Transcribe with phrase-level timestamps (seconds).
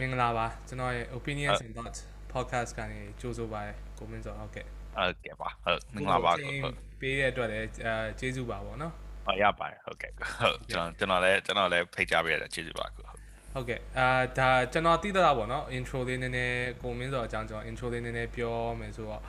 [0.00, 2.00] မင်္ဂလာပါကျွန်တော်ရဲ့ opinions and thoughts
[2.32, 8.92] podcast ကနေကြိုးဆိုပါတယ်ကိုမင်းစောဟုတ်ကဲ့ဟုတ်ကဲ့ပါဟုတ်မင်္ဂလာပါကိုဟုတ်ပေးတဲ့အတွက်လည်းအဲကျေးဇူးပါဗောနော်
[9.26, 13.18] ဟုတ်ရပါတယ်ဟုတ်ကဲ့ဟုတ်ကျွန်တော်ကျွန်တော်လည်းကျွန်တော်လည်းဖိတ်ကြားပေးရတဲ့ကျေးဇူးပါကိုဟုတ်
[13.54, 14.08] ဟုတ်ကဲ့အာ
[14.38, 19.20] ဒါကျွန်တော်သိတာပေါ့နော် intro လေးနည်းနည်းကိုမင်းစောအကြောင်းကျွန်တော် intro လေးနည်းနည်းပြောမယ်ဆိုတော့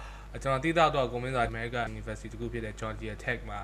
[0.43, 3.59] ကျွန်တော်သိတာတော့ကိုမင်းစော America University တခုဖြစ်တဲ့ Georgia Tech မှာ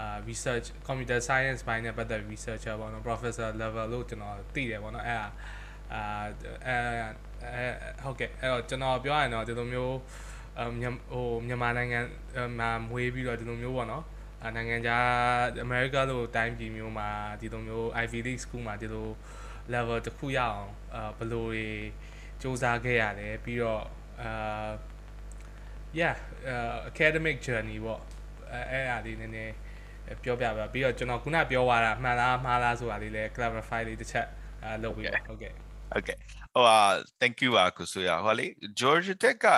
[0.00, 5.28] အာ research computer science ဘိုင်းနဲ့ပတ်သက် researcher ပေါ့နော် professor level လို့ကျွန်တော်သိတယ်ပေါ့နော်အဲ့ဒါ
[5.92, 6.02] အာ
[6.66, 6.76] အဲ
[7.44, 7.66] အဲ
[8.02, 9.96] ဟုတ်ကဲ့အဲ့တော့ကျွန်တော်ပြောရရင်တော့ဒီလိုမျိုး
[10.58, 10.72] အမ်
[11.12, 12.00] ဟိုမြန်မာနိုင်ငံ
[12.58, 14.04] မှာမွေးပြီးတော့ဒီလိုမျိုးပေါ့နော်
[14.44, 15.06] အာနိုင်ငံခြား
[15.62, 17.08] အမေရိကလိုတိုင်းပြည်မျိုးမှာ
[17.40, 19.08] ဒီလိုမျိုး Ivy League school မှာဒီလို
[19.74, 21.66] level တစ်ခုရအောင်အာဘယ်လိုတွေ
[22.40, 23.84] စူးစမ်းခဲ့ရတယ်ပြီးတော့
[24.22, 24.70] အာ
[25.98, 26.16] yeah
[26.52, 28.02] uh, academic journey ပေါ့
[28.52, 29.54] အဲအဲ့အရာလေးနည်းနည်း
[30.24, 34.26] ပြောပြပါပြီးတော့ကျွန်တော်ခုနပြောသွားတာမှန်လားမှားလားဆိုတာလေးလည်း clarify လေးတစ်ချက်
[34.64, 35.52] အဲလုပ်ပြီးပါဟုတ်ကဲ့
[35.92, 36.16] ဟုတ်ကဲ့
[36.54, 36.80] ဟိုအာ
[37.20, 38.46] thank you ပါကိုဆိုရဟိုလေ
[38.80, 39.48] Georgia Tech က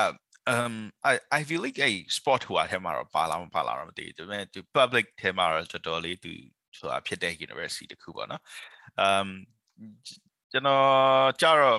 [0.55, 0.75] um
[1.13, 6.33] I I feel like a sport ဟိုအထဲမှာတော့ပါလာမပါလာတော့မသိဘူးဒါပေမဲ့သူ public ထဲမှာတော့တော်တော်လေးသူ
[6.79, 8.43] ဆိုတာဖြစ်တဲ့ university တခုပေါ့နော်
[9.05, 9.29] um
[10.53, 10.85] ကျွန်တော်
[11.41, 11.79] ကြတော့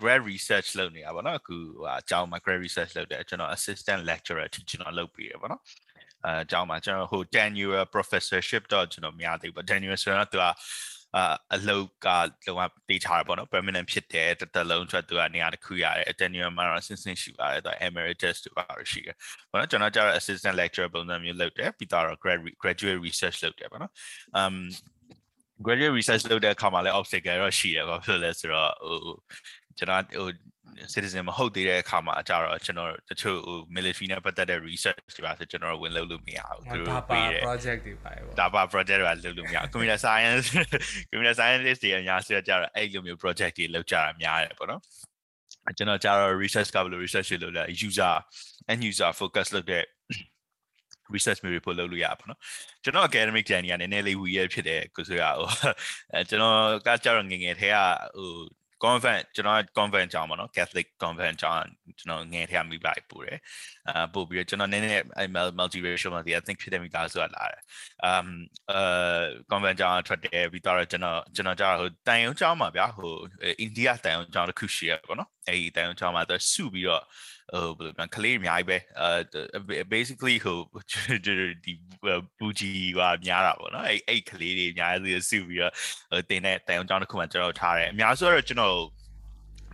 [0.00, 5.62] grad research လုပ်နေတာပေါ့နော်အခုဟိုအကြောင်းမှာ grad research လုပ်တယ်ကျွန်တော် assistant lecturer အထိကျွန်တော်လုပ်ပြီးရပေါ့နော်
[6.24, 10.46] အဲအကြောင်းမှာကျွန်တော်ဟို tenure professorship တော့ကျွန်တော်မရသေးဘူး tenure ဆိုတော့သူက
[11.16, 12.08] အာအလောက်က
[12.46, 19.16] လောကတေးထားတာပေါ့နော် permanent ဖြစ်တယ်တတလုံးအတွက်သူကနေရာတစ်ခုရတယ် tenure မှာတော့ since ရှိပါတယ်သူ emeritus တူပါရှိတယ်
[19.50, 23.92] ပေါ့နော်ကျွန်တော်ကျတော့ assistant lecturer ပုံစံမျိုးလုပ်တယ်ပြီးတော့ grad graduate research လုပ်တယ်ပေါ့နော်
[24.40, 24.54] um
[25.66, 29.16] graduate research လုပ်တဲ့အခါမှာလည်း obstacle တော့ရှိတယ်ဘာဖြစ်လဲဆိုတော့ဟို
[29.78, 30.28] ကျွန်တော်ဟို
[30.94, 38.12] citizen မဟုတ်သေးတဲ့အခါမှာကြတော့ကျွန်တော်တချို့ဟို military နဲ့ပတ်သက်တဲ့ research တွေပါဆိုကျွန်တော်ဝင်လုပ်လို့မရဘူးသူတို့ပေးတယ် project တွေပါ
[38.54, 40.46] ပေါ့ data project တွေလုပ်လို့မရ computer science
[41.10, 44.80] computer scientist တွေအများစုကြတော့အဲ့လိုမျိုး project တွေလုပ်ကြတာများတယ်ပေါ့နော်
[45.76, 48.14] ကျွန်တော်ကြတော့ research ကဘယ်လို research တွေလုပ်လဲ user
[48.70, 49.84] end user focus လုပ်တဲ့
[51.14, 52.38] research မျိုးတွေပို့လုပ်လို့ရပါတော့
[52.82, 55.48] ကျွန်တော် academic journey ကနည်းနည်းလေး weird ဖြစ်တယ်ကိုဆိုရဟို
[56.12, 57.76] အဲကျွန်တော်ကကြတော့ငငယ်ထဲက
[58.16, 58.30] ဟို
[58.84, 61.64] convent ကျွန်တော် convent ကျောင်းပါနော် Catholic convent ကျောင်း
[61.98, 63.38] ကျွန်တော်ငယ်ထဲကမိလိုက်ပို့တယ်
[63.88, 65.24] အာပို့ပြီးတော့ကျွန်တော်နည်းနည်းအဲ
[65.58, 67.62] multiracial multi ethnic ဖြစ်တဲ့မိသားစုကလာတယ်
[68.10, 68.28] um
[68.70, 68.80] အဲ
[69.50, 73.12] convent ကျောင်းထွက်တယ်ပြီးတော့ကျွန်တော်ကျွန်တော်ကြာဟိုတန်ယုံကျောင်းမှာဗျာဟို
[73.60, 77.04] အိန္ဒိယတန်ယုံကျောင်းတစ်ခုရှိရပါတော့အဲဒီတန်ယုံကျောင်းမှာသူစုပြီးတော့
[77.52, 80.58] ဟိုဘယ်လိုပြောကလေးအများကြီးပဲအဲ basically ဟို
[81.64, 81.72] ဒီ
[82.38, 85.72] ဘူဂျီကများတာပေါ့နော်အဲ့အဲ့ကလေးတွေအများကြီးစုပြီးတော့
[86.10, 88.78] ဟိုတင်တဲ့တိုင်အောင်ကျောင်းတစ်ခုမှကျွန်တော်ထားတယ်အများစုကတော့ကျွန်တော်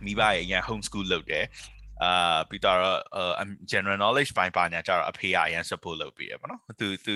[0.05, 1.45] မိဘရဲ့အရင် home school လုပ်တယ်
[2.03, 2.79] အာပြီးတော့
[3.71, 7.13] general knowledge ပိုင်းပါညာကျတော့အဖေကအရင် support လုပ်ပြီးရပါတော့သူသူ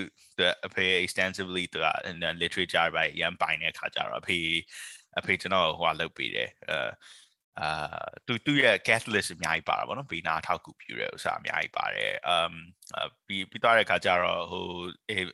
[0.67, 1.87] အဖေ extensively သူက
[2.41, 4.37] literature ပိုင်းအရင်ပိုင်းတဲ့ခါကျတော့အဖေ
[5.19, 6.77] အဖေကျွန်တော်ဟိုကလုပ်ပြီးတယ်အဲ
[7.61, 7.69] အာ
[8.27, 12.53] သူသူရဲ့ catalyst အများကြီးပါတာဗောနော်ဘေးနာထောက်ကူပြုတဲ့ဥစ္စာအများကြီးပါတယ် um
[13.27, 14.65] ပြီးပြီးသွားတဲ့ခါကျတော့ဟို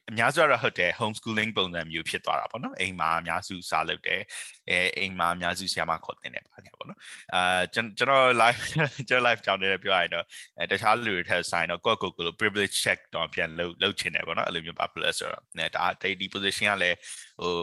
[0.09, 4.21] အများစုကတော့ဟုတ်တယ် homeschooling ပုံစံမျိုးဖြစ်သွားတာဗောနော်အိမ်မှာအများစုစားလုပ်တယ်
[4.69, 6.99] အဲအိမ်မှာအများစုဆရာမခေါ်တင်တယ်ပါတယ်ဗောနော်
[7.35, 8.61] အာကျွန်တော် live
[9.09, 10.25] ကျွန်တော် live ကြောင်းတယ်ပြောရရင်တော့
[10.59, 16.97] အဲတခြားလူတွေထက်ဆိုင်တော့ကိုယ့်ကိုယ်ကို privilege check တော့ပြန်လုပ်လုပ်ချင်တယ်ဗောနော်အဲ့လိုမျိုးပါ plus ဆိုတော့အဲဒါ daily position ကလည်း
[17.41, 17.53] ဟို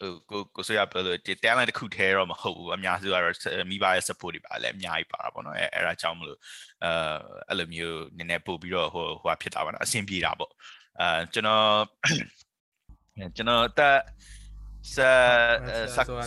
[0.00, 3.24] ဟိုကိုကိုဆိုရပြောလို့ဒီ talent တစ်ခုထဲတော့မဟုတ်ဘူးအများစုကတော့
[3.70, 6.38] မိဘရဲ့ support တွေပါလည်းအများကြီးပါတာပေါ့နော်အဲအဲ့ဒါကြောင့်မလို့
[6.84, 6.90] အဲ
[7.48, 10.52] အဲ့လိုမျိုးနည်းနည်းပို့ပြီးတော့ဟိုဟိုဖြစ်တာပါနော်အဆင်ပြေတာပေါ့
[11.00, 11.66] အဲကျွန်တော်
[13.36, 13.98] ကျွန်တော်တက်
[14.94, 15.18] ဆက်
[15.94, 16.24] ဆက်ခွန်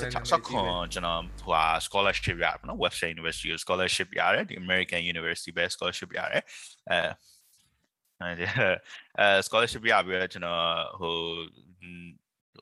[0.93, 1.53] ကျွန်တော်ဟို
[1.85, 6.43] scholarship ရပါနော် Webster University scholarship ရတယ်ဒီ American University ပဲ scholarship ရတယ်
[6.89, 6.99] အဲ
[9.19, 10.63] အဲ scholarship ရပြီးတော့ကျွန်တော်
[10.99, 11.15] ဟို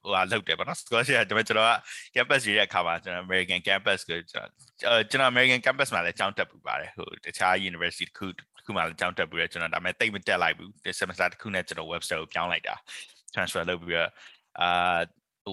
[0.03, 1.73] ဟိုဟာလောက်တယ်ပေါ့နော် scholarship ဒါပေမဲ့ကျွန်တော်က
[2.15, 12.75] campus ရေးတဲ့အခါမှာကျွန်တော် American campus ကိုကျွန်တော်ကျွန်တော် American campus မှာလည်းကျောင်းတက်ပူပါတယ်ဟိုတခြား university တစ်ခုတစ်ခုမှာလည်းကျောင်းတက်ပူရဲကျွန်တော်ဒါပေမဲ့တိတ်မတက်လိုက်ဘူးဒီ semester တစ်ခုနဲ့ကျွန်တော် website ကိုပြောင်းလိုက်တာ
[13.33, 14.11] transfer လုပ်ပြီးတော့
[14.61, 14.99] အာ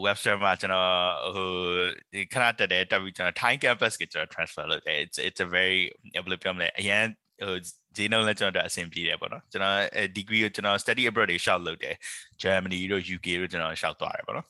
[0.06, 0.90] webster မှာကျွန်တော်
[1.34, 1.50] ဟို
[2.12, 5.80] ဒီခဏတက်တယ်တက်ပြီးကျွန်တော် Thai campus ကိုကျွန်တော် transfer လုပ်တယ် it's it's a very
[6.14, 7.04] ဘယ်လိုပြောမလဲအရင်
[7.40, 7.56] ဟို
[7.96, 9.76] ဂျင်းလုံးလည်းကျွန်တော်အဆင်ပြေတယ်ပေါ့နော်ကျွန်တော်
[10.16, 11.94] degree ကိုကျွန်တော် study abroad တွေရှောက်လုပ်တယ်
[12.42, 14.46] Germany တို့ UK တို့ကျွန်တော်ရှောက်သွားတယ်ပေါ့နော်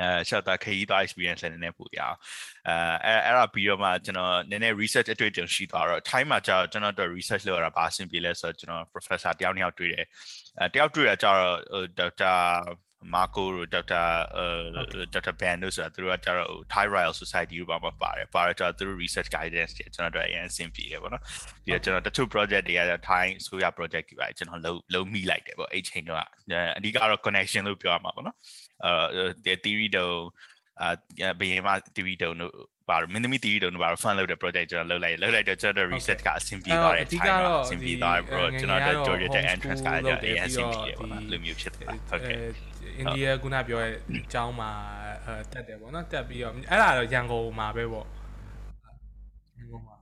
[0.00, 2.16] အဲရှောက်တာခရီးသွား experience လည်းနည်းနည်းပိုရအောင်
[2.68, 2.74] အဲ
[3.04, 10.04] အဲ့အဲ့ဒါပြီးတော့မှကျွန်တော်နည်းနည်း research အတွေ့အကြုံရှိသွားတော့ time မှာကျတော့ကျွန်တော်တို့ research လုပ်ရတာဘာအဆင်ပြေလဲဆိုတော့ကျွန်တော် professor တယောက်နှစ်ယောက်တွေ့တယ်
[10.58, 11.40] အဲတယောက်တွေ့ရကြတော့
[11.98, 12.34] ဒေါက်တာ
[13.14, 14.02] မာကိုတို့ဒေါက်တာ
[14.36, 14.46] အဲ
[15.14, 21.22] ဒေါက်တာဘန်တို့ဆိုတာသူတို့ကကျတော့ Thai Royal Society တို့ဘာမှပါတယ်ပါတယ်ကျတော့သူတို့ research guidance တွေကျွန်တော်တို့အရင်အဆင်ပြေတယ်ပေါ့နော်
[21.64, 26.20] ပြီးတော့ကျွန်တော်တချို့ project တွေက Thai ဆိုရ project တွေပါကျွန်တော်လုံးလုံးမိလိုက်တယ်ပေါ့အဲ့ချိန်တော့
[26.78, 28.36] အဓိကတော့ connection လို့ပြောရမှာပေါ့နော်
[28.84, 30.14] အဲ theory တော့
[30.82, 30.90] အာ
[31.40, 32.52] ဘယင်မ TV တုံတို့
[32.88, 42.38] ဘာလို့မင်းသမီး TV တုံတို့ဘာလို့ fun လုပ်တဲ့ project ကျွန်တော်လုပ်လိုက်လုပ်လိုက်တော့ကျွန်တော် research ကအဆင်ပြေသွားတယ်အဓိကတော့အဆင်ပြေသွားတယ် bro ကျွန်တော်တို့ Georgia Tech entrance ကလည်းအရင်အဆင်ပြေတယ်ပေါ့နော်ဒီလိုမျိုးဖြစ်သွားဟုတ်ကဲ့
[42.98, 44.70] အိန္ဒိယခုနပြောရဲ့အကြောင်းမှာ
[45.24, 48.06] အဲတက်တယ်ပေါ့နော်တက်ပြီးတော့အဲ့ဒါတော့ရန်ကုန်မှာပဲပေါ့
[49.58, 49.96] ရန်ကုန်မှာ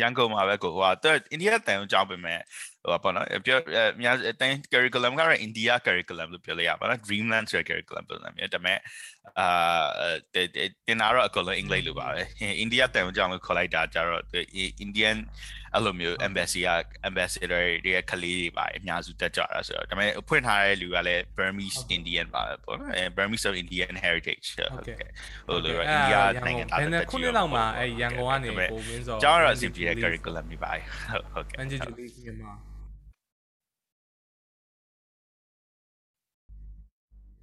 [0.00, 2.38] ရန်ကုန်မှာပဲကိုဟိုဟာတော့အိန္ဒိယတန်ကိုကြောင်းပြင်မဲ့
[2.82, 8.78] ဟိုဟာပေါ့နော်ပြောအများတန် curriculum ကတော့ India curriculum လို့ပြောလို့ရပါတော့ Dreamland ဆိုတဲ့ curriculum ပုံစံမျိုးဒါပေမဲ့
[9.40, 9.48] အာ
[10.34, 12.22] တင်တာတော့အကုန်လုံးအင်္ဂလိပ်လိုပါပဲ
[12.58, 14.22] အိန္ဒိယတန်ကိုကြောင်းလို့ခေါ်လိုက်တာကြတော့
[14.84, 15.16] Indian
[15.74, 16.70] အဲ့လိုမျိုး embassy က
[17.08, 24.96] ambassador တွေရဲ့ကလေးတွေပါအများစုတက်ကြတာဆိုတော့ဒါပေမဲ့ဖွင့်ထားတဲ့လူကလည်း Burmese Indian ပါပဲပေါ့နော်အဲ Burmese of Indian heritage ဟုတ်ကဲ့
[25.46, 26.16] ဟိုလိုအိန္ဒိယ
[26.46, 30.72] နိုင်ငံသားဘယ်နှစ်ခုနှစ်လောက်မှာအဲရန်ကုန်ကနေပုံမင်းစောကျောင်းတော့အဆင်ပြေတဲ့ curriculum တွေပါ
[31.32, 32.52] ဟုတ်ကဲ့အန်ဂျီဂျူလီမြန်မာ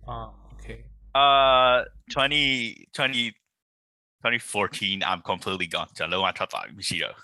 [0.07, 0.48] အာ okay
[1.15, 3.33] uh 20 20
[4.23, 7.15] 2014 I'm completely gone ကျွန်တော်လုံးဝထွက်သွားပြီမရှိတော့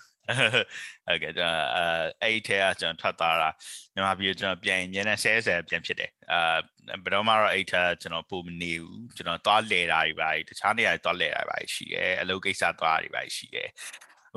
[1.08, 1.86] ဟုတ်ကဲ့ကျွန်တော်အဲ
[2.22, 3.50] အဲ့ထဲကကျွန်တော်ထွက်သွားတာ
[3.94, 6.58] မြန်မာပြည်ကျွန်တော်ပြန်ညနေဆဲဆဲပြန်ဖြစ်တယ်အာ
[7.04, 13.70] ဘယ်တော့မှတော့အဲ့ထဲကျွန်တော်ပုံမနေဘူးကျွန်တော်သွားလဲတာတွေပါတခြားနေရာတွေသွားလဲတာပါရှိတယ်အလုပ်ကိစ္စသွားတွေပါရှိတယ်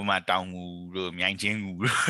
[0.01, 0.65] ဥမာတောင်ငူ
[0.97, 2.01] တို့မြိုင်ချင်းငူတို့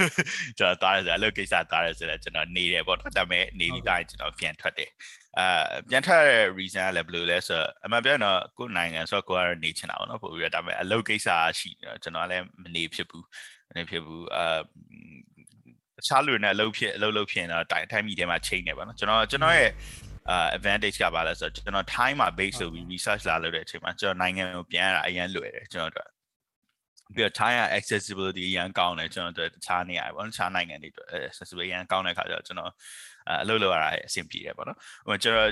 [0.58, 4.90] ကျွန်တော်သွားရဆိုအလုပ်ကိစ္စသွားရဆိုတော့ကျွန်တော်နေတယ်ပေါ့နော်ဒါပေမဲ့နေပြီးသားကျွန်တော်ပြန်ထွက်တယ်
[5.38, 13.24] အာပြန်ထွက်တဲ့ reason ကလည်းဘယ်လိုလဲဆိုတော့အမှန်ပြောရင်တော့ကိုယ်နိုင်ငံဆိုတော့ကိုယ်ကနေချင်တာပေါ့နော်ပို့ပြီးတော့ဒါပေမဲ့အလုပ်ကိစ္စရှိတယ်ကျွန်တော်လည်းမနေဖြစ်ဘူး
[13.68, 14.58] မနေဖြစ်ဘူးအာ
[15.96, 19.70] တခြားလူတွေနဲ့အလုပ်ဖြစ်အလုပ်လုပ်ဖြစ်ရင်တော့တိုင်းတိုင်းမိထဲမှာချိန်နေပါနော်ကျွန်တော်ကျွန်တော်ရဲ့
[20.30, 26.08] အာ advantage ကပါလဲဆိုတော့ကျွန်တော် time မှာ base ဆိုပြီး research လာလုပ်တဲ့အချိန်မှာကျွန်တော်နိုင်ငံကိုပြန်ရတာအရင်လွယ်တယ်ကျွန်တော်တို့
[27.14, 32.72] ပြီးတော့ China accessibility အရင်ကောင်းတယ်ကျွန်တော်တို့တခြားနေရာပေါ့နော်တခြားနိုင်ငံတွေအတွက် accessibility အရင်ကောင်းတဲ့ခါကျတော့ကျွန်တော်
[33.42, 35.50] အလုပ်လုပ်ရတာအဆင်ပြေတယ်ပေါ့နော်ဟိုကျွန်တော်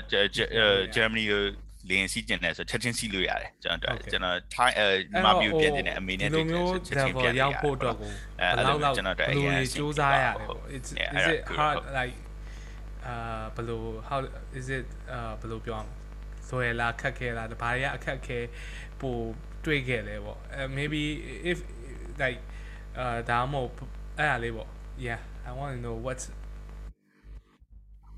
[0.95, 1.41] Germany ကို
[1.89, 4.87] လင်းစီးကျင်တယ်ဆိုချက်ချင်းစီးလို့ရတယ်ကျွန်တော်ကျွန်တော် Thai အဲ
[5.25, 12.15] မမျိုးပြင်နေတဲ့အမေနဲ့ဒီလိုမျိုး level ရောက်ဖို့အတွက်ကိုဘယ်လောက်လောက်ကျွန်တော်တို့အရင်စူးစမ်းရတယ်ပေါ့ it's is it hard like
[13.07, 14.19] အာဘယ်လို how
[14.59, 15.89] is it အာဘယ်လိုပြောအောင်
[16.49, 18.39] ဆိုရလားခက်ခဲလားဘာတွေကအခက်ခဲ
[19.01, 19.15] ပို
[19.66, 21.02] တွေ့ခဲ့လဲပေါ့အဲ maybe
[21.50, 21.58] if
[22.22, 22.40] like
[22.98, 24.68] အာဒါမှမဟုတ်အဲ့ဒါလေးပေါ့
[25.06, 26.24] yeah i want to know what's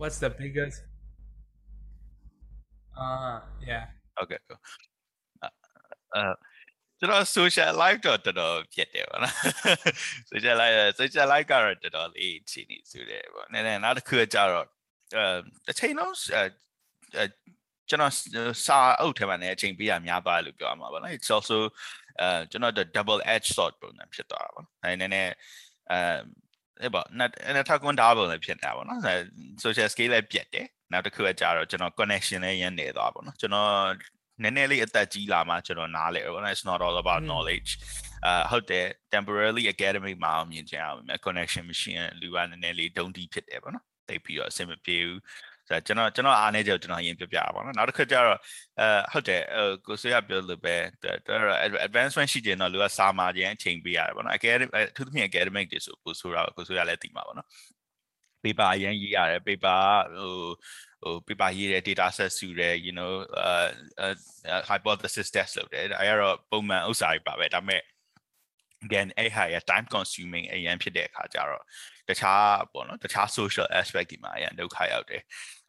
[0.00, 0.78] what's the biggest
[3.04, 3.36] ah
[3.70, 3.84] yeah
[4.22, 4.60] okay cool
[6.14, 6.22] အဲ
[6.98, 9.34] ကျွန်တော် social life တော့တော်တော်ဖြစ်တယ်ပေါ့နော်
[10.30, 14.66] social life social life ကတော့တော်တော်လေးချိန်နေစုတယ်ပေါ့နည်းနည်းနောက်တစ်ခုကျတော့
[15.14, 15.24] အဲ
[15.66, 17.24] တစ်ချိန်လုံးအဲ
[17.89, 18.13] ကျွန်တော်
[18.65, 21.57] စာအုပ်ထဲမှာလည်းအချိန်ပေးရများပါတယ်လို့ပြောရမှာပါနော် it's also
[22.21, 25.31] အဲကျွန်တော် the double edge sword ပုံစံဖြစ်သွားတာပေါ့အဲနည်းနည်း
[25.91, 25.99] အဲ
[26.81, 28.99] အဲ့ပေါ့နဲ့ထကွန်ဒါပုံလည်းဖြစ်နေတာပေါ့နော်
[29.63, 33.71] social scale လည်းပြတ်တယ်နောက်တစ်ခုကကြတော့ကျွန်တော် connection လည်းရန်နေသွားပေါ့နော်ကျွန်တော်
[34.43, 37.71] နည်းနည်းလေးအသက်ကြီးလာမှကျွန်တော်နားလဲပေါ့နော် it's not all about knowledge
[38.25, 45.19] အာဟုတ်တယ် temporarily academic မှာအောင်မြင်ကြအောင် connection မရှိရင်လူကနည်းနည်းလေးဒုံတီဖြစ်တယ်ပေါ့နော်တိတ်ပြီးတော့အဆင်မပြေဘူး
[45.69, 48.37] ဆိုတော့ကျွန်တော်ကျွန်တော်အားနေကြကျွန်တော်ရင်ပြပြပါတော့နောက်တစ်ခါကျတော့
[48.79, 49.41] အဲဟုတ်တယ်
[49.87, 57.47] ကိုဆွေးရပြောလို့ပဲတော်တော် advancement ရှိတယ်တော့လူကစာမာခြင်းအချိန်ပေးရတယ်ပေါ့နော် academic အထူးသဖြင့် academic တွေဆိုကိုဆိုတော့ကိုဆွေးရလည်းသိမှာပေါ့နော်
[58.43, 59.81] paper အရင်ရေးရတယ် paper
[60.17, 60.33] ဟို
[61.03, 63.11] ဟို paper ရေးတယ် data set စုတယ် you know
[63.47, 63.67] uh,
[64.03, 64.15] uh
[64.69, 67.81] hypothesis test လုပ်တယ်အဲကတော့ပုံမှန်ဥစ္စာတွေပါပဲဒါပေမဲ့
[68.85, 71.63] again အဲ့ဟာရ time consuming အရင်ဖြစ်တဲ့အခါကျတော့
[72.09, 72.43] တခြား
[72.73, 75.21] ပေါ့နော်တခြား social aspect ဒီမှာအရင်ဒုက္ခရောက်တယ်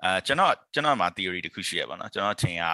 [0.05, 2.64] အဲကျွန်တော်ကျွန်တော်မှာ theory တစ်ခုရှိရပါတော့ကျွန်တော်ထင်က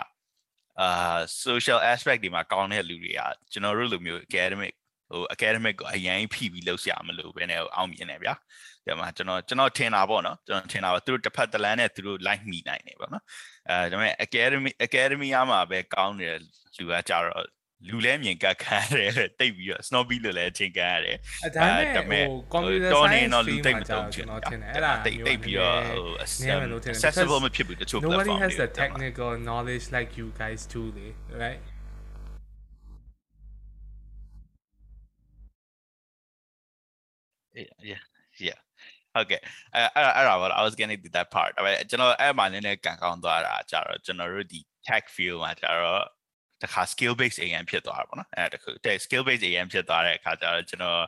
[0.80, 3.20] အာ social aspect ဒီမှာကောင်းတဲ့လူတွေက
[3.52, 4.74] ကျွန်တော်တို့လိုမျိုး academic
[5.10, 8.34] ဟို academic ကိုအရင်ဖိပြီးလုပ်ရမလို့ပဲနဲ့အောင်မြင်တယ်ဗျာ
[8.86, 13.24] ဒီမှာကျွန်တော်ကျွန်တော်ထင်တာပေါ့နော်ကျွန်တော်ထင်တာပါသူတို့တစ်ဖက်တစ်လမ်းနဲ့သူတို့ like မိနိုင်တယ်ပေါ့နော်
[13.68, 16.36] အဲဒါပေမဲ့ academy academy အားမှာပဲကောင်းတယ်
[16.76, 17.46] လူကကြတော့
[17.87, 26.05] လူလဲမြင်ကတ်ခံရတယ်တိတ်ပြီးတော့ snobby လို့လည်းအချိန်ခံရတယ်အဲဒါမဲ့ဟို computer science တော့လူတိတ်မတုံချင်ကျွန်တော်ထင်တယ်အဲ့ဒါတိတ်တိတ်ပြီးတော့ဟို
[26.93, 30.81] accessible မဖြစ်ဘူးတချို့ nobody has the technical knowledge like you guys do
[31.43, 31.61] right
[37.91, 38.01] yeah
[38.47, 38.59] yeah
[39.13, 39.41] ဟုတ်ကဲ့
[39.75, 46.03] အဲအဲ့အဲ့ဒါပါ I was getting to that part ဒါပေမဲ့ကျွန်တော်အဲ့မှာနည်းနည်းကန်ကောင်းသွားတာကြတော့ကျွန်တော်တို့ဒီ tech field မှာကြတော့
[46.62, 51.02] တခါ skill base AM ဖြစ်သွားတာပေါ့နော်အဲ့တခုတဲ့ skill base AM ဖြစ်သွားတဲ့အခါကျတော့ကျွန်တော်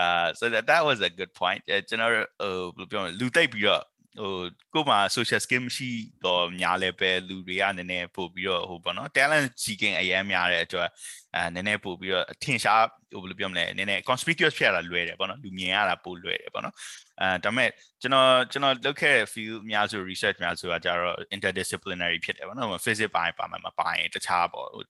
[0.00, 3.82] အာ so that that was a good point ကျွန်တော်ဟိုဘယ်လိုပြောမလဲလူသိပ်ပြီးတော့
[4.20, 4.32] ဟို
[4.74, 5.90] ကိုမှ social skill မရှိ
[6.24, 10.88] တော့များလဲပဲလူတွေကနည်းနည်းပို့ပြီးတော့ဟိုပေါ့နော် talent seeking အရင်များတဲ့အတွက်
[11.34, 16.74] အဲနည်းနည်းပို့ပြီးတော့အထင်ရှားဟိုဘယ်လိုပြောမလဲနည်းနည်း conspicuous ဖြစ်ရတာလွယ်တယ်ပေါ့နော်လူမြင်ရတာပိုလွယ်တယ်ပေါ့နော်
[17.20, 17.70] အဲဒါပေမဲ့
[18.02, 24.84] ကျွန်တော်ကျွန်တော်လုပ်ခဲ့တဲ့ field အများစု research များစုကကြတော့ interdisciplinary ဖြစ်တယ်ပေါ့နော် physics ပိုင်းပါမှာမပါရင်တခြားပေါ့ဟို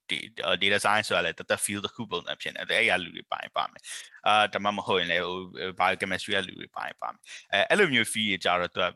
[0.63, 3.83] data science ဆိုတာလည်းတသက် field တစ်ခုပုံစံဖြစ်နေတယ်အဲ့ရလူတွေပိုင်းပါမယ်
[4.27, 5.39] အာဒါမှမဟုတ်ရင်လည်းဟို
[5.81, 7.21] biochemistry ကလူတွေပိုင်းပါမယ်
[7.53, 8.87] အဲအဲ့လိုမျိုး field ကြတော့သူက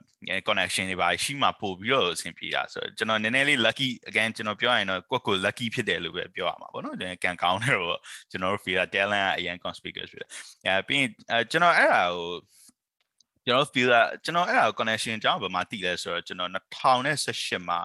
[0.48, 10.30] connection တွေပါရှိမှပို့ပြီးတော့အဆင်ပြေတာဆိုတော့ကျွန်တော်နည်းနည်းလေး lucky again ကျွန်တော်ပြောရရင်တော့ကိုယ့်ကို lucky ဖြစ်တယ်လို့ပဲပြောရမှာပေါ့နော်ကံကောင်းတယ်တော့ကျွန်တော်တို့ field talent ကအရင် conspicuous ဖြစ်တယ်
[10.66, 11.10] အဲပြီးရင်
[11.50, 12.30] ကျွန်တော်အဲ့ဒါကို
[13.46, 17.80] ကျွန်တော် feel ကကျွန်တော်အဲ့ဒါ connection အကြောင်းဘာမှသိလဲဆိုတော့ကျွန်တော်2018မှာ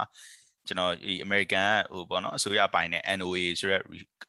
[0.67, 3.81] ကျွန်တော်ဒီ American ဟိုပေါ့နော်အစိုးရပိုင်းနဲ့ NOA ဆိုတဲ့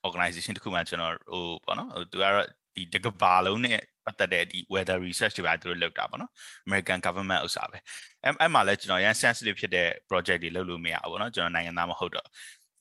[0.07, 6.31] organization တခုမှကျွန်တော်ဟိုပေါ့နော်ဟိုသူကတော့ဒီတကဘာလုံးနဲ့ ပတ်သက်တဲ့ဒီ weather research တွေပါသူတို့လုပ်တာပေါ့နော်
[6.67, 7.79] American government ဥစ္စာပဲ
[8.23, 12.27] အဲ့အဲ့မှာလဲကျွန်တော်ရန် sensitive ဖြစ်တဲ့ project တွေလုပ်လို့မရဘူးပေါ့နော်ကျွန်တော်နိုင်ငံသားမဟုတ်တော့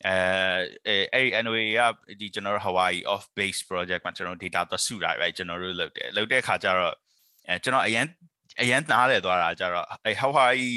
[0.08, 1.82] အဲအဲ့ NOA က
[2.20, 6.94] ဒီကျွန်တော် Hawaii off base project မှာကျွန်တော် data သွားစုတာပဲကျွန်တော်တို့လုပ်တယ်လုပ်တဲ့အခါကျတော့
[7.48, 8.06] အဲကျွန်တော်အရင်
[8.62, 10.74] အရင်နားလည်သွားတာကျတော့အဲ Hawaii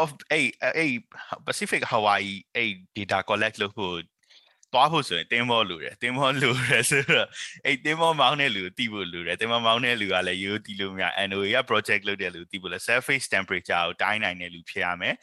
[0.00, 0.92] of အဲ့အဲ့
[1.46, 3.96] Pacific Hawaii အဲ့ data collect လုပ်ဖို့
[4.72, 7.28] သွားဖို့ဆိုရင်တင်းမောလိုတယ်တင်းမောလိုတယ်ဆိုတော့
[7.66, 15.14] အဲ့တင်းမောမောင်းတဲ့လူတီးဖို့လိုတယ်တင်းမောမောင်းတဲ့လူကလည်းရိုးတီးလို့မရ NOA က project လုပ်တဲ့လူတီးဖို့လဲ surface temperature ကိုတိုင်းနိုင်တဲ့လူဖြစ်ရမယ်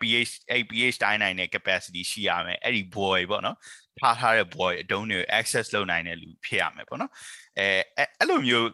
[0.00, 3.56] pH အဲ့ pH တိုင်းနိုင်တဲ့ capacity ရှိရမယ်အဲ့ဒီ boy ပေါ့နော်
[3.98, 7.12] ထားထားတဲ့ boy အတုံးတွေ access လုပ်နိုင်တဲ့လူဖြစ်ရမယ်ပေါ့နော်
[7.58, 7.66] အဲ
[8.18, 8.68] အဲ့လိုမျိုး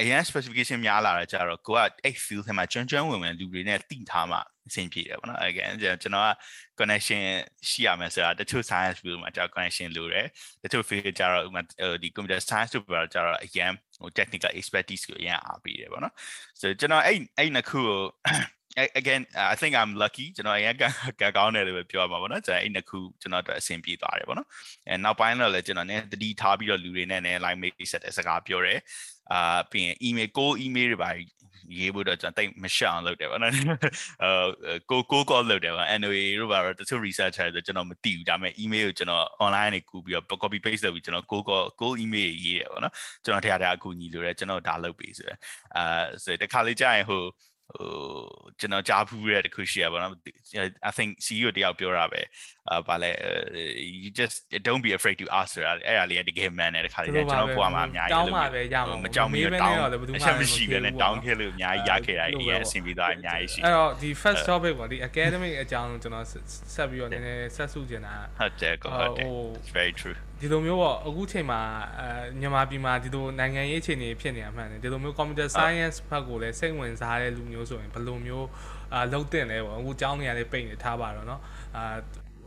[0.00, 4.38] အရင် specification များလာတော့ကြတော့ကိုကအဲ့ field ထဲမှာကျွမ်းကျွမ်းဝင်ဝင်လူတွေနဲ့တည်ထားမှ
[4.68, 6.30] အဆင်ပြေတယ်ပေါ့နော် again ကျွန်တော်က
[6.78, 7.22] connection
[7.68, 10.26] ရှိရမယ်ဆိုတာတချို့ science field မှာကျတော့ connection လိုတယ်
[10.64, 11.62] တချို့ field ကျတော့ဥမာ
[12.02, 16.14] ဒီ computer science တို့ပြောကျတော့အရင်ဟို technical expertise ကိုအရင်အားပေးတယ်ပေါ့နော်
[16.60, 18.00] so ကျွန်တော်အဲ့အဲ့နှစ်ခုကို
[19.00, 20.74] again I think I'm lucky ကျွန်တော်အရင်
[21.20, 24.48] ကကောင်းတယ်လို့ပဲပြောရမှာပေါ့နော်ကျွန်တော်အဲ့နှစ်ခုကျွန်တော်အတွက်အဆင်ပြေသွားတယ်ပေါ့နော်
[24.86, 28.78] အဲနောက်ပိုင်းတော့လည်းကျွန်တော်နည်းတတိထားပြီးတော့လူတွေနဲ့နည်း line mate ဆက်တဲ့စကားပြောတယ်
[29.32, 31.10] အာပြီးရင် email ကို email တွေပါ
[31.76, 42.92] ရေးဖို့တော့ကျွန်တော်တိတ်မရှောင်လုပ်တယ်ဗောနော်အဲကိုကို call လုပ်တယ်ဗော NOA တို့ပါတော့တချို့ researcher ဆိုကျွန်တော်မသိဘူးဒါပေမဲ့ email ကိုကျွန်တော် online နေကူပြီးတော့ copy paste လုပ်ပြီးကျွန်တော်ကိုကိုကို email ရေးတယ်ဗောနော်
[43.24, 45.38] ကျွန်တော်တရားတရားအကူညီလိုတယ်ကျွန်တော်ဒါလုပ်ပေးဆိုရယ်
[45.76, 47.22] အာဆိုတခါလေးကြာရင်ဟို
[47.72, 47.88] ဟို
[48.60, 50.12] ကျွန်တော်ကြားဖူးရတဲ့တခုရှိရပါတော့
[50.88, 52.20] I think CEO တယောက်ပြောတာပဲ
[52.69, 53.11] အာဗာလဲ
[54.03, 54.35] you just
[54.67, 59.77] don't be afraid to ask ဆိုတာအဲ့ဒါလေးကတကယ်မှန်တယ်တခါလေးကျွန်တော်ပွားမှာအများကြီးတောင်းမှာပဲရမှာမကြောက်မီတောင်း
[60.17, 66.25] အချက်မရှိပဲနဲ့တောင်းခဲ့လို့အများကြီးရခဲ့တာအရင်အဆင်ပြေသွားအများကြီးရှိအဲ့တော့ဒီ first topic ပေါ့ဒီ academic အကြောင်းကျွန်တော်
[66.75, 69.27] ဆက်ပြီးတော့နည်းနည်းဆက်စုချင်တာဟုတ်တယ်ဟုတ်တယ်
[69.75, 71.61] very true ဒီလိုမျိုးပေါ့အခုချိန်မှာ
[71.99, 72.07] အဲ
[72.39, 78.47] မြန်မာပြည်မှာဒီလိုနိုင်ငံရေးအခြေအနေဖြစ်နေတာမှန်တယ်ဒီလိုမျိုး computer science ဘက်ကိုလည်းစိတ်ဝင်စားတဲ့လူမျိုးဆိုရင်ဘယ်လိုမျိုး
[78.93, 81.39] အာလုံးတင်လဲပေါ့အခုကျောင်းနေရာလေးပိတ်နေထားပါတော့เนาะ
[81.77, 81.97] အာ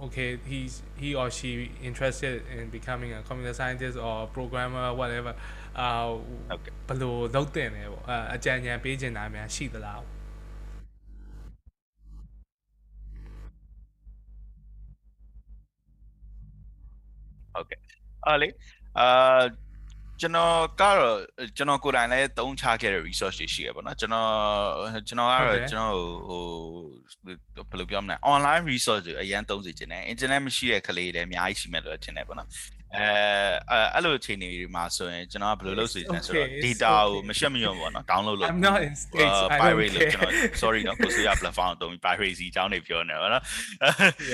[0.04, 5.32] okay he's he or she interested in becoming a computer scientist or programmer whatever
[5.80, 5.88] အာ
[6.86, 10.00] ဘယ်လိုလုံးတင်လဲပေါ့အကြံဉာဏ်ပေးချင်တာများရှိသလား
[17.54, 17.80] ဟုတ်ကဲ့
[18.26, 18.48] အားလေ
[18.98, 19.06] အာ
[20.21, 21.17] ကျွန်တော်ကတော့
[21.57, 24.27] ကျွန်တော်ကိုယ်တိုင်လည်းသုံးချခဲ့တဲ့ resource တွေရှိရပါတော့ကျွန်တော်
[25.07, 25.95] ကျွန်တော်ကတော့ကျွန်တော်
[26.29, 26.43] ဟို
[27.69, 32.49] ဘယ်လိုပြောမလဲ online resource တွေအရင်သုံးစီခြင်းနဲ့ internet မရှိတဲ့ကလေးတွေအများကြီးရှိမယ်လို့ထင်တယ်ပေါ့နော်
[32.95, 33.07] အဲ
[33.93, 41.71] အဲ့လိုအချိန်တွေမှာဆိုရင်ကျွန်တော်ကဘယ်လိုလုပ်စီခြင်းဆိုတော့ data ကိုမရှက်မညွန့်ပေါ့နော် download လုပ် I'm not in states I don't pirate လို့ကျွန်တော် sorry နော်ကိုစီရ platform
[41.81, 43.43] တုံးပြီး piracy အကြောင်းတွေပြောနေပါတော့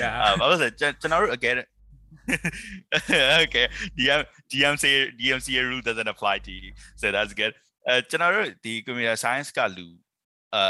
[0.00, 1.58] yeah ဘာလို့လဲကျွန်တော်တို့ again
[3.44, 3.66] okay
[3.98, 4.84] DM DMC
[5.20, 7.54] DMCA rule doesn't apply to you so that's good
[7.88, 9.86] အဲကျွန်တော်တို့ဒီ computer science ကလူ
[10.54, 10.62] အဲ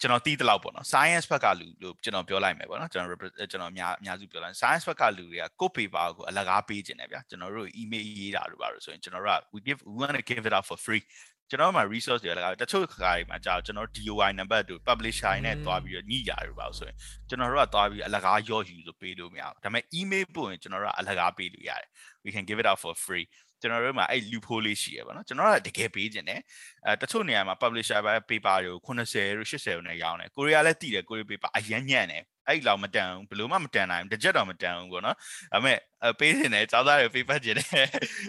[0.00, 3.10] ကျွန်တော်တီးတလောက်ပေါ့နော် science ဘက်ကလူလို့ကျွန်တော်ပြောလိုက်မယ်ပေါ့နော်ကျွန်တော်
[3.50, 10.78] ကျွန်တော်အများအများစုပြောလိုက် science ဘက်ကလူတွေကကို paper ကိုအလကားပေးခြင်းတယ်ဗျာကျွန်တော်တို့ email ရေးတာတို့ပါလို့ဆိုရင်ကျွန်တော်တို့က we give we want to give it out for
[10.86, 11.02] free
[11.50, 16.96] ကျွန်တော်မှာ resource တွေလည်းတချို့ခါတွေမှာကြာကျွန်တော် DOI number တို့ publisher နဲ့တွားပြီးတော့ညှိကြရပါဆိုရင်
[17.28, 21.88] ကျွန်တော်တို့ကတွားပြီးအလကားရော့ယူလို့ပေးလို့မရဘူးဒါပေမဲ့ email ပို့ရင်ကျွန်တော်တို့ကအလကားပေးလို့ရတယ်
[22.24, 23.26] we can give it out for free
[23.60, 26.40] ကျွန်တော်တို့မှာအဲ့ loophole လေးရှိရပါတော့ကျွန်တော်ကတကယ်ပေးခြင်းတယ်
[26.86, 35.16] အဲတချို့နေရာမှာ publisher ပဲ paper တွေကို80တို့80တို့နဲ့ရောင်းတယ်ကိုရီးယားလည်းတည်တယ်ကိုရီး paper အရန်ညံ့တယ် အဲ့လောက်မတန်ဘူးဘလို့မှမတန်နိုင်ဘူးတစ်ချက်တော့မတန်ဘူးပေါ့နော်
[35.52, 35.78] ဒါပေမဲ့
[36.20, 37.66] ပေးနေတယ်ကျောင်းသားတွေဖေးဖက်ကျင်တယ်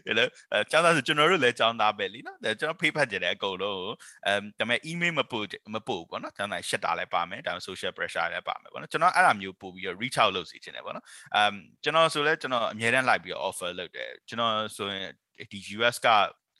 [0.05, 0.27] ဒီလို
[0.71, 3.81] ကျောင်းသားဆိုကျွန်တော်တို့လည်းကျောင်းသားပဲလीနော်ကျွန်တော်ဖေးဖက်ကျင်တယ်အကုန်လုံး
[4.25, 11.05] အဲဒါပေမဲ့ email မပို့မပို့ပေါ့နော်ကျောင်းသားရှက်တာလည်းပါမယ်ဒါပေမဲ့ social pressure လည်းပါမယ်ပေါ့နော်ကျွန်တော်အဲ့ဒါမျိုးပို့ပြီးတော့ reach out လုပ်စီခြင်းတယ်ပေါ့နော်
[11.35, 15.09] အမ်ကျွန်တော်ဆိုလဲကျွန်တော်အမြဲတမ်းလိုက်ပြီးတော့ offer လုပ်တယ်ကျွန်တော်ဆိုရင်
[15.51, 16.09] ဒီ US က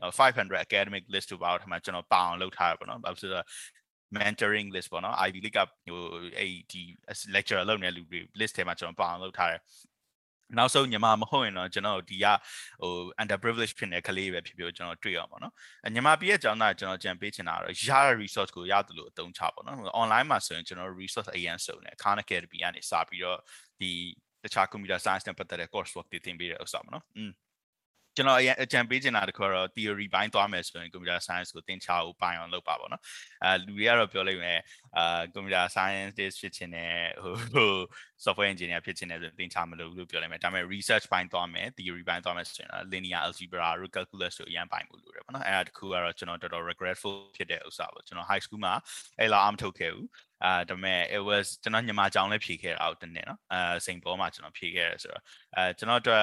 [0.02, 3.46] 500 academic list တို့ပါတော့ထမကျွန်တော်ပါအောင်လုပ်ထားရပါတော့။ဘာဖြစ်လို့
[4.16, 6.02] mentoring list ပေါ့နော် Ivy League ကဟို
[6.38, 6.82] အဲ့ဒီ
[7.36, 9.62] lecturer လုပ်နေတဲ့လူတွေ list ထဲမှာကျွန်တော်ပါအောင်လုပ်ထားတယ်
[10.58, 12.26] နောက်ဆုံးညီမမဟုတ်ရင်တော့ကျွန်တော်ဒီက
[12.82, 15.54] ဟို underprivileged ဖြစ်နေကလေးပဲဖြစ်ဖြစ်ကျွန်တော်တွေ့ရပါတော့။
[15.94, 23.40] ညီမပြည့်ရဲ့ကျောင်းသားကျွန်တော်ကြံပေးချင်တာကတော့ရတဲ့ resource ကိုရတယ်လို့အသုံးချပါတော့။ online မှာဆိုရင်ကျွန်တော် resource အရင်စုံတယ်။ Khan Academy ကနေစပြီးတော့
[23.80, 23.92] ဒီ
[24.44, 27.04] တခြား computer science နဲ့ပတ်သက်တဲ့ coursework တွေသင်ပေးတဲ့ဥစ္စာပါနော်။
[28.18, 33.02] ကျွန်တော်အကြံပေးချင်တာတခုကတော့ theory ဘိုင်းသွားမယ်ဆိုရင် computer science ကိုသင်ချဖို့ပိုင်းအောင်လုပ်ပါပေါ့နော်
[33.44, 34.60] အဲလူတွေကတော့ပြောလိုက်မယ်
[34.98, 37.72] အာ computer science ဖြစ်ချင်တယ်ဟိုဟို
[38.24, 48.44] software engineer ဖြစ်ချင်တယ်ဆိုရင်သင်ချမလို့လို့ပြောလိုက်မယ်ဒါပေမဲ့ research ဘိုင်းသွားမယ် theory ဘိုင်းသွားမယ်ဆိုရင် linear algebra တို့ calculus တို့အရင်ပိုင်းဖို့လိုတယ်ပေါ့နော်အဲဒါတခုကတော့ကျွန်တော်တော်တော် regretful ဖြစ်တဲ့ဥစ္စာပေါ့ကျွန်တော် high
[48.46, 48.74] school မှာ
[49.20, 50.08] အဲ့လောက်အမထုတ်ခဲ့ဘူး
[50.46, 55.24] အာဒါပေမဲ့ it was ကျွန်တော်ညီမကြောင်လည်းဖြေခဲ့တာအောက်တနေ့နော်အဲစိန်ပေါ်မှာကျွန်တော်ဖြေခဲ့တယ်ဆိုတော့
[55.56, 56.22] အဲကျွန်တော်တို့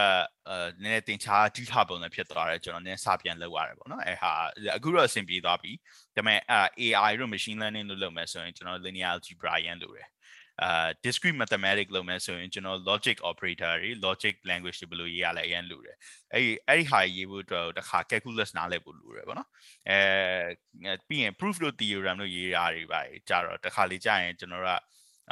[0.48, 4.32] အဲနည်းနည်းတင်ချာတီးထပုံနဲ့ဖြစ်သွားတယ်ကျွန်တော်နည်းစပြန်လောက်ရတယ်ပေါ့နော်အဲဟာ
[4.76, 5.72] အခုတော့အဆင်ပြေသွားပြီ
[6.16, 10.13] ဒါပေမဲ့အဲ AI တို့ machine learning လို့လုပ်မယ်ဆိုရင်ကျွန်တော် linear algebra ရန်လို့ရတယ်
[10.62, 15.96] အာ discrete mathematics လုပ်မယ်ဆိုရင်ကျွန်တော် logic operator တွေ logic language တွေဘယ်လိုရေးရလဲအရင်လို့တယ်
[16.32, 19.48] အဲ့ဒီအဲ့ဒီဟာရေးဖို့အတွက်တခါ calculus နားလည်ဖို့လိုတယ်ပေါ့နော်
[19.90, 24.82] အဲပြီးရင် proof လို့ theorem လို့ရေးရာတွေပါကြတော့တခါလေကြာရင်ကျွန်တော်တို့က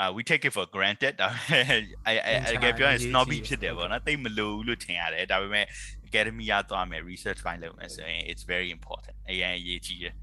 [0.01, 1.65] uh we take it for granted ဒါပေမဲ့
[2.07, 2.15] အဲ
[2.47, 5.67] အဲကပြောရင် snobby ဖြစ်တယ်ပေါ့နော်တိတ်မလို့လို့ထင်ရတယ်ဒါပေမဲ့
[6.09, 10.15] academy ရသွားမယ် research file လုပ်မယ်ဆိုရင် it's very important အရင်အရေးကြီးတယ်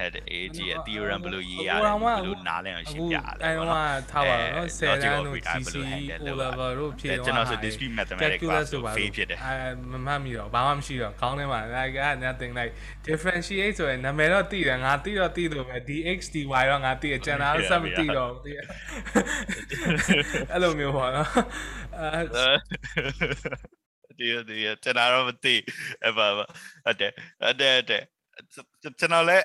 [0.00, 3.68] အဲ့ဒါ AG အ theorem ဘယ်လိုရေးရတယ်ဘယ်လိုနားလည်အောင်ရှင်းပြရတယ်အဲ့တော့
[4.10, 5.74] ထားပါတော့နော်10တန်းတို့ GC
[6.22, 9.54] O level တို့ဖြည့်တော့ကျွန်တော်ဆို discrete mathematics class ကို fail ဖြစ်တယ်အဲ
[9.92, 11.94] မမှတ်မိတော့ဘာမှမရှိတော့ခေါင်းထဲမှာ like
[12.26, 12.72] nothing like
[13.06, 18.56] differentiate ဆိုရင်နာမည်တော့သိတယ်ငါသိတော့သိလို့ပဲ dx dy တော့ငါသိတယ်ကျန်တာတော့စမသိတော့ဘူး
[20.50, 21.30] အဲ့လိုမျိုးပေါ့နော်
[22.00, 22.20] အဲ
[24.18, 25.54] ဒီဒီကျန်တာတော့မသိ
[26.02, 26.44] အဲ့ပါဟု
[26.92, 28.02] တ်တယ်ဟုတ်တယ်ဟုတ်တယ်
[28.82, 29.44] ကျွန်တော်လည်း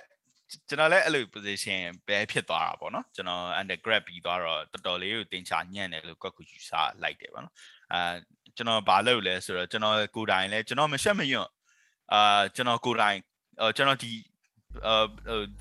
[0.69, 6.71] ကျွန်တော်လည်းအဲ့လို position ပဲဖြစ်သွားတာပေါ့နော်ကျွန်တော် undergrad ပြီးသွားတော့တော်တော်လေးကိုတင်ချညံ့တယ်လို့ကွက်ကူယူဆ
[7.03, 7.55] လိုက်တယ်ပေါ့နော်
[7.93, 8.13] အာ
[8.55, 11.49] ကျွန်တော်ဘာလုပ်လဲဆိုတော့ကျွန်တော်ကိုယ်တိုင်လဲကျွန်တော်မရှက်မယွန့်
[12.13, 13.17] အာကျွန်တော်ကိုယ်တိုင်
[13.77, 14.11] ကျွန်တော်ဒီ
[14.87, 15.05] အာ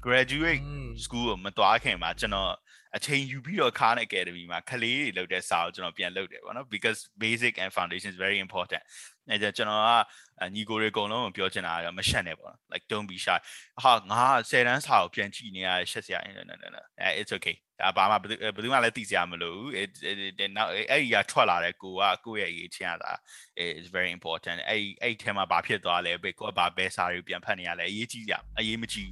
[0.07, 0.63] graduate
[1.05, 2.53] school ကိုမသွားခင်မှာကျွန်တော်
[2.97, 8.83] အချိန်ယူပြီးတော့ Khan Academy မှာကလေးတွေလုပ်တဲ့စာကိုကျွန်တော်ပြန်လုပ်တယ်ပေါ့နော် because basic and foundation is very important
[9.31, 9.91] အဲကြကျွန်တော်က
[10.55, 13.39] ညီကိုတွေအကုန်လုံးကိုပြောချင်တာကမရှက်နဲ့ပေါ့ like don't be shy
[13.83, 16.31] ဟာငါ10တန်းစာကိုပြန်ကြည့်နေရရှက်စရာအဲ
[17.21, 23.13] it's okay ဒါဘာမှဘယ်သူမှလည်းသိစရာမလိုဘူးနောက်အဲ့ဒီကထွက်လာတဲ့ကိုကကိုယ့်ရဲ့အရေးချင်းရတာ
[23.81, 29.09] is very important အဲ့အဲ့ထဲမှာဘာဖြစ်သွားလဲဘယ်ကိုကဘာဘဲစာတွေပြန်ဖတ်နေရလဲအရေးကြီးကြအရေးမကြီး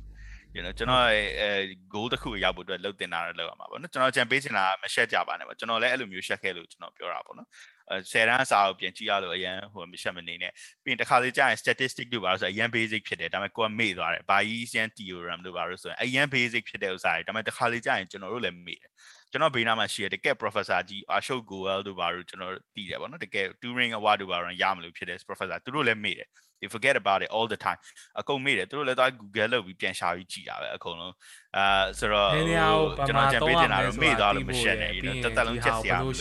[0.54, 1.04] you know ကျွန်တော်
[1.40, 1.50] အဲ
[1.94, 10.52] goal တစ်ခုရောက်ဖို့အတွက်လှုပ်တင်တာလည်းလုပ်ရမှာပေါ့နော်ကျွန်တော်ကြံပေးချင်တာမရှက်ကြပါနဲ့ပေါ့ကျွန်တော်လည်းအဲ့လိုမျိုးရှက်ခဲ့လို့ကျွန်တော်ပြောတာပေါ့နော်အဲ 10တန်းအစာကိုပြန်ကြည့်ရလို့အရန်ဟိုမရှက်မနေနဲ့
[10.84, 18.90] ပြီးရင်တစ်ခါလေးကြာရင် statistic တို့ပါလို့ဆိုအရန် basic ဖြစ်တယ်ဒါပေမဲ့ကိုကမေ့သွားတယ် Bayesian theorem တို့ပါလို့ဆိုရင်အရန် basic ဖြစ်တဲ့ဥစ္စာတွေဒါပေမဲ့တစ်ခါလေးကြာရင်ကျွန်တော်တို့လည်းမေ့တယ်
[19.30, 26.28] ကျွန်တော်ဘေးနားမှာရှိရတကယ် professor ကြီးအာရှုပ်ကိုဝဲတို့ပါလို့ကျွန်တော်သိတယ်ပေါ့နော်တကယ် Turing Award တို့ပါတော့ရမလို့ဖြစ်တဲ့ professor သူတို့လည်းမေ့တယ်
[26.60, 27.80] they forget about it all the time
[28.20, 31.14] အကုန်မေ့တယ်သူတို့လည်းသွား Google လုပ်ပြီးပြန်ရှာပြီးကြည့်တာပဲအကုန်လုံး
[31.56, 32.30] အာဆိုတော့
[33.08, 34.92] ကျွန်တော်ကြံပေးတင်တာတော့မေ့သွားလို့မရှက်နဲ့
[35.24, 36.14] တက်တက်လုံးချက်စရာမလို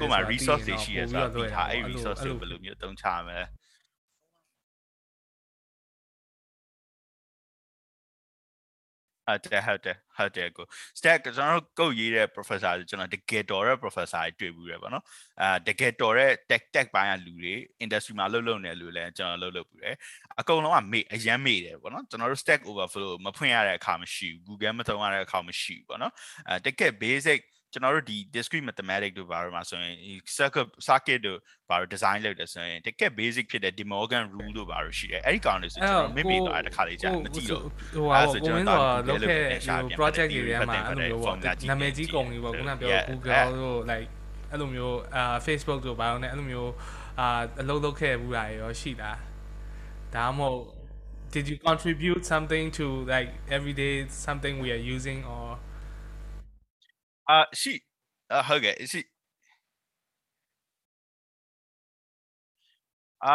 [0.00, 3.44] ကိုမှ resource တွေရှိရဆိုတော့ဒီဟာအဲ့ resource တွေဘယ်လိုမျိုးအသုံးချမလဲ
[9.26, 10.66] ဟုတ်တယ်ဟုတ်တယ် ဟုတ်တယ်ကို
[10.98, 15.04] stack ကျွန်တော်တို့ကုတ်ရေးတဲ့ professor ကျွန်တော်တကယ်တော်တဲ့ professor တွေတွေ့ဘူးတယ်ဗောနော်
[15.40, 19.94] အာတကယ်တော်တဲ့ tech tech ဘိုင်းကလူတွေ industry မှာလှုပ်လှုပ်နေလူလည်းကျွန်တော်လှုပ်လှုပ်ဘူးတယ်
[20.40, 26.12] အကုန်လုံးကမေ့အရန်မေ့တယ်ဗောနော်ကျွန်တော်တို့ stack overflow မဖွင့်ရတဲ့အခါမရှိဘူး Google မသုံးရတဲ့အခါမရှိဘူးဗောနော်
[26.48, 27.40] အဲတကယ် basic
[27.74, 29.94] ကျွန်တော်တို့ဒီ discrete mathematics တို့ဘာလို့မှာဆိုရင်
[30.38, 31.38] circuit circuit တို့
[31.70, 39.42] ဘာလို့ design လုပ်တယ်ဆိုရင်တကယ် basic ဖြစ်တဲ့ De Morgan rule တို့ဘာလို့ရှိတယ်အဲ့ဒီကောင်တွေဆိုကျွန်တော်မမေ့သွားတဲ့ခါလေးကြာမကြည့်တော့ဟိုဟာကိုမင်းတို့လုပ်ခဲ့
[39.98, 41.36] project တွေထဲမှာအဲ့လိုမျိုးပေါ့
[41.68, 44.08] နာမည်ကြီးကုန်ပြီပေါ့ခုနပြော Google တို့ like
[44.50, 46.72] အဲ့လိုမျိုးအာ Facebook တို့ဘာလို့လဲအဲ့လိုမျိုး
[47.20, 47.28] အာ
[47.60, 49.18] အလုပ်လုပ်ခဲ့ဘူးတာရောရှိလား
[50.14, 50.60] ဒါမှမဟုတ်
[51.34, 53.94] did you contribute something to like everyday
[54.26, 55.46] something we are using or
[57.30, 57.74] အာရှိ
[58.32, 59.00] အဟုတ်ကဲ့ရှိ
[63.24, 63.28] အ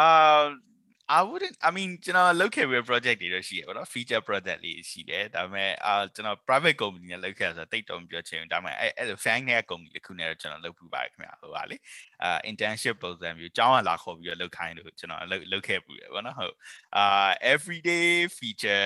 [1.18, 9.40] I wouldn't I mean ကျွန်တော် လုပ်ခဲ့ပြီး project တွေတော့ရှိရပါတော့ feature project လေးရှိတယ်ဒါပေမဲ့အာကျွန်တော် private company နဲ့လုပ်ခဲ့ဆိုတော့တိတ်တော့မပြောချင်ဘူးဒါပေမဲ့အဲ့အဲ့လို fan
[9.48, 11.76] နဲ့ company တစ်ခုနဲ့တော့ကျွန်တော်လုပ်ပြပါတယ်ခင်ဗျာဟိုပါလေ
[12.22, 16.54] အာ internship ပုံစံမျိုးကျောင်းကလာခေါ်ပြီးတော့လုပ်ခိုင်းလို့ကျွန်တော်လုပ်လုပ်ခဲ့ပြီးရပါတော့ဟုတ်
[16.96, 18.84] အာ everyday feature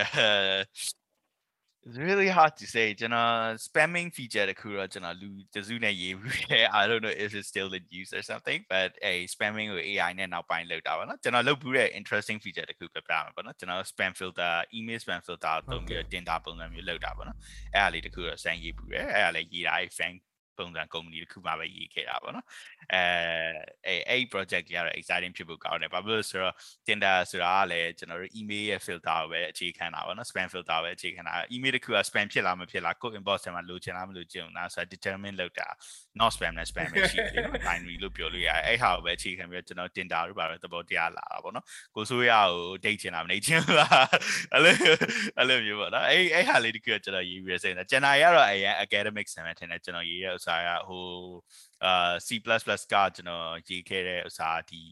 [1.86, 3.32] It's really hard to say ကျွန်တော်
[3.66, 9.12] spamming feature တခုတော့ကျွန်တော်လူတစုနဲ့ရေးပြီးတယ် I don't know if it's still in use or something but a
[9.32, 17.38] spamming ကို AI နဲ့နောက်ပိုင်းလုပ်တာပါနော်ကျွန်တော်လုပ်ပြီးတဲ့ interesting feature တခုပြပြမှာပေါ့နော်ကျွန်တော် spam filter email spam filter သုံးပြီးတော့တင်တာပုံစံမျိုးလုပ်တာပေါ့နော်
[17.74, 20.12] အဲ့ဒါလေးတခုတော့စမ်းရေးပြီးတယ်အဲ့ဒါလည်းရေးတာ fan
[20.58, 22.46] ပုံစံ company တစ်ခုမှပဲရေးခဲ့တာပေါ့နော်
[22.92, 23.02] အဲ
[23.86, 26.54] အဲအဲ့ project ကြီးကတော့ exciting ဖြစ်ဖို့ကောင်းတယ်ဘာဖြစ်လို့ဆိုတော့
[26.86, 34.86] Tinder ဆိုတာကလည်းကျွန်တော်တို့ email ရဲ့ filter ကိုပဲအခြေခံတာပေါ့နော် spam filter ပဲအခြေခံတာ email တစ်ခုက spam ဖြစ်လားမဖြစ်လားကို inbox ထဲမှာလိုချင်လားမလိုချင်ဘူးလားဆိုတာ
[34.94, 35.68] determine လုပ်တာ
[36.20, 41.64] not spam နဲ့ spam ပဲရှိတယ် binary လို့ပြောလို့ရတယ်အဲ့ဟာကိုပဲအခြေခံပြီးတော့ကျွန်တော် Tinder တို့ပါပဲသဘောတရားလာတာပေါ့နော်
[41.96, 44.06] ကိုဆိုးရကို date ချင်တာမနေချင်ဘူးလား
[44.52, 44.74] အဲ့လို
[45.38, 51.06] အဲ့လိုမျိုးပေါ့နော်အဲ့အဲ့ဟာလေးတခုကကျွန်တော်ရေးပြီးရစိတ်နေတာကျွန်တော်ရတော့အရင် academic ဆန်မယ်ထင်တယ်ကျွန်တော်ရေးရဥစားရဟို
[51.84, 52.28] အာ C++
[52.92, 54.82] ကကျွန်တော်ရေးခဲ့တဲ့ဥစားဒီ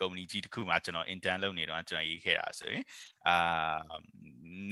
[0.00, 2.84] company ကြီးတစ်ခုမှာကျွန်တော် intern လုပ်နေတော့ကျွန်တော်ရေးခဲ့တာဆိုရင်
[3.28, 3.36] အာ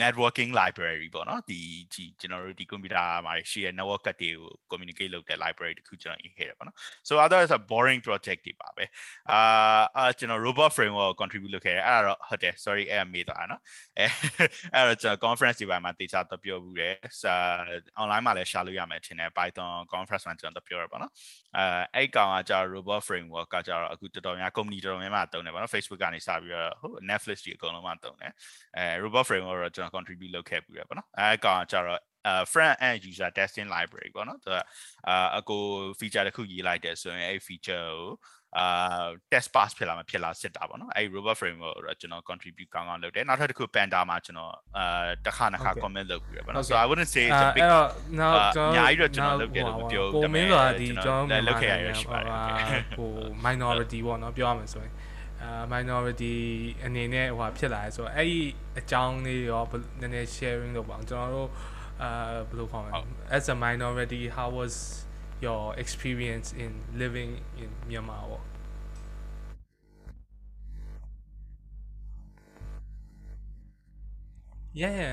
[0.02, 1.60] networking library ပေါ့နော်ဒီ
[1.94, 6.76] ဒီကျွန်တော်တို့ဒီ computer မှာရှိတဲ့ network ကတ်တွေကို communicate လုပ်တဲ့ library တစ်ခုကျွန်တော်ရေးခဲ့တယ်ပေါ့နော်
[7.08, 8.84] so other is a boring project တွေပါပဲ
[9.30, 9.40] အာ
[9.96, 13.60] အာကျွန်တော် robot framework ကို contribute လုပ်ခဲ့တယ်အဲ့ဒါတော့ဟုတ်တယ် sorry အဲ့မေးသွားတာနော်
[13.98, 14.06] အဲ
[14.74, 17.34] အဲ့တော့ကျွန်တော် conference တွေပါမှာတေချာတော့ပြောဘူးတယ်စာ
[18.02, 21.12] online မှာလည်းရှာလို့ရမယ်ထင်တယ် Python conference မှာကျွန်တော်ပြောရပါတော့
[21.56, 21.64] အဲ
[21.94, 28.32] အဲ့ကောင်ကကြာ robot framework ကကြာတော့အခုတော်တော်များ company တော်တော်များများတုံးတယ်ပေါ့နော် Facebook ကနေစပြီးတော့ဟို Netflix ကြီးအကုန်လုံးမှတုံးတယ်
[28.76, 34.56] အဲ robot framework တော့ကျွန်တော် contribute လုပ်ခဲ့ပြီးရပါတော့အဲကောင်ကကြာတော့ uh front end user testing library ပေါ့နော်သူက
[35.08, 35.62] အာအကို
[35.98, 38.12] feature တစ်ခုရေးလိုက်တယ်ဆိုရင်အဲ့ feature ကို
[38.58, 47.10] အာ test pass ဖြစ်လာမဖြစ်လာစစ်တာပေါ့နော်အဲ့ robot framework တော့ကျွန်တော် contribute ကောင်းကောင်းလုပ်တယ်နောက်ထပ်တစ်ခု panda မှာကျွန်တော်အာတစ်ခါနှစ်ခါ comment လုပ်ပြီးရပါတော့ so i wouldn't
[47.14, 47.88] say it's a big အဲ့တော့
[48.20, 52.34] နောက်ကျွန်တော်အများကြီးတော့ကျွန်တော်လုပ်တယ်လို့မပြောဘူးကိုမင်းဆိုတာဒီကျွန်တော်လုပ်ခဲ့ရရရှိပါတယ်
[52.98, 53.10] ဟို
[53.46, 55.03] minority ပေါ့နော်ပြောရမယ်ဆိုရင်အာ
[55.73, 56.35] minority
[56.85, 58.39] အနေနဲ့ဟိုဖြစ်လာရဲဆိုတော့အဲ့ဒီ
[58.79, 59.63] အကြောင်းလေးရော
[59.99, 61.49] နည်းနည်း sharing လုပ်ပါအောင်ကျွန်တော်တို့
[62.01, 62.09] အာ
[62.47, 62.93] ဘယ်လိုခေါ်မလဲ
[63.37, 64.73] as a minority how was
[65.45, 68.43] your experience in living in Myanmar ပေါ့
[74.81, 75.11] Yeah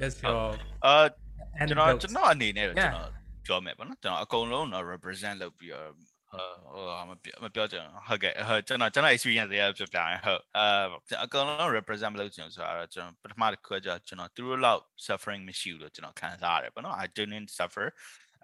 [0.00, 0.48] just your
[0.84, 0.94] အာ
[1.68, 3.10] ကျွန်တော် anecdotes ကျွန်တော်အနေနဲ့တော့ကျွန်တော်
[3.46, 5.88] ပြောမယ်ပေါ့နော်ကျွန်တော်အကုန်လုံးတော့ represent လုပ်ပြီးတော့
[6.33, 10.85] ဟိုမပြောမပြောချင်ဟုတ်ကဲ့ဟုတ်ကျွန်တော်ကျွန်တော် experience တွေပြပြရင်ဟုတ်အာ
[11.23, 17.85] အကုန်လုံး represent မလုပ်ချင်ဆိုတော့ကျွန်တော်ပထမတစ်ခုကကျွန်တော်သူတို့လောက် suffering မရှိဘူးလို့ကျွန်တော်ခံစားရတယ်ပေါ့နော် I didn't suffer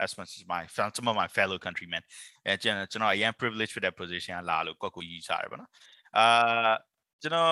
[0.03, 0.61] as much as my
[0.97, 2.03] some of my fellow countrymen
[2.45, 5.71] အဲကျွန်တော်ကျွန်တော်အရင် privilege ဖြစ်တဲ့ position ကလာလို့ကိုယ့်ကိုယူဆရတယ်ပေါ့နော်
[6.17, 6.73] အာ
[7.21, 7.49] ကျွန်တော်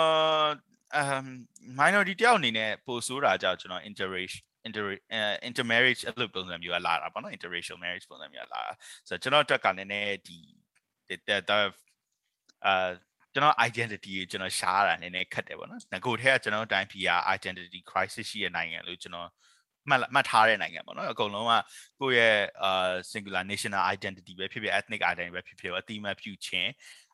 [1.00, 1.26] um
[1.82, 4.86] minority တယောက်အနေနဲ့ပို့ဆိုးတာကြောင့်ကျွန်တော် interracial inter
[5.50, 8.74] intermarriage အဲ့လိုပုံစံမျိုးကလာတာပေါ့နော် interracial marriage ပုံစံမျိုးလာတာ
[9.08, 10.38] ဆိုတော့ကျွန်တော်အတွက်ကလည်းနည်းဒီ
[11.28, 11.42] တဲ့
[12.66, 12.90] အာ
[13.34, 19.30] ကျွန်တော် identity ကိုကျွန်တော်ရှားတာနည်းနည်းခက်တယ်ပေါ့နော်ငကိုထဲကကျွန်တော်တိုင်းပြည်က identity crisis ရှိတဲ့နိုင်ငံလို့ကျွန်တော်
[19.90, 21.54] မှတ်မှတ်ထားတဲ့နိုင်ငံပေါ့နော်အကုန်လုံးက
[22.02, 26.72] ကိုယ့်ရဲ့အာ singular national identity ပဲဖြစ်ဖြစ် ethnic identity ပဲဖြစ်ဖြစ်အတိအမှတ်ပြုခြင်း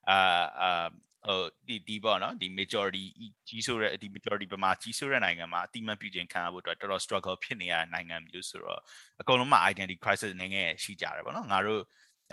[0.09, 0.19] အာ
[0.61, 0.87] အာ
[1.27, 3.03] ဟိုဒီဒီပေါ့နော်ဒီ majority
[3.47, 8.79] ကြီးဆိုတဲ့ဒီ majority ပမာကြီးဆိုတဲ့နိုင်ငံမှာအတိမတ်ပြုခြင်းခံရဖို့အတွက်တော်တော် struggle ဖြစ်နေရတဲ့နိုင်ငံမျိုးဆိုတော့
[9.21, 11.81] အကုန်လုံးမှာ identity crisis နေငယ်ရှိကြတယ်ပေါ့နော်ငါတို့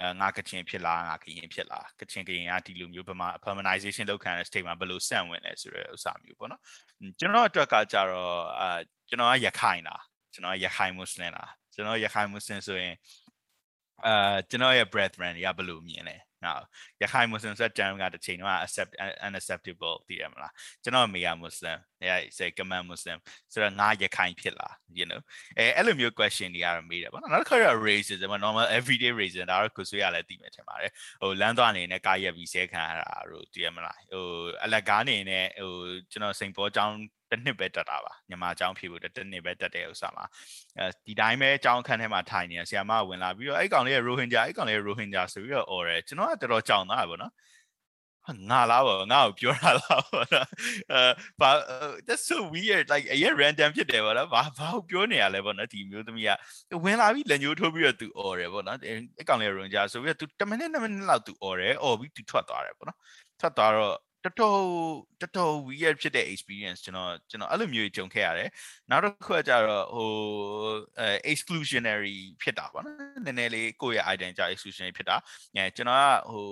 [0.00, 6.60] အဲငါကချင်ဖြစ်လားငါကရင်ဖြစ်လားကချင်ကရင်ကဒီလိုမျိုးပမာ permanization လောက်ခံတဲ့ state မှာဘယ်လိုဆန့်ဝင်လဲဆိုတဲ့ဥစ္စာမျိုးပေါ့နော်
[7.18, 12.94] ကျွန်တော်အတွက်ကကြတော့အာကျွန်တော်ကရခိုင်လားကျွန်တော်ရခိုင်မွတ်စလင်လားကျွန်တော်ရခိုင်မွတ်စလင်ဆိုရင်
[14.06, 16.62] အာကျွန်တော်ရဲ့ brethren တွေကဘယ်လိုမြင်လဲ နော်
[17.02, 18.92] ရခိုင်မွတ်စလင်ဆက်တမ်းကတစ်ချိန်တော့ accept
[19.26, 23.18] unacceptable တည်ရမလားကျွန်တော်မေယာမွတ်စလင် yeah say command muslim
[23.52, 25.20] ဆိုတော့ငါရခိုင်ဖြစ်လား you know
[25.58, 34.24] အဲအဲ့လိုမျိုး question တွေကတော့မေးတယ်ပေါ့နော်နောက်တစ်ခါတော့ racism normal everyday racism ဒါတော့ကိုဆွေးရလဲတည်မယ်ထင်ပါတယ်ဟိုလမ်းသွားနေနဲ့ကာရက်ပြီးဆဲခံရတာတို့တည်ရမလားဟို
[34.64, 35.72] အလက်ကားနေနဲ့ဟို
[36.10, 36.96] ကျွန်တော်စိန်ပေါ်အကြောင်း
[37.31, 40.25] တစ်နှစ်ပဲတက်တာပါညီမအကြောင်းဖြေဖို့တစ်နှစ်ပဲတက်တဲ့ဥစ္စာမှာ
[40.79, 47.33] အဲဒီတိုင်းပဲအကြောင်းခန်းထဲမှာထိုင်နေဆရာမဝင်လာပြီးတော့အဲ့ကောင်လေးရဲ့ Rohingya အဲ့ကောင်လေးရဲ့ Rohingya ဆိုပြီးတော့ អော်တယ်ကျွန်တော်ကတော်တော်ကြောင်သားပါနော်
[48.49, 50.47] ငါလားပေါ့ငါ့ကိုပြောတာလားပေါ့နော်
[50.91, 51.01] အဲ
[51.41, 51.49] ဘာ
[52.07, 56.29] that's so weird like အရင် random ဖြစ်တယ်ပေါ့နော်ဘာဘာကိုပြောနေရလဲပေါ့နော်ဒီမျိုးသမီးက
[56.83, 58.77] ဝင်လာပြီးလက်ညှိုးထိုးပြီးတော့ तू អော်တယ်ပေါ့နော်
[59.21, 62.97] အကောင်လေး Rohingya ဆိုပြီးတော့ तू 10မိနစ်2မိနစ်လောက် तू អော်တယ်អော်ပြီး तू ထွက်သွားတယ်ပေါ့နော်
[63.39, 63.93] ထွက်သွားတော့
[64.24, 64.58] တော်တော်
[65.20, 68.50] တော်တော် weird ဖြစ်တဲ့ experience ကျွန်တော်ကျွန်တော်အဲ့လိုမျိုးကြုံခဲ့ရတယ်
[68.90, 70.10] နောက်တစ်ခုကကြတော့ဟို
[71.00, 75.16] အဲ exclusionary ဖြစ်တာပေါ့နော်နည်းနည်းလေးကိုယ့်ရဲ့ identity ကြောင့် exclusionary ဖြစ်တာ
[75.54, 76.46] အဲကျွန်တော်ကဟို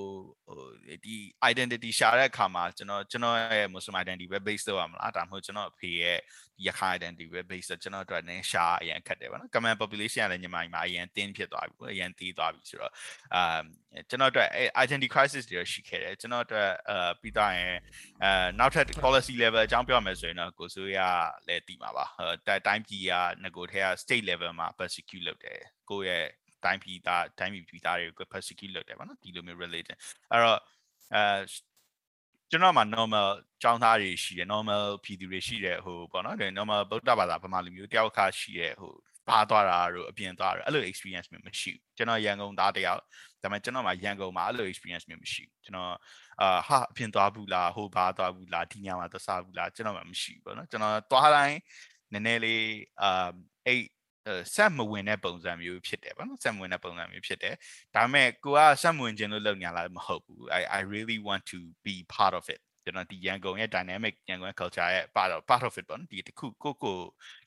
[0.47, 0.59] ဟို
[1.05, 1.17] ဒီ
[1.51, 6.19] identity ရှာတဲ့အခါမှာကျွန်တော်ကျွန်တော်ရဲ့ muslim identity ပဲ base လုပ်ရမလားဒါမှမဟုတ်ကျွန်တော်အဖေရဲ့
[6.67, 12.93] ရခိုင် identity ပဲ base ကျွန်တော်တို့လည်းရှာအရင်ခက်တယ်ပေါ့နော် common population ကလည်းညီမညီမအရင်တင်းဖြစ်သွားပြီအရင်တီးသွားပြီဆိုတော့
[13.35, 13.61] အာ
[14.09, 14.47] ကျွန်တော်တို့
[14.85, 17.77] identity crisis တွေရှိခဲ့တယ်ကျွန်တော်တို့အာပြီးတော့ရယ်
[18.23, 20.99] အဲနောက်ထပ် policy level အကြောင်းပြောမယ်ဆိုရင်တော့ကိုစိုးရ
[21.47, 26.27] လည်းတည်မှာပါအဲတိုင်းပြည်ကငကိုထဲက state level မှာ persecute လုပ်တယ်ကိုယ့်ရဲ့
[26.65, 29.97] တိုင်းပြည်သားတိုင်းပြည်ပြည်သားတွေကို persecute လုပ်တယ်ပေါ့နော်ဒီလိုမျိုး religion
[30.31, 30.61] အဲ့တော့
[31.15, 31.23] အဲ
[32.51, 33.29] ကျွန်တော်မှာ normal
[33.63, 38.93] ចောင်းသားတွေရှိတယ် normal ပြည်သူတွေရှိတယ်ဟိုပေါ့နော် normal ဗုဒ္ဓဘာသာဗမာလူမျိုးတယောက်ခါရှိတယ်ဟို
[39.29, 43.01] ဘာသွားတာတို့အပြင်သွားတာအဲ့လို experience မျိုးမရှိဘူးကျွန်တော်ရန်ကုန်သားတယောက်
[43.43, 45.95] ဒါပေမဲ့ကျွန်တော်မှာရန်ကုန်မှာအဲ့လို experience မျိုးမရှိဘူးကျွန်တော်
[46.41, 51.59] အာဟာအပြင်သွားဘူးလားဟိုဘာသွားဘူးလားဒီညမှာသွားစားဘူးလားကျွန်တော်မှမရှိဘူးပေါ့နော်ကျွန်တော်သွားတိုင်း
[52.13, 52.65] နည်းနည်းလေး
[53.03, 53.29] အာ
[53.67, 53.81] အဲ့
[54.55, 57.55] ဆက်မဝင်တဲ့ပုံစံမျိုးဖြစ်တယ်ဗောနော်ဆက်မဝင်တဲ့ပုံစံမျိုးဖြစ်တယ်
[57.95, 65.31] ဒါပေမဲ့ကိုကဆက်မဝင်ခြင်းလို့လုပ်ညာလားမဟုတ်ဘူး I I really want to be part of it ကျွန်တော်ဒီရန်ကုန်ရဲ့ dynamic ရန်ကုန် culture ရဲ့ part
[65.35, 66.99] of part of it ပေါ့နော်ဒီတခုကိုကို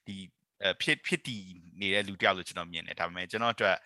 [0.08, 0.16] ဒီ
[0.82, 1.44] ဖြစ်ဖြစ်တည်
[1.82, 3.78] နေတဲ့လူတယောက်လို့ကျွန်တော်မြင်တယ်ဒါပေမဲ့ကျွန်တော်အတွက်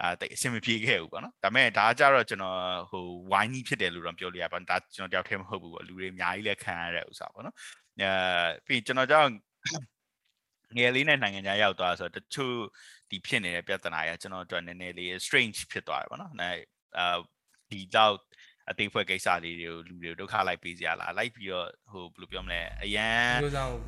[0.00, 2.58] အာတိတ်အဆင်မပြေခဲ့ဘူးပေါ့နော်ဒါပေမဲ့ဒါကြတော့ကျွန်တော်
[2.90, 7.56] ဟိုဝိုင်းကြီးဖြစ်တယ်လို့တော့ပြောလို့ရပါဒါကျွန်တော်တယောက်တည်းမဟုတ်ဘူးပေါ့လူတွေအများကြီးလည်းခံရတဲ့ဥစ္စာပေါ့နော်
[8.00, 8.10] အဲ
[8.66, 9.30] ပြီးကျွန်တော်ကြောင့်
[10.76, 12.54] ငယ်လေးနဲ့နိုင်ငံခြားရောက်သွားဆိုတော့တချို့
[13.10, 16.50] ဒီဖြစ်နေတဲ့ပြဿနာရကျွန်တော်အတွက်နည်းနည်းလေး strange ဖြစ်သွားတယ်ပေါ့နော်အဲ
[16.98, 17.18] အာ
[17.70, 18.14] ဒီတော့
[18.70, 23.32] အသေးဖွဲ့ကိစ္စလေးတွေကိုလူတွေဒုက္ခလိုက်ပေးစရာလားလိုက်ပြီးတော့ဟိုဘယ်လိုပြောမလဲအရန်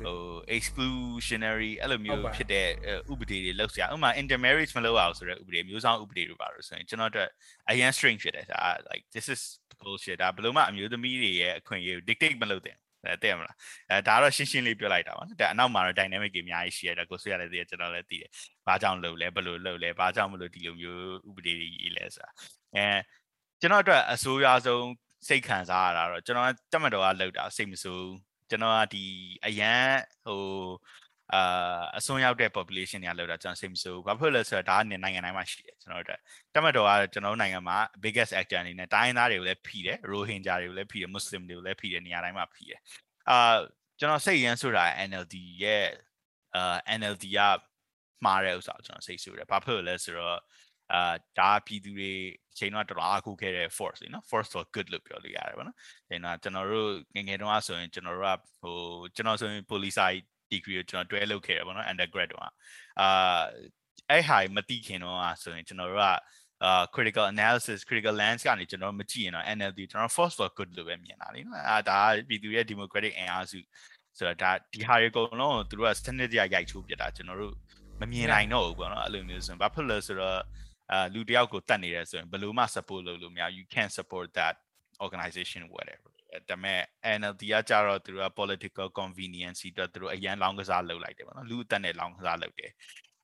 [0.05, 0.19] ဟို
[0.55, 2.67] exclusionary အဲ့လိုမျိုးဖြစ်တဲ့
[3.11, 7.29] ဥပဒေတွေလောက်စရာဥပမာ intermarriage မလုပ်အောင်ဆိုတဲ့ဥပဒေမျိုးဆောင်ဥပဒေတွေပါလို့ဆိုရင်ကျွန်တော်တို့
[7.69, 9.41] အရန် strange ဖြစ်တယ်ဒါ like this is
[9.81, 13.55] bullshit ဒါဘယ်လိုမှအမျိုးသမီးတွေရဲ့အခွင့်အရေးကို dictate မလုပ်သင့် အဲတဲ့မလား
[13.89, 18.29] အဲဒါတော့ရှင်းရှင်းလေးပြောလိုက်တာပါနော်ဒါအနောက်မှာတော့ dynamic တွေအများကြီးရှိရတယ်ကိုဆွေးရတယ်သိရကျွန်တော်လည်းသိတယ်
[18.67, 22.29] ဘာကြောင့်လုပ်လဲဘယ်လိုလုပ်လဲဘာကြောင့်မလို့ဒီလိုမျိုးဥပဒေတွေရေးလဲဆိုတာ
[22.75, 22.85] အဲ
[23.61, 24.85] ကျွန်တော်အတွက်အဆိုးရွားဆုံး
[25.27, 28.05] စိတ်ခံစားရတာတော့ကျွန်တော်တက်မတော်ကလောက်တာစိတ်မဆိုး
[28.49, 29.05] ကျွန်တော်ကဒီ
[29.45, 29.83] အရန်
[30.25, 30.41] ဟို
[31.33, 36.19] အာအစွန်းရောက်တဲ့ population တွေလောက်တာကျွန်တော်စိတ်မဆိုးဘာဖြစ်လဲဆိုတော့ဒါကနိုင်ငံတိုင်းမှာရှိတယ်ကျွန်တော်တို့
[36.53, 42.79] တက်မတော်ကကျွန်တော်နိုင်ငံမှာ biggest actor အနေနဲ့တိုင်းသားတွေကိုလည်းဖိတယ် rohingya တွေကိုလည်းဖိတယ် muslim တွေကိုလည်းဖိတယ်နေရာတိုင်းမှာဖိတယ်
[43.29, 43.57] အာ
[43.99, 45.85] ကျွန်တော်စိတ်ရမ်းဆိုတာ NLD ရဲ့
[46.55, 47.39] အာ NLD က
[48.25, 50.39] မှားတဲ့ဥစ္စာကျွန်တော်စိတ်ဆိုးတယ်ဘာဖြစ်လဲဆိုတော့
[50.93, 52.13] အာဒါပြည်သူတွေ
[52.57, 55.77] ချိန်တော့တော်တော်အားကိုးခဲ့တဲ့ force လေနော် force for good လို့ပြောလို့ရတယ်ဗောနော်
[56.09, 58.77] ချိန်တော့ကျွန်တော်တို့ငငယ်တုန်းကဆိုရင်ကျွန်တော်တို့ကဟို
[59.15, 59.99] ကျွန်တော်ဆိုရင် police
[60.53, 62.45] degree ကိုကျွန်တော်တွဲလုပ်ခဲ့တယ်ဗောနော် undergrad တုန်းက
[62.99, 63.41] အာ
[64.09, 66.07] အဲ့ဟာမသိခင်တော့ဆိုရင်ကျွန်တော်တို့က
[66.67, 73.59] uh critical analysis critical lens ကနေကျွန်တော်မကြည့်ရင်တော့ NLD ကျွန်တော် force for good လို့ပဲမြင်တာလေနော်အာဒါပြည်သူရဲ့ democratic အင်အားစု
[74.17, 77.53] ဆိုတော့ဒါဒီဟာတွေအကုန်လုံးသူတို့ကစနစ်တကျရိုက်ချိုးပြတာကျွန်တော်တို့
[78.01, 80.39] မမြင်နိုင်တော့ဘူးပေါ့နော်အဲ့လိုမျိုးဆိုရင်ဘာဖြစ်လဲဆိုတော့
[80.91, 84.55] အာလူတယောက်ကိုတတ်နေတယ်ဆိုရင်ဘယ်လိုမှ support လုပ်လို့မရ you can't support that
[85.05, 86.09] organization whatever
[86.49, 86.81] ဒါပေမဲ့
[87.19, 92.71] NLD ကကြတော့သူတို့က political convenience တော့သူတို့အရန်လောင်းကစားလုပ်လိုက်တယ်ပေါ့နော်လူအသက်နဲ့လောင်းကစားလုပ်တယ်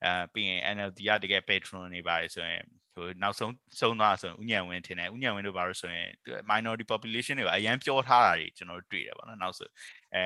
[0.06, 2.64] အဲပြီးရင် NLD ကတကယ် patron နေပါတယ်ဆိုရင်
[2.96, 6.08] ဟိုနောက်ဆုံးဆုံးသွားဆိုရင်ဥညံဝင်းထင်တယ်ဥညံဝင်းတို့ဘာလို့ဆိုရင်
[6.52, 9.70] minority population တွေကအရန်ပြောထားတာတွေကျွန်တော်တို့တွေ့တယ်ပေါ့နော်နောက်ဆို
[10.16, 10.24] အဲ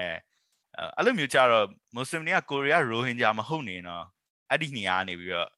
[0.96, 1.66] အဲ့လိုမျိုးကြတော့
[1.98, 4.06] Muslim တွေကကိုရီးယား Rohingya မဟုတ်နေတော့
[4.50, 5.50] အဲ့ဒီနေရာနေပြီးတော့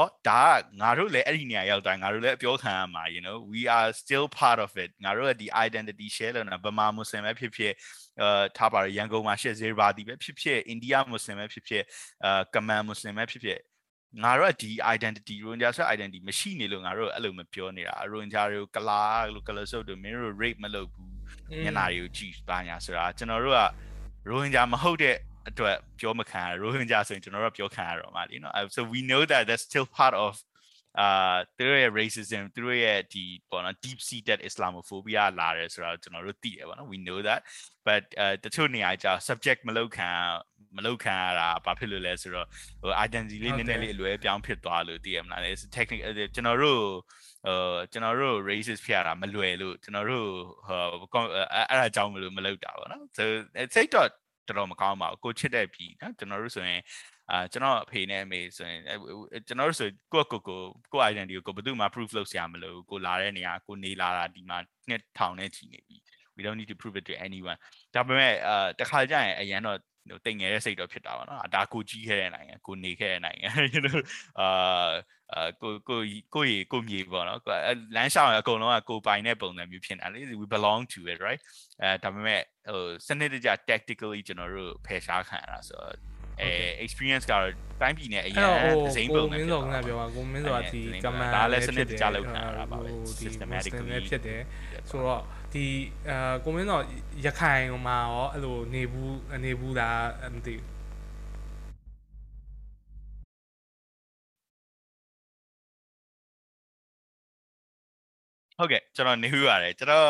[0.00, 7.72] ဩဒါကငါတို့လည်းအဲ့ဒီနေရာရောက်တိုင်းငါတို့လည်းအပြောခံရမှာ you know we are still part of it ငါတို့ရဲ့ဒီ identity share လို့နော်ဗမာမွတ်စလင်ပဲဖြစ်ဖြစ်
[8.20, 11.82] အဲထားပါရရန်ကုန်မှာရှစ်ဇေဘာတီပဲဖြစ်ဖြစ်အိန္ဒိယမွတ်စလင်ပဲဖြစ်ဖြစ်
[12.24, 13.58] အဲကမန်မွတ်စလင်ပဲဖြစ်ဖြစ်
[14.22, 19.02] ငါတို့ကဒီ identity ရိုဟင်ဂျာဆို identity မရှိနေလို့ငါတို့အဲ့လိုမပြောနေတာရိုဟင်ဂျာတွေကိုကလာ
[19.34, 21.12] လို့ကလဆုပ်တို့မင်းတို့ rape မလုပ်ဘူး
[21.64, 23.60] ညနာတွေကိုကြည့်ပါညာဆိုတာကျွန်တော်တို့က
[24.28, 25.16] ရိုဟင်ဂျာမဟုတ်တဲ့
[25.49, 30.33] အတွက်ပြောမခံရရိုဟင်ဂျာဆိုရင်ကျွန်တော်တို့ပြောခံရတော့မှာလीเนาะ so we know that that's still part of
[31.03, 37.41] uh သူတို့ရဲ့ racism သူတို့ရဲ့ဒီပေါ့နော် deep seated islamophobia လာတယ်ဆိုတော့ကျွန်တော်တို့သိရပါတော့ we know that
[37.87, 40.09] but အဲတချို့နေရာကျ subject မလောက်ခံ
[40.77, 42.47] မလောက်ခံရတာဘာဖြစ်လို့လဲဆိုတော့
[42.81, 45.41] ဟို identity လေးနည်းနည်းလေးအလွဲပြောင်းဖြစ်သွားလို့သိရမလား
[45.75, 46.03] technique
[46.35, 46.81] ကျွန်တော်တို့
[47.45, 47.57] ဟို
[47.91, 50.27] ကျွန်တော်တို့ racist ဖြစ်ရတာမလွယ်လို့ကျွန်တော်တို့
[50.67, 51.23] ဟို
[51.69, 53.23] အဲ့ဒါကြောင့်မလို့မလုပ်တာပေါ့နော် so
[53.75, 53.89] စိတ်
[54.48, 56.80] တော့တော်တော်မကောင်းပါဘူးကိုချစ်တဲ့ပြီနော်ကျွန်တော်တို့ဆိုရင်
[57.30, 58.80] အာကျွန်တော်အဖေနဲ့အမေဆိုရင်
[59.46, 60.60] ကျွန်တော်တို့ဆိုကိုယ့်ကိုကို
[60.92, 65.96] ကိုယ့် identity ကိုဘယ်သူမှ proof လုပ်စရာမလိုဘူးကိုလာတဲ့နေရာကိုနေလာတာဒီမှာနှစ်ထောင်နဲ့ချီနေပြီ
[66.36, 67.58] we don't need to prove it to anyone
[67.94, 69.78] ဒါပေမဲ့အာတခါကျရင်အရန်တော့
[70.10, 73.98] ဟိုတိမ်ငယ်တဲ့စိတ်တော့ဖြစ်တာပါနော်အဒါကိုကြီးခဲ့တဲ့နိုင်ငံကိုနေခဲ့တဲ့နိုင်ငံ you know
[74.40, 74.92] အာ
[75.34, 76.00] အာကိုကို
[76.34, 77.40] ကိုရီကိုမြေပေါ့နော်
[77.96, 81.40] လမ်းလျှောက်ရင်အကုန်လုံးကကိုပိုင်တဲ့ပုံစံမျိုးဖြစ်နေတာလေ we belong to it right
[81.82, 82.40] အဲဒါပေမဲ့
[82.72, 85.94] ဟိုစနစ်တကျ tactically ကျွန်တော်တို့ဖယ်ရှားခံရတာဆိုတော့
[86.42, 86.50] အဲ
[86.84, 87.44] experience ကတော့
[87.80, 88.46] တိုင်းပြည်နဲ့အရင်
[88.88, 92.90] အစိမ့်ပုံနဲ့ပြောတာပြောပါကိုမင်းဆိုတာဒီကမန်ဒါလည်းစနစ်တကျလောက်ခံရတာပါပဲ
[93.22, 94.40] systematically ဖြစ်တယ်
[94.90, 95.64] ဆိုတော့ဒီ
[96.08, 96.82] အာကိုမင်းတော့
[97.26, 100.00] ရခိုင်မှာရောအဲ့လိုနေဘူးနေဘူးလား
[100.34, 100.73] မသိဘူး
[108.58, 110.08] ဟုတ်ကဲ့ကျွန်တော်နေပြီးပါတယ်ကျွန်တော်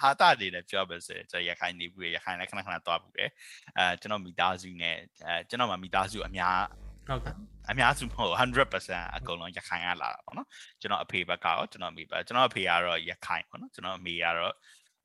[0.00, 3.30] ဟာတာနေလည်းပြောပါစေကျွန်တော်ရခိုင်နေပြီးရခိုင်လည်းခဏခဏသွားပြီးတယ်
[3.78, 6.60] အဲကျွန်တော်မိသားစုနဲ့အဲကျွန်တော်မှမိသားစုအများ
[7.08, 7.34] ဟုတ်ကဲ့
[7.70, 8.34] အများစုမဟုတ်
[8.72, 10.48] 100%အကုန်လုံးရခိုင်ကလာတာပေါ့နော်
[10.80, 14.54] ကျွန်တော်အဖေဘက်ကရောကျွန်တော်မိဘကျွန်တော်အဖေကတော့ရခိုင်ပေါ့နော်ကျွန်တော်အမေကတော့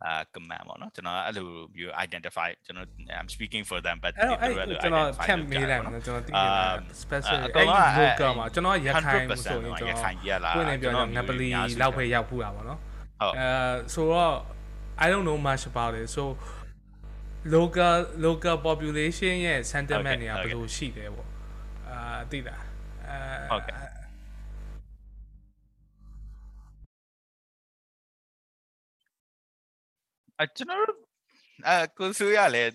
[0.06, 2.88] အာ command ပေါ့နော်ကျွန်တော်အဲ့လိုမျိုး identify ကျွန်တော်
[3.20, 4.38] I'm speaking for them but အဲ့တော့
[4.84, 6.66] ကျွန်တော် camp မေးလိုက်မှာကျွန်တော်သိနေတာ
[7.04, 7.64] special အဲ့ဒီ
[8.00, 10.52] local မှာကျွန်တော်ရခိုင်ဆိုရင်ကျွန်တော်ရခိုင်ကြီးလာ
[10.84, 11.50] ကျွန်တော်ငပလီ
[11.82, 13.48] လောက်ပဲရောက်ဖူးတာပေါ့နော်ဟုတ်အဲ
[13.94, 14.36] ဆိုတော့
[15.04, 16.24] I don't know much about it so
[17.56, 21.28] local local population ရဲ့ sentiment တွေကဘယ်လိုရှိတယ်ပေါ့
[21.90, 22.62] အာသိလား
[23.08, 23.93] အဲ
[30.42, 31.00] အကျွန်တော်တို့
[31.68, 32.72] အဲကိုဆိုရလည်း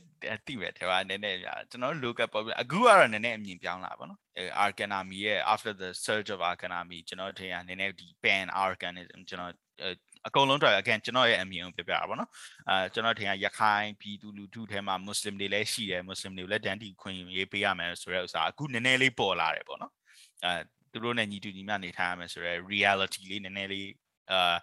[0.47, 9.53] တိပဲထဲပါနည်းနည်းပြကျွန်တော်တို့ local problem အခုကတော့နည်းနည်းအမြင်ပြောင်းလာပါတော့အဲ Arcanami ရဲ့ after the surge of Arcanami ကျွန်တော်ထင်ရနည်းနည်းဒီ pan Arcanism ကျွန်တော်
[10.27, 12.31] အကုန်လုံးတော့ again ကျွန်တော်ရဲ့အမြင်ကိုပြပြတာပေါ့နော်
[12.68, 19.92] အဲကျွန်တော်ထင်ရရခိုင်ပြည်သူလူထုထဲမှာ Muslim တွေလည်းရှိတယ် Muslim တွေလည်းတန်တီခွင့်ရေးပေးရမယ်ဆိုတဲ့ဥစ္စာအခုနည်းနည်းလေးပေါ်လာတယ်ပေါ့နော်
[20.44, 20.53] အဲ
[20.92, 23.88] သူတို့နဲ့ညီတူညီမျှနေထိုင်ရမယ်ဆိုတဲ့ reality လေးနည်းနည်းလေး
[24.33, 24.57] အာ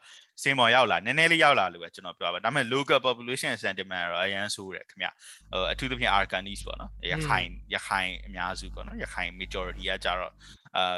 [0.43, 5.07] စင်မော်ရောက်လာနည်းနည်းလေးရောက်လာလို့ပဲကျွန်တော်ပြောပါဒါပေမဲ့ local population sentiment တော့အရန်ဆိုးတယ်ခင်ဗျ
[5.51, 10.33] ဟိုအထူးသဖြင့် Arkanis ပေါ့နော်ရခိုင်ရခိုင်အများစုပေါ့နော်ရခိုင် majority ကကြတော့
[10.77, 10.97] အာ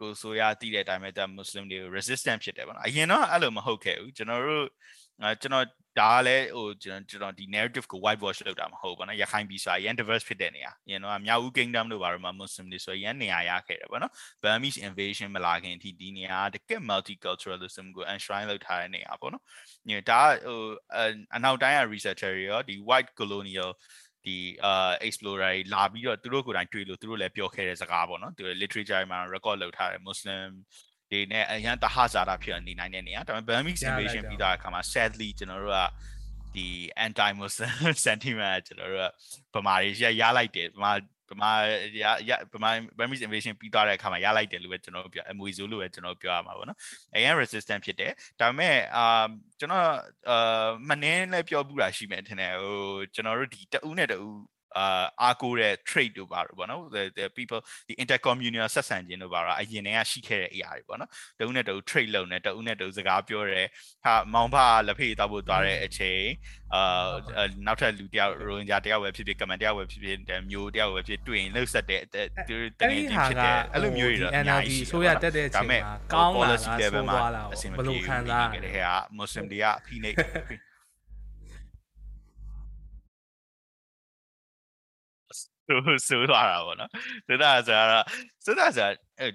[0.00, 4.66] ကိုဆိုရတည်တဲ့အတိုင်းပဲဒါ Muslim တွေ resistant ဖြစ်တယ်ပေါ့နော်အရင်တော့အဲ့လိုမဟုတ်ခဲ့ဘူးကျွန်တော်တို့
[5.42, 5.66] ကျွန်တော်
[6.00, 16.82] ဒါကလည်းဟိုကျွန်တော်ကျွန်တော်ဒီ narrative ကို white wash လုပ်တာမဟုတ်ဘူးဗောနော်ရခိုင်ပြည်ဆိုရင် diverse ဖြစ်တဲ့နေရာရင်တော့မြောက်ဦး kingdom တို့ဘာလို့မှ muslim တွေဆိုရင်နေရာရခဲ့တယ်ဗောနော် Burmese invasion မလာခင်အထိဒီနေရာတကက်
[16.90, 19.42] multiculturalism ကို enshrine လုပ်ထားတဲ့နေရာဗောနော်
[19.88, 20.60] ညဒါဟို
[21.34, 23.70] အနောက်တိုင်းက researcher တွေရောဒီ white colonial
[24.26, 24.36] ဒီ
[24.70, 30.48] uh explorer တွေလာပြီးတော့သူတို့ကိုယ်တိုင်တွေ့လို့သူတို့လည်းပြောခဲ့တဲ့စကားပေါ့နော်သူ literature မှာ record လုပ်ထားတယ် muslim
[31.12, 35.80] တွေနဲ့အရန်တဟဇာတာဖြစ်နေနိုင်တဲ့နေရာဒါပေမဲ့ Burmese invasion ပြီးတော့အခါမှာ sadly ကျွန်တော်တို့က
[36.54, 36.66] ဒီ
[37.06, 39.10] anti muslim sentiment ကျွန်တော်တို့
[39.54, 40.92] ကဗမာတွေရရလိုက်တယ်ဗမာ
[41.30, 41.52] ဗမာ
[42.02, 46.78] ရရဗမာ Burmese invasion ပြီးသွားတဲ့အခါမှာရလိုက်တယ်လို့ပဲကျွန်တော်ပြောအမွေဆိုးလို့ပဲကျွန်တော်ပြောရမှာပေါ့နော်
[47.14, 49.26] အရင် resistant ဖြစ်တယ်ဒါပေမဲ့အာ
[49.58, 49.86] ကျွန်တော်
[50.30, 52.78] အာမနှင်းလည်းပြောပူတာရှိမယ်ထင်တယ်ဟို
[53.14, 54.36] ကျွန်တော်တို့ဒီတဦးနဲ့တဦး
[54.78, 56.82] အာအားကိုးတဲ့ trade တို့ပါတော့ဗောနော်
[57.18, 63.66] the people ဒီ intercommunal ဆက်ဆံခြင်းတို့ပါတော့အရင်တည်းကရှိခဲ့တဲ့အရာတွေဗောနော်တဦးနဲ့တဦး trade လုပ်နေတဦးနဲ့တဦးစကားပြောတယ်
[64.04, 64.56] ဟာမောင်ဖ
[64.86, 66.22] လက်ဖေးတောက်ဖို့သွားတဲ့အချိန်
[66.74, 70.18] အာနောက်ထပ်လူတယောက်ရိုဟင်ဂျာတယောက်ပဲဖြစ်ဖြစ်ကမန်တယောက်ပဲဖြစ်ဖြစ်
[70.50, 72.02] မျိုးတယောက်ပဲဖြစ်တွေ့ရင်လှုပ်ဆက်တဲ့
[72.48, 75.78] သူတကယ်ကြီးဖြစ်တဲ့အဲ့လိုမျိုးတွေတော့အများကြီးဆိုရတက်တဲ့အချိန်မှာ
[76.14, 80.16] ကောင်းလာတာဆိုသွားလာဘယ်လိုခံစားရလဲဟာမွတ်စလင်တွေကဖိနှိပ်
[85.86, 86.90] ဆိုဆိုသွားတာပေါ့နော်
[87.26, 88.04] ဆိုတော့ဆိုတော့
[88.44, 88.88] ဆိုတော့ဆို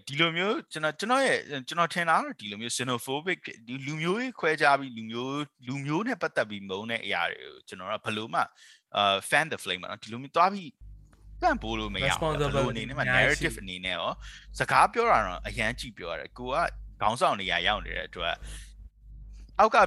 [0.08, 8.42] ဒီလိုမျိုးကျွန်တော်ကျွန်တော်ရဲ့ကျွန်တော်ထင်တာတော့ဒီလိုမျိုး xenophobic ဒီလူမျိုးရေးခွဲခြားပြီးလူမျိုးလူမျိုးနဲ့ပတ်သက်ပြီးမုန်းတဲ့အရာတွေကိုကျွန်တော်ကဘယ်လိုမှ
[8.96, 10.70] အာ fan the flame ပေါ့နော်ဒီလိုမျိုးသွားပြီး
[11.42, 14.12] ကန့်ပိုးလို့မရဘူးဘယ်လိုအနေနဲ့မှ narrative အနေနဲ့ရော
[14.60, 16.56] စကားပြောတာတော့အရန်ကြည့်ပြောရတယ်ကိုက
[17.02, 18.36] ခေါင်းဆောင်နေရရောက်နေတဲ့အတွက်
[19.60, 19.78] အောက်က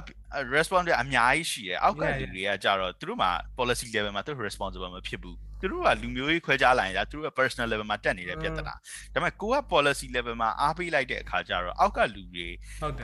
[0.55, 8.75] response တွေအများကြီးရှိတယ်အောက်ကလူတွေကကြတော့သူတို့မှာ policy level မှာသူတို့ responsible မဖြစ်ဘူး သူတို့ကလူမျိုးရေးခွဲခြားလာရင်ဒါသူတို့က personal level မှာတက်နေတဲ့ပြဿနာဒါ
[9.13, 12.47] ပေမဲ့ကိုက policy level မှာအားပေးလိုက်တဲ့အခါကျတော့အောက်ကလူတွေ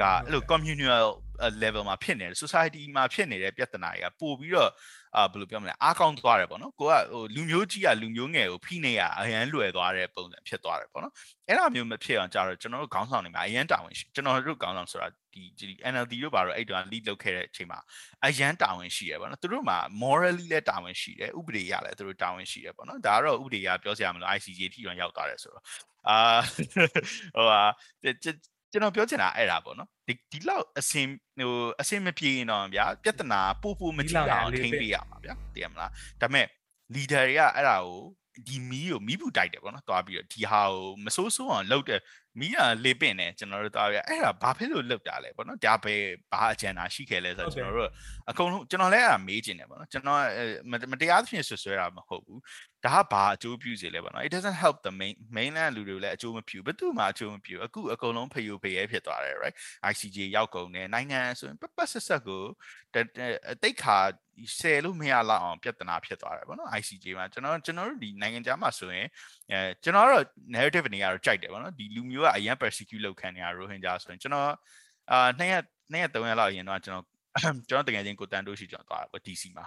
[0.01, 1.05] ကအဲ့လို communal
[1.63, 4.71] level မှာဖြစ်နေတယ် society မှာဖြစ်နေတဲ့ပြဿနာတွေကပို့ပြီးတော့
[5.15, 11.13] အာဘယ်လိုပြောမလဲအားကောင်းသွားတယ်ပေါ့နော်ကိုကဟိုလူမျိုးကြီးကလူမျိုးငယ်ကိုဖိနေရအရန်လွယ်သွားတဲ့ပုံစံဖြစ်သွားတယ်ပေါ့နော်
[11.47, 17.79] အဲ့လိုမျိုးမဖြစ်အောင်ကြတော့ကျွန်တော်တို့ခေါင်းဆောင်တွေမှာအရန်တာဝန်ရှိကျွန်တော်တို့ခေါင်းဆောင်ဆိုတာ ဒီဒီ NLD တို့ဘာလို့အဲ့တုန်းက lead လုပ်ခဲ့တဲ့အချိန်မှာ
[18.25, 25.63] အရန်တာဝန်ရှိရပေါ့နော်သူတို့မှာ morally လည်းတာဝန်ရှိတယ်ဥပဒေရလည်းသူတို့တာဝန်ရှိရပေါ့နော်ဒါကတော့ဥပဒေရပြောစရာမလို ICJ ထိတော့ရောက်သွားတယ်ဆိုတော့
[26.09, 26.17] အာ
[27.35, 27.61] ဟိုဟာ
[28.71, 31.07] ကျွန်တော်ပြောချင်တာအဲ့ဒါပေါ့နော်ဒီဒီလောက်အစင်
[31.39, 36.45] ဟိုအစင်မပြေရင်တော့ဗျာပြဿနာပို့ပို့မကြည့်အောင်ထိမ့်ပေးရမှာဗျာတည်ရမလားဒါပေမဲ့
[36.95, 37.97] leader တွေကအဲ့ဒါကို
[38.47, 42.01] ဒီမီးကိုမီးဘူးတိုက်တယ်ပေါ့နော်သွားပြီးတော့ဒီဟာကိုမစိုးစိုးအောင်လုပ်တယ်
[42.39, 45.95] မီးကလေပင့်တယ်ကျွန်တော်တို့သွားပြီးအဲ့ဒါဘာဖြစ်လို့လုပ်တာလဲပေါ့နော်ဒါပဲ
[46.31, 47.91] ဘာအကြံတာရှိခဲ့လဲဆိုတော့ကျွန်တော်တို့
[48.29, 50.21] အကုန်လုံးကျွန်တော်လည်းအဲ့ဒါမေးချင်တယ်ပေါ့နော်ကျွန်တော်
[50.91, 52.39] မတရားသဖြင့်ဆွဆွဲတာမဟုတ်ဘူး
[52.85, 59.55] ဒါကဘာအကျိုးပြုစေလဲပေါ့နော် it doesn't help the main mainland လူတွေလည်းအကျိုးမပြုဘယ်သူမှအကျိုးမပြုအခုအကုန်လုံးဖျို့ဖျဲဖြစ်သွားတယ် right
[59.91, 62.43] ICJ ရောက်ကုန်တယ်နိုင်ငံဆိုရင်ပပဆက်ဆက်ကို
[63.63, 63.97] တိတ်ခါ
[64.59, 69.07] ဆယ်လို့မရလောက်အောင်ပြဿနာဖြစ်သွားတယ်ပေါ့နော် ICJ မှာကျွန်တော်ကျွန်တော်တို့ဒီနိုင်ငံခြားမှာဆိုရင်
[69.51, 70.23] အဲကျွန်တော်တော့
[70.55, 74.49] narrative အနေကတော့ကြိုက်တယ်ပေါ့နော်ဒီလူမျိုးကအရင် persecute လုပ်ခံနေရ Rohingya ဆိုရင်ကျွန်တော်
[75.11, 77.05] အာနှစ်ရက်နှစ်ရက်သုံးရက်လောက်အရင်တော့ကျွန်တော်
[77.69, 79.65] ကျွန်တော်တကယ်ချင်းကိုတန်တိုးရှိကျွန်တော်သွားတာပေါ့ DC မှာ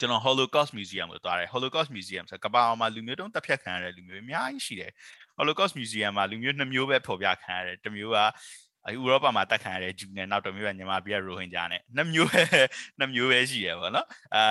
[0.00, 4.92] ကျွန်တော် Holocaust Museum ကိုသွားတယ် Holocaust Museum ဆိုကဘာအောင်မှာလူမျိုးတုံးတပ်ဖြတ်ခံရတဲ့လူမျိုးအများကြီးရှိတယ်
[5.38, 8.18] Holocaust Museum မှာလူမျိုးနှစ်မျိုးပဲဖော်ပြခံရတယ်တစ်မျိုးက
[8.88, 12.42] ဥရောပမှာတက်ခံရတဲ့ဂျူနဲ့နောက်တစ်မျိုးကညီမပြည်ရိုဟင်ဂျာနဲ့နှစ်မျိုးပဲ
[12.98, 14.42] နှစ်မျိုးပဲရှိရပါတော့အာ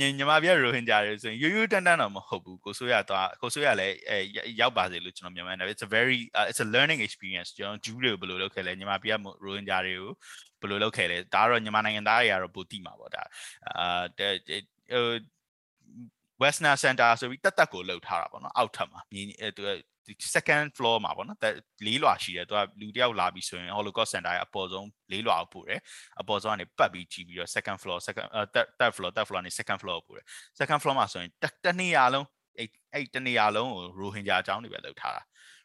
[0.00, 4.16] ညီမပြည်ရိုဟင်ဂျာတွေဆိုရင်ရိုးရိုးတန်းတန်းတော့မဟုတ်ဘူးကိုဆိုရတော့ကိုဆိုရလည်းအဲ
[4.60, 9.20] ရောက်ပါစေလို့ကျွန်တော်မြန်မာနေ it's a very uh, it's a learning experience ကျွန်တော်ဂျူးတွေကိုဘယ်လိုလုပ်ခဲ့လဲညီမပြည်ရို
[9.54, 10.12] ဟင်ဂျာတွေကို
[10.60, 13.22] ဘယ်လိုလုပ်ခဲ့လဲဒါကတော့ညီမနိုင်ငံသားတွေကတော့ပိုတိမှာပေါ့ဒါ
[13.78, 14.02] အာ
[14.92, 15.06] ဟို
[16.42, 19.62] Western Center ဆိုပြီးတက်တက်ကိုလှုပ်ထားတာပေါ့နော်အောက်ထပ်မှာမြင်းအဲသူ
[20.36, 21.38] second floor မှာပေါ့နော်
[21.86, 25.80] လေးလွှာရှိတယ်သူကလူတယောက်လာပြီးဆိုရင် Holocaust Center ရဲ့အပေါ်ဆုံးလေးလွှာကိုပို့တယ်
[26.20, 30.26] အပေါ်ဆုံးကနေပတ်ပြီးကြည့်ပြီးတော့ second floor second third third floor third floor နေ second floor ကိုပို့တယ်
[30.60, 31.30] second floor မှာဆိုရင်
[31.66, 32.26] တနေရာလုံး
[32.58, 35.22] အဲ့အဲ့တနေရာလုံးကိုရိုဟင်ဂျာအကြောင်းတွေပဲလုပ်ထားတာ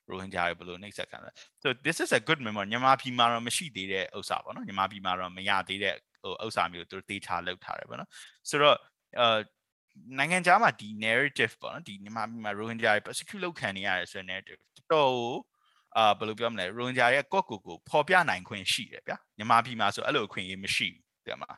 [0.10, 1.30] ရိုဟင်ဂျာတွေဘယ်လိုနှိပ်စက်ခံလဲ
[1.64, 8.10] so this is a good memory မြန်မာပြည်မှာတော့မရှိသေးတဲ့ဥစ္စာပေါ့နော်မြန်မာပြည်မှာတော့မရသေးတဲ့ဟိုဥစ္စာမျိုးသူတေးချလုပ်ထားတယ်ပေါ့နော်
[8.50, 8.78] ဆိုတော့
[9.20, 9.40] အာ
[10.18, 15.14] နိုင်ငံခြားမှာဒီ narrative ပေါ့နော်ဒီမြန်မာပြည်မှာ Rohingya တွေ persecute လုပ်ခံနေရတယ်ဆိုတဲ့ narrative တော်တော်
[15.98, 21.52] အာဘယ်လိုပြောမလဲ Rohingya ရဲ့ကော့ကိုကိုပေါ်ပြနိုင်ခွင့်ရှိတယ်ဗျာမြန်မာပြည်မှာဆိုအဲ့လိုအခွင့်အရေးမရှိဘူးတဲ့မှာ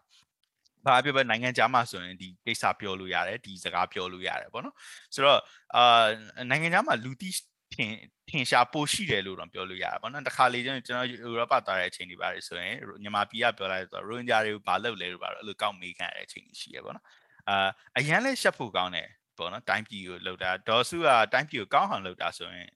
[0.86, 4.76] ဘာပြောပဲနိုင်ငံခြားမှာဆိုရင်ဒီကိစ္စပြောလို့ရတယ်ဒီစကားပြောလို့ရတယ်ပေါ့နော်
[5.14, 5.40] ဆိုတော့
[5.76, 6.06] အာ
[6.50, 7.30] နိုင်ငံခြားမှာလူတိ
[7.74, 7.92] ထင်
[8.30, 17.06] ထင်ရှားပိုရှိတယ်လို့တော့ပြောလို့ရတာပေါ့နော်တခါလေကျွန်တော်ကျွန်တော်ဥရောပသွားတဲ့အချိန်တွေပါတယ်ဆိုရင်မြန်မာပြည်ကပြောလိုက်ဆိုတော့ရိုဟင်ဂျာတွေကိုဘာလုပ်လဲလို့ပါတော့အဲ့လိုကောက်မေးခံရတဲ့အချိန်တွေရှိရပေါ့နော်
[17.50, 22.70] အာအရန်လဲရှက်ဖို့ကောင်းတယ်ပေါ့နော်တိုင်းပြည်ကိုလှုပ်တာဒေါ်စုကတိုင်းပြည်ကိုကောင်းအောင်လှုပ်တာဆိုရင်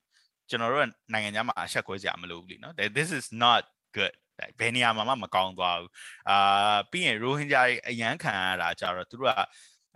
[0.49, 3.61] ကျွန်တော်တို့နိုင်ငံခြားမှာအဆက်ခွဲစရာမလိုဘူးလीနော် this is not
[3.97, 4.13] good
[4.59, 5.91] ဘယ်နေရာမှာမှမကောင်းသွားဘူး
[6.29, 9.33] အာပြီးရင်ရိုဟင်ဂျာတွေအရန်ခံရတာကြတော့သူတို့က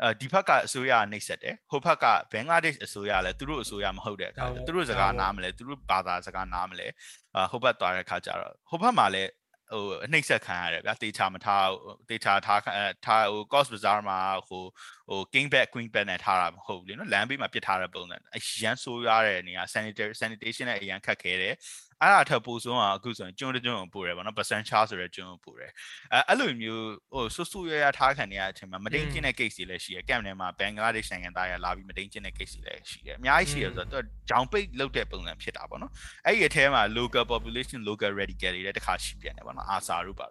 [0.01, 6.87] အဲဒီဘက်ကအစိုးရနှိပ်စက်တယ်ဟိုဘက်ကဘင်္ဂလားဒေ့ရှ်အစိုးရလည်းသူတို့အစိုးရမဟုတ်တဲ့အခါသူတို့စကားနားမလဲသူတို့ဘာသာစကားနားမလဲ
[7.35, 9.29] အာဟိုဘက်သွားတဲ့အခါကျတော့ဟိုဘက်မှာလည်း
[9.71, 11.67] ဟိုအနှိမ့်ဆက်ခံရတယ်ဗျာတေချာမထား
[12.09, 12.61] တေချာထား
[13.05, 14.63] ထားဟို cost bazaar မှာဟို
[15.09, 21.55] ဟို king bag queen bag နဲ့ထားတာမဟုတ်ဘူးလေနော်လမ်းဘေးမှာပစ်ထားတဲ့ပုံစံအရန်ဆိုးရတဲ့နေရာ sanitary sanitation နဲ့အရန်ခက်ခဲတယ်
[22.01, 25.71] အဲ့ဒါထပ်ပို့ဆုံးအောင်အခုဆိုရင်ကျွန်းတကျွန်းကိုပို့တယ်ဗောနော် percent charge ဆိုတဲ့ကျွန်းကိုပို့တယ်
[26.13, 35.91] အဲအဲ့လိုမျိုးဟိုဆူဆူရရထားခံနေရတဲ့အချိန်မှာမတိန်ကျင်းတဲ့ case တွေလည်းရှိရ camp ထဲမှာဘင်္ဂလားဒေ့ရှ်နိုင်ငံသားရလာပြီးမတိန်ကျင်းတဲ့ case တွေလည်းရှိတယ်အများကြီးရှိရဆိုတော့သူဂျောင်ပိတ်လုပ်တဲ့ပုံစံဖြစ်တာဗောနော်
[36.25, 40.27] အဲ့ဒီအထဲမှာ local population local radical တွေလည်းတစ်ခါရှိပြန်တယ်ဗောနော်အာစာတို့ပါ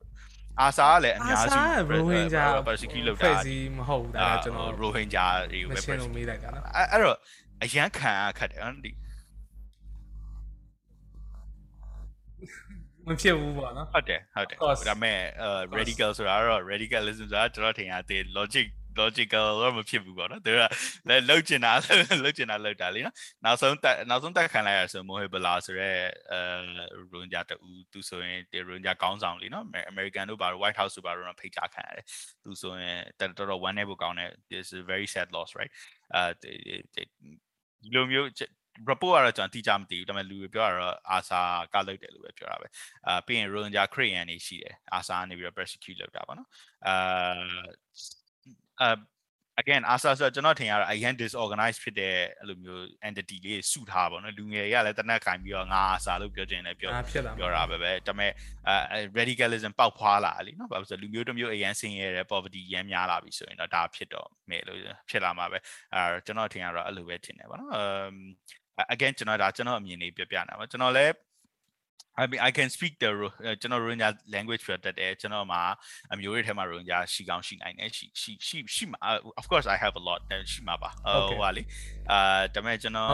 [0.60, 7.18] အာစာကလည်းအများစုရိုဟင်ဂျာ persecute လုပ်တာဖွဲ့စည်းမဟုတ်ဒါကျွန်တော်ရိုဟင်ဂျာတွေကိုမပဲရှင်းလို့မေးလိုက်တာနော်အဲ့အဲ့တော့
[7.64, 8.90] အရန်ခံရခက်တယ်နော်ဒီ
[13.08, 14.80] မဖြစ်ဘူးပေါ့နော်ဟုတ်တယ်ဟုတ်တယ် Of course.
[14.88, 18.66] ဒါပေမဲ့အဲ radical ဆိုတာကတော့ radicalism ဆိုတာကျွန်တော်ထင်ရသေး logic
[19.00, 20.56] logical တော့မဖြစ်ဘူးပေါ့နော်သူက
[21.08, 21.72] လည်းလှုပ်ချင်တာ
[22.22, 25.90] လှုပ်ချင်တာလှုပ်တာလေနော်နောက်ဆုံးတက်နောက်ဆုံးတက်ခံလိုက်ရဆိုမိုဟေဘလာဆိုရဲ
[26.32, 26.40] အဲ
[26.78, 27.56] ရိုဟင်ဂျာတူ
[27.92, 32.04] သူဆိုရင်ဒီရိုဟင်ဂျာကောင်းဆောင်လေနော် American တို့ဘာလို့ White House တို့ဘာလို့ဖိတ်ကြားခံရတယ်
[32.44, 35.72] သူဆိုရင်တော်တော် one နဲ့ဖို့ကောင်းတယ် this is a very sad loss right
[36.14, 38.28] အဲဒီလိုမျိုး
[38.89, 41.39] report ကတော့ကျွန်တော်တိကျမသိဘူးဒါပေမဲ့လူတွေပြောတာတော့အာဆာ
[41.73, 42.67] ကလုပ်တယ်လို့ပဲပြောတာပဲ
[43.07, 46.49] အာပြီးရင် Rohingya Korean တွေရှိတယ်အာဆာကနေပြီးတော့ persecute လုပ်တာပေါ့နော်
[46.87, 46.95] အာ
[48.81, 48.89] အာ
[49.61, 58.31] again အာဆာဆိုကျွန်တော်ထင်ရတာအရင် disorganized ဖြစ်တဲ့အဲ့လိုမျိုး entity လေးစုထားပါတော့လူငယ်တွေကလည်းတနက်ခိုင်ပြီးတော့ငါအာဆာလို့ပြောခြင်းလည်းပြော အာဖြစ်လာ ပြောတာပဲပဲဒါပေမဲ့
[58.67, 65.57] အဲ radicalism ပေါက်ဖွာလာလीเนาะဘာလို့ဆိုလူမျိုးတစ်မျိုးအရန်ဆင်းရဲတဲ့ poverty ရမ်းများလာပြီဆိုရင်တော့ဒါဖြစ်တော့မယ်လို့ဖြစ်လာမှာပဲ
[65.93, 68.15] အဲကျွန်တော်ထင်ရတော့အဲ့လိုပဲထင်တယ်ဗောနော် um
[68.94, 71.14] again ကျွန်တော်ဒါကျွန်တော်အမြင်လေးပြပြနေတာပါကျွန်တော်လည်း
[72.16, 73.10] I mean I can speak the
[73.60, 75.62] ကျွန်တော် Rohingya language ပြတတ်တယ်ကျွန်တော်မှာ
[76.12, 78.98] အမျိုးတွေထဲမှာ Rohingya ရှိကောင်းရှိနိုင်တယ်ရှိရှိရှိရှိမှာ
[79.40, 80.20] of course I have a lot
[80.52, 80.90] ရှိမှာပါ
[81.28, 81.62] ဟိုဟာလေ
[82.10, 83.10] အာဒါပေမဲ့ကျွန်တော်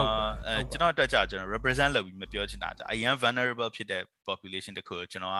[0.71, 5.39] ကျွန်တော်အတွက်ကြကျွန်တော် represent လုပ်ပြီးမပြောချင်တာအရင် vulnerable ဖြစ်တဲ့ population တခုကိုကျွန်တော်က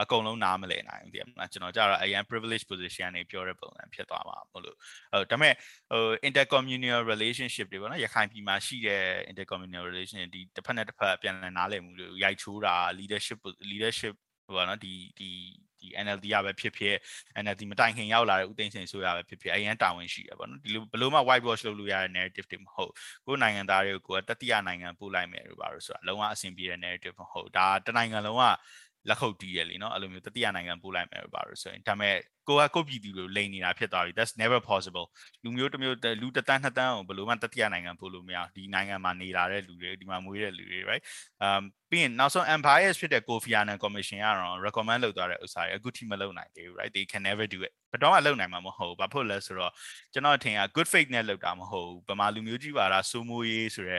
[0.00, 4.76] အကုန်လုံးနားမလည်နိုင်ဘူးတည်မလားကျွန်တော်ကြတော့အရင် privilege position နေပြောတဲ့ပုံစံဖြစ်သွားမှာမလို့
[5.12, 5.54] ဟိုဒါပေမဲ့
[5.90, 9.02] ဟို intercommunal relationship တွေပေါ့နော်ရခိုင်ပြည်မှာရှိတဲ့
[9.32, 13.38] intercommunal relation ဒီတစ်ဖက်နဲ့တစ်ဖက်ပြန်လည်နားလည်မှုတွေရိုက်ချိုးတာ leadership
[13.70, 14.14] leadership
[14.46, 15.30] ဟိုပါနော်ဒီဒီ
[15.84, 16.94] ဒီ NLD ရပဲဖြစ်ဖြစ်
[17.44, 22.92] NLD မတိုင်ခင်ရောက်လာတဲ့ဦးသိန်းစိန်ဆိုရပဲဖြစ်ဖြစ်အရင်တာဝန်ရှိရပါတော့ဒီလိုဘလို့မှ white wash လုပ်လို့ရတဲ့ narrative တွေမဟုတ်
[23.26, 28.44] ကိုယ်နိုင်ငံသားတွေကိုကိုယ်တတိယနိုင်ငံပို့လိုက်မယ်လို့ပါလို့ဆိုတာလုံးဝအဆင်ပြေတဲ့ narrative မဟုတ်ဒါတနိုင်ငံလုံးက
[29.08, 32.14] လက်ခုပ်တီးရလေနော်အဲ့လိုမျိုးတတိယနိုင်ငံပို့လိုက်မယ်ပါလို့ဆိုရင်ဒါမဲ့
[32.48, 35.06] ကိုကကိုပြည်သူတွေကိုလိန်နေတာဖြစ်သွားပြီ that's never possible
[35.44, 41.02] လူမျိုးတစ်မျိုးလူတစ်တန်းနှစ်တန်းအောင်ဘယ်လိုမှတတိယနိုင်ငံပို့လို့မရဒီနိုင်ငံမှာနေလာတဲ့လူတွေဒီမှာမွေးတဲ့လူတွေ right
[41.46, 47.58] um ပြီးရင်နောက်ဆုံး empire ဖြစ်တဲ့ Kofi Annan commission ကတော့ recommend လုပ်ထားတဲ့ဥစ္စာတွေအခုထိမလုပ်နိုင်သေးဘူး right they can never do
[47.66, 49.72] it ဘယ်တော့မှလုပ်နိုင်မှာမဟုတ်ဘူးဘာဖြစ်လဲဆိုတော့
[50.12, 53.98] ကျွန်တော်ထင်က good faith နဲ့လုပ်တာမဟုတ်ဘူးဗမာလူမျိုးကြီးပါတာစိုးမိုးရေးဆိုရဲ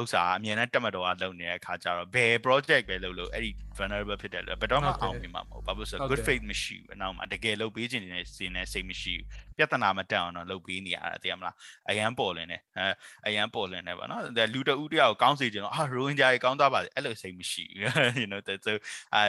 [0.00, 9.26] ဥစ္စာအမြင်နဲ့တက်မတော်ကလုပ်နေတဲ့အခါကျတော့ဘယ် project ပဲလုပ်လို့အဲ့ဒီ vulnerable ဖြစ်တဲ့ဘယ်တော့မှအောင်မြင်မှာမဟုတ်ဘာဖြစ်လို့ဆိုတော့ good faith မရှိဘူးအနောက်မှာတကယ်လုပ်ပေးပေးခြင်းနေစင်းနေစိတ်မရှိဘူး
[9.56, 11.54] ပြဿနာမတက်အောင်တော့လုပ်ပေးနေရတာသိရမလား
[11.90, 12.86] အရန်ပေါ်လင်းနေအဲ
[13.26, 14.22] အရန်ပေါ်လင်းနေပါနော်
[14.54, 17.90] လူတဦးတယောက်ကောင်းစေချင်တော့အာရိုဟင်ဂျာကြီးကောင်းသွားပါလေအဲ့လိုစိတ်မရှိဘူး
[18.22, 18.72] you know that so
[19.14, 19.22] အဲ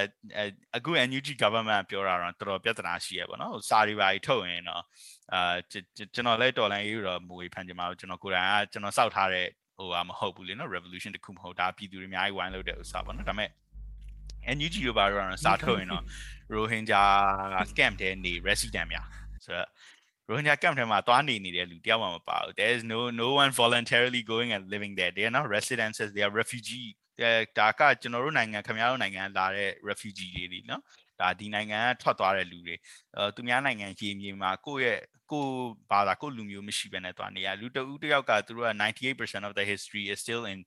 [0.78, 4.84] အခု NUG government ပြောတာတော့တော်တော်ပြဿနာရှိရပါနော်စာရီပါကြီးထုတ်ရင်တော့
[5.34, 9.47] အာကျွန်တော်လည်းတော်လိုင်းရေးတော့မူဝေဖန်ကြမှာကျွန်တော်ကိုယ်တိုင်ကကျွန်တော်စောက်ထားတဲ့
[9.78, 13.49] ဟိုဟာမဟုတ်ဘူးလေနော် revolution တခုမဟုတ်ဒါပြည်သူတွေအများကြီးဝိုင်းလို့တဲ့ဥစ္စာပေါ့နော်ဒါပေမဲ့
[14.55, 16.03] NUG ရောပါတော့စားထုတ်ရင်တော့
[16.53, 17.01] Rohingya
[17.55, 19.07] က camp ထဲနေ resident များ
[19.45, 19.69] ဆိုတော့
[20.30, 25.36] Rohingya camp ထဲမှာသွားနေနေတဲ့လူတယောက်မှမပါဘူး there is no no one voluntarily going and living there they are
[25.38, 26.88] not residents they are refugee
[27.57, 30.82] ဒါကကျွန်တော်တို့နိုင်ငံခင်ဗျားတို့နိုင်ငံလာတဲ့ refugee တွေလीနော်
[31.20, 32.76] ဒါဒီနိုင်ငံကထွက်သွားတဲ့လူတွေ
[33.18, 34.99] အဲသူများနိုင်ငံကြီးမြေမှာကိုယ့်ရဲ့
[35.32, 35.45] ကို
[35.91, 38.72] ဘာသာကိုလူမျိုးမရှိဘဲနဲ့သွားနေရလူတဦးတယောက်ကသူတို့က
[39.11, 40.59] 98% of the history is still in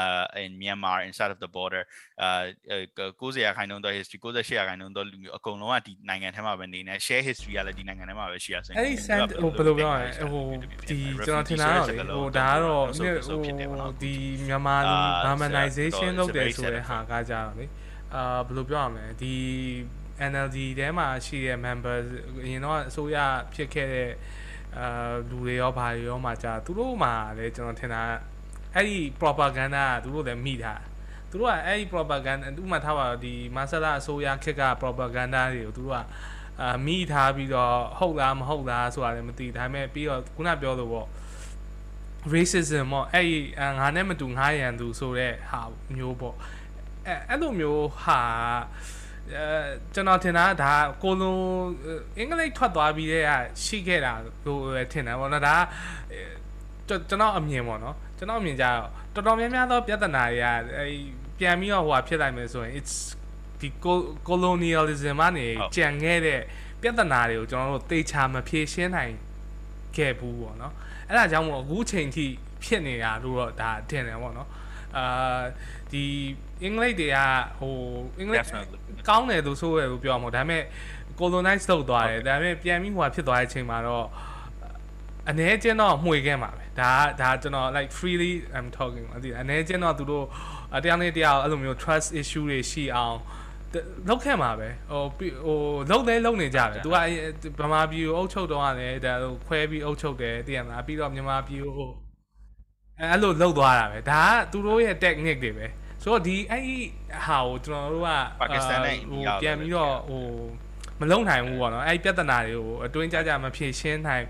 [0.00, 1.82] uh in Myanmar inside of the border
[2.24, 10.44] uh 90ရာခိုင်နှုန်းသော history 98ရာခိုင်နှုန်းသောလူမျိုးအကုန်လုံးကဒီနိုင်ငံထဲမှာပဲနေနေ share history ကလည်းဒီနိုင်ငံထဲမှာပဲရှိရဆိုရင်အဲ့ဒီ send ဟိုဘယ်လိုပြောရလဲဟို
[10.88, 14.14] ဒီကျွန်တော်ထင်တာတော့လေဟိုဒါကတော့ဟိုဒီ
[14.48, 17.66] မြန်မာလူ Burmanization လုပ်တယ်ဆိုတဲ့ဟာကကြတော့လေ
[18.14, 19.34] အာဘယ်လိုပြောရမလဲဒီ
[20.30, 22.06] NLD ထဲမှာရှိတဲ့ members
[22.42, 23.16] အရင်တော့အစိုးရ
[23.54, 24.10] ဖြစ်ခဲ့တဲ့
[24.78, 28.02] အာလူတွေရောဘာတွေရောမှကြာသူတို့မှလည်းကျွန်တော်ထင်တာ
[28.74, 30.82] အဲ့ဒီ propaganda ကသူတို့လည်းမိထား
[31.30, 35.98] သူတို့ကအဲ့ဒီ propaganda ဥမာထားပါတော့ဒီမဆလာအစိုးရခက်က propaganda တွေကိုသူတို့က
[36.60, 41.08] အာမိထားပြီးတော့ဟုတ်လားမဟုတ်လားဆိုတာလည်းမသိဒါပေမဲ့ပြီးတော့ခုနပြောလို့ပေါ့
[42.32, 43.38] racism ပေါ့အဲ့ဒီ
[43.78, 45.60] ငါနဲ့မတူငါရန်သူဆိုတဲ့ဟာ
[45.96, 46.36] မျိုးပေါ့
[47.06, 48.20] အဲအဲ့လိုမျိုးဟာ
[49.34, 49.46] အဲ
[49.94, 50.72] ကျွန်တော်ထင်တာဒါ
[51.02, 51.42] ကိုလုံး
[52.18, 53.30] အင်္ဂလိပ်ထွက်သွားပြီးတဲ့က
[53.64, 54.12] ရှိခဲ့တာ
[54.46, 55.56] လို့ပဲထင်တယ်ပေါ့နော်ဒါ
[56.88, 60.46] ကျွန်တော်အမြင်ပေါ့နော်ကျွန်တော်အမြင်ကြတော့တော်တော်များများသောပြဿနာတွေက
[60.78, 60.86] အဲ
[61.38, 62.94] ပြန်ပြီးတော့ဟိုဟာဖြစ်လိုက်မယ်ဆိုရင် it's
[63.60, 63.68] ဒီ
[64.28, 65.46] colonialism ကနေ
[65.76, 66.40] ကြံခဲ့တဲ့
[66.80, 69.14] ပြဿနာတွေကိုကျွန်တော်တို့တေချာမဖြေရှင်းနိုင်
[69.96, 70.72] ခဲ့ဘူးပေါ့နော်
[71.08, 72.24] အဲ့ဒါကြောင့်မို့အခုချိန်ထိ
[72.64, 74.48] ဖြစ်နေတာလို့တော့ဒါထင်တယ်ပေါ့နော်
[74.96, 75.42] အာ
[75.92, 76.04] ဒီ
[76.62, 77.18] အင်္ဂလိပ်တွေက
[77.58, 77.76] ဟို
[78.18, 78.46] အင်္ဂလိပ်
[79.08, 80.62] ကောင်းတယ်လို့ဆိုရလို့ပြောမှာဒါပေမဲ့
[81.18, 84.06] colonize လုပ်သွားတယ်ဒါပေမဲ့ပြန်ပြီးဟိုဖြစ်သွားတဲ့အချိန်မှာတော့
[85.30, 90.24] အ ਨੇ ကျင်းတော့မှွေခဲ့မှာပဲဒါဒါကျွန်တော် like freely i'm talking အဒီအ ਨੇ ကျင်းတော့သူတို့
[90.82, 93.16] တရားနဲ့တရားအဲ့လိုမျိုး trust issue တွေရှိအောင်
[94.08, 95.04] လောက်ခဲ့မှာပဲဟို
[95.46, 95.58] ဟို
[95.90, 96.90] လုံးလဲလုံးနေကြတယ်သူ
[97.58, 99.12] ကဗမာပြည်ကိုအုပ်ချုပ်တော့ရတယ်ဒါ
[99.46, 101.90] ခွဲပြီးအုပ်ချုပ်တယ်တည်ရမလားပြီးတော့မြန်မာပြည်ကို
[103.02, 105.66] အဲ့လိုလှုပ်သွားတာပဲဒါကသူတို့ရဲ့ technique တွေပဲ
[106.02, 106.76] ဆိုတော့ဒီအဲ့ဒီ
[107.26, 108.08] ဟာကိုကျွန်တော်တို့က
[108.40, 110.26] ပါကစ္စတန်နဲ့ဟိုပြန်ပြီးတော့ဟို
[111.00, 114.24] မလုံနိုင်ဘူးပေါ့နော်အဲ့ဒီပြဿနာတွေကိုအတွင်းကြကြမဖြေရှင်းနိုင်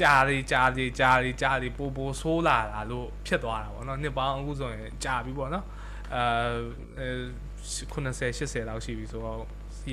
[0.00, 5.64] ကြာလေကြာလေကြာလေကြာလေပိုပိုဆိုးလာတာလို့ဖြစ်သွားတာပေါ့နော်နှစ်ပေါင်းအခုဆိုရင်ကြာပြီပေါ့နော်
[6.14, 7.06] အဲ
[7.92, 9.40] 90 80လောက်ရှိပြီဆိုတော့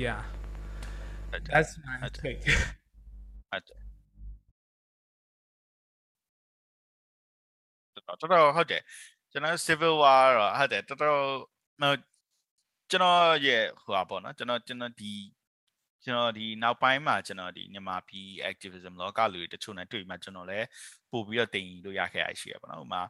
[0.04, 0.22] yeah
[1.52, 2.40] that's my take
[8.20, 8.82] တော်တော်ဟုတ်တယ်
[9.32, 11.96] ကျွန်တော် civil war တော့ဟုတ်တယ်တော်တော်
[12.90, 15.12] ကျွန်တော်ရဲ့ဟိုပါပေါ့နော်ကျွန်တော်ကျွန်တော်ဒီ
[16.04, 20.66] ကျွန်တော်ဒီနောက်ပိုင်းမှာကျွန်တော်ဒီမြန်မာပြည် activism လောကလူတွေတချို့နဲ့တွေ့မှကျွန်တော်လည်း
[21.12, 23.02] ပို့ပြီးတော့တင်ယူလို့ရခဲ့ရရှိရပါတော့။ဥမာ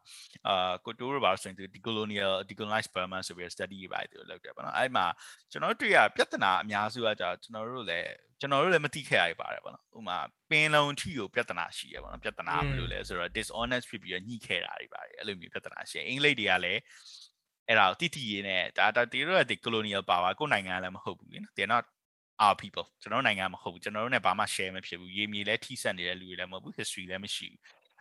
[0.49, 5.07] အာကိုတိုးရပါဆိုရင်ဒီ colonial decolonize Burma ဆိုပြီး study တွေပါတယ်သူလုပ်တယ်ပေါ့နော်။အဲ့မှာ
[5.51, 10.19] ကျွန်တော်တွေ့ရပြဿနာအများစုကကြာကျွန်တော်တို့လည်းကျွန်တော်တို့လည်းမသိခဲ့ရပါတယ်ပေါ့နော်။ဥမာ
[10.51, 16.81] ပင်လုံထီကိုပြဿနာရှိရပေါ့နော်။ပြဿနာဘယ်လိုလဲဆိုတော့ dishonest ဖြစ်ပြီးတော့ညှိခဲ့တာတွေပါတယ်။အဲ့လိုမျိုးပြဿနာရှိ။အင်္ဂလိပ်တွေကလည်း
[17.69, 21.85] အဲ့ဒါတိတိရေးနဲ့ဒါဒါတီတို့ကဒီ colonial power ကိုနိုင်ငံလည်းမဟုတ်ဘူးလေနော် they're not
[22.45, 27.61] our people ကျွန်တော်နိုင်ငံမဟုတ်ဘူးကျွန်တော်တို့ ਨੇ ဘာမှ share မဖြစ်ဘူးရေမြေလည်းထိစပ်နေတဲ့လူတွေလည်းမဟုတ်ဘူး history လည်းမရှိဘူး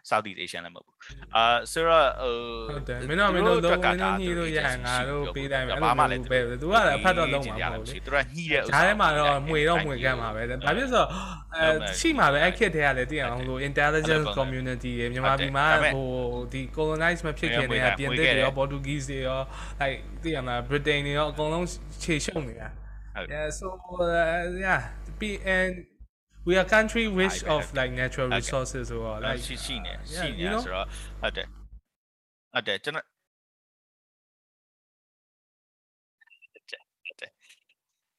[0.10, 0.96] Southeast Asian လည်းမဟုတ်ဘူး
[1.36, 2.36] အာဆိုတော့ဟို
[2.70, 3.86] ဟုတ်တယ်မင်းတို့မင်းတို့လုံးဝ
[4.22, 11.06] ညှိလို့ရငါတို့ပေးတိုင်းပဲဘာမှလည်းပဲသူကလည်းအဖတ်တော့လုံးမှာမဟုတ်ဘူးသူကညှိတဲ့ဥစ္စာဒါထဲမှာတော့မှွေတော့မှွေကမ်းမှာပဲဘာဖြစ်ဆို
[11.56, 11.68] အဲ
[12.00, 16.08] ရှိမှာပဲအဲ့ခက်တဲ့ကလည်းတည်အောင်လို့ intelligence community တွေမြန်မာပြည်မှာဟို
[16.54, 19.40] ဒီ colonize မဖြစ်ခင်တည်းကပြင်သစ်တွေရော Portuguese တွေရော
[19.82, 21.66] like တည်ရမှာ Britain တွေရောအကုန်လုံး
[22.04, 22.70] ခြေရှုံနေတာ
[23.29, 24.89] Yeah, so uh, yeah,
[25.19, 25.87] be and
[26.45, 30.87] we are country rich of like natural resources or like ရှိရှိနေရှိနေဆိုတော့
[31.21, 31.47] ဟုတ်တယ်
[32.53, 33.07] ဟုတ်တယ်ကျွန်တော်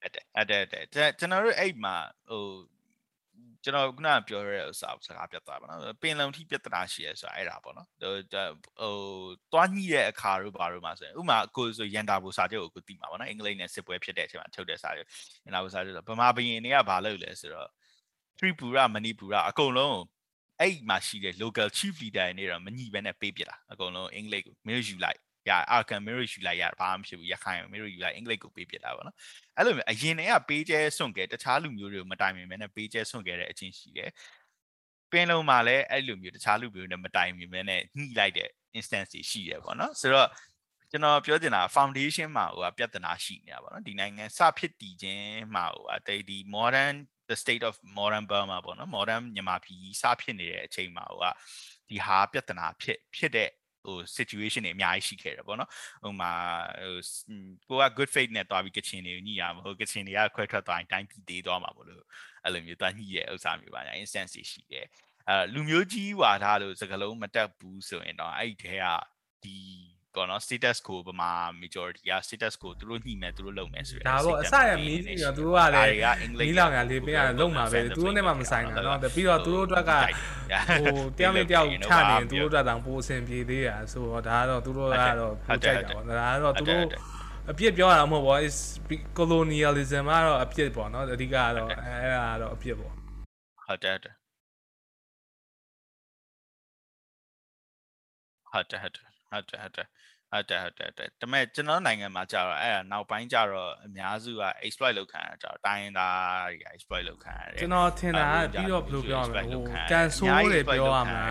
[0.01, 1.95] အဲ့ဒါအဲ့ဒါကျွန်တော်တို့အဲ့မှာ
[2.29, 2.43] ဟို
[3.64, 8.14] ကျွန်တော်ခုနပြောရတဲ့ဥစ္စာစကားပြတ်သွားပါနော်ပင်လုံထိပြဿနာရှိရဲဆိုတာအဲ့ဒါပေါ့နော်ဟို
[8.80, 8.94] ဟို
[9.52, 15.08] တွားညှိတဲ့အခါတို့ဘာတို့မှာဆိုရင်ဥမာကိုဆိုရန်တာဘူစာချုပ်ကိုကိုသိမှာပေါ့နော်အင်္ဂလိပ်နဲ့စစ်ပွဲဖြစ်တဲ့အချိန်မှာထုတ်တဲ့စာချုပ်
[15.44, 17.68] ရန်တာဘူစာချုပ်ဆိုဗမာဘရင်တွေကဘာလုပ်လဲဆိုတော့
[18.38, 19.98] Tripura Manipura အကုန်လုံး
[20.60, 29.16] အဲ့မှာရှိတဲ့ local chief leader တွေနေတော့မညီဘဲနဲ့ပေးပြတာအကုန်လုံးအင်္ဂလိပ်ကိုမင်းယူလိုက် ရအာကန်မင်းတို့ယူလိုက်ရဘာမှမဖြစ်ဘူးရခိုင်မင်းတို့ယူလိုက်အင်္ဂလိပ်ကိုပေးပြတာပေါ့နော်
[29.56, 34.10] အဲ့လိုမျိုးအရင်တည်းကပေးကျဲစွန့်ခဲ့တခြားလူမျိုးတွေကိုမတိုင်ပင်မဲနဲ့ပေးကျဲစွန့်ခဲ့တဲ့အချင်းရှိတယ်
[35.10, 40.28] ပင်လုံးမှာလည်းအဲ့လိုမျိုးတခြားလူမျိုးတွေနဲ့မတိုင်ပင်မဲနဲ့ညှိလိုက်တဲ့ instance တွေရှိတယ်ပေါ့နော်ဆိုတော့
[40.90, 46.94] ကျွန်တော်ပြောချင်တာ foundation မှာဟိုကပြဿနာရှိနေတာပေါ့နော်ဒီနိုင်ငံစဖြစ်တည်ခြင်းမှာဟိုအတေးဒီ modern
[47.28, 51.26] the state of modern Burma ပေါ့နော် modern မြန်မာပြည်စဖြစ်နေတဲ့အချိန်မှာဟိုက
[51.88, 53.48] ဒီဟာပြဿနာဖြစ်ဖြစ်တဲ့
[53.84, 55.70] ဟို situation တွေအများကြီးရှိခဲ့တယ်ပေါ့နော်
[56.02, 56.32] ဟိုမှာ
[57.66, 62.04] ဟိုကိုက good faith နဲ့တွားပြီးကချင်တွေကိုညှိရမှာဟိုကချင်တွေကခွဲထွက်သွားရင်တိုင်းပြည်သေးသွားမှာပေါ့လို့
[62.44, 64.86] အဲ့လိုမျိုးတွားညှိရဲ့ဥစ္စာမျိုးပါညာ instance တွေရှိတယ်
[65.28, 68.86] အဲလူမျိုးကြီးဝါထားလို့စကလုံးမတက်ဘူးဆိုရင်တော့အဲ့ဒီထဲက
[69.44, 69.56] ဒီ
[70.14, 71.30] ပေါ့နော် status ကိုဗမာ
[71.62, 75.96] majority က status ကိုသူတို့ညှိမယ်သူတို့လုပ်မယ်ဆိုရယ်ဒါပေါ့အစရမီးစီတော့သူတို့ကလည်း
[76.40, 81.74] နီးလောင်ကလေးပေးရလုံမှာပဲသူတို့နဲ့မှမဆိုင်တာနော်ပြီးတော့သူတို့အတွက်ကဟိုတယောက်နဲ့တယောက်ချ
[82.10, 86.84] နေသူတို့အတွက်တောင်ပိုအဆင်ပြေသေးတာဆိုတော့ဒါကတော့သူတို့ကတော့ပိုကြိုက်တာပေါ့ဒါကတော့သူတို့
[87.50, 88.56] အပြစ်ပြောရတာမဟုတ်ပေါ့ is
[89.18, 92.92] colonialism ကတော့အပြစ်ပေါ့နော်အဓိကကတော့အဲဒါကတော့အပြစ်ပေါ့
[93.64, 94.14] ဟုတ်တယ်ဟုတ်တယ်
[98.52, 99.86] ဟုတ်တယ်ဟုတ်တယ်ဟုတ်တယ်ဟုတ်တယ်
[100.32, 111.22] ဟုတ်တယ်ဟုတ်တယ်ဟုတ်တယ်ဒါပေမဲ့ကျွန်တော်နိုင်ငံမှာကြာတော့အဲ့ဒါနောက်ပိုင်းကြာတော့အများစုက exploit လုပ်ခံရကြတော့တိုင်းသားတွေက exploit လုပ်ခံရတယ်ကျွန်တော်ထင်တာကပြီးတော့ဘယ်လိုပြောရမလဲဟိုကန်ဆိုးတွေပြောရမှာ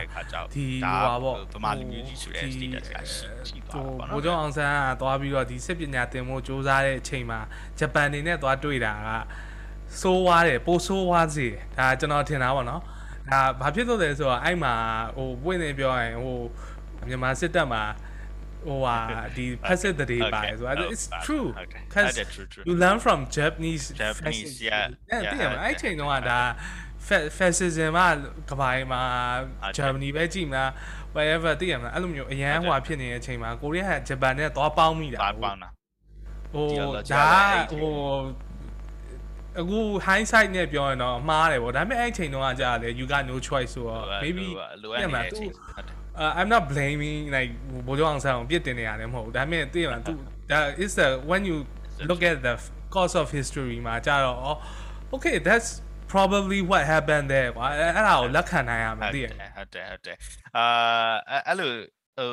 [0.56, 7.39] ဒီဟိုပါပေါ့ဗမာလူမျိုးကြီးဆိုတဲ့ status ကရှိရှိသွားပါတော့ဘိုးကျောင်းအောင်ဆန်းကသွားပြီးတော့ဒီစစ်ပညာသင်ဖို့စ조사တဲ့အချိန်မှာ
[7.80, 9.10] ဂျပန်နေနဲ့သွားတွေ့တာက
[10.02, 12.82] ဆိုးွားတယ်ပိုဆိုးွားစေတယ်ဒါကျွန်တော်ထင်တာပေါ့နော်
[13.30, 14.74] ဒါဘာဖြစ်လို့လဲဆိုတော့အဲ့မှာ
[15.16, 16.38] ဟိုပွင့်နေပြောရင်ဟို
[17.08, 17.82] မြန်မာစစ်တပ်မှာ
[18.68, 18.97] ဟိုဟာ
[19.36, 21.47] ဒီ passive တည်းပါတယ်ဆိုတော့ it's true
[21.93, 22.05] cuz
[22.68, 26.39] you learn from Japanese Japanese yeah အဲ့တည်းအဲ့ချိန်တုန်းကဒါ
[27.38, 29.03] fascism ကကပိုင်းမှာ
[29.78, 30.70] Germany ပဲကြည့်မလား
[31.16, 35.70] whatever တည်ရမလားအဲ့လိုမျိုးအရန်ဟွာဖြစ်နေတဲ့အချိန်မှာကိုရီးယားကဂျပန်နဲ့သွားပေါင်းမိတာပေါင်းတာ
[36.53, 37.28] ဟိုဒါ
[37.72, 37.97] ဟို
[39.59, 44.45] အခု hindsight နဲ့ပြောရင်တော့မှားတယ်ဗောဒါပေမဲ့အဲ့အချိန်တုန်းကကြာတယ် you got no choice ဆိုတော့ maybe
[44.82, 45.51] လိုအပ်နေတဲ့အချိန်
[46.16, 47.51] uh, I'm not blaming like
[47.88, 50.12] ဘိုးကျောင်းအောင်ဆန်းကိုပြစ်တင်နေရတယ်မဟုတ်ဘူးဒါပေမဲ့သိရမှာ तू
[50.51, 51.57] that is the when you
[52.09, 52.55] look at the
[52.95, 54.57] course of history မှာကြာတော့
[55.14, 55.70] okay that's
[56.14, 60.18] probably what happened there ကွာအဲ့ဒါကိုလက်ခံနိုင်ရမှာသိရဟုတ်တယ်ဟုတ်တယ်
[60.57, 60.66] အာ
[61.47, 61.72] အဲ့လို
[62.18, 62.32] ဟို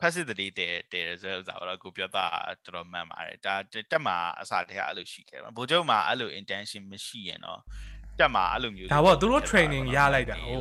[0.00, 2.26] passive တည်းတဲတဲဆိုတော့ကိုပြောတာ
[2.64, 3.54] တော်တော်မှန်ပါတယ်ဒါ
[3.90, 7.60] တက်မှာအစားတည်းအဲ့လိုရှိခဲ့ပါဘိုးချုပ်မှာအဲ့လို intention မရှိရင်တော့
[8.18, 10.56] တက်မှာအဲ့လိုမျိုးဒါပေါ့သူတို့ training ရလိုက်တာဟိုချိ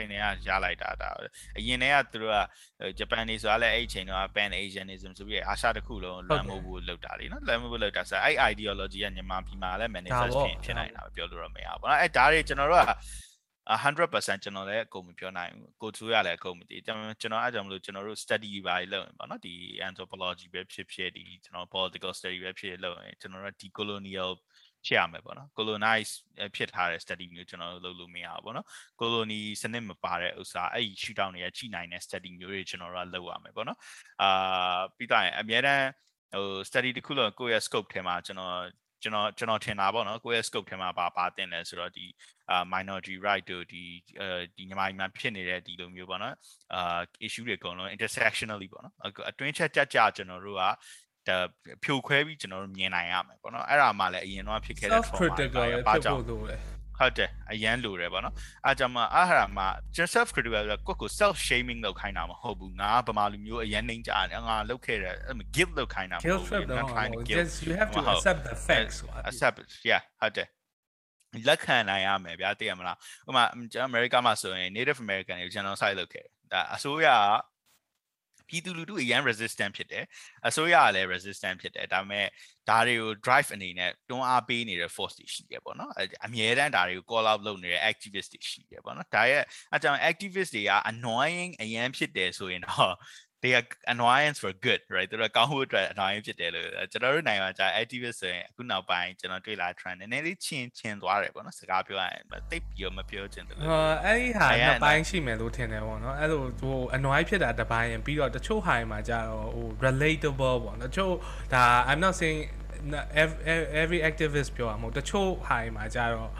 [0.00, 1.10] Spain တွေကရလိုက်တာဒါ
[1.58, 10.34] အရင်တည်းကသူတို့ကဂျပန်တွေဆိုတာလည်းအဲ့အချိန်တော့ Pan Asianism ဆိုပြီးအာရှတစ်ခုလုံးလွှမ်းမိုးဖို့လုပ်တာလေနော်လွှမ်းမိုးဖို့လုပ်တာဆိုအဲ့ ideology ကမြန်မာပြည်မှာလည်း manifest
[10.64, 12.90] ဖြစ်နိုင်တာပြောလို့တော့မရဘူးနော်အဲ့ဒါတွေကျွန်တော်တို့က
[13.76, 19.54] 100%ကျွန်တော်လည်းအကုန်မပြောနိုင်ဘူးကိုသူရလည်းအကုန်မသိကျွန်တော်အားကြောင့်မလို့ကျွန်တော်တို့ study ပါလုပ်ရင်ပေါ့နော်ဒီ
[19.88, 24.30] anthropology ပဲဖြစ်ဖြစ်ဒီကျွန်တော် political study ပဲဖြစ်ဖြစ်လုပ်ရင်ကျွန်တော်တို့ decolonial
[24.86, 26.12] ဖြစ်ရမယ်ပေါ့နော် colonize
[26.54, 28.66] ဖြစ်ထားတဲ့ study မျိုးကျွန်တော်တို့လုပ်လို့မရဘူးပေါ့နော်
[29.00, 33.78] colony စနစ်မပါတဲ့ဥစ္စာအဲ့ဒီ shoot down တွေကကြီးနိုင်တဲ့ study မျိုးတွေကျွန်တော်တို့ကလုပ်ရမယ်ပေါ့နော်
[34.22, 35.86] အာပြီးတော့အများတန်း
[36.34, 38.56] ဟို study တစ်ခုလုံးကိုယ့်ရဲ့ scope ထဲမှာကျွန်တော်
[39.02, 42.06] ကျွန်တော်ကျွန်တော်ထင်တာပေါ့နော်ကိုယ့်ရဲ့ scope ထဲမှာပါပါတင်လဲဆိုတော့ဒီ
[42.50, 43.82] အာ minority right တို့ဒီ
[44.20, 46.34] အဲဒီညီမကြီးများဖြစ်နေတဲ့ဒီလိုမျိုးပေါ့နော်
[46.74, 48.94] အာ issue တွေအကုန်လုံး intersectionally ပေါ့နော်
[49.30, 50.62] အတွင်းချက်ကြကြကျွန်တော်တို့က
[51.28, 51.36] ဒါ
[51.82, 55.46] ဖြိုခွဲပြီးကျွန်တော်တို့မြင်နိုင်ရမယ်ပေါ့နော်အဲ့ဒါမှလည်းအရင်တော့ဖြစ်ခဲ့တဲ့ trauma တွေ
[55.86, 56.56] ပါကြောင့်လို့လေ
[56.98, 59.68] ဟုတ်တယ်အရန်လိုတယ်ပေါ့နော်အားကြောင့်မှအားဟာမှာ
[60.14, 65.14] self critical ဆိုကိုကို self shaming လုပ်ခိုင်းတာမဟုတ်ဘူးငါဗမာလူမျိုးအရန်နှိမ့်ကြတယ်ငါလုပ်ခဲ့တယ်
[65.54, 68.96] guilt လုပ်ခိုင်းတာမဟုတ်ဘူး not trying to guilt you have to accept the facts
[69.28, 69.56] accept
[69.90, 70.48] yeah ဟုတ်တယ်
[71.48, 72.96] လက်ခံနိုင်ရမယ်ဗျာသိရမလား
[73.28, 73.42] ဥပမာ
[73.72, 77.49] ကျွန်တော်အမေရိကမှာဆိုရင် native american တွေ genocide လုပ်ခဲ့တယ်ဒါအစိုးရက
[78.50, 80.04] ပြည်သူလူထုအရန် resistant ဖြစ်တယ်
[80.48, 82.26] အစိုးရကလည်း resistant ဖြစ်တယ်ဒါပေမဲ့
[82.68, 85.92] ဒါတွေကို drive အနေနဲ့တွန်းအားပေးနေတဲ့ force တွေရှိတယ်ပေါ့နော်
[86.24, 89.42] အမြဲတမ်းဒါတွေကို call out လုပ်နေတဲ့ activist တွေရှိတယ်ပေါ့နော်ဒါရဲ့
[89.74, 92.94] အကြောင်း activist တွေက annoying အရန်ဖြစ်တယ်ဆိုရင်တော့
[93.42, 109.68] they are annoyance for good right သူတို့ကောင်းဖို့အတွက် annoying ဖြစ်တယ်လို့ကျွန်တော်တို့နိုင်ငံမှာကြာ activist ဆိုရင်အခုနောက်ပိုင်းကျွန်တော်တွေ့လာ trend နည်းနည်းလေးချင်းချင်းသွားတယ်ပေါ့နော်စကားပြောရရင်တိတ်ပြီးတော့မပြောချင်တယ်လို့ဟောအဲ့ဒီဟာနောက်ပိုင်းရှိမယ်လို့ထင်တယ်ပေါ့နော်အဲ့လိုဟို annoy ဖြစ်တာတစ်ပိုင်းပြီးတော့တချို့ဟာတွေမှာကြာတော့ဟို
[109.84, 111.12] relatable ပေါ့နော်တချို့
[111.54, 112.40] ဒါ I'm not saying
[113.20, 113.38] every,
[113.82, 116.30] every activist ပြောရမှာတချို့ဟာတွေမှာကြာတော့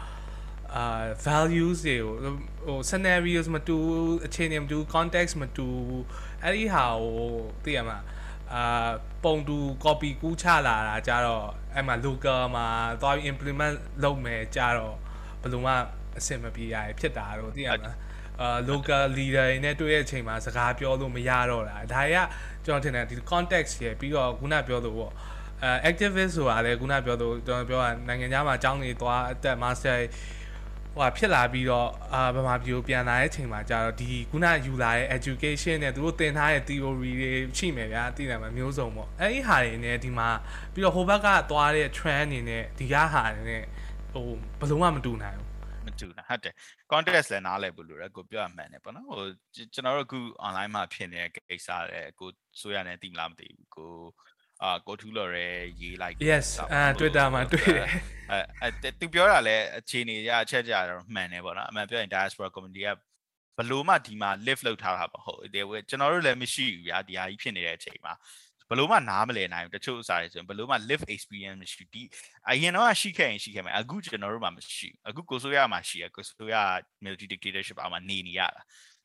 [0.75, 2.13] အာ values တွေကို
[2.65, 3.77] ဟို scenarios မတူ
[4.25, 5.67] အခြေအနေမတူ context မတူ
[6.43, 7.31] အဲ့ဒီဟာကို
[7.63, 7.97] သိရမှာ
[8.53, 8.89] အာ
[9.23, 12.65] ပုံတူ copy ကူးချလာတာကြတော့အဲ့မှာ local မှာ
[13.01, 14.95] သွားပြီး implement လုပ်မယ်ကြတော့
[15.41, 15.73] ဘယ်လိုမှ
[16.17, 22.19] အဆင်မပြေရဖြစ်တာတော့သိရမှာဟအာ local leader တွေနဲ့တွေ့တဲ့အချိန်မှာစကားပြောလို့မရတော့တာဒါတွေက
[22.65, 25.13] ကျွန်တော်ထင်တယ်ဒီ context ရပြီးတော့ခုနပြောလို့ပေါ့
[25.63, 29.97] အဲ activist ဆိုတာလည်းခုနပြောလို့ကျွန်တော်ပြောတာနိုင်ငံခြားမှာအကြောင်းတွေသွားအသက် master
[30.95, 40.29] ဟိုဖြစ်လာပြီးတော့အာဗမာပြည်ကိုပြန်လာတဲ့အချိန်မှာကျတော့ဒီခုနယူလာတဲ့ education နဲ့သူတို့သင်ထားတဲ့ theory တွေရှိမယ်ဗျာသိတယ်မမျိုးစုံပေါ့အဲ့ဒီဟာတွေနဲ့ဒီမှာ
[40.73, 43.63] ပြီးတော့ဟိုဘက်ကသွားတဲ့ trend အနေနဲ့ဒီကဟာတွေနဲ့
[44.11, 44.25] ဟို
[44.59, 45.49] ဘယ်လုံးဝမတူနိုင်ဘူး
[45.85, 46.53] မတူတာဟုတ်တယ်
[46.91, 49.21] context လည်းနားလည်ဖို့လိုတယ်ကိုပြောရမှန်တယ်ပေါ့နော်ဟို
[49.73, 52.29] ကျွန်တော်တို့အခု online မှာဖြစ်နေတဲ့ကိစ္စတဲ့ကို
[52.61, 53.91] ဆိုရနေသိမလားမသိဘူးကို
[54.63, 55.47] အာကိုထူးလော်ရဲ
[55.81, 57.87] ရေးလိုက် Yes အာ Twitter မှာတွေ့တယ်
[58.31, 62.89] အဲအဲသူပြောတာလဲအခြေအနေရအချက်ကြတော့မှန်တယ်ပေါ့နော်အမှန်ပြောရင် diaspora community က
[63.57, 65.51] ဘလို့မှဒီမှာ live လုပ်ထားတာမဟုတ်ဘူး
[65.89, 68.13] ကျွန်တော်တို့လည်းမရှိဘူးဗျာဒီဟာကြီးဖြစ်နေတဲ့အချိန်မှာ
[68.69, 72.03] ဘလို့မှနားမလည်နိုင်ဘူးတချို့အစားတွေဆိုရင်ဘလို့မှ live experience မရှိဒီ
[72.49, 76.55] အရင်တော့ရှိခဲ့ရင်ရှိခဲ့မယ်အခုကျွန်တော်တို့မှမရှိအခုကိုဆိုရမှာရှိရကိုဆိုရ
[77.03, 78.61] military dictatorship အောက်မှာနေနေရတာ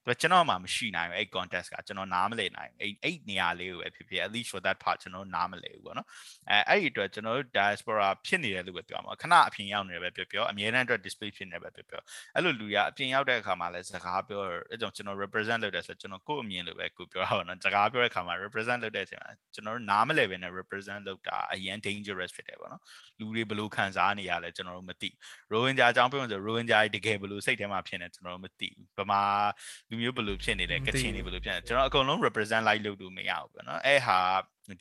[0.06, 6.06] သူကျွန်တော်မှမရှိနိုင်ဘူးအဲ့ contest ကကျွန်တော်နားမလည်နိုင်အဲ့အဲ့နေရာလေးကိုပဲဖြစ်ဖြစ် at least for that part ကျွန်တော်နားမလည်ဘူးပေါ့နော်
[6.50, 12.02] အဲအဲ့ဒီအတွက်ကျွန်တော်တို့ diaspora ဖြစ်နေတယ်လို့ပဲပြောမှာခဏအပြင်ရောက်နေတယ်ပဲပြောပြောအမြဲတမ်းအတွက် display ဖြစ်နေတယ်ပဲပြောပြော
[12.34, 22.82] အဲ့လိုလူရအပြင်ရောက်တဲ့အခါမှာလည်းစကားပြောအဲ့ကြောင့်ကျွန်တော် represent လုပ်တယ်ဆိုကျွန်တော်ကိုယ့်အမြင်လိုပဲကိုပြောရအောင်နော်စကားပြောတဲ့အခါမှာ represent လုပ်တဲ့အချိန်မှာကျွန်တော်တို့နားမလည်ပဲနဲ့ represent လုပ်တာအရင် dangerous ဖြစ်တယ်ပေါ့နော်
[23.18, 25.08] လူတွေဘယ်လိုခံစားနေရလဲကျွန်တော်တို့မသိ
[25.50, 29.22] ရိုဟင်ဂျာအကြောင်းပြောရင်ဆိုရိုဟင်ဂျာတကယ်ဘယ်လိုစိတ်ထဲမှာဖြစ်နေကျွန်တော်တို့မသိဘူးဗမာ
[29.90, 34.18] လူမျိုးဘယ်လိုဖြစ်နေလဲကချင်တွေဘယ်လိုဖြစ်နေကျွန်တော်အကုန်လုံး represent လိုက်လုပ်လို့မရဘူးပေါ့နော်အဲ့ဟာ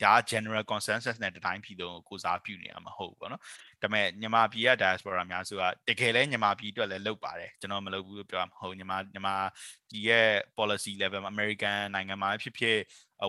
[0.03, 3.41] ဒါ general consensus နဲ့တတိုင်းပြည်လုံးကိုကိုစားပြုနေရမှာဟုတ်ပေါ့နော်
[3.81, 9.27] ဒါပေမဲ့ညီမပြည်က diaspora အများစုကတကယ်လဲညီမပြည်အတွက်လည်းလုပ်ပါတယ်ကျွန်တော်မလုပ်ဘူးလို့ပြောမှာဟုတ်ညီမညီမ
[9.91, 12.77] ဒီရဲ့ policy level မှာ American နိုင်ငံမှာဖြစ်ဖြစ်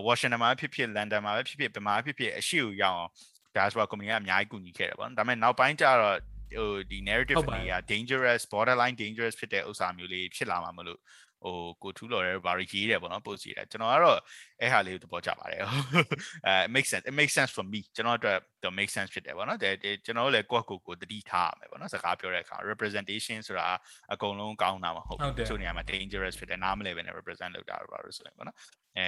[0.07, 3.11] Washington မှာဖြစ်ဖြစ် London မှာဖြစ်ဖြစ်ဗမာဖြစ်ဖြစ်အရှိကိုရောက်အောင်
[3.55, 6.17] diaspora community ကအများကြီးကူညီခဲ့တယ်ပေါ့နော်ဒါပေမဲ့နောက်ပိုင်းကျတော့
[6.55, 10.99] ဟိုဒီ narrative တွေက dangerous borderline dangerous ဖြစ်တဲ့ဥစ္စာမျိုးလေးဖြစ်လာမှာမလို့
[11.43, 14.19] ဟိုကိုထူးလော်ရဲဘာတွေရေးတယ်ပေါ့နော် post ရေးတယ်ကျွန်တော်ကတော့
[14.61, 19.73] အဲ့ဟာလေးကိုသဘောကျပါတယ်အဲ make sense it makes sense for me ကျွန်တော်အတွက် the make sense ဖြစ်တယ်ပေါ့နော်တဲ့
[20.05, 23.67] ကျွန်တော်တို့လည်းကိုယ့်ကိုယ်ကိုတတိထားရမယ်ပေါ့နော်စကားပြောတဲ့အခါ representation ဆိုတာ
[24.13, 28.57] အကုန်လုံးကောင်းတာမဟုတ်ဘူးချို့နေရာမှာ dangerous ဖြစ်တယ်နားမလည်ပဲနဲ့ represent လုပ်တာတော့ပါလို့ဆိုရင်ပေါ့နော်
[28.97, 29.07] အဲ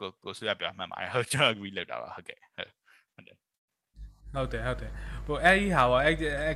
[0.00, 2.72] ကိုကိုဆွေးရပြောမှတ်ပါတယ်ဟုတ်ကျွန်တော် agree လုပ်တာပါဟုတ်ကဲ့ဟုတ်တယ်
[4.34, 4.90] ဟုတ်တယ်ဟုတ်တယ်
[5.26, 6.02] ဟိုအဲ့ဒီဟာပေါ့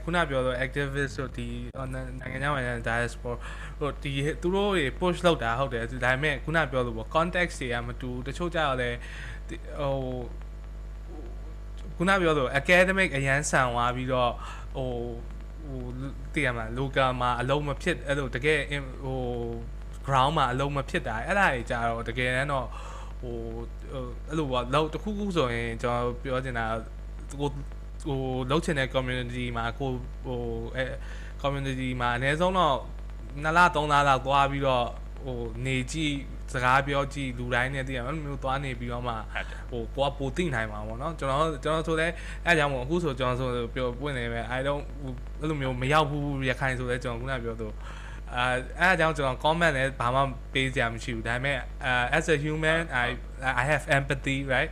[0.05, 1.47] ခုနပြောတော့ activist ဆိုဒီ
[1.93, 3.35] နိုင်ငံခြားမှာ diaspora
[3.79, 4.13] ဟိုဒီ
[4.43, 8.91] သူတို့တွေ push လုပ်တာဟုတ်တယ်ဒါပေမဲ့ခုနပြောလို့ပေါ့ context တွေကမတူတချို့ကြတော့လေ
[9.81, 9.95] ဟို
[11.97, 14.33] ခုနပြောလို့ academic အရန်ဆန်သွားပြီးတော့
[14.77, 14.91] ဟို
[15.67, 15.83] ဟို
[16.35, 18.61] တည်ရမှာ local မှာအလုံးမဖြစ်အဲ့လိုတကယ်
[19.05, 19.21] ဟို
[20.07, 22.67] ground မှာအလုံးမဖြစ်တာအဲ့ဒါတွေကြတော့တကယ်တမ်းတော့
[23.21, 23.37] ဟို
[24.29, 26.67] အဲ့လိုပေါ့လောက်တခုခုဆိုရင်ကျွန်တော်ပြောချင်တာ
[27.41, 27.49] ကို
[28.05, 28.19] ဟို
[28.51, 29.91] လောက်ချင်တဲ့ community မှာကို
[30.25, 30.41] ဟို
[30.77, 30.85] အဲ
[31.43, 32.77] community မှာအနည်းဆုံးတော့
[33.43, 34.87] 2လ3လလောက်သွားပြီးတော့
[35.25, 36.15] ဟိုနေကြည့်
[36.53, 39.15] စကားပြောကြည့်လူတိုင်းနဲ့တည်ရမယ်မျိုးသွားနေပြီးတော့မှ
[39.71, 42.07] ဟိုကိုကပိုသိနိုင်မှာပေါ့နော်ကျွန်တော်ကျွန်တော်ဆိုလဲ
[42.45, 44.85] အဲကြောင့်မို့အခုဆိုကျွန်တော်ဆိုပြောပွင့်နေပဲ I don't
[45.41, 47.69] အဲ့လိုမျိုးမရောက်ဘူးရခိုင်ဆိုလဲကျွန်တော်ခုနပြောသူ
[48.37, 48.45] အဲ
[48.81, 50.21] အဲအကြောင်းကျွန်တော် comment လည်းဘာမှ
[50.53, 51.59] ပေးစရာမရှိဘူးဒါပေမဲ့
[52.17, 53.09] as a human I
[53.63, 54.71] I have empathy right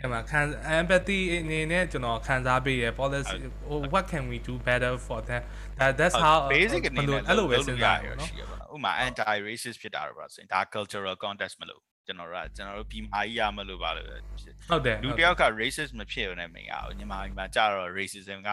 [0.00, 0.40] ဒီမှာခံ
[0.80, 3.38] empathy အနေနဲ့ကျွန်တော်ခံစားပေးရ policy
[3.92, 5.42] what can we do better for them
[5.78, 18.50] that that's how basic အနေနဲ့အဲ့လိုပဲစဉ်းစားရရှိရပါတော့ဥပမာ anti racist ဖြစ်တာတော့ပါဆိုရင်ဒါ cultural context မလို့ကျွန်တော်တို့ကကျွန်တော်တို့ပြည်မာကြီးရမလို့ပါလို့ဟုတ်တယ်လူတယောက်က racist မဖြစ်ရနဲ့မရဘူးညီမကြီးမှာကြတော့ racism က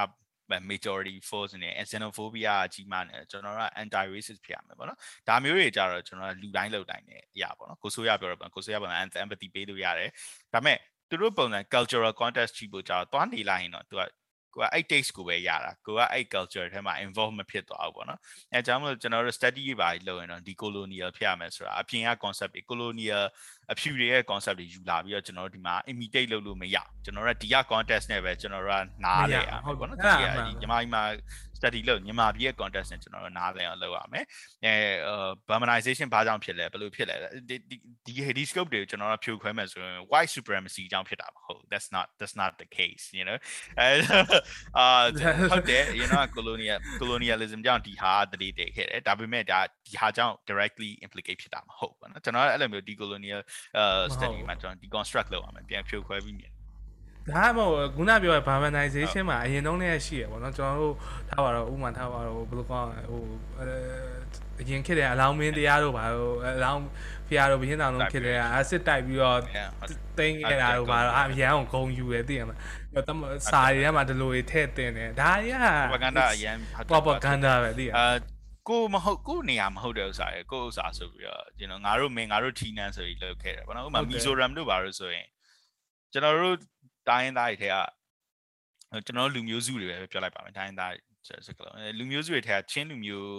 [0.72, 8.92] majority force နဲ့ xenophobia အကြီးမားနေကျွန်တော်တို့က anti racist ဖြစ်ရမယ်ပေါ့နော်ဒါမျိုးတွေကြတော့ကျွန်တော်ကလူတိုင်းလောက်တိုင်းနေအရာပေါ့နော်ကိုဆိုရပြောတော့ကိုဆိုရပေါ့
[9.24, 10.10] empathy ပေးလို့ရတယ်
[10.54, 10.78] ဒါပေမဲ့
[11.10, 14.02] သူတို့ပုံစံ cultural context ကြည့်ဖို့ကြာတော့တွားနေလိုက်ရင်တော့သူက
[14.54, 18.20] ကိုကအဲ့ taste ကိုပဲရတာကိုကအဲ့ culture ထဲမှာ involve မဖြစ်သွားဘူးပေါ့နော်
[18.54, 23.24] အဲကြောင့်မလို့ကျွန်တော်တို့ study တွေပါလုပ်ရင်တော့ဒီ colonial ဖြစ်ရမယ်ဆိုတာအပြင်က concept တွေ colonial
[23.73, 31.03] အဖြူတွေရဲ့ concept တွေယူလာပြီးတော့ကျွန်တော်တို့ဒီမှာ imitate လုပ်လို့မရကျွန်တော်တို့ဒီက context နဲ့ပဲကျွန်တော်တို့ကနားလဲရဟုတ်ပေါ့နော်ဒီကညီမကြီးမှာ
[31.59, 34.25] study လုပ်မြန်မာပြည်ရဲ့ context နဲ့ကျွန်တော်တို့နားလည်အောင်လုပ်ရမယ်
[34.65, 34.75] အဲ
[35.49, 37.17] burmanization ဘာကြောင့်ဖြစ်လဲဘယ်လိုဖြစ်လဲ
[37.49, 37.57] ဒီ
[38.07, 43.39] ဒီ Hades scope တွေကိုကျွန်တော်တို့ဖြိုခွဲမယ်ဆိုရင် white supremacy ကြောင့်ဖြစ်တာမဟုတ် that's not that's not the case you know
[43.81, 43.89] အဲ
[44.79, 44.87] အာ
[45.51, 53.41] ဟုတ်တယ် you know colonial colonialism ကြောင့်ဒီဟာတတိတိခဲ့တယ်ဒါပေမဲ့ဒါဒီဟာကြောင့် directly implicate ဖြစ်တာမဟုတ်ဘူးเนาะကျွန်တော်အဲ့လိုမျိုး decolonial
[54.16, 56.52] study မှာကျွန်တော် deconstruct လုပ်ရမယ်ပြန်ဖြိုခွဲပြီးမြင်
[57.32, 60.96] ဒါမှမဟုတ်ခုနပြောတဲ့ barmanization မှာအရင်တုန်းကရှိရပေါ့နော်ကျွန်တော်တို့
[61.30, 63.22] ထားပါတော့ဥမာထားပါတော့ဘယ်လိုကောင်းဟို
[64.62, 66.82] အရင်ခေတ်တဲ့အလောင်းမင်းတရားတို့ဘာလို့အလောင်း
[67.28, 69.40] ဖျားတို့ဘင်းတောင်တို့ခေတ်တဲ့အအစစ်တိုက်ပြီးတော့
[70.18, 75.56] တင်းခဲ့တာတို့ဘာလို့အရန်အောင်ဂုံယူတယ်သိရမလားတမစာတွေထဲမှာဒီလိုတွေထည့်တင်တယ်ဒါတွေက
[75.92, 76.56] propaganda အရန်
[76.90, 78.06] propaganda ပဲသိရအာ
[78.70, 85.28] ကိုမဟုတ်ကိုနေရာမဟုတ်တဲ့ဥစ္စာရယ်ကိုဥစ္စာဆိုပြီးတော့ကျွန်တော်ငါတို့မင်းငါတို့ထီနန်းဆိုပြီးလုပ်ခဲ့တယ်ဗောနော်ဥပမာမီဇိုရမ်တို့ဘာလို့ဆိုရင်
[86.12, 86.58] ကျွန်တော်တို့
[87.10, 87.76] တိုင်းသားတွေထဲက
[89.06, 90.94] ကျွန်တော်လူမျိုးစုတွေပဲပြောလိုက်ပါမယ်တိုင်းသား
[91.48, 93.32] စကလုံးလူမျိုးစုတွေထဲကချင်းလူမျိုး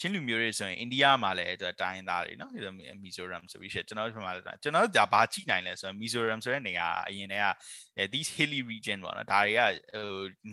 [0.00, 2.60] ချင်းလူမျိုးတွေဆိုရင်အိန္ဒိယမှာလည်းတိုင်းသားတွေနော်ဒီ
[3.02, 7.48] မီဇိုရမ်ဆိုပြီးရှေ့ကျွန်တော်တို့မှာကျွန်တော်တို့ဒါဘာကြည့်နိုင်လဲဆိုတော့မီဇိုရမ်ဆိုတဲ့နေရာအရင်တည်းက
[8.12, 10.06] these hilly region ပေါ့နော်ဒါတွေကဟို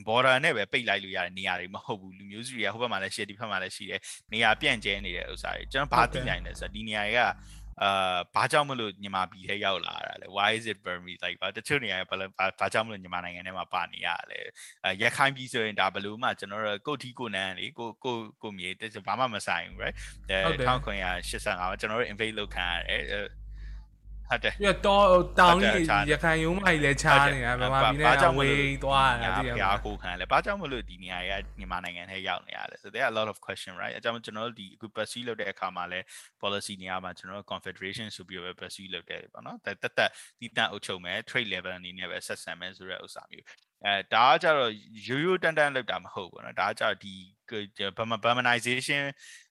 [0.08, 4.00] border နဲ့ပဲပိတ်လိုက်လို့ရတဲ့နေရာတွေမဟုတ်ဘူးလူမျိုးစုတွေကဟိုဘက်မှာလည်းရှိဒီဘက်မှာလည်းရှိတယ်
[4.34, 7.22] နေရာပြန့်ကျဲနေတဲ့ဥစ္စာတွေကျွန်တော်ဘာသိနိုင်လဲဆိုတော့ဒီနေရာတွေက
[7.84, 12.16] အာဘာကြောင့်မလို့ညီမပြည်ထဲရောက်လာတာလဲ why is it Burmese like ဘာတချို့နေရာဘာ
[12.60, 14.40] ဘာကြောင့်မလို့ညီမနိုင်ငံထဲမှာပါနေရလဲ
[14.86, 18.70] အဲရခိုင်ပြည်ဆိုရင်ဒါဘလို့မှကျွန်တော်တို့ကိုတီကိုနန်းလေကိုကိုကိုမြေ
[19.08, 19.96] ဘာမှမဆိုင်ဘူး right
[20.30, 23.04] အဲ1985ကျွန်တော်တို့ invade လုပ်ခံရတယ်
[24.29, 25.07] ဟုတ်တယ်ပြီးတော့
[25.39, 36.01] တောင်းကြီးရခိုင်ရုံးမကြီးလည်းချားနေတာဗမာပြည်နဲ့ဝေးသွားတာတည်ရပါကိုခံလဲဘာကြောင့်မလို့ဒီနေရာကမြန်မာနိုင်ငံထဲရောက်နေရလဲ so there are a lot of question right အကြောင်းကျွန်တော်တို့ဒီအခု pursue လုပ်တဲ့အခါမှာလဲ
[36.43, 40.11] policy နေရာမှာကျွန်တော်တို့ confederation ဆိုပြီးတော့ pursue လုပ်တယ်ပေါ့နော်တက်တက်
[40.41, 43.47] ဒီတန်အုပ်ချုပ်မယ် trade level အနေနဲ့ပဲဆက်ဆံမယ်ဆိုတဲ့ဥစ္စာမျိုး
[43.85, 44.71] အဲဒါကကြတော့
[45.09, 47.15] ရိုးရိုးတန်တန်လောက်တာမဟုတ်ဘူးเนาะဒါကကြတော့ဒီ
[48.24, 49.04] Burmanization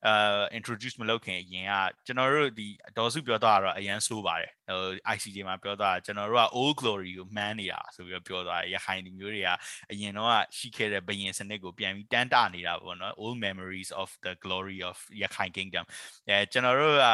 [0.06, 1.72] အာ introduce မလုပ်ခင်အရင်က
[2.06, 9.50] ကျွန်တော်တို့ဒီဒေါ်စုပြောသွားတာတော့အရန်ဆိုးပါတယ်ဟို ICJ မှာပြောသွားတာကျွန်တော်တို့က old glory ကိုမှန်းနေတာဆိုပြီးတော့ပြောသွားတယ်ရခိုင်လူမျိုးတွေက
[9.90, 15.84] အရင်တော့ရှိခဲ့တဲ့ဘယင်စနစ်ကိုပြန်ပြီးတန်းတနေတာပေါ့နော် old memories of the glory of ရခိုင် kingdom
[16.28, 17.06] အဲကျွန်တော်တို့က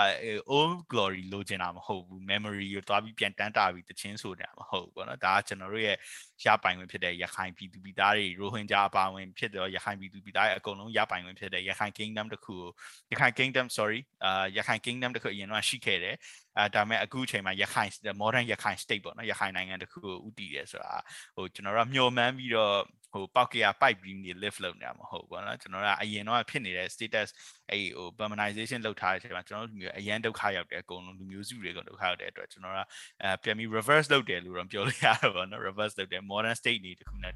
[0.53, 5.97] old glory လိုချင်တာမဟုတ်ဘူး memory ကိုသွားပြီးပြန်တန်းတာပြီးတချင်းဆိုတာမဟုတ်ဘူးပေါ့နော်ဒါကကျွန်တော်တို့ရဲ့
[6.45, 12.70] ရပိုင်ဝင်ဖြစ်တဲ့ရခိုင်ပြည်သူပြည်သားတွေရိုဟင်ဂျာအပါဝင်ဖြစ်တဲ့ရခိုင်ပြည်သူပြည်သားရဲ့အကုနလုံးရပိုင်ဝင်ဖြစ်တဲ့ရခိုင် kingdom တခုကို
[13.12, 16.16] ရခိုင် kingdom sorry အာရခိုင် kingdom တခုအရင်တော့ရှိခဲ့တယ်
[16.58, 17.90] အဲဒါမဲ့အခုအချိန်မှာရခိုင်
[18.22, 20.94] modern ရခိုင် state ပေါ့နော်ရခိုင်နိုင်ငံတခုကိုဥတည်တယ်ဆိုတာ
[21.36, 22.76] ဟိုကျွန်တော်တို့မျှော်မှန်းပြီးတော့
[23.14, 27.28] ဟိုပေါက်ကရ pipe beam တွေ lift လုပ်နေတာမဟုတ်ဘူးเนาะကျွန်တော်တို့ကအရင်တော့ဖြစ်နေတဲ့ status
[27.70, 32.88] အဲ့ဟို permanentization လုပ်ထားတဲ့အချိန်မှာကျွန်တော်တို့မျိုးအရန်ဒုက္ခရောက်တယ်အကုန်လုံးလူမျိုးစုတွေကဒုက္ခရောက်တဲ့အတွက်ကျွန်တော်တို့က
[33.22, 37.34] အဲပြန်ပြီး reverse လုပ်တယ်လို့တော့ပြောလို့ရတယ်ပေါ့နော် reverse လုပ်တယ် modern state နေတခုနဲ့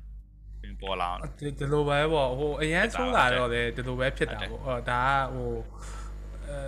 [0.83, 5.53] ပေါ်လာအောင်ဒီလိုပဲပေါ့ဟိုအရန်ဆုံးလာတော့လေဒီလိုပဲဖြစ်တာပေါ့ဟောဒါကဟို
[6.47, 6.59] အဲ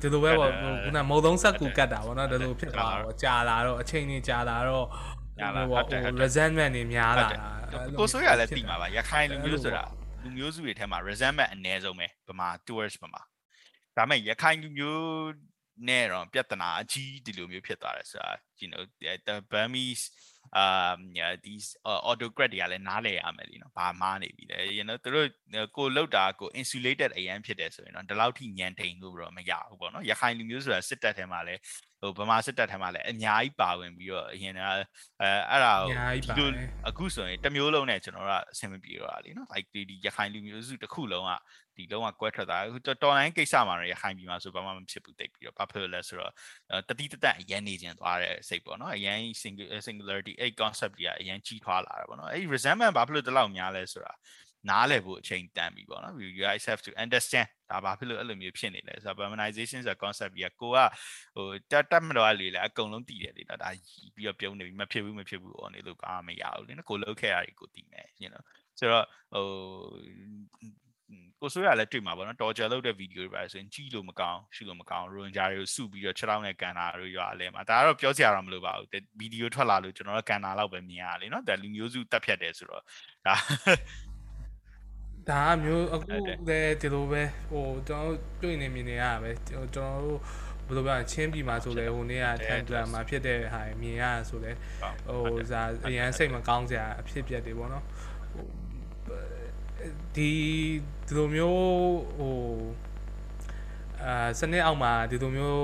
[0.00, 4.86] ဒီလိုပဲပေါ့ခုနမုံသုံးဆက်ကူကတ်တာပေါ့နော်ဒီလိုဖြစ်သွားတာပေါ့ကြာလာတော့အချိန်ကြီးကြာလာတော့
[5.40, 5.78] ညာလာဟို
[6.22, 7.38] resentment တွေများလာတာ
[7.98, 9.84] ကိုဆိုရလည်းတိမှာပါရခိုင်လူမျိုးဆိုတာ
[10.22, 13.22] လူမျိုးစုတွေထဲမှာ resentment အနည်းဆုံးပဲဗမာ tourist ဗမာ
[13.96, 15.04] ဒါမဲ့ရခိုင်လူမျိုး
[15.88, 18.82] နဲ့တော့ပြဿနာအကြီးဒီလိုမျိုးဖြစ်သွားတယ်ဆိုတာ you know
[19.26, 20.04] the Burmese
[20.62, 25.28] um yeah these uh, autocrat တွေကလည်းနားလည်ရမယ်လीနော်ဘာမှနေပြီလေ you know သူတို့
[25.76, 31.60] ကိုလောက်တာကို insulated အရန်ဖြစ်တယ်ဆိုရင်တော့ဒီလောက်ထိညံတိန်လို့တော့မရဘူးပေါ့နော်ရခိုင်လူမျိုးဆိုတာစစ်တပ်ထဲမှာလည်း
[32.00, 34.72] ဟိုဗမာစစ်တပ်ထဲမှာလည်းအများကြီးပါဝင်ပြီးတော့အရင်ကအဲ
[35.50, 41.32] အဲ့ဒါကိုဒီလိုအခုဆိုရင်တမျိုးလုံးနဲ့ကျွန်တော်တို့အဆင်မပြေတော့တာလीနော် like ဒီရခိုင်လူမျိုးစုတစ်ခုလုံးက
[41.76, 46.32] ဒီလုံးဝကွဲထွက်တာအခုတော်လိုင်းကိစ္စမှာရခိုင်ပြည်မှာဆိုဘာမှမဖြစ်ဘူးတိတ်ပြီးတော့ဘာဖြစ်လဲဆိုတော့
[46.88, 49.18] တတိတတအရန်နေခြင်းသွားတဲ့စိတ်ပေါ့နော်အရန်
[49.86, 54.12] singularity အဲ့ concept ကြီးကအရန်ကြီးထွားလာတာပေါ့နော်အဲ့ resentment ဘာဖြစ်လို့တလောက်များလဲဆိုတာ
[54.68, 60.78] နားလည်ဖို့အချိန်တန်ပြီပေါ့နော် you guys have to understand ဒါဘာဖြစ်လို့အဲ့လိုမျိုးဖြစ်နေလဲဆိုတော့ permanentization ဆိုတဲ့ concept ကြီးကကိုက
[61.36, 63.56] ဟိုတက်တက်မတော်လေလေအကုန်လုံးတည်တယ်လေဒါ
[64.16, 68.42] ပြီးတော့ပြုံးနေပြီမဖြစ်ဘူးမဖြစ်ဘူးအော်နေလို့ဘာမှမရဘူးလေနော်ကိုလုံးခဲ့ရကိုတည်မယ် you know
[68.78, 69.46] ဆိုတော့ဟို
[71.40, 78.88] ကိုဆိုရလည်းတွေ့မှာပေါ့နော်တော်ဂျာလုပ်တဲ့ဗီဒီယိုတွေပါဆိုရင်ကြည့်လို့မကောင်းရှုလို့မကောင်းရိုဂျာတွေကိုစုပြီးတော့6တောင်းနဲ့ကန်တာတို့ရွာလဲမှာဒါကတော့ပြောစရာတော့မလိုပါဘူး
[79.20, 82.82] ဗီဒီယိုထွက်လာလို့ကျွန်တော်တို့ကန်တာလောက်ပဲမြင်ရလေနော်ဒါလူမျိုးစုတက်ဖြတ်တယ်ဆိုတော့
[83.26, 83.34] ဒါ
[85.30, 86.16] ဒါမျိုးအခု
[86.48, 90.18] လည်းဒီလိုပဲဟိုကျွန်တော်တွေ့နေမြင်နေရတာပဲကျွန်တော်တို့
[90.66, 94.52] ဘယ်လိုပြောချင်းပြည်မှာဆိုလဲဟိုနေ့ကထန်ပလန်မှာဖြစ်တဲ့ဟာမြင်ရဆိုလဲ
[95.06, 97.84] ဟိုဇာအရန်စိတ်မကောင်းစရာအဖြစ်ပြက်တွေပေါ့နော်
[98.32, 98.46] ဟို
[100.14, 100.30] ဒီ
[101.06, 101.64] ဒီလိုမျိုး
[102.18, 102.36] ဟို
[104.04, 105.62] အာစနစ်အောက်မှာဒီလိုမျိုး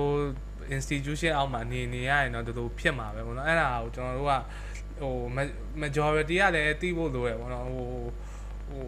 [0.77, 4.33] institution အောက်မှာနေနေရရင်တော့ဒီလိုဖြစ်မှာပဲပေါ့နော်အဲ့ဒါကိုကျွန်တော်တို့က
[5.03, 5.15] ဟို
[5.83, 7.87] majority ကလည်းသိဖို့လိုရပေါ့နော်ဟို
[8.71, 8.87] ဟို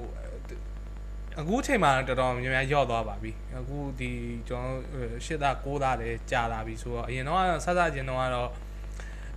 [1.40, 4.10] အခုချိန်မှာတော်တော်များများယော့သွားပါပြီအခုဒီ
[4.48, 4.78] ကျွန်တော်
[5.24, 8.50] ရှစ်သားကိုးသားလည်းကြာလာပြီဆိုတော့အရင်တော့ဆဆချင်းတော့ကတော့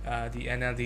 [0.08, 0.82] အာဒီ NLD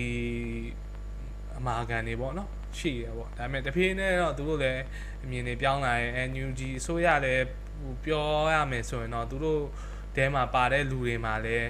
[1.58, 2.48] အမာခံနေပေါ့နော်
[2.78, 4.82] ရှိရပေါ့ဒါပေမဲ့တဖြည်းနဲ့တော့သူတို့လည်း
[5.24, 7.44] အမြင်တွေပြောင်းလာရင် NUG အစိုးရလည်း
[7.82, 9.62] ဟိုပြောရမယ်ဆိုရင်တော့သူတို့
[10.16, 11.68] တဲမှာပါတဲ့လူတွေမှာလည်း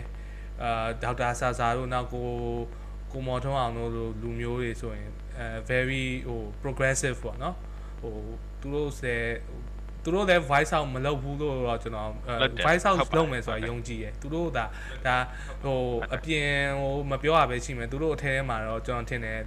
[0.63, 2.29] အာဒေါက်တာဆာဆာတို့နောက်ကို
[3.13, 3.91] ကိုမော်ထွန်းအောင်တို့
[4.23, 7.57] လူမျိုးတွေဆိုရင်အဲ very ဟို progressive ပေါ့နော်
[8.01, 8.17] ဟို
[8.63, 9.23] သူတို့ဆယ်
[10.05, 12.11] သူတို့လည်း voice out မလုပ်ဘူးလို့တော့ကျွန်တော်
[12.67, 14.65] voice out လုပ်မယ်ဆိုတာယုံကြည်တယ်သူတို့ဒါ
[15.07, 15.17] ဒါ
[15.63, 15.81] ဟို
[16.15, 16.51] အပြင်
[16.81, 19.39] ဟိုမပြောရပဲရှိမယ်သူတို့အထဲထဲမှာတော့ကျွန်တော်ထင်တယ်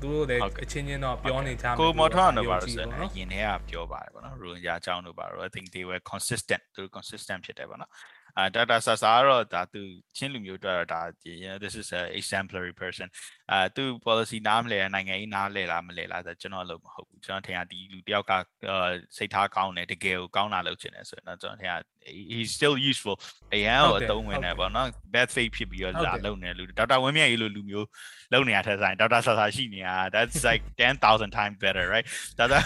[0.00, 7.90] သူတို့လည်းအချင်းချင်းတော့ပြောနေကြမှာကိုမော်ထောင်းတို့ပါလို့ဆိုရင်အရင်တည်းကပြောပါတယ်ပေါ့နော်ရိုဟင်ဂျာအကြောင်းတို့ပါတော့ I think they were consistent သူ consistent ဖြစ်တယ်ပေါ့နော်
[8.38, 9.80] အာ data sasa ကတော့ဒါသူ
[10.16, 11.00] ချင်းလူမျိုးတွေတော့ဒါ
[11.42, 13.06] you know this is a exemplary person
[13.52, 18.32] အာသူ policy နားမလဲနိုင်ငံရေးနားလဲလားမလဲလားဆိုကျွန်တော်လို့မဟုတ်ဘူးကျွန်တော်ထင်တာဒီလူတယောက်က
[19.16, 21.78] စိတ်ထားကောင်းတယ်တကယ်ကိုကောင်းတာလုပ်ချင်တယ်ဆိုရင်တော့ကျွန်တော်ထင်တာ
[22.34, 23.16] he's still useful
[23.54, 27.86] အရန်ကိုအသုံးဝင်တယ်ပေါ့နော် bad faith ဖြစ်ပြီးတော့လာလုပ်နေလူဒေါက်တာဝင်းမြတ်ရေးလိုလူမျိုး
[28.32, 32.06] လုပ်နေရတဲ့ဆိုင်ဒေါက်တာဆာဆာရှိနေတာ that's like 10000 times better right
[32.38, 32.58] ဒေါက်တာ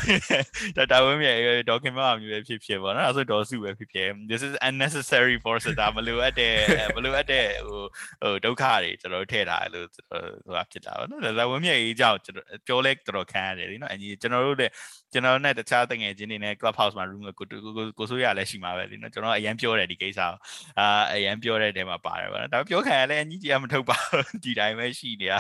[0.77, 6.55] ဒေါက်တာဝင်းမြတ်ရေးဒေါခင်မအောင်မျိုးပဲဖြစ်ဖြစ်ပေါ့နော်အဲဆိုဒေါ်စုပဲဖြစ်ဖြစ် this is unnecessary force ဒါမလိုအပ်တဲ့
[6.97, 7.83] မလိုအပ်တဲ့ဟို
[8.23, 14.71] ဟိုဒုက္ခတွေကျွန်တော်ထည့်ထားလို့ဟိုဟာဖြစ်တာပေါ့နော်ဒေါက်တာဝင်းမြတ်ရေးကြောင့်ကျွန်တော်ပြောလဲတော်တော်ခံရတယ်လीနော်အညီကျွန်တော်တို့တဲ့
[15.13, 20.33] ကျွန်တော်နဲ့တခြားတငယ်ချင်းတွေနဲ့ club house မှာ room ကိုကိုကိုဆိုးရလည်းရှိမှာပဲလीနော်ကျွန်တော်အရင်ပြောတယ်ဒီကိစ္စကို
[20.79, 25.39] အာအရင်ပြောတဲ့တဲမှာပါတယ်ဗျာဒါပြောခံရလဲအကြီးကြီးကမထုတ်ပါဘူးဒီတိုင်းပဲရှိနေတာ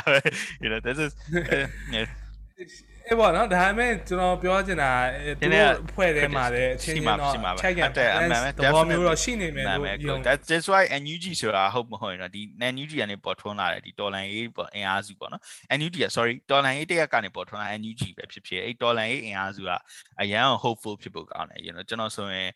[0.62, 1.12] you know this is
[3.08, 4.90] အေးပေါ့နော်ဒါပေမဲ့ကျွန်တော်ပြောချင်တာ
[5.40, 7.32] သူတို့ဖွဲ့ထဲမှာလည်းအချင်းချင်းတော့
[7.62, 12.42] check and balance သဘောမျိုးတော့ရှိနေမယ်လို့ယုံ that's that's why NUG ဆိုတာဟုတ်မဟုတ်ရင်တော့ဒီ
[12.74, 15.42] NUG ကနေပေါ်ထွန်းလာတယ်ဒီတော်လန်ရေးပေါ့အင်အားစုပေါ့နော်
[15.78, 19.70] NUG က sorry တော်လန်ရေးတရက်ကနေပေါ်ထွန်းလာ NUG ပဲဖြစ်ဖြစ်အဲ့တော်လန်ရေးအင်အားစုက
[20.20, 22.50] အရန် hopeful ဖြစ်ဖို့ကောင်းတယ် you know ကျွန်တော်ဆိုရင်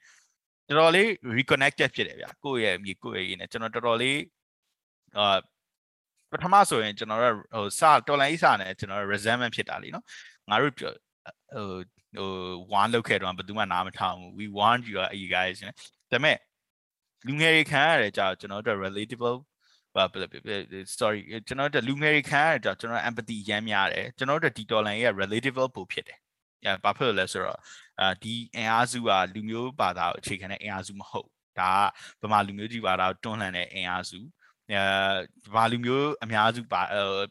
[0.69, 4.19] တော်တော်လေး reconnected ဖြစ်တယ်ဗျာကိုယ့်ရဲ့မြေကိုယ့်ရဲ့ရင်းနဲ့ကျွန်တော်တော်တော်လေး
[5.19, 5.39] အာ
[6.33, 10.05] ပထမဆိုရင်ကျွန်တော်တို့ဟိုစတော်လိုင်းစနဲ့ကျွန်တော် resentment ဖြစ်တာလीနော်
[10.51, 10.93] ငါတို့ဟို
[12.17, 12.29] ဟို
[12.81, 15.71] one လောက်ခဲ့တော့ဘယ်သူမှနားမထောင်ဘူး we want you you guys ဒါ
[16.11, 16.37] ပေမဲ့
[17.27, 19.39] လူငယ်တွေခံရတယ်ကြာကျွန်တော်တို့ relatable
[19.95, 20.05] ဘာ
[20.99, 26.19] sorry ကျွန်တော်တို့လူငယ်တွေခံရတယ်ကြာကျွန်တော် empathy ရမ်းများတယ်ကျွန်တော်တို့ဒီ dollar ရဲ့ relatable ပို့ဖြစ်တယ်။
[26.65, 27.59] ညာဘာဖြစ်လို့လဲဆိုတော့
[28.01, 31.29] အာဒီအင်အားစုကလူမျိုးဘာသာကိုအခြေခံတဲ့အင်အားစုမဟုတ်
[31.59, 31.73] ဒါ
[32.21, 34.27] ကဗမာလူမျိုးကြီးဘာသာကိုတွန်းလှန်တဲ့အင်အားစုအဲ
[35.53, 36.83] ဗမာလူမျိုးအများစုပါ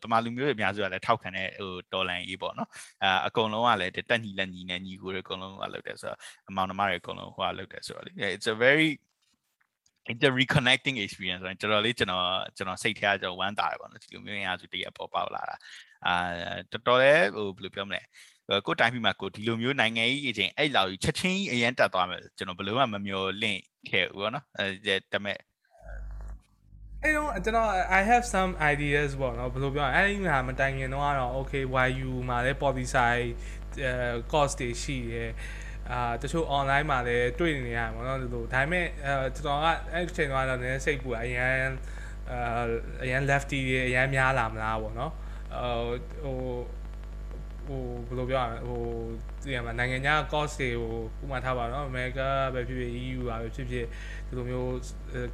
[0.03, 2.69] ဗမာလူမျိုးအများစုကလည်းထောက်ခံတဲ့ဟိုတော်လန်ရေးပေါ့နော်
[3.03, 6.19] အဲအကုန်လုံးကလည်းတက်ညီလက်ညီနဲ့ညီကိုတွေအကုန်လုံးကလုပ်တယ်ဆိုတော့
[6.49, 8.89] အမောင်နှမတွေအကုန်လုံးဟိုကလုပ်တယ်ဆိုတော့လေ it's a very
[10.11, 12.25] it's a reconnecting experience ဆိုတော့တော်တော်လေးကျွန်တော်
[12.57, 15.55] ကျွန်တော်စိတ်ထဲကကျွန်တော်ဝမ်းသာတယ်ပေါ့နော်ဒီလိုမျိုးအင်အားစုတရက်ပေါ်ပေါက်လာတာ
[16.05, 16.15] အာ
[16.71, 18.01] တော်တော်လေးဟိုဘယ်လိုပြောမလဲ
[18.67, 23.59] ကိုတိုင်းပြည်မှာကိုဒီလိုမျိုးနိုင်ငံရေးအချင်းအဲ့လောက်ကြီးချက်ချင်းအရင်တက်သွားမယ်ကျွန်တော်ဘယ်လိုမှမမျှော်လင့်
[23.89, 25.37] ခဲ့ဘူးပေါ့နော်အဲဒါပေမဲ့
[27.03, 27.69] အဲ့တော့ကျွန်တော်
[27.99, 31.63] I have some ideas ပေါ့နော်ဘယ်လိုပြောအဲ့ဒီမှာမတိုင်ခင်တော့ကတော့ okay
[31.97, 33.29] YU မှာလည်း policy side
[34.31, 35.31] cost တွေရှိတယ်
[35.91, 41.71] အာတချို့ online မှာလည်းတွေ့နေရတယ်ပေါ့နော်ဒီလိုဒါပေမဲ့အဲကျွန်တော်ကအဲ့ဒီချိန်တော့လည်းစိတ်ပူအရန်
[42.31, 42.63] အာ
[43.03, 45.11] အရန် lefty တွေအရန်များလာမလားပေါ့နော်
[46.23, 46.37] ဟို
[47.67, 48.81] ဟိုဟိုဘယ်လိုပြောရမလဲဟို
[49.43, 50.93] ဒီမှာနိုင်ငံခြား cost တွေကို
[51.23, 53.85] ဥပမာထားပါတော့ America ပဲဖြစ်ဖြစ် EU ပါပဲဖြစ်ဖြစ်
[54.27, 54.69] ဒီလိုမျိုး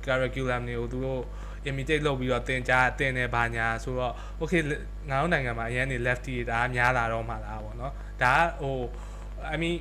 [0.06, 1.24] curriculum တွေကိုသူတို့
[1.70, 4.62] imitate လုပ်ပြီးတော့သင်ကြားသင်နေပါညာဆိုတော့ okay
[5.10, 8.78] ငါတို့နိုင်ငံမှာအရင်နေ lefty ဒါများလာတော့မှလားပေါ့နော်ဒါကဟို
[9.54, 9.76] I mean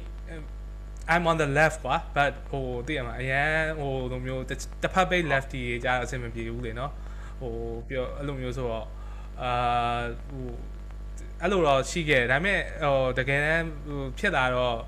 [1.13, 4.43] I'm on the left ကွာ but ဟိုသိရမှာအရင်ဟိုလိုမျိုး
[4.83, 6.93] တစ်ဖက်ပိတ် lefty ကြီးကြားအဆင်မပြေဘူးလေနော်
[7.41, 7.55] ဟို
[7.89, 8.87] ပြောအဲ့လိုမျိုးဆိုတော့
[9.43, 10.49] အာဟို
[11.41, 14.79] အဲ့လိုတော့ရှိခဲ့ဒါပေမဲ့ဟိုတကယ်တမ်းဟိုဖြစ်လာတော့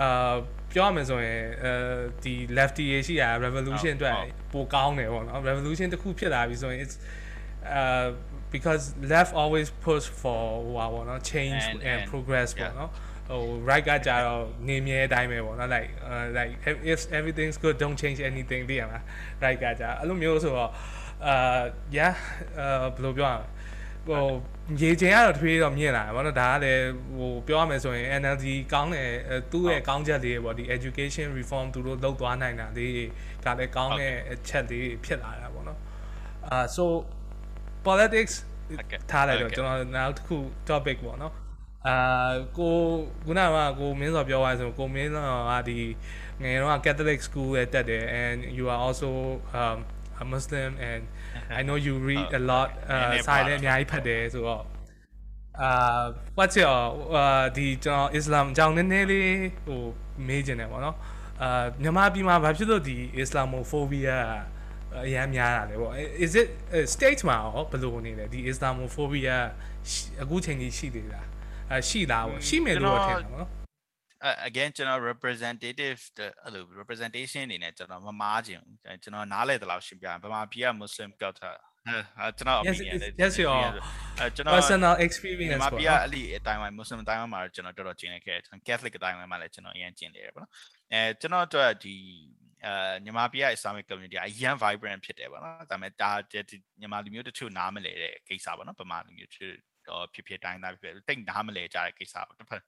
[0.00, 0.34] အာ
[0.74, 1.72] ပြောရမယ်ဆိုရင်အဲ
[2.24, 4.14] ဒီ lefty ရေးရှိတာ revolution အတွက်
[4.52, 6.96] ပိုကောင်းတယ်ပေါ့နော် revolution တစ်ခုဖြစ်လာပြီဆိုရင် it's
[7.78, 8.08] uh
[8.54, 12.90] because left always push for ဟိုပါပေါ့နော် change and, and progress ပေါ့နော်
[13.28, 16.52] ဟို right ကကြတော့နေမြဲအတိုင်းပဲပေါ့နော် like uh, like
[16.92, 19.02] if everything's good don't change anything သိရမလား
[19.44, 20.70] right ကကြအဲ့လိုမျိုးဆိုတော့
[21.26, 21.62] အာ
[21.98, 22.14] yeah
[22.58, 23.46] အာဘယ်လိုပြောရမလဲ
[24.06, 24.22] ဟို
[24.80, 26.82] ရေချင်ကတော့ထွေးတော့မြင်လာတယ်ဗောနော်ဒါကလည်း
[27.16, 29.10] ဟိုပြောရမယ်ဆိုရင် NLD ကောင်းတယ်
[29.52, 32.92] သူ့ရဲ့ကောင်းချက်လေးပေါ့ဒီ education reform သူတို့လုပ်သွားနိုင်တာလေး
[33.44, 35.78] ကလည်းကောင်းတဲ့အချက်လေးဖြစ်လာတာဗောနော်
[36.48, 36.84] အာ so
[37.86, 38.34] politics
[39.10, 40.36] ထားလိုက်တော့ကျွန်တော်နောက်တစ်ခု
[40.68, 41.34] topic ပေါ့နော်
[41.88, 42.74] အာကို
[43.26, 43.48] ခုနက
[43.80, 45.78] ကိုမင်းစောပြောသွားဆိုကိုမင်းစောကဒီ
[46.42, 49.10] ငယ်တော့ Catholic school ရဲ့တက်တယ် and you are also
[49.60, 49.78] um
[50.22, 51.02] a Muslim and
[51.58, 54.64] I know you read a lot အာစာလည်းအများကြီးဖတ်တယ်ဆိုတော့
[55.60, 56.02] အာ
[56.38, 56.76] what's your
[57.14, 59.28] အာဒီကျွန်တော် Islam အကြောင်းနည်းနည်းလေး
[59.66, 59.80] ဟို
[60.26, 60.96] မေးချင်တယ်ပေါ့နော်
[61.42, 64.16] အာမြန်မာပြည်မှာဘာဖြစ်လို့ဒီ Islamophobia
[65.06, 65.92] အများများတာလဲပေါ့
[66.24, 66.48] is it
[66.94, 69.36] state မှာရောဘယ်လိုနေလဲဒီ Islamophobia
[70.22, 71.26] အခုချိန်ကြီးရှိသေးလား
[71.72, 73.48] အရှိလားပေါ့ရှိမယ်လို့ထင်တာပေါ့နော်
[74.48, 76.00] again ကျွန်တော် representative
[76.44, 78.62] အဲ့လို representation အနေနဲ့ကျွန်တော်မမားခြင်း
[79.02, 81.58] ကျွန်တော်နားလဲတလောက်ရှင်းပြဗမာပြည်က Muslim culture
[81.88, 83.62] အဲကျွန်တော် opinion လေ yes your
[84.36, 90.52] ကျွန်တော် personal experience ဗမာပြည်ကအဲ့ဒီအတိုင်းဝိုင်း Muslim အတိုင်းဝိုင်းမှာကျွန်တော်တော်တော်ကျင်နေခဲ့တယ် Catholic အတိုင်းဝိုင်းမှာလည်းကျွန်တော်အရင်ကျင်နေတယ်ပေါ့နော်
[90.92, 91.96] အဲကျွန်တော်တို့ဒီ
[92.64, 96.10] အဲမြန်မာပြည်က Islamic community အရန် vibrant ဖြစ်တယ်ပေါ့နော်ဒါပေမဲ့ဒါ
[96.80, 99.54] မြန်မာလူမျိုးတချို့နားမလဲတဲ့ကိစ္စပေါ့နော်ဗမာလူမျိုးတချို့
[100.14, 102.62] ဖြစ်ဖြစ်တိုင်းသားဖြစ်ဖြစ်တိတ်နားမလဲကြတဲ့ကိစ္စပေါ့တစ်ဖက်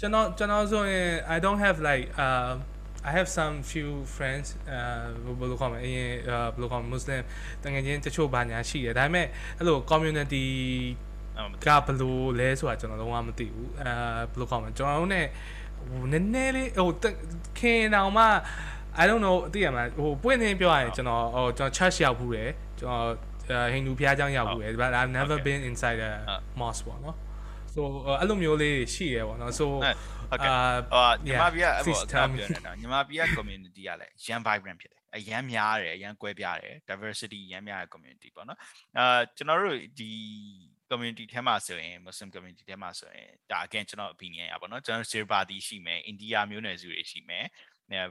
[0.00, 2.50] ကျွန်တော်ကျွန်တော်ဆိုရင် I don't have like uh
[3.08, 6.10] I have some few friends အဲဘယ်လိုခေါ်မလဲအရင်
[6.54, 7.22] ဘယ်လိုခေါ်မလဲ Muslim
[7.62, 9.26] တကယ်ချင်းတချို့ဘာညာရှိတယ်ဒါပေမဲ့
[9.58, 10.44] အဲ့လို community
[11.66, 13.90] ကဘယ်လိုလဲဆိုတာကျွန်တော်လုံးဝမသိဘူးအဲ
[14.30, 15.22] ဘယ်လိုခေါ်မလဲကျွန်တော်တို့ ਨੇ
[15.88, 16.90] ဟိုနည်းနည်းလေးဟို
[17.58, 18.24] ခင်အောင်မှ
[19.00, 23.06] I don't know သိရမှာဟိုပွင့်နေပြောရရင်ကျွန်တော်ဟိုကျွန်တော် church ရောက်ဘူးတယ်ကျွန်တော်
[23.72, 26.12] ဟိန္ဒူဘုရားကျောင်းရောက်ဘူးတယ် but I've never been inside a
[26.60, 27.16] mosque ပေါ့နော်
[27.74, 27.80] so
[28.20, 29.66] အဲ့လိုမျိုးလေးရှိရပေါ့နော် so
[30.30, 30.52] ဟုတ်ကဲ့
[30.94, 38.58] အာညီမပြအဲ့ပေါ့ပြောနေတာညီမပြ community ကလည်းရန် vibrant ဖြစ်တယ်အရန်များတယ်အရန်ကွဲပြားတယ် diversity ရန်များတဲ့ community ပေါ့နော်
[38.98, 40.10] အာကျွန်တော်တို့ဒီ
[40.90, 47.44] community ထဲမှာဆိုရင် Muslim community ထဲမှာဆိုရင်ဒါ again ကျွန်တော် opinion ရပါတော့ကျွန်တော် Sirpati ရှိမယ်အိန္ဒိယမျိုးနွယ်စုတွေရှိမယ်
[47.90, 48.02] အဲ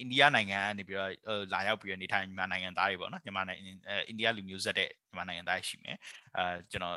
[0.00, 1.10] အိန္ဒိယနိုင်ငံကနေပြီးတော့
[1.54, 3.70] လာရောက်ပြီးတော့နေထိုင်မြန်မာနိုင်ငံသားတွေပေါ့နော်မြန်မာနိုင်ငံ
[4.06, 5.96] အိန္ဒိယလူမျိုးဆက်တဲ့မြန်မာနိုင်ငံသားရှိမယ်
[6.36, 6.96] အဲကျွန်တော်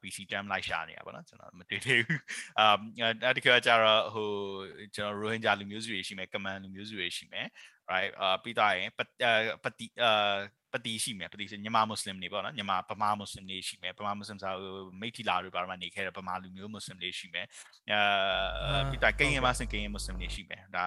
[0.00, 2.22] PC term လိုက်ရှာနေတာပေါ့နော်ကျွန်တော်မတွေ့သေးဘူး
[2.58, 2.66] အာ
[3.24, 4.30] အဲ့ဒီကကြတော့ဟို
[4.94, 7.46] ကျွန်တော် Rohingya လူမျိုးစုတွေရှိမယ် Kaman လူမျိုးစုတွေရှိမယ်
[7.90, 8.90] right အာပြီးတော့ရင်
[9.64, 10.36] ပတိအာ
[10.74, 14.54] ပတိရှိမယ်ပတိဆိုမြန်မာမွတ်စလင်တွေပေါ့နော်မြန်မာဗမာမွတ်စလင်တွေရှိမယ်ဗမာမွတ်စလင်ဆို
[15.00, 17.46] မိထီလာတို့ဘာမှနေခဲ့တဲ့ဗမာလူမျိုးမွတ်စလင်တွေရှိမယ်
[17.90, 20.84] အဲပြီးတော့ကရင်မစင်ကရင်မွတ်စလင်တွေရှိမယ်ဒါ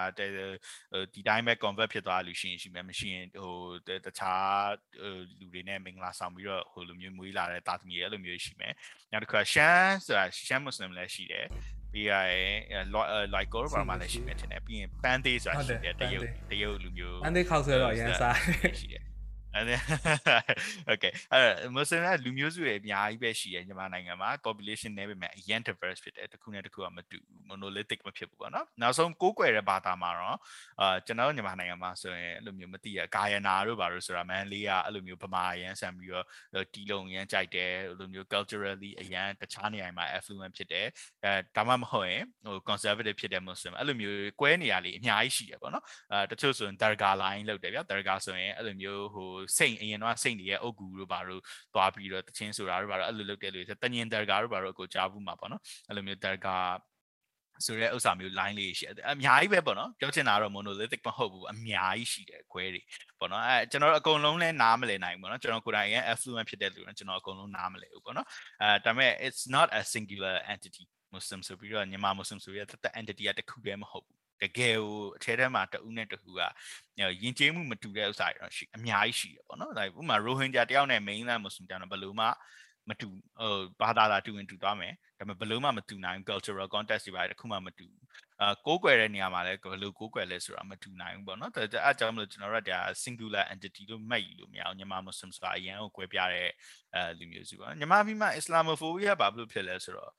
[1.13, 3.53] ဒီတိုင်းပဲ convert ဖြစ်သွားလို့ရှိရင်ရှိမယ်မရှိရင်ဟို
[4.05, 4.71] တခြား
[5.39, 8.73] လူတွေနဲ့မင်္ဂလာဆောင်ပြီးတော့ဟိုလိုမျိုးမွေးလာတဲ့တာသမီတွေအဲ့လိုမျိုးရှိမယ်
[9.11, 11.45] နောက်တစ်ခါရှမ်းဆိုတာရှမ်းမွတ်စလင်လည်းရှိတယ်
[11.93, 12.33] ပြီးရရ
[12.77, 12.85] င်
[13.35, 18.35] like core ဘာမှလည်းရှိမယ်ထင်တယ်ပြီးရင် pan day ဆိုတာရှိတယ်တရုတ်တရုတ်လူမျိုး pan day ခောက်ဆွဲတော့အရင်စား
[18.79, 19.12] ရှိတယ်အဲ့ဒါ
[20.91, 27.17] okay အဲ့မွတ်စလင်ကလူမျိုးစုတွေအများကြီးပဲရှိရဲ့မြန်မာနိုင်ငံမှာ population နဲ့ပဲအရင် diverse ဖြစ်တယ်တစ်ခုနဲ့တစ်ခုကမတူ
[27.49, 30.37] monolithic မဖြစ်ဘူးပေါ့နော်နောက်ဆုံးကိုးကွယ်တဲ့ဘာသာမှာတော့
[30.81, 36.25] အာကျွန်တော်မြန်မာနိုင်ငံမှာဆိုရင်အဲ့လိုမျိုးမသိရဂါယနာတို့ဘာလို့ဆိုတာမန်လေးကအဲ့လိုမျိုးဗမာရန်ဆန်ပြီးတော့
[36.73, 40.87] တီလုံရန်ကြိုက်တယ်အဲ့လိုမျိုး culturally အရန်တခြားနေရာမှာ affluent ဖြစ်တယ်
[41.23, 51.41] အဲဒါမှမဟုတ်ရင်ဟို conservative ဖြစ်တဲ့ muslim အဲ့လိုမျိုးကွဲနေရလေအများကြီးရှိရပေါ့နော်အဲတချို့ဆိုရင် darga line လောက်တယ်ဗျာ darga ဆိုရင်အဲ့လိုမျိုးဟိုစိတ်အရင်တော့စိတ်တွေရဲ့အုတ်ဂူတို့ဘာလို့
[51.73, 56.55] သွားပြီးတော့တချင်းဆိုတာတို့ဘာလို့အဲ့လိုလုပ်တယ်လို့တညင် darga တို့ဘာလို့အကိုကြားဘူးမှာပေါ့နော်အဲ့လိုမျိုး darga
[57.65, 62.81] ဆိုတဲ့ဥစ္စာမျိုး line လေးရှိတယ်အများကြီးပဲပေါ့နော်ပြောချင်တာတော့ monolithic မဟုတ်ဘူးအများကြီးရှိတယ်ခွဲတွေ
[63.19, 68.27] ပေါ့နော်အဲကျွန်တော်အကုန်လုံးလဲနားမလည်နိုင်ဘူးပေါ့နော်ကျွန်တော်ကိုယ်တိုင်ရဲ့ affluent ဖြစ်တဲ့လူကျွန်တော်အကုန်လုံးနားမလည်ဘူးပေါ့နော်
[68.61, 70.83] အဲဒါပေမဲ့ it's not a singular entity
[71.13, 76.41] muslim ဆိုပြီးတော့မြန်မာ muslim ဆိုရတဲ့ entity ကတခုတည်းမဟုတ်ဘူး တကယ်ကိုအထဲထဲမှာတဦးနဲ့တခုက
[77.23, 82.27] ယဉ်ကျေးမှုမတူတဲ့ဥစ္စာတွေတော့ရှိအများကြီးရှိတယ်ပေါ့နော်ဒါဥပမာ Rohingya တယောက်နဲ့ mainland Muslim တယောက်နဲ့ဘယ်လိုမှ
[82.89, 83.07] မတူ
[83.39, 87.87] ဟိုဘာသာသာတူရင်တူသွားမယ်ဒါပေမဲ့ဘယ်လိုမှမတူနိုင် cultural context တွေပါတခုမှမတူ
[88.41, 96.49] အာကိုးကွယ်တဲ့နေရာမှာလည်းဘယ်လိုကိုးကွယ်လဲဆိုတာမတူနိုင်ဘူးပေါ့နော်ဒါအဲအကြောင်းမလို့ကျွန်တော်တို့ကဒါ singular entity လို့မှတ်ယူလို့မရအောင်မြန်မာ Muslim ဆိုတာအရင်ကိုကွဲပြားတဲ့
[96.95, 100.11] အဲလူမျိုးစုပေါ့နော်မြန်မာပြည်မှာ Islamophobia ဘာလို့ဖြစ်လဲဆိုတော့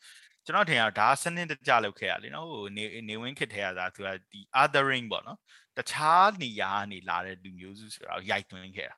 [0.47, 5.38] ကျွန်တော်ထင်ရဒါစနစ်တကျလုပ်ခဲ့ရလေနော်ဟိုနေနေဝင်းခစ်ထဲရတာသူကဒီ othering ပေါ့နော်
[5.76, 8.97] တခြားနေရာကနေလာတဲ့လူမျိုးစုဆိုတာရိုက်သွင်းခဲ့တာ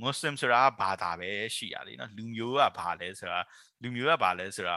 [0.00, 3.40] မွတ်စလင်ဆိုတာဘာသာပဲရှိရလေနော်လူမျိုးကဘာလဲဆိုတာ
[3.82, 4.76] လူမျိုးကဘာလဲဆိုတာ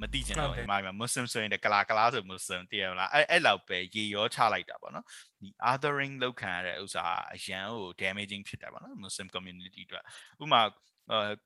[0.00, 5.06] မသိချင်တော့ဒီမှာမွတ်စလင်ဆိုရင်တကလာကလာဆိုမွတ်စလင်တည်ရမလားအဲ့အဲ့လောက်ပဲရေရောချလိုက်တာပေါ့နော်
[5.40, 7.04] ဒီ othering လောက်ခံရတဲ့ဥစ္စာ
[7.34, 10.04] အရန်ကို damaging ဖြစ်တယ်ပေါ့နော် Muslim community အတွက်
[10.42, 10.60] ဥပမာ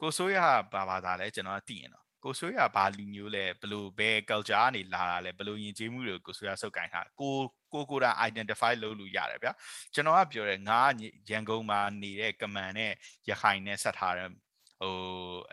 [0.00, 0.38] ကိုဆိုးရ
[0.72, 7.36] ဘာဘာသာလဲကျွန်တော်သိရင်တော့ ကိုဆွေးရဘာလူမျိုးလဲဘလို့ဘယ် culture ကနေလာတာလဲဘလို့ယဉ်ကျေးမှုတွေကိုကိုဆွေးရစုပ်ကိုင်တာကို
[7.72, 9.52] ကိုကိုတာ identify လုပ်လို့ရတယ်ဗျာ
[9.94, 10.80] ကျွန်တော်ကပြောတယ်ငါ
[11.30, 12.92] ရန်ကုန်မှာနေတဲ့ကမန်နဲ့
[13.28, 14.28] ရခိုင်နဲ့ဆက်ထားတဲ့
[14.82, 14.94] ဟို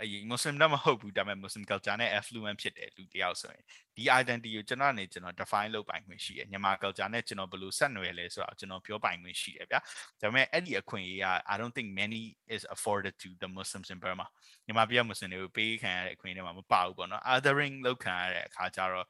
[0.01, 3.63] အရင် Muslim တော့မဟုတ်ဘူးဒါပေမဲ့ Muslim culture နဲ့ affluent ဖြစ်တယ်လူတယောက်ဆိုရင်
[3.95, 9.80] ဒီ identity ကိုကျွန်တော်နေကျွန်တော် define လုပ်ပိုင်ခွင့်ရှိတယ်မြန်မာ culture နဲ့ကျွန်တော်ဘယ်လိုဆက်နွယ်လဲဆိုတော့ကျွန်တော်ပြောပိုင်ခွင့်ရှိတယ်ဗျာ
[10.21, 12.21] ဒါပေမဲ့အဲ့ဒီအခွင့်အရေးက I don't think many
[12.55, 14.28] is afforded to the Muslims in Burma
[14.65, 19.07] မြန်မာပြည် Muslim တွေကိုပေးခံရတဲ့အခွင့်အရေးတွေမှာမပါဘူးပေါ့နော် othering လောက်ခံရတဲ့အခါကျတော့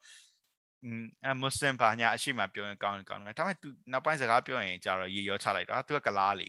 [1.24, 6.48] အဲမွတ်စလင်ဘာညာအရှိမပြောရင်ကောင်းကောင်းတယ်ဒါပေမဲ့ तू နောက်ပိုင်းစကားပြောရင်ကြတော့ရေရောချလိုက်တော့ तू ကကလားလေ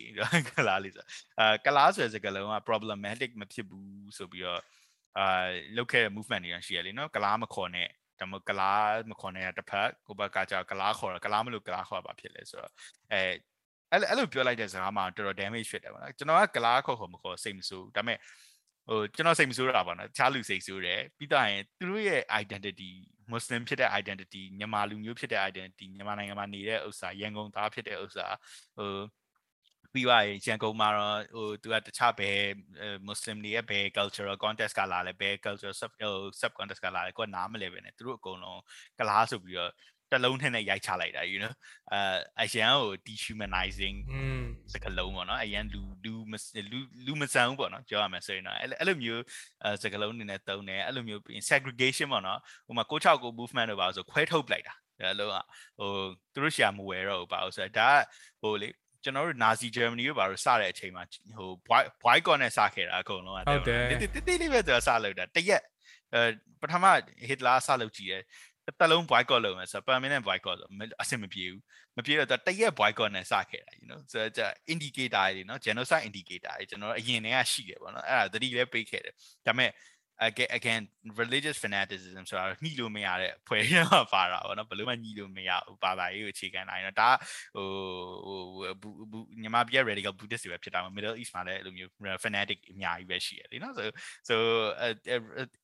[0.49, 1.05] ကလားလေဆို
[1.39, 4.61] အဲကလားဆိုတဲ့စကားလုံးက problematic မဖြစ်ဘူးဆိုပြီးတော့
[5.17, 7.87] အာလောက်ခဲ့တဲ့ movement တွေရှိရလေနော်ကလားမခေါ်နဲ့
[8.19, 12.71] ဒါမှကလားမခေါ်နဲ့တစ်ဖက်ကိုဘက်ကကြကလားခေါ်ကလားမလို့ကလားခေါ်ပါဖြစ်လဲဆိုတော့
[13.11, 13.21] အဲ
[13.91, 18.17] အဲ့အဲ့လိုပြောလိုက်တဲ့စကားမှာတော်တော် damage ဖြစ်တယ်ပေါ့နော်ကျွန်တော်ကကလားခေါ်ခေါ်မခေါ်စိတ်မဆိုးဒါပေမဲ့
[18.89, 22.91] ဟိုကျွန်တော်စိတ်မဆိုးတာပါနော်တခြားလူစိတ်ဆိုးတယ်ပြီးတော့ရင်သူတို့ရဲ့ identity
[23.33, 28.27] Muslim ဖြစ်တဲ့ identity မြန်မာလူမျိုးဖြစ်တဲ့ identity မြန်မာနိုင်ငံမှာနေတဲ့ဥစ္စာရန်ကုန်သားဖြစ်တဲ့ဥစ္စာ
[28.77, 28.91] ဟို
[29.93, 32.39] ပြီးသွားရင်ရန်ကုန်မှာတော့ဟိုသူကတခြားဘယ်
[33.07, 35.91] Muslim တွေရဲ့ဘယ် cultural context ကလာလဲဘယ် cultural sub
[36.41, 38.61] sub context ကလာလဲကိုကနားမလဲပဲねသူတို့အကုန်လုံး
[38.99, 39.71] ကလားဆိုပြီးတော့
[40.11, 41.53] တတစ်လုံးထဲနဲ့ရိုက်ချလိုက်တာ you know
[41.93, 43.97] အဲအရန်ကို dehumanizing
[44.73, 46.13] စကလုံးပေါ့နော်အရန်လူလူ
[46.71, 49.23] လူလူမဆန်ဘူးပေါ့နော်ပြောရမယ်ဆိုရင်တော့အဲ့လိုမျိုး
[49.83, 55.29] စကလုံးနေနဲ့တုံးတယ်အဲ့လိုမျိုး segregation ပေါ့နော်ဟိုမှာကို6ကို movement တော့ပါဆိုခွဲထုတ်ပလိုက်တာအဲ့လို
[55.79, 55.91] ဟို
[56.33, 58.01] သူတို့ရှာမဝယ်တော့ဘူးပါဆိုတော့ဒါက
[58.41, 58.67] ဟိုလေ
[59.03, 61.03] ကျွန်တော်တို့ Nazi Germany ကိုဘာလို့စတဲ့အချိန်မှာ
[61.37, 61.49] ဟို
[62.03, 65.63] boycott နဲ့စခဲ့တာအကုန်လုံးဟုတ်တယ်တိတိလေးပဲသူကစလုပ်တာတရက်
[66.13, 66.21] အဲ
[66.61, 66.85] ပထမ
[67.29, 68.23] Hitler စလုပ်ကြည့်တယ်
[68.66, 70.68] တစ်လုံး boycott လုပ်မယ်ဆိုတော့ permanent boycott ဆို
[71.02, 71.60] အဆင်မပြေဘူး
[71.96, 79.14] မပြေတော့တရက် boycott နဲ့စခဲ့တာ you know ဆိုတော့ indicator တွေเนาะ genocide indicator တွေကျွန်တော်အရင်တည်းကရှိတယ်ပေါ့နော်အဲ့ဒါသတိလည်းပေးခဲ့တယ်
[79.46, 79.70] ဒါပေမဲ့
[80.27, 80.83] again again
[81.21, 87.09] religious fanaticism ဆိုတာညှိလို့မရတဲ့ဖွဲ့ရမှာပါတာဗောနော်ဘယ်လိုမှညှိလို့မရဘူးဘာသာရေးကိုအခြေခံနိုင်တော့ဒါ
[87.55, 87.67] ဟို
[89.11, 91.91] ဟိုညီမပြ radical buddhist တွေပဲဖြစ်တာမှာ middle east မှာလည်းအဲ့လိုမျိုး
[92.23, 93.83] fanatic အများကြီးပဲရှိရတယ်နော် so
[94.29, 94.35] so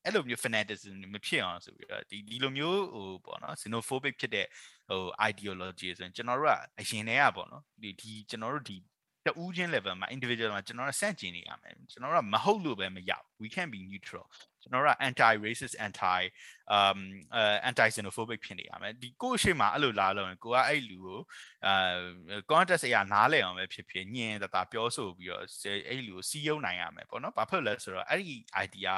[0.05, 4.47] အဲ့လိုမျိုး fanaticism မဖြစ်အောင်ဆိုပြီးတော့ဒီဒီလိုမျိုးဟိုပေါ့နော် xenophobic ဖြစ်တဲ့
[4.89, 8.75] ဟို ideology ဆိုရင်ကျွန်တော်တို့ကအရင်တည်းကပေါ့နော်ဒီဒီကျွန်တော်တို့ဒီ
[9.25, 14.25] တူးချင်း level မှာ individual မှာကျွန်တော်တို့စန့်ကျင်နေရမယ်ကျွန်တော်တို့ကမဟုတ်လို့ပဲမရဘူး we can be neutral
[14.61, 16.21] ကျွန်တော်တို့က anti racist anti
[16.75, 16.99] um
[17.39, 21.19] uh, anti xenophobic ဖြစ်နေရမယ်ဒီကိုရှိမှအဲ့လိုလာလို့ကိုကအဲ့လူကို
[21.65, 21.73] အာ
[22.51, 25.43] contest အရာနားလည်အောင်ပဲဖြစ်ဖြစ်ညင်တတာပြောဆိုပြီးတော့
[25.89, 28.35] အဲ့လူကိုစီးယုံနိုင်ရမယ်ပေါ့နော်ဘာဖြစ်လဲဆိုတော့အဲ့ဒီ
[28.65, 28.95] idea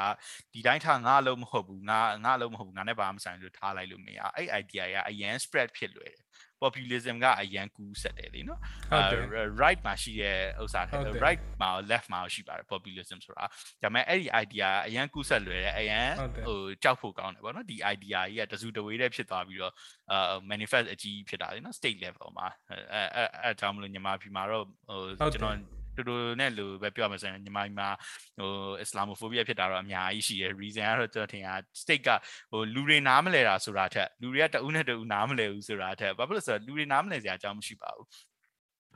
[0.53, 6.23] ဒီတိုင်းထားငါအလုံးမဟုတ်ဘူးငါငါအလုံးမဟုတ်ဘူးငါနဲ့ဘာမှမဆိုင်လို့ထားလိုက်လို့မရအဲ့ idea ရအရန် spread ဖြစ်လွယ်တယ်
[6.63, 8.59] populism ကအရန်ကူးဆက်တယ်လीနော်
[9.61, 13.47] right မှာရှိတဲ့ဥစ္စာထဲ right မှာ left မှာရှိပါတယ် populism ဆိုတာဒါ
[13.81, 16.07] ပေမဲ့အဲ့ဒီ idea အရန်ကူးဆက်လွယ်တယ်အရန်
[16.47, 19.73] ဟိုကြောက်ဖို့ကောင်းတယ်ပေါ့နော်ဒီ idea ကြီးကတစုတဝေးတည်းဖြစ်သွားပြီးတော့
[20.11, 24.65] အာ manifest အကြီးဖြစ်တာလीနော် state level မှာအဲအဲအဲအကြောင်းမလို့ညီမပြည်မှာတော့
[25.21, 25.57] ဟိုကျွန်တော်
[25.97, 27.89] တူတူနဲ့လူပဲပြောမှဆိုရင်ညီမကြီးမှာ
[28.39, 28.51] ဟို
[28.83, 32.09] Islamophobia ဖြစ်တာတော့အများကြီးရှိတယ် reason ကတော့ကျွန်တော်ထင်တာ state က
[32.51, 38.32] ဟိုလူတွေနားမလဲတာဆိုတာထက်လူတွေကတဦးနဲ့တဦးနားမလဲဘူးဆိုတာထက်ဘာဖြစ်လို့ဆိုတော့လူတွေနားမလဲစရာအကြောင်းမရှိပါဘူး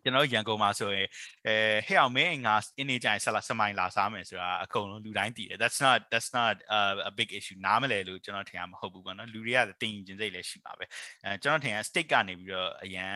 [0.07, 1.07] ကျွန်တော်ရန်ကုန်မှာဆိုရင်
[1.47, 1.55] အဲ
[1.87, 6.79] ဟဲ့အောင်မင်းငါအင်းနေကြရင်ဆက်လာစမိုင်းလာစားမယ်ဆိုတာအကုန်လုံးလူတိုင်းသိတယ် that's not that's not a,
[7.09, 10.85] a big issue နားမလဲလို့ကျွန်တော်ထင်ရမဟုတ်ဘူးပေါ့နော်လူတွေကတင်ရင်စိတ်လည်းရှိပါပဲ
[11.23, 13.13] အဲကျွန်တော်ထင်ရ state ကနေပြီးတော့အရန်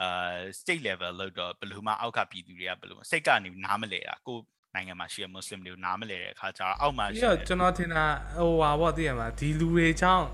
[0.00, 4.38] အာ state level လောက်တော့ဘယ်လိုမှအောက်ကပြည်သူတွေကဘယ်လို state ကနေနားမလဲတာကို
[4.74, 8.04] နိုင်ငံမှာရှိတဲ့ Muslim တွေကိုနားမလဲတဲ့အခါကျတော့အောက်မှာရှိတဲ့ကျွန်တော်ထင်တာ
[8.38, 10.26] ဟိုဟာပေါ့သိရမှာဒီလူတွေချောင်း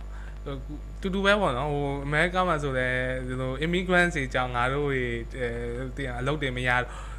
[1.01, 5.03] တူတူပဲပေါ့နော်ဟိုအမေရိကမှာဆိုလည်းဒီလို immigrant တွေကြောင့်ငါတို့တွေ
[5.39, 5.49] အဲ
[5.97, 6.71] တင်အလုပ်တွေမရ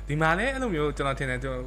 [0.08, 1.66] ဒီမှာလည်းအဲ့လိုမျိုးကျွန်တော်ထင်တယ်ကျွန်တော်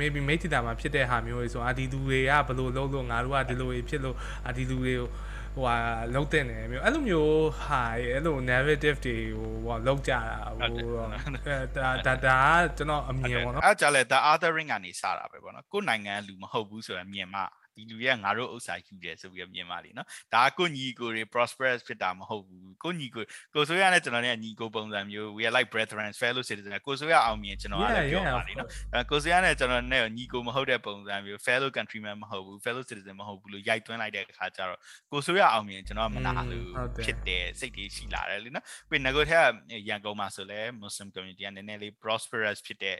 [0.00, 4.16] maybe မိတ်တီတာမှာဖြစ်တဲ့ဟာမျိုးတွေဆိုအာဒီလူတွေကဘယ်လိုလုပ်လို့ငါတို့ကဒီလိုဖြစ်လို့
[4.46, 5.08] အာဒီလူတွေကို
[5.56, 5.76] ဟိုဟာ
[6.14, 12.38] လုံးတဲ့နေမျိုးအဲ့လိုမျိုးဟာအဲ့လို narrative တွေဟိုဟိုလောက်ကြတာဟိုဒါဒါဒါ
[12.76, 17.42] ကျွန်တော်အမြင်ပေါ့နော်အဲ့ကြလဲ the othering ကနေစတာပဲပေါ့နော်ကိုယ်နိုင်ငံလူမဟုတ်ဘူးဆိုရင်မြင်မှ
[17.76, 23.24] ဒီလူတွေကငါတို့ဥစ္စာယူတယ်ဆိုပြီးတော့မြင်ပါလိမ့်နော်ဒါကိုညီကိုတွေ prosperous ဖြစ်တာမဟုတ်ဘူးကိုညီကို
[23.54, 34.78] ကိုဆိုရနဲ့ကျွန်တော်နဲ့ညီကိုပုံစံမျိုး we are like brethren fellow citizens ကိုဆိုရအောင်မြင်ကျွန်တော်ကလည်းပြောပါလိမ့်နော်အဲကိုဆိုရနဲ့ကျွန်တော်နဲ့ညီကိုမဟုတ်တဲ့ပုံစံမျိုး fellow countryman မဟုတ်ဘူး fellow citizen မဟုတ်ဘူးလို့ရိုက်သွင်းလိုက်တဲ့အခါကျတော့
[35.10, 36.68] ကိုဆိုရအောင်မြင်ကျွန်တော်မနာလို့
[37.04, 39.44] ဖြစ်တယ်စိတ်တွေရှိလာတယ်လीနော်ပြီးငကိုထက်
[39.88, 42.98] ရန်ကုန်မှာဆိုလဲ Muslim community ကနည်းနည်းလေး prosperous ဖြစ်တဲ့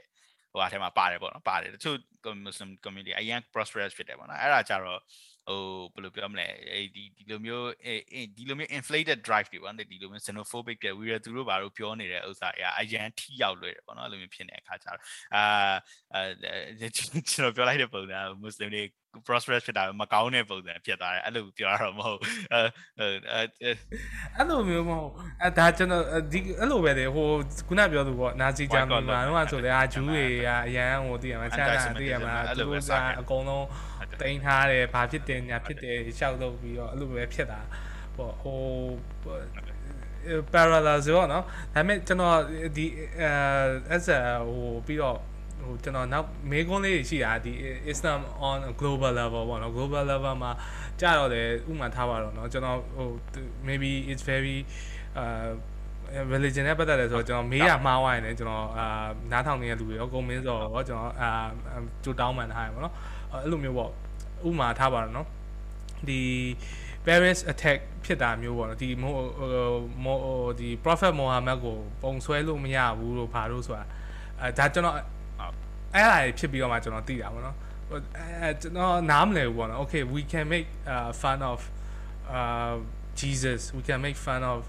[0.53, 1.97] ဟိုအထဲမှာပါတယ်ပေါ့နော်ပါတယ်တချို့
[2.45, 4.99] Muslim community အရင် prosperous ဖြစ်တယ်ပေါ့နော်အဲ့ဒါကြတော့
[5.47, 5.59] ဟို
[5.93, 7.69] ဘယ်လိုပြောမလဲအဲဒီဒီလိုမျိုး
[8.35, 14.99] ဒီလိုမျိုး inflated drive တွေပေါ့နော်ဒီလိုမျိုး xenophobic တွေ we သူတို့ဘာလို့ပြောနေတဲ့ဥစ္စာအအရန်ထိရောက်လွယ်တယ်ပေါ့နော်အဲ့လိုမျိုးဖြစ်နေတဲ့အခါကျတော့
[15.35, 15.43] အာ
[16.13, 18.83] အဲကျွန်တော်ပြောလိုက်တဲ့ပုံစံ Muslim တွေ
[19.27, 22.19] prosperous ဖြစ်တာမကောင်းတဲ့ပုံစံဖြစ်သွားတယ်အဲ့လိုပြောရတော့မဟုတ်
[22.53, 22.59] အဲ
[22.99, 25.11] အဲ့လိုမျိုးမဟုတ်
[25.41, 27.27] အဲဒါကျွန်တော်ဒီအဲ့လိုပဲလေဟို
[27.67, 33.65] ခုနပြောသူပေါ့နာစီဂျာမန်မှာတော့ဆိုလေအာဂျူးတွေကအရန်ဟိုတည်ရမှာချာတာတည်ရမှာသူတို့ကအကုန်လုံး
[34.21, 37.59] တင်ထားတယ်ဘာဖြစ်တယ်ညာဖြစ်တယ်ရှောက်လုပ်ပြီးတော့အဲ့လိုပဲဖြစ်တာ
[38.15, 38.59] ပေါ့ဟို
[40.53, 42.37] parallel ဆိုတော့နော်ဒါပေမဲ့ကျွန်တော်
[42.77, 42.85] ဒီ
[43.19, 43.29] အဲ
[43.95, 45.17] as a ဟိုပြီးတော့
[45.66, 47.52] ဟိုကျွန်တော်နောက်မေးခွန်းလေးရှိတာဒီ
[47.92, 50.52] Islam on a global level ပေါ့နော် global level မှာ
[51.00, 53.08] ကြတော့လေဥမာထားပါတော့เนาะကျွန်တော်ဟို
[53.68, 54.56] maybe it's very
[55.20, 55.50] uh
[56.34, 58.86] religion နဲ့ပတ်သက်တယ်ဆိုတော့ကျွန်တော်မေးရမှားဝိုင်းနေကျွန်တော်အာ
[59.32, 61.30] နားထောင်နေတဲ့လူတွေရောကုန်မင်းစောရောကျွန်တော်အာ
[62.04, 62.94] ကြိုတောင်းမှန်ထားရပါတော့
[63.32, 63.90] အဲ့လိုမျိုးပေါ့
[64.48, 65.26] ဥမာထားပါတော့เนาะ
[66.08, 66.20] ဒီ
[67.06, 69.14] Paris attack ဖြစ်တာမျိုးပေါ့နော်ဒီမို
[70.04, 70.18] မို
[70.60, 73.84] ဒီ Prophet Muhammad ကိုပုံဆွဲလို့မရဘူးလို့ဘာလို့ဆိုတာ
[74.40, 74.96] အဲဒါကျွန်တော်
[75.94, 77.56] အဲ့ဒါဖြစ်ပြီးတော့မှကျွန်တော်သိတာပေါ့နော်
[78.18, 81.58] အဲကျွန်တော်နားမလည်ဘူးပေါ့နော် okay we can make uh, fun of
[82.38, 82.74] uh
[83.20, 84.60] Jesus we can make fun of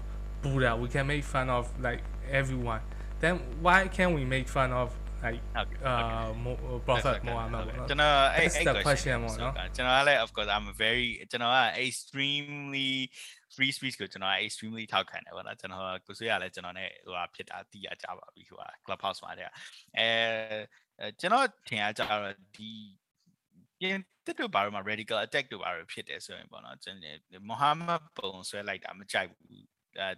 [0.42, 2.00] Buddha we can make fun of like
[2.40, 2.82] everyone
[3.22, 3.34] then
[3.64, 4.88] why can't we make fun of
[5.24, 10.30] like ဟုတ်ကဲ့ uh Mo- prophet Muhammad ပေါ့နော် ကျွန်တော်အဲ့ That's အဲ့ the question ပေါ့နော် ကျွန်တော်ကလည်း of
[10.36, 12.90] course I'm a very ကျွန်တော်က extremely
[13.56, 19.48] free speech ကိုကျွန်တော်က extremely ထောက်ခံတယ်ပေါ့နော်ကျွန်တော်ကိုဆွေးရလဲကျွန်တော် ਨੇ ဟိုဟာဖြစ်တာသိရကြပါပြီဟိုဟာ clubhouse မှာတဲ့
[19.98, 20.08] အဲ
[21.19, 22.69] ကျွန်တော်ထင်ရကြတော့ဒီ
[23.79, 27.17] ပြင်တက်တို့ဘာလို့မှ radical attack တို့ဘာလို့ဖြစ်တယ်ဆိုရင်ပေါ့နော်ကျွန်တော်
[27.49, 29.65] Muhammad ပုံဆွဲလိုက်တာမကြိုက်ဘူး
[29.99, 30.09] အဲ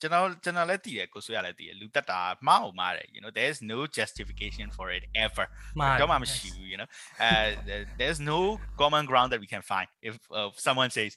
[0.00, 5.46] ကျွန်တော်ကျွန်တော်လည်းတည်တယ်ကိုဆွေးရလည်းတည်တယ်လူတက်တာမှားအောင်မှားတယ် you know there is no justification for it ever
[5.78, 6.88] မှားတယ်တော့မှမရှိဘူး you know
[7.26, 7.46] uh
[8.00, 8.38] there's no
[8.80, 11.12] common ground that we can find if uh, someone says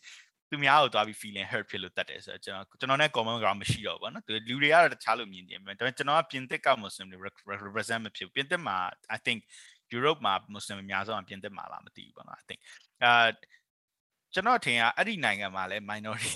[0.51, 7.19] သူများကိုသွားပြီး feeling hurt ဖြစ်လို့တတ်တယ်ဆိုတော့ကျွန်တော်ကျွန်တော်နဲ့ common ground မရှိတော့ဘူးပေါ့နော်သူလူတွေကတော့တခြားလိုမြင်တယ်ဒါပေမဲ့ကျွန်တော်ကပြင်သစ်က Muslim တွေ
[7.65, 8.77] represent မဖြစ်ဘူးပြင်သစ်မှာ
[9.15, 9.39] I think
[9.95, 12.59] Europe မှာ Muslim အများဆုံးကပြင်သစ်မှာလားမသိဘူးပေါ့နော် I think
[13.03, 13.27] အာ
[14.33, 16.33] ကျွန်တော်ထင်ကအဲ့ဒီနိုင်ငံမှာလည်း minority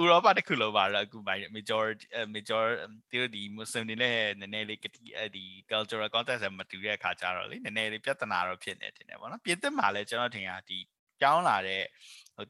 [0.00, 1.18] ဥရောပတစ်ခုလုံးပါတော့အခု
[1.56, 2.64] majority major
[3.10, 10.78] သူဒီ Muslim တွေလည်းနည်းနည်းလေးကတိအဲ့ဒီ cultural context မတူတဲ့အခါကျတော့လေနည်းနည်းလေးပြဿနာတော့ဖြစ်နေတယ်တင်တယ်ပေါ့နော်ပြင်သစ်မှာလည်းကျွန်တော်ထင်ကဒီ
[11.20, 11.82] ပြောင်းလာတဲ့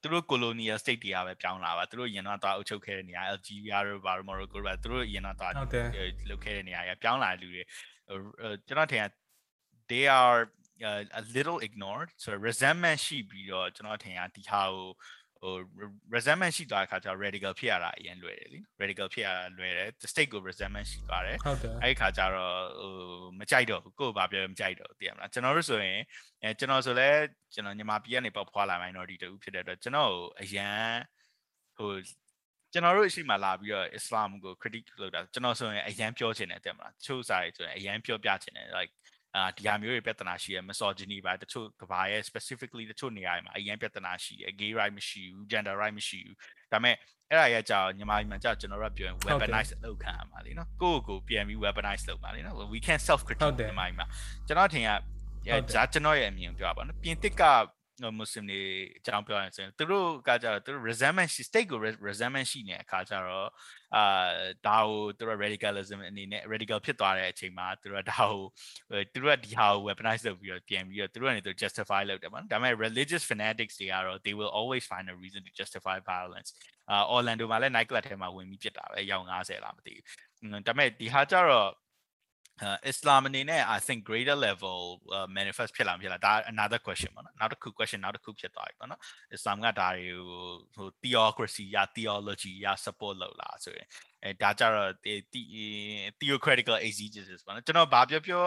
[0.03, 5.65] သူတို့ colonial state တွေကပဲပြောင်းလာပါသူတို့ရင်တော့သွားအုပ်ချုပ်ခဲ့တဲ့နေရာ Algeria တို့ဘာလို့ Morocco တို့သူတို့ရင်တော့သွားလု
[6.37, 7.63] ပ်ခဲ့တဲ့နေရာကပြောင်းလာတဲ့လူတွေ
[8.67, 9.05] ကျွန်တော်ထင်ရ
[9.91, 10.41] they are
[10.89, 14.89] uh, a little ignored so resentment ရှိပြီးတော့ကျွန်တော်ထင်ရဒီဟာကို
[15.43, 15.55] ဟို
[16.15, 22.93] resentment ရှိသွားတဲ့ခါကျတော့ radical ဖြစ်ရတာအရင်လွယ်တယ်လी radical ဖြစ်ရတာလွယ်တယ် the state ကို resentment ရှိသွားတယ်ဟုတ်တယ်အဲ့ဒီခါကျတော့ဟို
[23.39, 26.01] မကြိုက်တော့ဘူးကိုယ်ဘာပြောမကြိုက်တော့ဘူးသိရမလားကျွန်တော်တို့ဆိုရင်
[26.43, 27.09] အဲကျွန်တော်ဆိုလဲ
[27.55, 30.81] ကျွန်တော်ညီမပြည်ကနေပေါက်ဖွာလာ minority တူဖြစ်တဲ့အတွက်ကျွန်တော်အရန်
[31.79, 31.91] ဟို
[32.73, 38.93] ကျွန်တော်တို့အရှိမလာပြီးတော့ Islam ကို critique လုပ်တာကျွန်တော်ဆိုရင်အရန်ပြောချင်တယ်တဲ့မလားတချို့စားတွေဆိုရင်အရန်ပြောပြချင်တယ် like
[39.37, 46.37] အာဒီဟာမျိုးတွေပြဿနာရှိရ misogyny ပါတချို့ကဘာရဲ့ specifically တချို့နေရာတွေမှာအရင်ပြဿနာရှိတယ် gay right မရှိဘူး gender right မရှိဘူး
[46.73, 46.95] ဒါပေမဲ့
[47.29, 54.05] အဲ့ဒါရဲ့ကြောင့်ညီမကြီးမှကြောက်ကျွန်တော်တို့ပြောရင် weaponize လုပ်ခံရမှာလीနော်ကိုယ့်ကိုယ်ပြန်ပြီး weaponize လုပ်မှာလीနော် we can self critique ညီမကြီးမှ
[54.47, 54.89] ကျွန်တော်ထင်ရ
[55.47, 57.43] ဂျာကျွန်တော်ရဲ့အမြင်ပြောပါနော်ပြင်တစ်က
[58.19, 58.63] မွတ်စလင်တွေ
[58.99, 61.79] အကြောင်းပြောရရင်ဆိုရင်သူတို့ကကြတော့သူတို့ resentment ရှိ state ကို
[62.09, 63.49] resentment ရှိနေတဲ့အခါကျတော့
[63.97, 64.05] အာ
[64.67, 68.41] ဒါကိုသူတို့ radicalism အနေနဲ့ radical ဖြစ်သွားတဲ့အချိန်မှာသူတို့ကဒါကို
[69.13, 75.97] သူတို့ကဒီဟာကို weaponize လုပ်ပြီးတော့ပြန်ပြီးတော့သူတို့ကနေသူ justify လုပ်တယ်ပေါ့နော်ဒါပေမဲ့ religious fanatics တွေကတော့ they will always find a reason to justify
[76.13, 76.51] violence
[76.91, 81.71] အာ Orlando မှာလည်း night club ထဲမှာဝင်ပြီးဖြစ်တာပဲရောင်90လားမသိဘူးဒါပေမဲ့ဒီဟာကျတော့
[82.67, 84.79] uh, Islam အနေနဲ့ I think greater level
[85.17, 89.01] uh, manifest ဖြစ်လာမဖြစ်လာဒါ another question ပေါ့နော်နောက်တစ်ခု question နောက်တစ်ခုဖြစ်သွားပြီပေါ့နော်
[89.37, 90.25] Islam ကဒါတွေကို
[90.75, 93.87] ဟို theocracy ရ theology ရ support လုပ်လာဆိုရင်
[94.25, 94.91] အဲဒါကြတော့
[96.21, 98.45] theocratical exegesis ပေါ့နော်ကျွန်တော်ဘာပြောပြော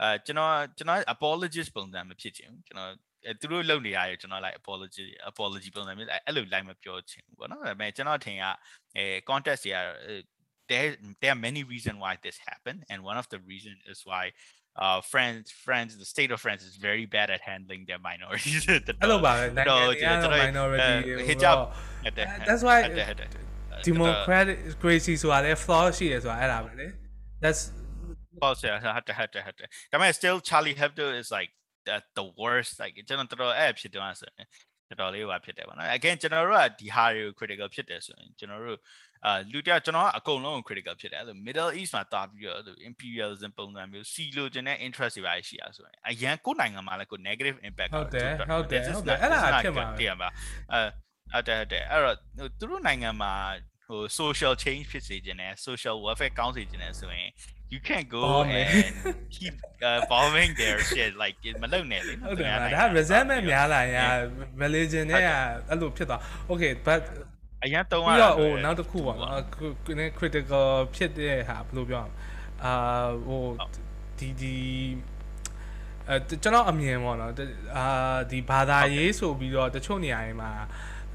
[0.00, 2.92] အဲကျွန်တော်ကျွန်တော် apologist ပုံစံမဖြစ်ချင်ဘူးကျွန်တော်
[3.26, 8.44] အဲသူတို့လုပ်နေရတယ်ကျွန်တော် like apology apology ပုံစံမျိုးအဲ့လို like မပြောချင်ဘူးပေါ့နော်ဒါပေမဲ့ကျွန်တော်ထင်က
[8.96, 9.78] အဲ context တွေက
[10.71, 10.89] there
[11.21, 14.23] there are many reasons why this happened and one of the reasons is why
[14.83, 20.07] uh friends friends the state of france is very bad at handling their minorities အဲ့လိုပါပဲနိုင်ငံတွေက
[20.45, 20.93] minority
[21.29, 21.57] hijab
[22.49, 22.77] that's why
[23.87, 26.87] democracy ဆိုတာလည်း flaw ရှိတယ်ဆိုတာအဲ့ဒါပဲလေ
[27.43, 27.61] that's
[28.41, 31.51] false ဟုတ်တယ်ဟုတ်တယ်ဟုတ်တယ်ဒါပေမဲ့ still charlie hebdo is like
[31.87, 34.47] the, the worst like ကျွန်တော်တော်အဲ့ဖြစ်တော့ဆိုရင်
[34.89, 38.79] တော်တော်လေးဟိုဖြစ်တယ်ပေါ့နော် again ကျွန်တော်တို့ကဒီဟာတွေကို critical ဖြစ်တယ်ဆိုရင်ကျွန်တော်တို့
[39.26, 50.28] အာလူတယောက်ကျွန်တော်ကအကုန်လုံး critical ဖြစ်တယ်အဲ့လို Middle East မှာတာပြီးတော့အဲ့လို imperialism ပုံစံမျိုးစီလိုချင်တဲ့ interest တွေပါရှိရဆိုရင်အရန်ကိုနိုင်ငံမှာလည်းကို negative impact ဟုတ်တယ်ဟုတ်တယ်ဟုတ်တယ်အဲ့ဒါဖြစ်မှာတည်ရပါ
[50.72, 50.82] အဲ
[51.32, 52.16] ဟုတ်တယ်ဟုတ်တယ်အဲ့တော့
[52.58, 53.32] သူတို့နိုင်ငံမှာ
[53.86, 57.30] ဟို social change ဖြစ်စေခြင်းနဲ့ social welfare ကောင်းစေခြင်းနဲ့ဆိုရင်
[57.72, 58.68] you can't go Bombing.
[58.76, 59.54] and keep
[59.88, 64.08] uh, bombing their shit like မလုပ်နဲ့လေဟုတ်တယ်ဒါ resentment များလာရင်
[64.62, 65.22] religion နဲ့
[65.70, 66.20] အဲ့လိုဖြစ်သွား
[66.50, 67.02] okay but
[67.64, 69.40] အရင်တုံးရပြီးတော့ဟိုနောက်တစ်ခုပေါ့နော်
[70.18, 72.14] critical ဖြစ်တဲ့ဟာဘယ်လိုပြောရမလဲ
[72.64, 72.74] အာ
[73.26, 73.44] ဟို
[74.18, 74.56] ဒီဒီ
[76.08, 77.32] အဲကျွန်တော်အမြင်ပေါ့နော်
[77.76, 77.86] အာ
[78.30, 80.50] ဒီဘာသာရေးဆိုပြီးတော့တချို့နေရာတွေမှာ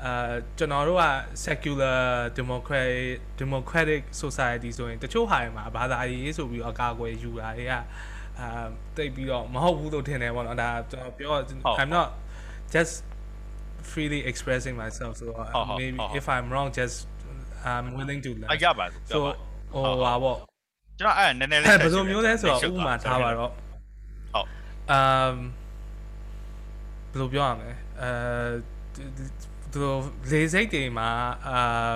[0.04, 1.06] အာကျွန်တော်တို့က
[1.46, 2.00] secular
[2.40, 7.74] democratic democratic society ဆိုရင်တချို့ဟာတွေမှာဘာသာရေးဆိုပြီးတော့အကာအကွယ်ယူတာတွေက
[8.40, 8.66] အာ
[8.98, 11.34] တိတ်ပြီးတော့မဟုတ်ဘူးလို့ထင်တယ်ပေါ့နော်ဒါကျွန်တော်ပြော
[11.82, 12.08] I'm not
[12.74, 12.94] just
[13.94, 16.96] freely expressing myself so uh, Oh, oh, maybe oh, if i'm wrong just
[17.72, 19.18] i'm willing to learn အရပါဆို so
[19.74, 20.38] ဟိုဟာပေါ့
[21.00, 24.48] ကျွန်တော်အဲ့နည်းနည်းလေးဘယ်လိုမျိုးလဲဆိုတော့ဥပမာထားပါတော့ဟုတ်
[24.98, 25.36] um
[27.12, 28.10] ဘယ်လိုပြောရမလဲအဲ
[29.72, 30.00] သူတို့
[30.32, 31.10] လေစိတ်တွေမှာ
[31.48, 31.96] အာ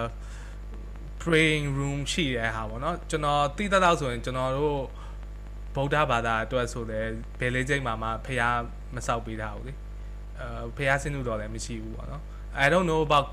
[1.24, 4.78] praying room ရှိတဲ့ဟာပေါ့နော်ကျွန်တော်သိတတ်တော့ဆိုရင်ကျွန်တော်တို့
[5.76, 8.42] ဗုဒ္ဓဘာသာအတွက်ဆိုလည်းဘယ်လေးစိတ်မှာမှဖះ
[8.96, 9.74] မဆောက်ပေးတာဘူးလေ
[10.42, 12.22] အဲဖះစင်းလို့တော့လည်းမရှိဘူးပေါ့နော်
[12.64, 13.28] I don't know about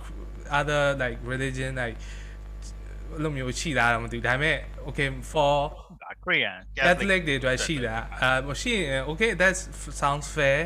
[0.59, 1.97] other like religion like
[3.13, 4.59] အဲ့လိုမျိုးရှိလားတော့မသိဘူးဒါပေမဲ့
[4.89, 5.55] okay for
[6.25, 9.55] Korean Catholic တွေအတွက်ရှိတာအဲရှိရင် okay that
[10.03, 10.61] sounds fair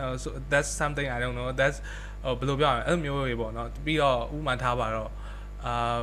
[0.00, 1.78] uh, so that's something I don't know that's
[2.24, 5.10] ဟိုဘယ်လိုပြောရလဲအဲ့လိုမျိုးတွေပေါ့နော်ပြီးတော့ဥမာထားပါတော့
[5.66, 6.00] အာ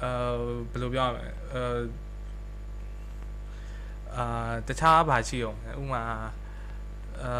[0.00, 0.10] အဲ
[0.70, 1.24] ဘယ်လိုပြောရမလဲ
[1.54, 1.62] အဲ
[4.16, 6.02] အာတခြားဘာရှိအောင်ဥမာ
[7.22, 7.32] အဲ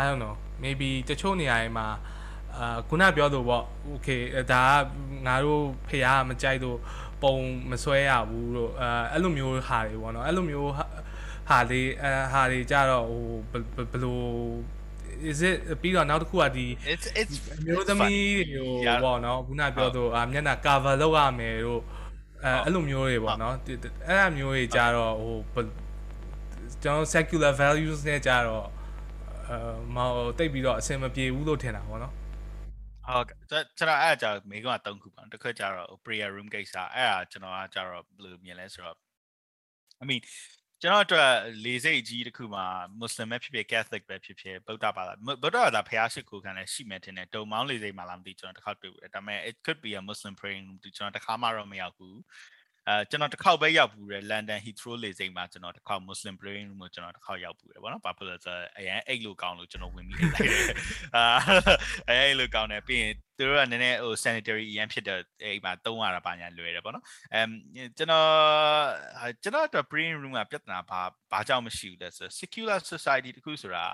[0.00, 0.34] I don't know
[0.64, 1.86] maybe တချို့နေရာတွေမှာ
[2.58, 4.20] အာခုနပြောလို့ပေါ့ okay
[4.52, 4.82] ဒါက
[5.26, 6.78] ငါတို့ဖေကမကြိုက်လို့
[7.22, 7.34] ပုံ
[7.70, 10.70] မဆွဲရဘူးလို့အဲအဲ့လိုမျိုးဟာတွေပေါ့နော်အဲ့လိုမျိုး
[11.48, 14.20] ဟာလေးအဲဟာတွေကြတော့ဟိုဘယ်လို
[15.30, 17.36] is it ပြီးတော့နောက်တစ်ခုကဒီ it's it's
[17.66, 18.70] မျိုးသမီးဟို
[19.04, 21.82] ပေါ့နော်ခုနပြောသူအာမျက်နှာ cover လုပ်ရမယ်တို့
[22.44, 23.54] အဲအဲ့လိုမျိုးတွေပေါ့နော်
[24.08, 25.64] အဲ့အမျိုးတွေကြတော့ဟို
[26.82, 28.77] ကျွန်တော် secular values နဲ့ကြတော့အဲ
[29.96, 32.14] မဟုတ်တိတ်ပြီးတော့အဆင်မပြေဘူးလို့ထင်တာပေါ့နော်
[33.08, 38.96] ဟုတ်ကဲ့ကျွန်တော်အဲ့အကြောင်းမိကုန်းက၃ခုပါတစ်ခါကျတော့ prayer room ကိစ္စအဲ့ဒါကျွန်တော်ကကျတော့ဘယ်လိုမြင်လဲဆိုတော့
[40.02, 40.22] I mean
[40.82, 41.32] ကျွန်တော်အတွက်
[41.64, 42.66] လေစိတ်ကြီးတစ်ခုမှာ
[42.98, 50.66] မွတ်စလင်ပဲဖြစ်ဖြစ် Catholic ပဲဖြစ်ဖြစ်ဗုဒ္ဓဘာသာဗုဒ္ဓဘာသာဖျားရှိခိုးခံလည်းရှိမယ်ထင်တယ်တုံမောင်းလေစိတ်မှာလားမသိကျွန်တော်တစ်ခါတွေ့ဘူးဒါပေမဲ့ it could be a muslim praying
[50.96, 52.16] ကျွန်တော်တစ်ခါမှတော့မရောက်ဘူး
[52.88, 60.64] အဲကျွန်တော်တစ်ခေါက်ပဲရောက်ဘူးတယ် London Heathrow လေဆိပ်မှာကျွန်တော်တစ်ခေါက် Muslim praying room ကိုကျွန်တော်တစ်ခေါက်ရောက်ဘူးတယ်ဗောနော်ဘာဖြစ်လဲဆိုအရင်အိတ်လို့ကောင်းလို့ကျွန်တော်ဝင်ပြီးလိုက်တယ်
[61.16, 61.24] အာ
[62.08, 67.04] အဲအိတ်လို့ကောင်းတယ်ပြီးရင်သူတို့ကနည်းနည်းဟို sanitary အရင်ဖြစ်တဲ့အိမ်မှာတုံးရတာပါညာလွယ်တယ်ဗောနော်
[67.34, 67.48] အမ်
[67.98, 68.28] ကျွန်တော်
[69.42, 71.00] ကျွန်တော်အတွက် praying room ကပြဿနာဘာ
[71.32, 73.86] ဘာကြောင့်မရှိဘူးလဲဆို secular society တခုဆိုတာ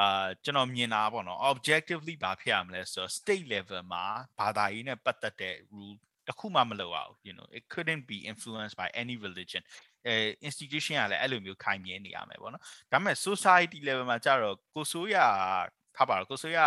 [0.00, 4.04] အာကျွန်တော်မြင်တာဗောနော် objectively ဘာဖြစ်ရမလဲဆို state level မှာ
[4.38, 5.96] ဘာသာရေးနဲ့ပတ်သက်တဲ့ rule
[6.28, 9.62] တခုမှမလုပ်အောင် you know it couldn't be influenced by any religion
[10.06, 10.14] အဲ
[10.48, 12.62] institution ကလည်းအဲ့လိုမျိုးခိုင်မြဲနေရမယ်ပေါ့နော်
[12.92, 15.16] ဒါပေမဲ့ society level မှာကြတော့ကိုဆိုးရ
[15.96, 16.60] ထားပါတော့ကိုဆိုးရ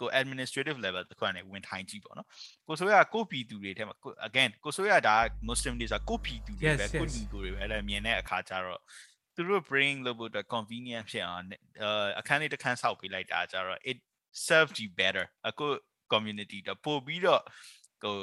[0.00, 2.28] ကို administrative level တခွန်းနဲ့ဝင်ထိုင်ကြည့်ပေါ့နော်
[2.68, 3.96] ကိုဆိုရကိုပြည်သူတွေထဲမှာ
[4.28, 5.14] again ကိုဆိုရဒါ
[5.48, 8.80] muslim တွေဆိုတာကိုပြည်သူတွေပဲကိုညီကိုတွေပဲအဲ့မြင်တဲ့အခါကျတော့
[9.34, 11.44] သူတို့ bring လို့ဖို့အတွက် convenient ဖြစ်အောင်
[12.18, 13.98] အခန်းလေးတစ်ခန်းဆောက်ပေးလိုက်တာကျတော့ it
[14.48, 15.66] served you better အခု
[16.12, 17.42] community တော့ပို့ပြီးတော့
[18.03, 18.15] ဟို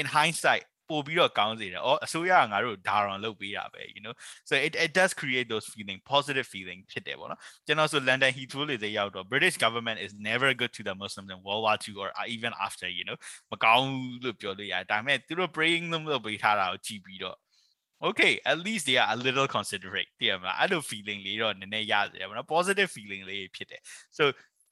[0.00, 4.14] in hindsight ပို့ပြီးတော့ကောင်းစေတယ်။အော်အစိုးရကငါတို့ဒါရောင်လုပ်ပေးတာပဲ you know
[4.48, 9.98] so it it does create those feeling positive feeling ဖြစ်တယ်ပေါ့နော်။ကျွန်တော်ဆို London Heathrow လေသေးရောက်တော့ British government
[10.06, 13.16] is never good to the Muslims in World War II or even after you know
[13.50, 13.88] မကောင်း
[14.24, 17.36] လို့ပြောလို့ရတယ်။ဒါပေမဲ့သူတို့ praying လို့လုပ်ပေးထားတာကိုကြည့်ပြီးတော့
[18.08, 23.80] okay at least they are a little considerate တည်မလားအဲ့လို feeling လေးတော့နည်းနည်းရတယ်ပေါ့နော် positive feeling လေးဖြစ်တယ်
[24.18, 24.24] so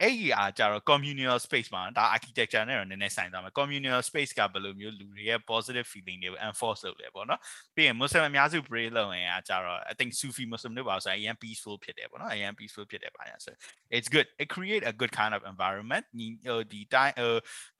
[0.03, 7.41] အဲ့ဒီအားကြတော့ communal space မှာဒါ architecture နဲ့တော့နည်းနည်းဆိုင်သွားမယ် communal space ကဘယ်လိုမျိုးလူတွေရဲ့ positive feeling တွေကို enforce လုပ်လဲပေါ့နော်
[7.75, 13.55] ပြီးရင် muslim အများစု pray လုပ်ရင်အားကြတော့ I think Sufi muslim တွေပါဆိုရင်အရင် peaceful ဖြစ်တယ်ပေါ့နော်အရင် peaceful ဖြစ်တယ်ပါညာဆို
[13.97, 17.35] it's good it create a good kind of environment ညီဟိုဒီတိုင်းဟို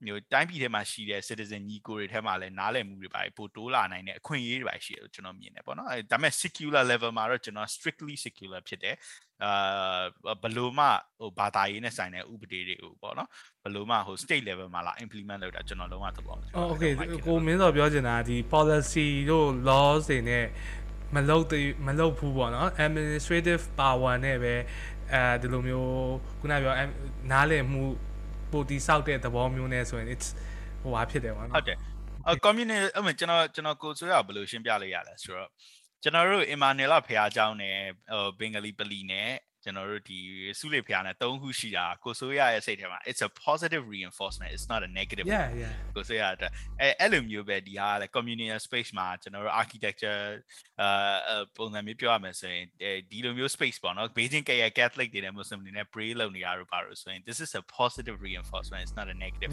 [0.07, 8.95] မျိုးတိုင်းပြည်ထဲမှာရှိတဲ့ citizen ညီကိုတွေထဲမှာလည်းနားလည်မှုတွေပါပိုတိုးလာနိုင်တဲ့အခွင့်အရေးတွေပါရှိတယ်လို့ကျွန်တော်မြင်တယ်ပေါ့နော်ဒါပေမဲ့ secular level မှာတော့ကျွန်တော် strictly secular ဖြစ်တယ်
[9.44, 10.86] အာဘလို့မှ
[11.20, 13.30] ဟိုဘာသာရေးနဲ့ဆိုင်တဲ့ဥပဒေတွေကိုပေါ့နော်
[13.64, 16.92] ဘလို့မှဟို state level မှာလာ implement လုပ်တာကျွန်တော်လုံးဝသဘောမကျဘူး။ Okay
[17.28, 20.46] ကိုမင်းတော်ပြောချင်တာဒီ policy တို့ laws တွေနဲ့
[21.16, 21.46] မလုပ်
[21.88, 24.54] မလုပ်ဘူးပေါ့နော် administrative power နဲ့ပဲ
[25.14, 25.92] အဲဒီလိုမျိုး
[26.40, 26.74] ခုနပြော
[27.32, 27.84] နားလည်မှု
[28.52, 30.28] ပိုတီဆောက်တဲ့သဘောမျိုးနဲ့ဆိုရင် it's
[30.82, 31.78] ဟိုဟာဖြစ်တယ်ပေါ့နော်ဟုတ်တယ်
[32.30, 35.50] အ community အမေကျွန်တော်ကျွန်တော်ကိုဆိုရဘယ်လိုရှင်းပြလိုက်ရလဲဆိုတော့
[36.03, 37.77] ကျွန်တော်တို့အင်မာနယ်လဖះเจ้าနဲ့
[38.13, 39.31] ဟိုဘင်္ဂလီပလီနဲ့
[39.70, 40.20] ကျွန်တော်တို့ဒီ
[40.60, 46.52] စုလေဖျားနဲ့၃ခုရှိတာကိုဆိုရရဲ့စိတ်ထဲမှာ it's a positive reinforcement it's not a negative yeah yeah ကိုဆိုရတဲ့
[46.82, 50.22] အဲအဲ့လိုမျိုးပဲဒီဟာလည်း community space မှာကျွန်တော်တို့ architecture
[50.82, 52.66] အာပုံစံမျိုးပြောရမယ်ဆိုရင်
[53.12, 58.82] ဒီလိုမျိုး space ပေါ့နော် Beijing ကရဲ့ Catholic တွေနဲ့ Muslim တွေနဲ့ pray လုပ်နေရတော့ပါလို့ဆိုရင် this is a positive reinforcement
[58.86, 59.50] it's not a negative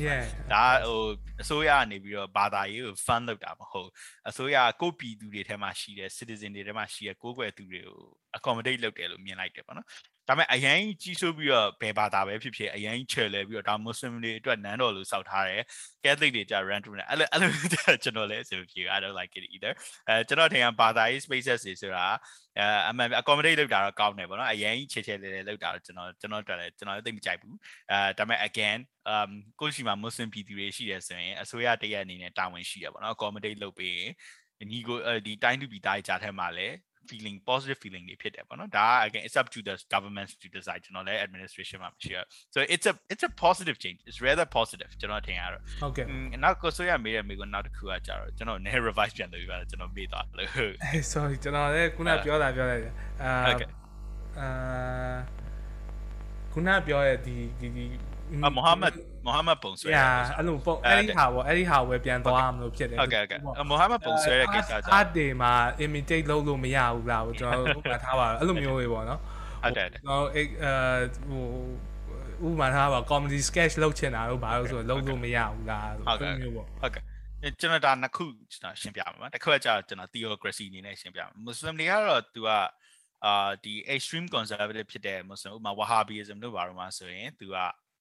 [0.52, 1.00] ဒါဟို
[1.42, 3.90] အစိုးရကနေပြီးတော့ဘာသာရေးကို fund လုပ်တာမဟုတ်
[4.28, 8.00] အစိုးရကိုပြည်သူတွေထဲမှာရှိတဲ့ citizen တွေထဲမှာရှိတဲ့ကိုယ်ွယ်သူတွေကို
[8.38, 9.86] accommodate လုပ်တယ်လို့မြင်လိုက်တယ်ပေါ့နော်
[10.28, 15.62] ဒါပေမဲ့အရင်ကြီးဆိုးပြီးတော့ဘယ်ဘာသာပဲဖြစ်ဖြစ်အရင်ချယ်လဲပြီးတော့ဒါမွတ်စလင်တွေအတွက်နန်းတော်လို့စောက်ထားတယ်
[16.04, 17.50] ကက်သလစ်တွေကြ rent room နဲ့အဲ့လိုအဲ့လို
[18.04, 19.72] ကျွန်တော်လည်းအဆင်ပြေ I don't like it either
[20.08, 22.06] အဲကျွန်တော်ထင်ကဘာသာရေး spaces တွေဆိုတာ
[22.58, 27.56] အဲအမှန် accommodate လုပ်တာတော့ကောင်းတယ်ပေါ့နော်အရင်ချေချေလဲလဲလုပ်တာတော့ကျွန်တော်ကျွန်တော်အတွက်လည်းကျွန်တော်လည်းသိမကြိုက်ဘူး
[27.90, 28.78] အဲဒါပေမဲ့ again
[29.14, 29.30] um
[29.60, 36.74] ကိုရှိမှာမွတ်စလင်ပြည်သူတွေရှိတယ်ဆိုရင်အစိုးရတရက်အနေနဲ့တာဝန်ရှိရပေါ့နော် accommodate လုပ်ပေးရင်ညီကိုဒီတိုင်းသူပြည်သားကြားထဲမှာလည်း
[37.10, 42.18] feeling positive feeling တွေဖြစ်တယ်ပေါ့နော်ဒါက again it's up to the government to decide ကျွန်တော်လည်း administration မှာမရှိရ
[42.54, 46.06] so it's a it's a positive change it's rather positive ကျွန်တော်ထင်ရတော့ဟုတ်ကဲ့
[46.44, 50.50] နောက်ကိုဆိုရမေးရမေးကိုနောက်တစ်ခုကကြတော့ကျွန်တော် ne revise ပြန်လုပ်ပြီးပါကျွန်တော်မေးသွားလို့
[51.12, 52.92] sorry ကျွန်တော်လည်းခုနပြောတာပြောလိုက်တယ်
[53.22, 53.32] အာ
[54.38, 54.48] အာ
[56.52, 57.84] ခုနပြောတဲ့ဒီဒီဒီ
[58.44, 58.92] အာမိုဟာမက်
[59.24, 63.38] မိုဟာမက်ပုံဆွဲရာအဲ့လိုပုံအဲ့ဒီဟာပေါ့အဲ့ဒီဟာဝယ်ပြန်သွားမလို့ဖြစ်တယ်ဟုတ်ကဲ့ဟုတ်ကဲ့
[63.68, 65.52] မိုဟာမက်ပုံဆွဲတဲ့ကိစ္စကြောင့်အားတွေမှာ
[65.84, 69.20] imitate လုပ်လို့မရဘူးလားကျွန်တော်ဥပမာထားပါတော့အဲ့လိုမျိုးတွေပေါ့နော်
[69.62, 70.42] ဟုတ်တယ်ကျွန်တော်အဲ
[71.28, 77.02] ဟိုဥပမာထားပါ comedy sketch လုပ်ချင်တာတို့ဘာလို့ဆိုလုပ်လို့မရဘူးလားဆိုမျိုးပေါ့ဟုတ်ကဲ့
[77.60, 82.48] ကျွန်တော်ဒါနှစ်ခုကျွန်တော်ရှင်းပြမှာပါတစ်ခုကကျတော့ကျွန်တော် theocracy အနေနဲ့ရှင်းပြမှာ Muslim တွေကတော့ तू က
[83.24, 87.56] အာဒီ extreme conservative ဖြစ်တဲ့ Muslim ဥပမာ Wahhabism တို့ဘာလို့မှဆိုရင် तू က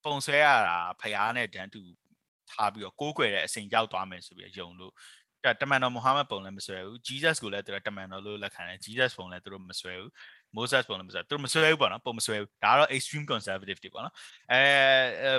[0.06, 1.82] ပုံဆွဲရတာဖျားနဲ့တန်းတူ
[2.52, 4.94] ထားပြီးတော့ကိုးကွယ်တဲ့အစဉ်ရောက်သွားမယ်ဆိုပြီးယုံလို့
[5.62, 10.10] တမန်တော်မုဟာမက်ပုံလည်းမဆွဲဘူး Jesus ကိုလည်းသူတို့တမန်တော်လို့လက်ခံတယ် Jesus ပုံလည်းသူတို့မဆွဲဘူး
[10.58, 14.14] Moses ပုံလည်းမဆွဲသူတို့မဆွဲဘူးပေါ့နော်ပုံမဆွဲဘူးဒါကတော့ extreme conservative တွေပေါ့နော်
[14.52, 14.62] အဲ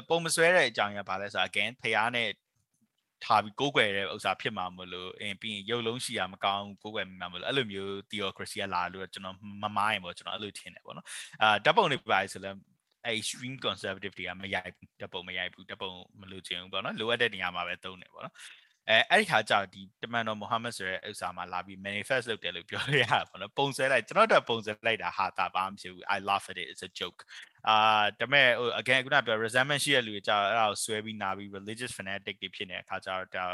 [0.09, 2.29] ပုံမဆွဲတဲ့အကြောင်းရပါလဲဆိုတော့ again ဖျားနဲ့
[3.25, 11.07] ထားပြီးကိုးကွယ်တဲ့ဥစ္စာဖြစ်မှာမလို့အင်းပြီးရင်ရုပ်လုံးရှိရမကောင်းကိုးကွယ်မှာမလို့အဲ့လိုမျိုး theocracy ကလာလို့ကျွန်တော်မမိုင်းပေါ့ကျွန်တော်အဲ့လိုထင်တယ်ပေါ့နော်
[11.43, 12.57] အာဓာတ်ပုံတွေပါဆိုလည်း
[13.13, 18.35] extreme conservative တွေကမရိုက်ဘူးတပုံမရိုက်ဘူးတပုံမလို့ချင်ဘူးပေါ့နော်လိုအပ်တဲ့နေရာမှာပဲသုံးတယ်ပေါ့နော်
[18.91, 27.21] အဲအဲ့ဒီခါကျဒီတမန်တော်မုဟမ္မဒ်ဆိုတဲ့ဥစ္စာမှာလာပြီး manifest လုပ်တယ်လို့ပြောရရပါတော့ပုံစဲလိုက်ကျွန်တော်တို့ပုံစဲလိုက်တာဟာတာဘာမှမဖြစ်ဘူး I laugh at it it's a joke
[27.69, 27.77] အာ
[28.21, 28.47] ဒါမဲ့
[28.81, 33.45] again ခုနပြော resentment ရှိတဲ့လူတွေကြာအဲ့ဒါကိုဆွဲပြီးနာပြီး religious fanatic တွေဖြစ်နေတဲ့အခါကျတော့ဒါ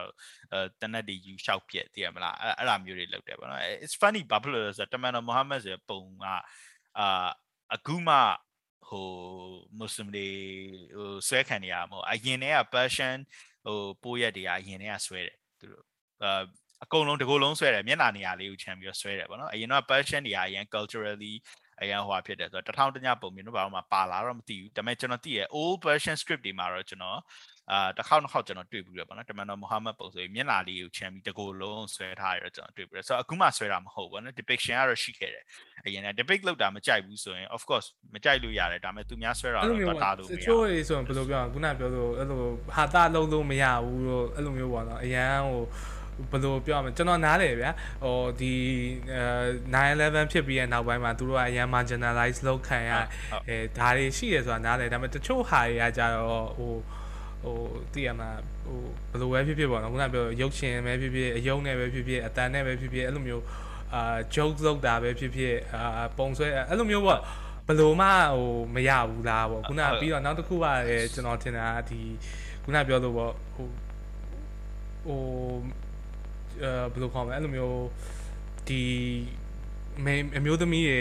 [0.53, 6.27] အဲတနက်တွေယူလျှောက်ပြက်တည်ရမလားအဲ့အဲ့ဒါမျိုးတွေလုပ်တယ်ပေါ့နော် it's funny ဘာဖြစ်လို့လဲဆိုတော့တမန်တော်မုဟမ္မဒ်ဆိုတဲ့ပုံက
[6.99, 7.29] အာ
[7.75, 8.17] အခုမှ
[8.93, 9.07] ဟို
[9.79, 10.29] မွတ်စလင်တွေ
[10.97, 13.17] ဟိုဆွဲခံနေရမှာမဟုတ်အရင်တည်းက passion
[13.65, 15.85] ဟိုပိုးရက်တွေကအရင်တည်းကဆွဲတယ်သူတို့
[16.25, 16.43] အာ
[16.85, 21.35] အကုန်လုံးတကူလုံးဆွဲတယ်မျက်နှာနေရာလေးကိုခြံပြီးတော့ဆွဲတယ်ပေါ့နော်အရင်တော့ passion တွေကအရင် culturally
[21.81, 27.21] အရင်ဟိုဖြစ်တယ်ဆိုတော့တထောင်တညပုံမျိုးတော့ဘာမှပါလာတော့မသိဘူးဒါပေမဲ့ကျွန်တော်သိရ old version script တွေမှာတော့ကျွန်တော်
[27.71, 35.45] အာတစ်ခေါက်နှစ်ခေါက်ကျွန်တော်တွေ့ပြီးရပါတော့တမန်တော်မုဟာမက်ပုံဆိုရင်မျက်နှာလေးကိုခြံပြီးတကူလုံးဆွဲထားရတော့ကျွန်တော်တွေ့ပြီးရဆိုတော့အခုမှဆွဲတာမဟုတ်ဘူးနော် depiction ကတော့ရှိခဲ့တယ်
[35.87, 42.43] အရင်က depict လောက်တာမကြိုက်ဘူးဆိုရင် of course မကြိုက်လို့ရတယ်ဒါပေမဲ့သူများဆွဲတာအဲ့လိုတော့မျိုးတားလို့မရချိုးရေးဆိုရင်ဘယ်လိုပြောရခုနပြောလို့အဲ့လို
[42.77, 45.63] ဟာတာလုံးလို့မရဘူးလို့အဲ့လိုမျိုးပေါ့နော်အရန်ဟို
[46.31, 47.71] ဘယ်လိုပြောရမလဲကျွန်တော်နားလေဗျာ
[48.05, 48.53] ဟိုဒီ
[49.75, 52.93] 911ဖြစ်ပြီးတဲ့နောက်ပိုင်းမှာသူတို့ကအရန် marginalize လုပ်ခံရ
[53.49, 56.73] အဲဒါတွေရှိရဆိုတာနားလေဒါပေမဲ့တချို့ဟာတွေကကြတော့ဟို
[57.43, 57.57] ဟို
[57.93, 58.31] တည်ရမှာ
[58.65, 58.79] ဟို
[59.11, 63.45] ဘယ်လိုပဲဖြစ်ဖြစ်ပေါ့နော်ခုနပြောရုပ်ရှင်ပဲဖြစ်ဖြစ်အယုံနဲ့ပဲဖြစ်ဖြစ်အတန်နဲ့ပဲဖြစ်ဖြစ်အဲ့လိုမျိုး
[63.95, 67.21] အာ joke လုပ်တာပဲဖြစ်ဖြစ်အာပုံဆွဲအဲ့လိုမျိုးပေါ့
[67.67, 72.01] ဘယ်လိုမှဟိုမရဘူးလားပေါ့ခုနပြီးတော့နောက်တစ်ခုကလည်းကျွန်တော်ထင်တာဒီ
[72.65, 73.69] ခုနပြောလို့ပေါ့ဟို
[75.07, 75.21] ဟို
[76.63, 77.79] အဲဘယ်လိုခေါ်မလဲအဲ့လိုမျိုး
[78.69, 78.83] ဒီ
[80.05, 80.99] မေအမျိုးသမီးတွေ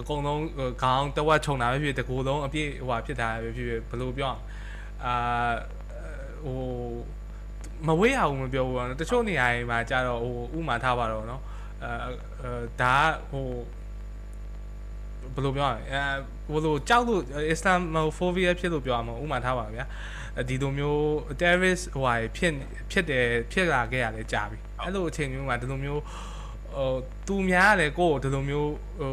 [0.00, 0.42] အကုန်လုံး
[0.82, 4.32] ခေါင်းတဝက်ခြုံတာပဲဖြစ်တကူလုံးအပြည့်ဟိုဟာဖြစ်တာပဲဖြစ်ဖြစ်ဘယ်လိုပြော
[5.04, 5.14] အာ
[6.44, 6.58] ဟို
[7.86, 11.42] မဝေးရဘူးမပြောဘူးပေါ့နော်တချို့နေရာတွေမှာကြာတော့ဟိုဥမာထားပါတော့နော်
[11.84, 12.50] အဲ
[12.80, 12.96] ဒါ
[13.30, 13.48] ဟို
[15.34, 16.02] ဘယ်လိုပြောရလဲအဲ
[16.52, 17.22] ဘယ်လိုကြောက်လို့
[17.54, 19.84] Islamophobia ဖြစ်လို့ပြောရမှာဥမာထားပါဗျာ
[20.48, 21.00] ဒီလိုမျိုး
[21.40, 22.52] terrorist ဟိုဟာဖြစ်
[22.90, 26.02] ဖြစ်တယ်ဖြစ်လာခဲ့ရတယ်ကြာပြီအဲ့လိုအချိန်မျိုးမှာဒီလိုမျိုး
[26.76, 26.94] ဟို
[27.26, 28.70] သူများလည်းကိုယ့်ကိုဒီလိုမျိုး
[29.00, 29.10] ဟို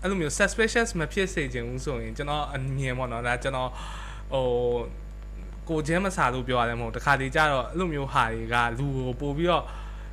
[0.00, 3.70] အဲ့လိုမျိုး suspicious မဖြစ်စေချင်ဘူးဆိုရင်ကျွန်တော်အမြင်ပေါ့နော်ဒါကျွန်တော်
[4.32, 4.46] ဟို
[5.68, 9.64] ကိုချင်းမစားလို့ပြောရတယ်မဟုတ်တခါတလေကျတော့အဲ့လိုမျိုးဟာတွေကလူကိုပို့ပြီးတော့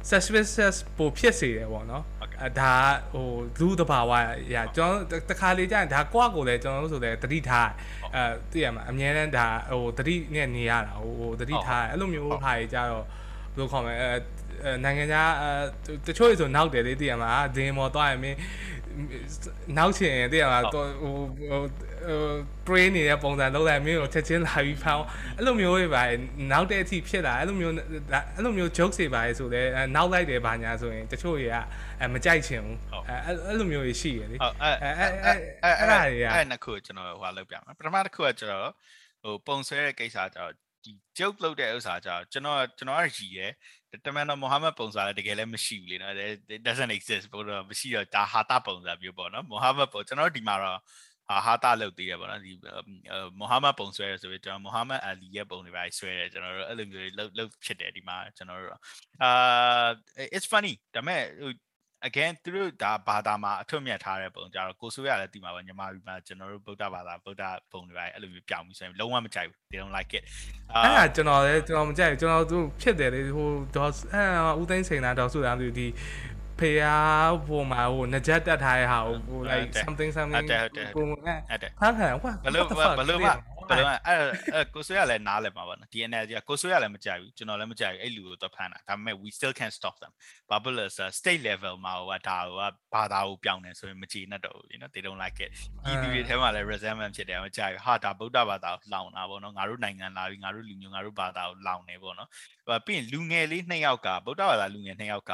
[0.09, 2.03] suspicious ပိုဖြစ်စေတယ်ပေါ့နော်
[2.41, 2.73] အဲဒါ
[3.13, 3.27] ဟို
[3.59, 4.11] လူတဘာဝ
[4.53, 7.69] ရာကျွန်တော်တခါလေကြာရင်ဒါကွာကိုလည်းကျွန်တော်တို့ဆိုလည်းတတိထား
[8.15, 13.03] အဲသိရမှာအများတန်းဒါဟိုတတိနဲ့နေရတာဟိုတတိထားအဲ့လိုမျိုးဟာတွေကြတော့
[13.55, 15.51] ဘယ်လိုခေါ်မလဲအဲနိုင်ငံခြားအဲ
[16.07, 18.38] တချို့ဆိုနောက်တယ်လေသိရမှာဒင်းမော်သွားရင်မင်း
[19.77, 21.61] နောက်ချင်တည်ရမှာဟိုဟို
[22.67, 25.05] pray နေတဲ့ပုံစံလုပ်လိုက်မင်းကိုချက်ချင်းလာပြီးဖောင်း
[25.38, 26.03] အဲ့လိုမျိုးတွေပါ
[26.51, 27.73] နောက်တဲ့အထိဖြစ်လာအဲ့လိုမျိုး
[28.35, 31.55] အဲ့လိုမျိုး joke တွေပါလေဆိုတော့နောက်လိုက်တယ်ဘာညာဆိုရင်တချို့တွေက
[31.99, 32.77] အဲမကြိုက်ချင်ဘူး
[33.09, 33.15] အဲ
[33.47, 38.71] အဲ့လိုမျိုးတွေရှိရလေဟုတ်အဲအဲအဲအဲအဲအဲနှစ်ခုကျွန်တော်ဟိုလောက်ပြမယ်ပထမတစ်ခုကကျွန်တော်
[39.23, 40.51] ဟိုပုံဆွဲတဲ့ကိစ္စကျတော့
[40.84, 43.51] ဒီ joke လုပ်တဲ့ဥစ္စာကျတော့ကျွန်တော်ကျွန်တော်ရည်ရယ်
[44.05, 46.13] တမန်တော်မိုဟာမက်ပုံစံလည်းတကယ်လည်းမရှိဘူးလေနော်
[46.55, 50.80] it doesn't exist ဘို့တော့မရှိတော့ဒါဟာတာပုံစံမျိုးပေါ့နော်မိုဟာမက်ပုံကျွန်တော်ဒီမှာတော့
[51.34, 52.51] ဟာဟာတာလုပ်သေးရပေါ့နော်ဒီ
[53.39, 58.72] မိုဟာမက်ပုံဆွဲရဆိုပြီးကျွန်တော်မိုဟာမက်အလီရဲ့ပုံတွေပဲဆွဲတယ်ကျွန်တော်တို့အဲ့လိုမျိုးတွေလှုပ်လှုပ်ဖြစ်တယ်ဒီမှာကျွန်တော်တို့
[59.23, 59.88] အာ
[60.35, 61.22] it's funny ဒါပေမဲ့
[62.10, 70.23] again သူတို့ဒါဘာသာမှာအထွတ်မြတ်ထားတဲ့ပုံကြတော့ကိုဆိုရလည်းဒီမှာပဲညီမပြီးမှကျွန်တော်တို့ဗုဒ္ဓဘာသာဗုဒ္ဓပုံတွေပဲအဲ့လိုမျိုးပြောင်းပြီးဆိုရင်လုံးဝမကြိုက်ဘူး they don't like it
[70.73, 75.88] အဲ့ဒါကျွန်တော်လည်းကျွန်တော်မကြိုက်ကျွန်တော်သူဖြစ်တယ်လေဟိုဒေါ်အဲဦးသိန်းစိန်လားဒေါ်စုလားသူဒီ
[76.59, 82.67] ဖေယားပုံမှာဟိုနကြက်တက်ထားတဲ့ဟာဟို like something something ဟုတ်တယ်ဟုတ်တယ်ဟုတ်တယ်ဟာခါ what ဘလို့
[82.99, 84.19] ဘလို့မဘယ်လိုလဲအဲ့
[84.53, 90.13] အဲ့ကိုဆွေးရလည်းနားလည်မှာပါနော်ဒီ energy ကိုဆွေးရလည်းမကြိုက်ဘူးကျွန်တော်လည်းမကြိုက်ဘူးအဲ့လူကိုတော့ဖမ်းတာဒါပေမဲ့ we still can stop them
[90.49, 92.63] ဘာဖြစ်လဲဆို state level မှာဟိုကဒါဟိုက
[92.93, 95.51] ဘာသာကိုပြောင်းနေဆိုရင်မကြည်နဲ့တော့ဘူး you know they don't like it
[95.85, 102.30] ဒီလူတွေထဲမှာလည်း resentment ဖြစ်တယ်မကြိုက်ဘူးဟာဒါဗုဒ္ဓဘာသာကိုလောင်တာပေါ့နော်ငါတို့နိုင်ငံလာပြီးငါတို့လူမျိုးငါတို့ဘာသာကိုလောင်နေပေါ့နော်
[102.85, 105.34] ပြီးရင်လူငယ်လေးနှစ်ယောက်ကဗုဒ္ဓဘာသာလူငယ်နှစ်ယောက်က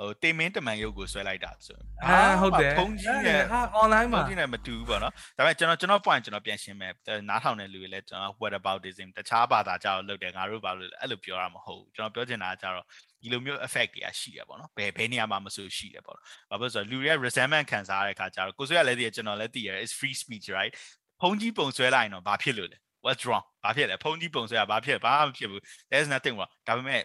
[0.00, 6.92] ဟိုတေမင်းတမန်ရုပ်ကိုဆွဲလိုက်တာဆိုအာဟုတ်တယ်ဖုန်းကြီးနဲ့ဟာ online မှာဖုန်းကြီးနဲ့မတူဘူးပေါ့နော်ဒါပေမဲ့ကျွန်တော်ကျွန်တော် point ကျွန်တော်ပြန်ရှင်းမယ်
[7.28, 12.84] နားထောင်တဲ့လူတွေလည်းကျွန်တော် what about this တခြားဘာသာကြောက်လုပ်တယ်ငါတို့ဘာလို့လဲအဲ့လိုပြောတာမဟုတ်ဘူးကျွန်တော်ပြောချင်တာကကြတော့
[13.20, 16.18] ဒီလိုမျိုး effect တွေကရှိရပေါ့နော်ဘယ်ဘယ်နေရာမှာမဆိုရှိရပေါ့
[16.50, 20.72] ဘာဖြစ်လို့ဆိုတော့လူတွေက resentment ခံစားရတဲ့အခါကျတော့ကိုဆွဲရလည်းသိရကျွန်တော်လည်းသိရ is free speech right
[21.20, 25.60] ဖုန်းကြီးပုံဆွဲလိုက်ရင်တော့ဘာဖြစ်လို့လဲ what's wrong ဘာဖြစ်လဲဖုန်းကြီးပုံဆွဲရဘာဖြစ်ဘာမှမဖြစ်ဘူး
[25.90, 27.02] there's nothing wrong ဒါပေမဲ့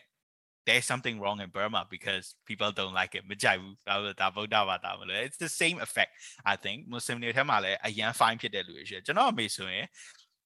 [0.67, 6.11] there's something wrong in Burma because people don't like it မကြိုက်ဘူးဒါဒါဗုဒ္ဓဘာသာမလို့ it's the same effect
[6.53, 9.85] I think Muslim တွေထဲမှာလည်းအရန် fine ဖြစ်တဲ့လူတွေရှိတယ်ကျွန်တော်အမေဆိုရင်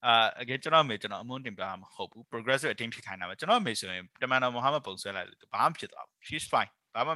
[0.05, 7.13] အာအကဲကျွန်တော်အမေကျွန်တော်အမွန်းတင်ပြမှာမဟုတ်ဘူး progressive အတင်းဖြစ်ခိုင်းတာပဲကျွန်တော်အမေဆိုရင်တမန်တော်မိုဟာမက်ပုံဆွဲလိုက်လို့ဘာမှဖြစ်သွားဘူး she's fine ဘာမှ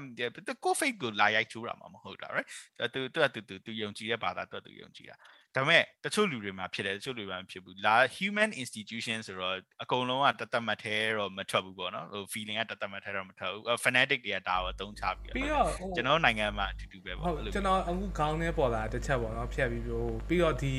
[0.63, 2.47] ကို fake ကိုလာရိုက်ချိုးတာမှမဟုတ်တာ right
[2.93, 5.15] သူသူသူသူသူယုံကြည်တဲ့ဘာသာသူသူယုံကြည်တာ
[5.55, 20.73] ဒါပေမဲ့တချို့လူတွေမှာဖြစ်တယ်တချို့လူတွေမှာဖြစ်ဘူးလာ human institution ဆိုတော့အကုန်လုံးကတသက်မတ်သေးတော့မထွက်ဘူးပေါ့နော်ဟို feeling ကတသက်မတ်သေးတော့မထွက်ဘူး fanatic တွေကဒါကိုအသုံးချပြီးပြီးတော့ကျွန်တော်နိုင်ငံမှာအတူတူပဲပေါ့ဟုတ်ကျွန်တော်အခုခေါင်းထဲပေါ်လာတစ်ချက်ပေါ့နော်ဖြတ်ပြီးပြီးပြီးတော့ဒီ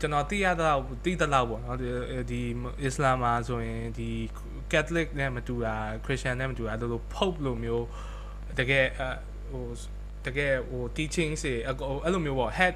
[0.00, 0.70] ကျွန်တော်သိရတာ
[1.04, 2.40] သိသလောက်ပေါ့နော်ဒီ
[2.84, 4.08] အစ္စလာမ်မှာဆိုရင်ဒီ
[4.72, 5.74] Catholic နဲ့မတူတာ
[6.04, 7.86] Christian နဲ့မတူတာတို့လို Pope လိုမျိုး
[8.58, 8.86] တကယ်
[9.50, 9.64] ဟို
[10.26, 11.52] တကယ်ဟို teaching တွေ
[12.04, 12.74] အဲ့လိုမျိုးပေါ့ head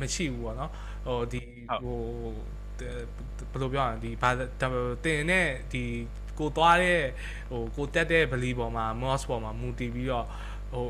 [0.00, 0.70] မရှိဘူးပေါ့နော်
[1.06, 1.40] ဟိုဒီ
[1.82, 1.98] ဟို
[2.80, 4.30] ဘယ်လိုပြောရလဲဒီဘာ
[5.04, 5.82] တင်နဲ့ဒီ
[6.38, 7.02] ကိုသွားတဲ့
[7.50, 10.26] ဟိုကိုတက်တဲ့ belief ပေါ်မှာ mos ပေါ်မှာမူတည်ပြီးတော့
[10.72, 10.86] ဟို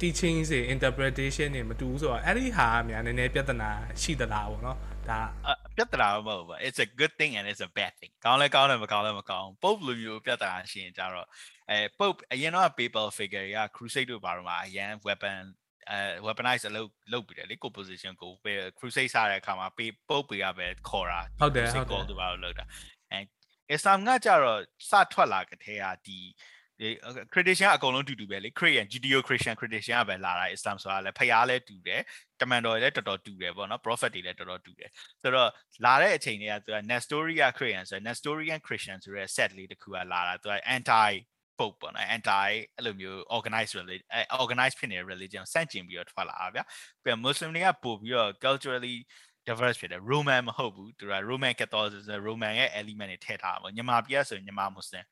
[0.00, 3.70] teaching တွေ interpretation တွေမတူဘူးဆိုတော့အဲ့ဒီဟာအများနည်းနည်းပြဿနာ
[4.02, 4.78] ရှိသလားပေါ့နော်
[5.08, 5.20] ဒါ
[5.76, 11.26] ပြဿနာမဟုတ်ဘူး it's a good thing and it's a bad thing ကောင်းလဲကောင်းတယ်မကောင်းလဲမကောင်း Pope လိုမျိုးပြဿနာရှိရင်ကြတော့
[11.70, 15.40] အဲ Pope အရင်တော့ papal figure တွေက crusade တို့ဘာလို့မှာအရန် weapon
[15.90, 18.30] အဲ weaponize အလုပ်လုပ်ပြီးတယ်လေ composition ကို
[18.78, 22.64] crusade စားတဲ့အခါမှာပေးပုတ်ပေးရပဲခေါ်တာဟုတ်တယ်ဟုတ်တယ်သူဘာလို့လုပ်တာ
[23.12, 23.20] အဲ
[23.74, 24.60] Islam ကကြတော့
[24.90, 26.18] စထွက်လာတဲ့ထဲကဒီ
[26.80, 26.88] ဒီ
[27.32, 32.00] Christian အကုန်လုံးတူတူပဲလေ Christian Judeo Christian Christian ကပဲလာတာ Islam ဆိုတာလည်းဖျားလဲတူတယ်
[32.40, 34.90] တမန်တော်လည်းတော်တော်တူတယ်ပေါ့နော် prophet တွေလည်းတော်တော်တူတယ်
[35.22, 35.50] ဆိုတော့
[35.84, 41.10] လာတဲ့အချိန်တွေကသူက Nestorian Christian ဆို Nestorian Christian ဆိုတဲ့ set လေးတစ်ခုကလာတာသူက anti
[41.58, 44.06] pope ပေါ့နော် anti အဲ့လိုမျိုး organized religion
[44.42, 46.60] organized ဖြစ်နေတဲ့ religion စန့်ကျင်ပြီးတော့ထွက်လာတာဗျ
[47.04, 48.96] ပြန် muslim တွေကပို့ပြီးတော့ culturally
[49.48, 55.04] diverse ဖြစ်တယ် roman မဟုတ်ဘူးသူက roman catholicism roman ရဲ့ element တွေထည့်ထားတာပေါ့ညီမပြဆိုရင်ညီမ muslim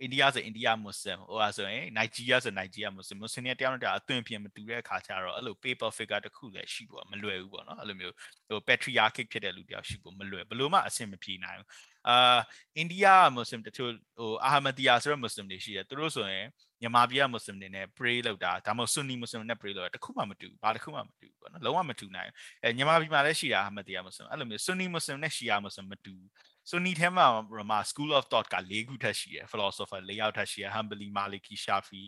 [0.00, 8.14] အိန္ဒိယဆိုအိန္ဒိယမွတ်စလင်ဟိုဟာဆိုရင်နိုင်ဂျီးယားဆိုနိုင်ဂျီးယားမွတ်စလင်မွတ်စလင်တွေတယောက်နဲ့တယောက်အသွင်ပြင်မတူတဲ့အခါကျတော့အဲ့လို paper figure တစ်ခုလည်းရှိဖို့မလွယ်ဘူးပေါ့နော်အဲ့လိုမျိုး
[8.48, 11.68] ဟို patriarchic ဖြစ်တဲ့လူတယောက်ရှိဖို့မလွယ်ဘလို့မှအဆင်မပြေနိုင်ဘူး
[12.08, 12.38] အာ
[12.76, 16.46] အိန္ဒိယမွတ်စလင်တချို့ဟိုအာဟမဒီယာဆိုတဲ့မွတ်စလင်တွေရှိတယ်သူတို့ဆိုရင်
[16.80, 26.30] မြန်မာပြည်ကမွတ်စလင်တွေနဲ့ pray လုပ်တာဒါမှမဟုတ် sunni မွတ်စလင်နဲ့ pray လုပ်တာတခုမှမတူဘူးဘာတခုမှမတူဘူးပေါ့နော်လုံးဝမတူနိုင်ဘူးအဲမြန်မာပြည်မှာလည်းရှိတာအာဟမဒီယာမွတ်စလင်အဲ့လိုမျိုး sunni မွတ်စလင်နဲ့ shia မွတ်စလင်မတူဘူး
[26.70, 27.26] sunni ထဲမှာ
[27.70, 32.02] မှာ school of thought က၄ခုထပ်ရှိတယ် philosopher ၄ယောက်ထပ်ရှိတယ် hanbali maliki shafi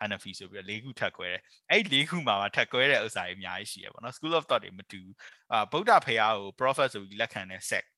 [0.00, 5.14] hanafi ဆိုပြီး၄ခုထပ်ခွဲတယ်အဲ့၄ခုမှာထပ်ခွဲတဲ့ဥစ္စာတွေအများကြီးရှိရပေါ့နော် school of thought တွေမတူဘူး
[5.52, 7.88] အာဗုဒ္ဓဖရာကို prophet ဆိုပြီးလက်ခံတဲ့ sect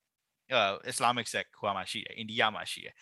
[0.91, 2.95] Islamic sect ခွာမှာရှိတယ်အိန္ဒိယမှာရှိတယ်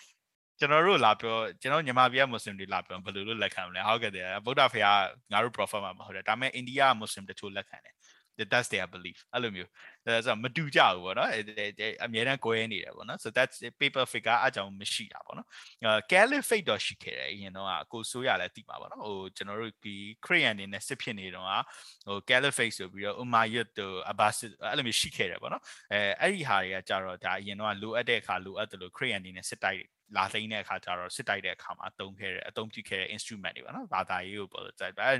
[0.58, 4.92] ကျွန်တော်တို့လာပြောကျွန်တော်မြန်မာပြည်မွတ်စလင်တွေလာပြောဘယ်လိုလုပ်လက်ခံမလဲဟုတ်ကဲ့တယ်ဗုဒ္ဓဖရာ
[5.32, 7.94] ငါတို့ prophet မှာမဟုတ်တယ်ဒါပေမဲ့အိန္ဒိယမွတ်စလင်တချို့လက်ခံတယ်
[8.52, 9.70] that's their belief အဲ့လိုမျိုး
[10.06, 11.30] အဲဆိုမတူကြဘူးပေါ့နော်
[12.04, 15.48] အမြဲတမ်းကွဲနေတယ်ပေါ့နော် so that's paper figure အကြောင်းမရှိတာပေါ့နော်
[15.82, 21.46] အဲ caliphate တော့ရှိခဲ့တယ်အရင်တော့အကိုဆိုးရလဲသိပါပေါ့နော်ဟိုကျွန်တော်တို့ဒီ Korean နေနဲ့စစ်ဖြစ်နေတော့
[22.06, 25.62] ဟို caliphate ဆိုပြီးတော့ Umayyad တို့ Abbasid အဲ့လိုမျိုးရှိခဲ့တယ်ပေါ့နော်
[25.92, 29.82] အဲအဲ့ဒီဟာတွေကကြတော့ဒါအရင်တော့လိုအပ်တဲ့အခါလိုအပ်တယ်လို့ Korean နေနဲ့စစ်တိုက်
[30.16, 35.14] လာသိမ်းတဲ့အခါကျတော့စစ်တိုက်တဲ့အခါမှာအသုံးခဲ့တဲ့အသုံးပြုခဲ့တဲ့ instrument တွေပါနော်ဘာသာရေးကိုပေါ်တဲ့အဲ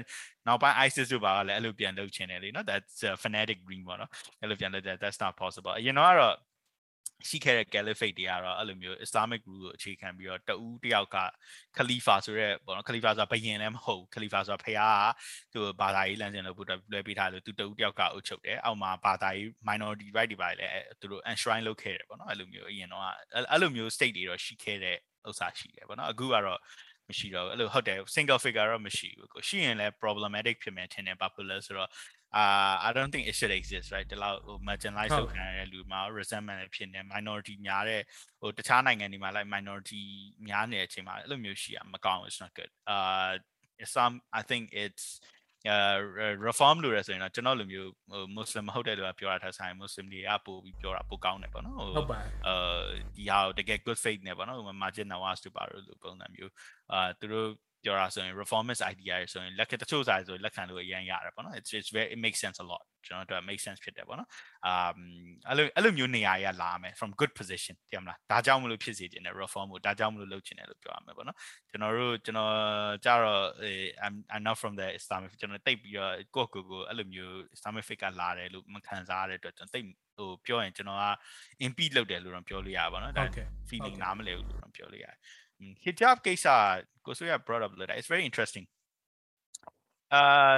[0.46, 4.10] နောက်ပိုင်း ISIS တို့ဘာကလည်းအဲ့လိုပြန်လုပ်ချင်တယ်လေနော် that's a fanatic dream ပေါ့နော်
[4.40, 6.36] အဲ့လိုပြန်လုပ်တဲ့ that's not possible အရင်တော့ကတော့
[7.28, 11.18] ရှိခဲ့တဲ့ caliphate တွေကတော့အဲ့လိုမျိုး Islamic rule ကိုအခြေခံပြီးတော့တဦးတယောက်က
[11.76, 14.82] Khalifa ဆိုတဲ့ပေါ့နော် Khalifa ဆိုတာဘယင်လည်းမဟုတ် Khalifa ဆိုတာဖခင်က
[15.52, 20.66] သူဘာသာရေးလမ်းစဉ်လို့လွှဲပေးထားလို့သူတဦးတယောက်ကအုပ်ချုပ်တယ်အောက်မှာဘာသာရေး minority right တွေပါလေ
[21.00, 23.04] သူတို့ enshrine လုပ်ခဲ့တယ်ပေါ့နော်အဲ့လိုမျိုးအရင်တော့
[23.52, 24.96] အဲ့လိုမျိုး state တွေတော့ရှိခဲ့တဲ့
[25.28, 26.60] ဥစ္စာရှိတယ်ပေါ့နော်အခုကတော့
[27.08, 31.90] မရှိတော့ဘူးအဲ့လိုဟုတ်တယ် single figure တော့မရှိဘူးကိုရှိရင်လည်း problematic ဖြစ်မယ်ထင်တယ် popular ဆိုတော့
[32.40, 38.00] uh I don't think it should exist right ဒီလောက်ဟို marginalize လုပ်ခံရတဲ့လူမှာ resentment ဖြစ်နေ minority များတဲ့
[38.40, 40.02] ဟိုတခြားနိုင်ငံတွေမှာ like minority
[40.46, 43.30] များနေတဲ့အချိန်မှာအဲ့လိုမျိုးရှိရမကောင်းဘူး it's not good uh
[43.96, 45.06] some I think it's
[45.68, 52.54] အဲ reform လို့ရဆိုရင်တော့ကျွန်တော်လိုမျိုးဟို Muslim မဟုတ်တဲ့လူကပြောတာထားဆိုင် Muslim တွေကပို့ပြီးပြောတာပိုကောင်းတယ်ပေါ့နော်ဟုတ်ပါအဲ
[53.16, 56.52] ဒီဟာတကယ် good faith နဲ့ပေါ့နော် margin nawaz တို့ပါလို့ပုံစံမျိုး
[56.92, 57.48] အာသူတို့
[57.84, 63.80] ပြောတာဆိုရင် reformist idea ရဆိုရင်လက်ခံတချို့ဆိုင်ဆိုလက်ခံလို့အရင်ရတယ်ပေါ့နော် it's it's very it makes sense a lot ကျွန်တော်တို့ make sense
[63.84, 64.28] ဖြစ်တယ်ပေါ့နော်
[64.66, 64.90] အာ
[65.48, 71.36] အဲ့လိုအဲ့လိုမျိုးနေရာရလာမယ် from good position သိရမလားဒါကြောင့်မလို့ဖြစ်စေခြင်းနဲ့ reform ကိုဒါကြောင့်မလို့လုပ်ခြင်းတယ်လို့ပြောရမယ်ပေါ့နော်
[71.70, 72.52] ကျွန်တော်တို့ကျွန်တော်
[73.04, 73.42] ကြတော့
[74.04, 79.86] I'm I'm not from the islamic ကျွန်တော်တိတ်ပြီးတော့ကိုကိုကိုအဲ့လိုမျိုး islamic figure ကလာတယ်လို့မခံစားရတဲ့အတွက်ကျွန်တော်တိတ်
[80.16, 81.04] ဟိုပြောရင်ကျွန်တော်က
[81.66, 83.24] impede လုပ်တယ်လို့တော့ပြောလို့ရပါတော့နော်ဒါ
[83.68, 85.18] feeling နားမလဲဘူးလို့တော့ပြောလို့ရတယ်
[85.83, 86.47] hijab ကိစ္စ
[87.05, 88.65] ကိုဆိုရ brought up လို့ဒါ it's very interesting
[90.13, 90.57] အာ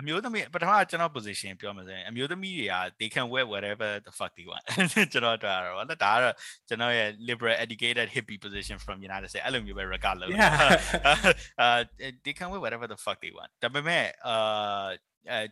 [0.00, 4.64] အမျိုးသမီးပထမကျွန်တော် position ပြောမှာဆိုရင်အမျိုးသမီးတွေက they can wear whatever the fuck they want
[5.12, 6.34] ကျွန်တော်တို့ကတော့ဒါကတော့
[6.68, 10.30] ကျွန်တော်ရဲ့ liberal educated hippie position from United States အဲ့လိုမျိုးပဲ regard လုပ်
[11.60, 11.78] အာ
[12.24, 15.44] they can wear whatever the fuck they want ဒါပေမဲ့အာ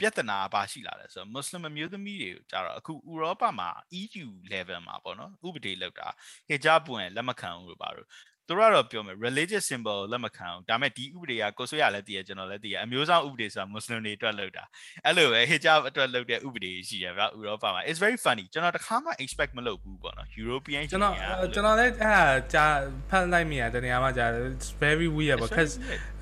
[0.00, 3.68] ပြဿနာပါရှိလာတယ်ဆိုတော့ Muslim အမျိုးသမီးတွေကြတော့အခုဥရောပမှာ
[4.00, 6.08] EU level မှာပေါ့နော်ဥပဒေလောက်တာ
[6.50, 8.08] hijab ပွင့်လက်မခံဘူးလို့ပါတော့
[8.48, 14.64] သူတို့ကတော့ပြောမယ် religious symbol လက်မခံဘူးဒါပေမဲ့ဒီဥပဒေကကိုဆွေရလည်းတည်ရကျွန်တော်လည်းတည်ရအမျိုးဆောင်ဥပဒေဆိုတာ Muslim တွေအတွက်လုပ်တာ
[15.04, 21.14] အဲ့လိုပဲ hijab အတွက်လုပ်တဲ့ဥပဒေရှိရဗျာဥရောပမှာ it's very funny ကျွန်တော်တခါမှ expect မလုပ်ဘူးပေါ့နော် European ကျွန်တော်
[21.54, 22.24] ကျွန်တော်လည်းအဲ့ဒါ
[22.54, 22.64] ကြာ
[23.10, 24.26] ဖတ်လိုက်မိရတနေရာမှာကြာ
[24.56, 25.72] it's very weird because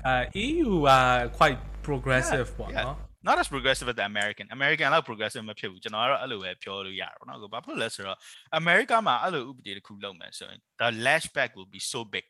[0.09, 0.91] uh EU က
[1.37, 2.95] quite progressive ပေါ့နော်
[3.27, 8.17] not as progressive as the American American လောက် progressive မဖြစ်ဘူးကျွန်တော်ကတော့အဲ့လိုပဲပြောလို့ရတာပေါ့နော်ဘာဖြစ်လဲဆိုတော့
[8.59, 12.25] America မှာအဲ့လိုဥပဒေတစ်ခုလုပ်မယ်ဆိုရင် the lashback will be so big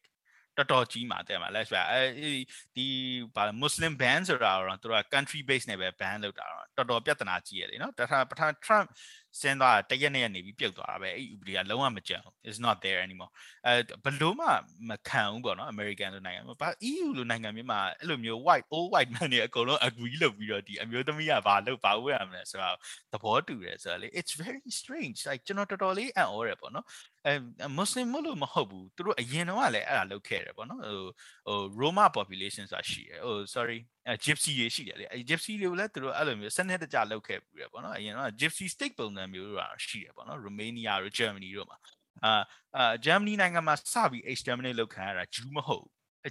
[0.58, 2.02] တော်တော်ကြီးမှာတဲ့မှာ let's say အဲ
[2.76, 2.88] ဒီ
[3.36, 8.88] ဘာ Muslim ban ဆိုတာတော့သူတို့က country base နဲ့ပဲ ban လုပ်တာတော့တော်တော်ပြဿနာကြီးရတယ်နော်တခါပထမ Trump
[9.42, 13.32] စဉ်းသွားတရက်နဲ့ရက်နေပြီးပြုတ်သွားတာပဲအဲ့ဥပဒေကလုံးဝမကြံဘူး is not there anymore
[13.66, 14.48] အဲဘလို့မှ
[14.90, 22.78] မခံဘူးပေါ့နော် American လိုနိုင်ငံမှာဘာ EU လိုနိုင်ငံမျိုးမှာအဲ့လိုမျိုး white old white man တွေအကုန်လုံး agree လုပ်ပြီးတော့ဒီအမျိုးသမီးကဘာလုပ်ဘာဝယ်ရမလဲဆိုတော့
[23.14, 26.86] သဘောတူတယ်ဆိုတော့လေ it's very strange like ကျွန်တော်တော်တော်လေးအံ့ဩတယ်ပေါ့နော်
[27.26, 27.34] အဲ
[27.80, 31.00] Muslim မလို့မဟုတ်ဘူးသူတို့အရင်တော့လည်းအဲ့ဒါလုပ်ခဲ့တယ်ပေါ့နော်ဟို
[31.48, 41.50] ဟို Roma population ဆိုတာရှိတယ်ဟို sorry အဲ gypsy တွေရှိတယ်လေအဲ gypsy တွေကိုလည်းသူတို့အဲ့လိုမျိုးစနစ်တကျလုပ်ခဲ့ပြီးရပေါ့နော်အရင်တော့ gypsy state ပုံစံမျိုးတွေရှိတယ်ပေါ့နော် Romania တို့ Germany
[41.58, 41.78] တို့မှာ
[42.24, 42.34] အာ
[42.78, 45.86] အာ Germany နိုင်ငံမှာစပြီး exterminate လုပ်ခံရတာဂျူးမဟုတ်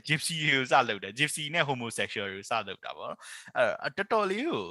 [0.09, 3.21] gypsy တွေကိုစလုပ်တယ် gypsy နဲ့ homosexual တွေကိုစလုပ်တာပေါ့နော်
[3.83, 4.65] အဲ့တော်တော်လေးကို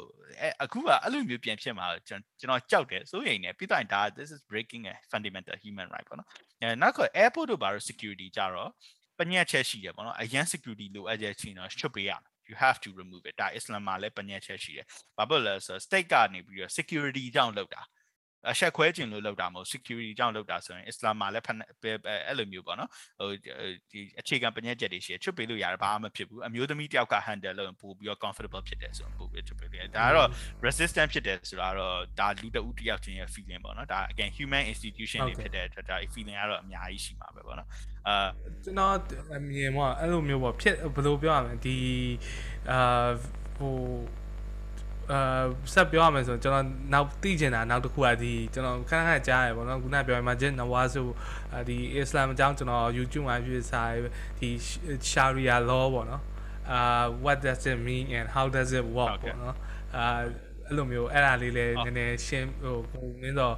[0.64, 2.22] အခုကအဲ့လိုမျိုးပြန်ဖြစ်မှာကျွန်
[2.52, 6.28] တော်ကြောက်တယ်စိုးရိမ်နေပြီးတော့ဒါ this is breaking a fundamental human right ပေါ့နော်
[6.62, 8.70] အဲနောက်က airport တို့ဘာလို့ security ကြတော့
[9.20, 14.86] ပညက်ချက်ရှိတယ်ပေါ့နော်အရန် security လိုအပ်ချက်ချင်းတော့ချွတ်ပေးရမယ် you have to remove it ဒါ Islam မှာလည်းပညက်ချက်ရှိတယ်
[15.18, 17.82] ဘာဖြစ်လဲဆိုတော့ state ကနေပြီးတော့ security ကြောင့်လုပ်တာ
[18.52, 21.46] အဆက်ခွဲခြင်းလို့လောက်တာမဟုတ် security ကြောင့်လောက်တာဆိုရင် Islam မှာလည်း
[22.28, 22.90] အဲ့လိုမျိုးပေါ့နော်
[23.20, 23.30] ဟို
[23.92, 30.30] ဒီအခြေခံပညာချက်တွေရှိချွတ်ပေးလို့ရတယ်ဘာမှမဖြစ်ဘူးအမျိုးသမီးတယောက်က handle လုပ်ရင်ပို့ပြီးတော့ comfortable ဖြစ်တယ်ဆိုရင်ပို့ပြီးချွတ်ပေးလို့ရတယ်ဒါကတော့
[30.66, 37.70] resistant ဖြစ်တယ်ဆိုတာတော့ဒါလူတဦးတယောက်ချင်းရဲ့ feeling ပေါ့နော်ဒါ again human institution တွေဖြစ်တဲ့အတွက်ဒါ feeling ကတော့အများကြီးရှိမှာပဲပေါ့နော်
[38.08, 38.28] အာ
[38.64, 38.94] ကျွန်တော်
[39.38, 41.78] အမြင်မှာအဲ့လိုမျိုးပေါ့ဖြစ်ဘယ်လိုပြောရမလဲဒီ
[42.72, 43.10] အာ
[43.58, 43.76] ဟို
[45.12, 45.44] အာ
[45.74, 51.08] ဆက်ပြောရမယ်ဆိုကျွန်တော်နောက်သိချင်တာနောက်တစ်ခုကဒီကျွန်တော်ခဏခဏကြားရပေါ့နော်ခုနပြောမှဂျင်နဝါဆို
[51.68, 53.84] ဒီအစ္စလာမ်အကြောင်းကျွန်တော် YouTube မှာပြစာ
[54.40, 54.50] ဒီ
[55.12, 56.24] Sharia law ပေါ့နော်
[56.72, 59.56] အာ what does it mean and how does it work ပေါ့နော်
[59.96, 60.06] အာ
[60.68, 63.56] အဲ့လိုမျိုးအဲ့ဒါလေးလည်းနည်းနည်းရှင်းဟိုကိုမင်းတော့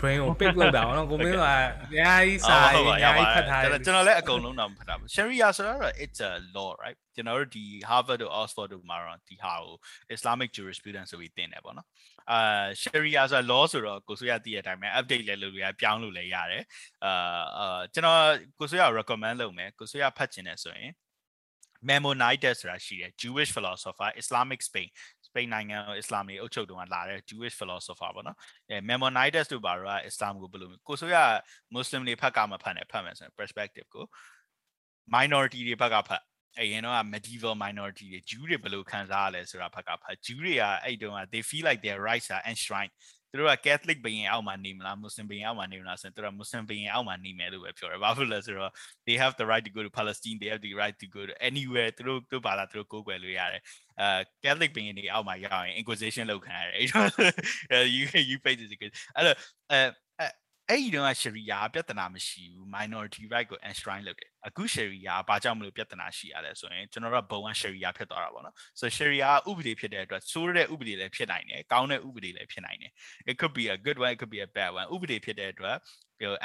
[0.00, 1.52] brain ကို pick လုပ်တာပေါ့နော်ကိုမင်းကအ
[1.94, 9.74] များကြီးစာအများကြီးဖတ်ထားတယ်ကျွန်တော်လည်းအကုန်လုံးတော့မဖတ်တာဘူး Sharia ဆိုတော့ it's a law right ကျွန်တော်တို့ဒီ Harvard တို့ Oxford တို့မှာတော့ဒီဟာကို
[10.14, 11.88] Islamic jurisprudence ဆိုပြီးသင်တယ်ပေါ့နော်
[12.32, 16.64] အာ Sharia ဆိုတာ law ဆိုတော့ကိုဆိုရသိတဲ့အတိုင်းပဲ update လည်းလုပ်လို့ရပြောင်းလို့လည်းရတယ်
[17.04, 17.12] အာ
[17.58, 18.20] အာကျွန်တော်
[18.58, 20.92] ကိုဆိုရ recommend လုပ်မယ်ကိုဆိုရဖတ်ချင်တယ်ဆိုရင်
[21.88, 24.88] Maimonides ဆိုတာရှိတယ် Jewish philosopher Islamic Spain
[25.34, 28.38] ပိန်နိုင်ငံအစ္စလာမ်တွေအုပ်ချုပ်တုန်းကလာတဲ့ Jewish philosopher ပေါ့နော်
[28.70, 31.16] အဲ Maimonides တို့ဘာလို့အစ္စလာမ်ကိုဘယ်လိုကိုဆိုရ
[31.74, 34.04] Muslim တွေဖတ်ကမဖတ်နဲ့ဖတ်မယ်ဆိုရင် perspective ကို
[35.16, 36.22] minority တွေဘက်ကဖတ်
[36.60, 42.92] အရင်တော့ medieval minority တွေ Jew တွေဘယ်လိုခံစားရလဲဆိုတာဘက်ကဖတ် Jew တွေကအဲ့တုန်းက they feel like their rights are enshrined
[43.33, 48.71] သူတို့က Catholic ဘုရင်အောက်မှာနေမလား Muslim ဘုရင်အောက်မှာနေမလားဆိုရင်သူတို့က Muslim ဘုရင်အောက်မှာနေမယ်လို့ပဲပြောတယ်။ဘာဖြစ်လဲဆိုတော့
[49.05, 51.33] they have the right to go to Palestine they have the right to go to
[51.49, 53.61] anywhere သူတို့သူတို့ဘာသာသူတို့ကိုးကွယ်လို့ရတယ်။
[54.01, 58.71] အဲ Catholic ဘုရင်တွေအောက်မှာရောက်ရင် Inquisition လုပ်ခံရတယ်။အဲ့တော့ you you face this
[59.15, 59.37] အဲ့တော့
[59.71, 59.79] အဲ
[60.70, 72.92] အဲ့ဒီတော့ရှရီယာပြဿနာမရှိဘူး minority right ကို enshrine လုပ်တယ်အခုရှရီယာဘာကြောင့်မလို့ပြဿနာရှိရလဲဆိုရင်ကျွန်တော်တို့ဘုံကရှရီယာဖြစ်သွားတာပေါ့နော် so ရှရီယာဥပဒေဖြစ်တဲ့အတွက်ဆိုးတဲ့ဥပဒေလည်းဖြစ်နိုင်တယ်ကောင်းတဲ့ဥပဒေလည်းဖြစ်နိုင်တယ်
[73.30, 75.76] it could be a good one it could be a bad one ဥပဒေဖြစ်တဲ့အတွက်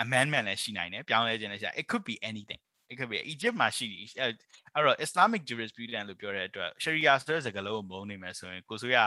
[0.03, 7.13] amendment လည်းရှိနိုင်တယ်ပြောင်းလဲခြင်းလည်းရှိ it could be anything it could be Egypt မှာရှိတယ်အဲ့တော့ Islamic jurisprudence လို့ပြောတဲ့အတွက် Sharia
[7.21, 8.97] ဆိုတဲ့စကားလုံးကိုမုန်းနေမယ်ဆိုရင်ကိုဆိုရ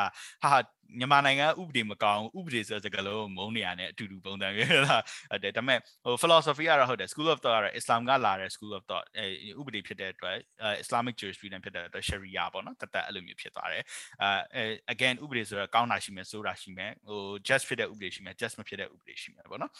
[0.43, 0.61] ဟာဟာ
[0.99, 9.27] မြန်မာနိုင်ငံဥပဒေမကောင်းဥပဒေဆိုတဲ့စကားလုံးကိုမုန်းနေရတဲ့အတူတူပုံစံမျိုးလားဟုတ်တယ်ဒါပေမဲ့ဟို philosophy ကတော့ဟုတ်တယ် school of thought ကတော့ Islam ကလာတဲ့ school of thought အဲ
[9.61, 10.37] ဥပဒေဖြစ်တဲ့အတွက်
[10.83, 13.83] Islamic jurisprudence ဖြစ်တဲ့အတွက် Sharia ပေါ့နော်တသက်အဲ့လိုမျိုးဖြစ်သွားတယ်
[14.23, 14.63] အဲ
[14.95, 19.73] again ဥပဒေဆိုတော့ကောင်းတာရှိမယ်ဆိုးတာရှိမယ်ဟို just ဖြစ်တဲ့ဥပဒေရှိမယ် just မဖြစ်တဲ့ဥပဒေရှိမယ်ပေါ့နော်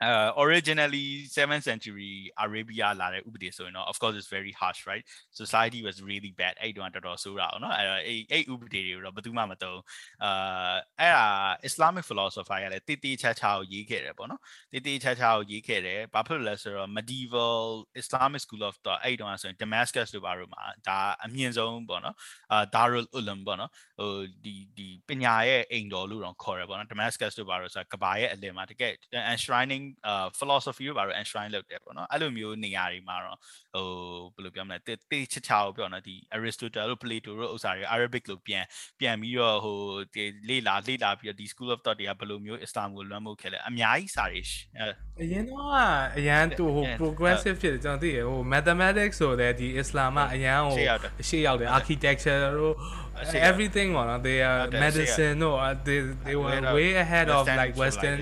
[0.00, 1.06] uh originally
[1.36, 2.12] 7th century
[2.44, 5.04] arabia လာတဲ့ဥပဒေဆိုရင်တော့ of course it's very harsh right
[5.40, 9.80] society was really bad အဲ့တုန်းကတော်တော်ဆိုးတာအောင်เนาะအဲ့တော့အဲ့အဲ့ဥပဒေတွေတော့ဘယ်သူမှမသုံး
[10.24, 11.26] အာအဲ့ဒါ
[11.68, 14.40] islamic philosopher ရလည်းတိတိချာချာကိုရေးခဲ့တယ်ပေါ့နော်
[14.72, 17.64] တိတိချာချာကိုရေးခဲ့တယ်ဘာဖြစ်လို့လဲဆိုတော့ medieval
[18.00, 22.16] islamic school of thought အဲ့တုန်းကဆိုရင် damascus တို့ဘာလို့မှာဒါအမြင့်ဆုံးပေါ့နော်
[22.52, 24.12] အာ darul uloom ပေါ့နော်ဟို
[24.44, 28.92] ဒီဒီပညာရဲ့အိမ်တော်လို့တော့ခေါ်ရပေါ့နော် damascus တို့ဘာလို့ဆိုတော့ကဘာရဲ့အလယ်မှာတကယ်
[29.34, 33.37] enshrining အာ philosophy ကိုဘာလို့ enshrine လုပ်တယ်ပေါ့နော်အဲ့လိုမျိုးနေရာတွေမှာတော့
[33.75, 33.87] ဟို
[34.35, 38.63] ဘယ်လိုပြောမလဲတေးချစ်ချာကိုပြောနော်ဒီ Aristotle တို့ Plato တို့ဥစ္စာတွေ Arabic လို့ပြန်
[38.99, 39.77] ပြန်ပြီးတော့ဟို
[40.13, 44.41] ဒီလေ့လာလေ့လာပြီးတော့ဒီ school of thought တွေကဘယ်လိုမျိုး Islam ကိုလွှမ်းမိုးခဲ့လဲအများကြီးစာတွေ
[45.21, 45.67] အရင်တော့
[46.17, 52.75] အရန်သူဟို progressive ဖြစ်တယ်ကျွန်တော်သိရဟို mathematics ဆိုတဲ့ဒီ Islam ကအရန်ဟိုရှေ့ရောက်တယ် architecture တို့
[53.49, 55.57] everything ပေါ့နော် they are medicine တို့
[55.87, 58.17] they they were way ahead of like western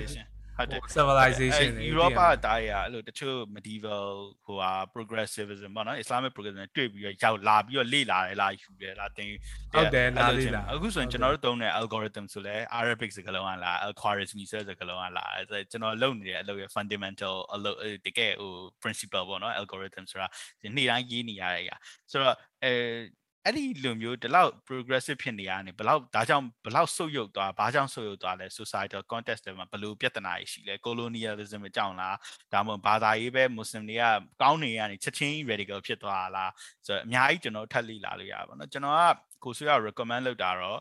[0.58, 4.06] ဟုတ်တယ် civilization တွေ Europe ကတားရအဲ့လိုတချို့ medieval
[4.44, 9.30] ဟိုဟာ progressivism ပေါ့နော် Islamic progressivism တွေ့ပြီးတော့ရောက်လာပြီးတော့လေ့လာတယ်လားယူတယ်လားတင်
[9.72, 18.52] ဟုတ်တယ်လာလေ့လာအခုဆိုရင်ကျွန်တော်တို့သုံးတဲ့ algorithm ဆိုလဲ Arabic စကားလုံးကလား Al-Khwarizmi ဆိုတဲ့စကားလုံးကလားအဲ့ကျွန်တော်လုပ်နေတဲ့အလုပ်ရဲ့ fundamental အလုပ်တကယ်ဟို
[18.82, 20.26] principle ပေါ့နော် algorithm ဆိုတာ
[20.76, 21.76] နေ့တိုင်းရေးနေရတဲ့အရာ
[22.10, 22.72] ဆိုတော့အဲ
[23.48, 32.16] အဲ့ဒီလိုမျိုးဒီလောက် progressive ဖြစ်နေရနေဘလောက်ဒါကြောင့်ဘလောက်ဆုတ်ယုတ်သွားဘာကြောင့်ဆုတ်ယုတ်သွားလဲ societal context တွေမှာဘလို့ပြဿနာရှိလဲ colonialism အကြောင်းလား
[32.52, 34.04] ဒါမှမဟုတ်ဘာသာရေးပဲ muslim တွေက
[34.42, 36.52] ကောင်းနေရနေချက်ချင်း radical ဖြစ်သွားလား
[36.86, 39.02] ဆိုတော့အများကြီးကျွန်တော်ထပ်လေ့လာလို့ရပါတော့ကျွန်တော်က
[39.44, 40.78] ကိုဆွေက recommend လုပ်တာတော့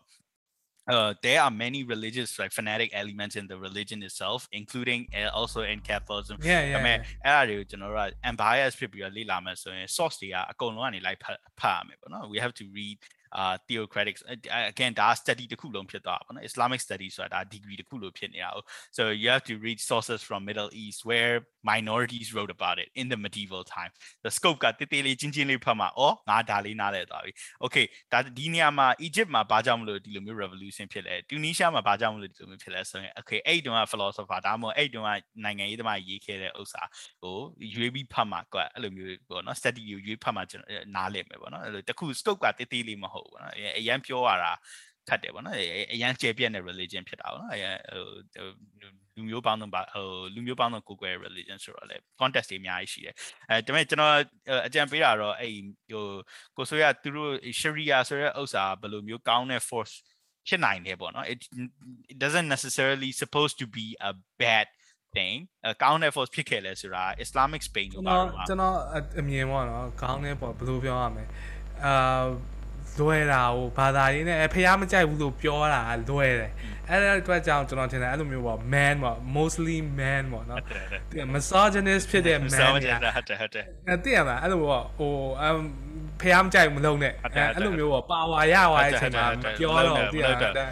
[0.94, 5.60] uh, there are many religious like fanatic elements in the religion itself including uh, also
[5.72, 6.44] in Catholicism ဒါ
[6.74, 12.98] ပေမဲ့အဲ့ဒါတွေကိုကျွန်တော်တို့က unbiased ဖြစ်ပြီးတော့လေ့လာမယ်ဆိုရင် source တွေကအကုန်လုံးကနေလိုက်ဖတ်ဖတ်ရမယ်ပေါ့နော် we have to read
[13.40, 14.20] uh theocratics
[14.70, 18.50] again ဒါ study တစ်ခုလုံးဖြစ်သွားပါဘောနော် Islamic study ဆိုတာဒါ degree တစ်ခုလုံးဖြစ်နေတာ
[18.96, 21.34] so you have to read sources from Middle East where
[21.70, 23.92] minorities wrote about it in the medieval time
[24.24, 27.32] the scope ကတေးသေးလေးချင်းချင်းလေးဖတ်မှာအော်ငါဒါလေးနားလည်သွားပြီ
[27.64, 35.10] okay ဒါဒီနေရာမှာ Egypt မှာဘာကြောင့်မလို့ဒီလိုမျိုး revolution ဖြစ်လဲ Tunisia မှာဘာကြောင့်မလို့ဒီလိုမျိုးဖြစ်လဲဆိုရင် okay အဲ့တုန်းက philosopher ဒါမှမဟုတ်အဲ့တုန်းက
[35.44, 36.82] နိုင်ငံရေးသမားရေးခဲ့တဲ့ဥစ္စာ
[37.22, 37.36] ဟို
[37.74, 44.51] ရွေးပြီးဖတ်မှာကွအဲ့လိုမျိုးပေါ့နော် study ကိုရွေးဖတ်မှာကျွန်တော်နားလည်မယ်ပေါ့နော်အဲ့လိုတခု scope ကတေးသေးလေးမဟုတ် ဘူးပေါ့နော်အရန်ပြောရတာ
[45.09, 45.55] ခတ်တယ်ပေါ့နော်
[45.93, 47.61] အရန်ကျေပြက်တဲ့ religion ဖြစ်တာပေါ့နော်အဲ
[48.35, 48.49] ဟို
[49.15, 53.15] လူမျိုးပေါင်းစုံပါဟိုလူမျိုးပေါင်းစုံကိုကိုယ် religion ဆိုတော့လေ context တွေအများကြီးရှိတယ်
[53.49, 54.13] အဲဒါပေမဲ့ကျွန်တော်
[54.67, 55.51] အကြံပေးတာတော့အဲ့
[55.91, 56.05] ဟို
[56.57, 59.95] ကိုဆိုရသူတို့ sharia ဆိုတဲ့ဥစ္စာဘယ်လိုမျိုးကောင်းတဲ့ force
[60.47, 61.39] ဖြစ်နိုင်တယ်ပေါ့နော် it,
[62.11, 64.11] it doesn't necessarily supposed to be a
[64.41, 64.67] bad
[65.15, 65.35] thing
[65.83, 68.75] ကောင်းတဲ့ force ဖြစ်ခဲ့လဲဆိုတာ Islamic Spain လို့ပါတော့ကျွန်တော်
[69.19, 71.23] အမြင်ပေါ့နော်ကောင်းတဲ့ပေါ့ဘယ်လိုပြောရမလဲ
[71.85, 72.25] အာ
[72.99, 76.51] လွယ်တာဟိုဘာသာရေးနဲ့ဖះမကြိုက်ဘူးလို့ပြောတာလွယ်တယ်
[76.89, 80.59] အဲ့ဒါအတွက်ကြောင့်ကျွန်တော်ထင်တယ်အဲ့လိုမျိုးပေါ့ man ပေါ့ mostly man ပေါ့နော်
[81.33, 85.57] misogynist ဖြစ်တဲ့ man ဟုတ်တယ်ဟုတ်တယ်ဟုတ်တယ်အဲ့တည်ရမှာအဲ့လိုပေါ့ဟိုအမ်
[86.21, 87.13] ဖះမကြိုက်မလုံးနဲ့
[87.55, 89.25] အဲ့လိုမျိုးပေါ့ပါဝါရသွားတဲ့အချိန်မှာ
[89.59, 90.65] ပြောတော့တည်ရတာ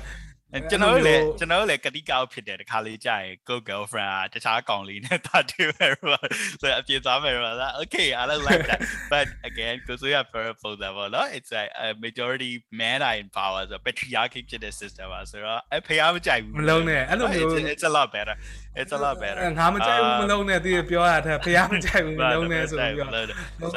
[0.71, 6.25] ကျွန်တော်လည်းကျွန်တော်လည်းကတိကောက်ဖြစ်တယ်တခါလေးကြာရင် go girlfriend တခြားကောင်လေးနဲ့တာတူပဲတော့
[6.61, 8.81] ဆိုအပြေသွားမယ်တော့ okay i don't like that
[9.13, 12.51] but again because we have very full level no it's a, a majority
[12.81, 18.35] men are in power so patriarchy ဖြစ်တဲ့ system ပါဆိုတော့အဖေအားမကြိုက်ဘူးမလုံးနဲ့အဲ့လိုမျိုး it's a lot better
[18.81, 23.27] it's a lot better ငါမကြိုက်ဘူးမလုံးနဲ့တည်းပြောတာတဲ့ဖေအားမကြိုက်ဘူးမလုံးနဲ့ဆိုပြီးတော့လုံး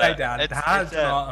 [0.02, 1.24] လိုက်တာဒါကကျွန်တော်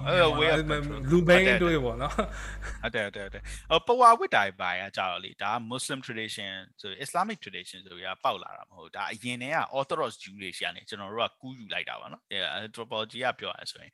[1.11, 3.27] လူဘိန်းတွေပေါ့နော်ဟုတ်တယ်ဟုတ်တယ်
[3.71, 12.23] ဟုတ်ပဝါဝိတိုင်ပါရကြတော့လေဒါ Muslim tradition ဆို Islamic tradition ဆိုရပေါက်လာတာမဟုတ်ဒါအရင်တည်းက Orthodox Jew တွေရှာနေကျွန်တော်တို့ကကူးယူလိုက်တာပါနော်
[12.67, 13.93] anthropology ကပြောရဆိုရင်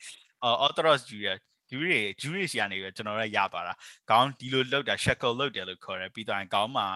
[0.66, 1.28] Orthodox Jew ရ
[1.70, 3.74] ဂျူးတွေဂျူးတွေဆီကနေကျွန်တော်တို့ရသွားတာ
[4.10, 6.86] ခေါင်းဒီလိုလောက်တာ shackle လောက်တယ်လို့ခေါ်တယ်ပြီးတော့ခေါင်းမှာ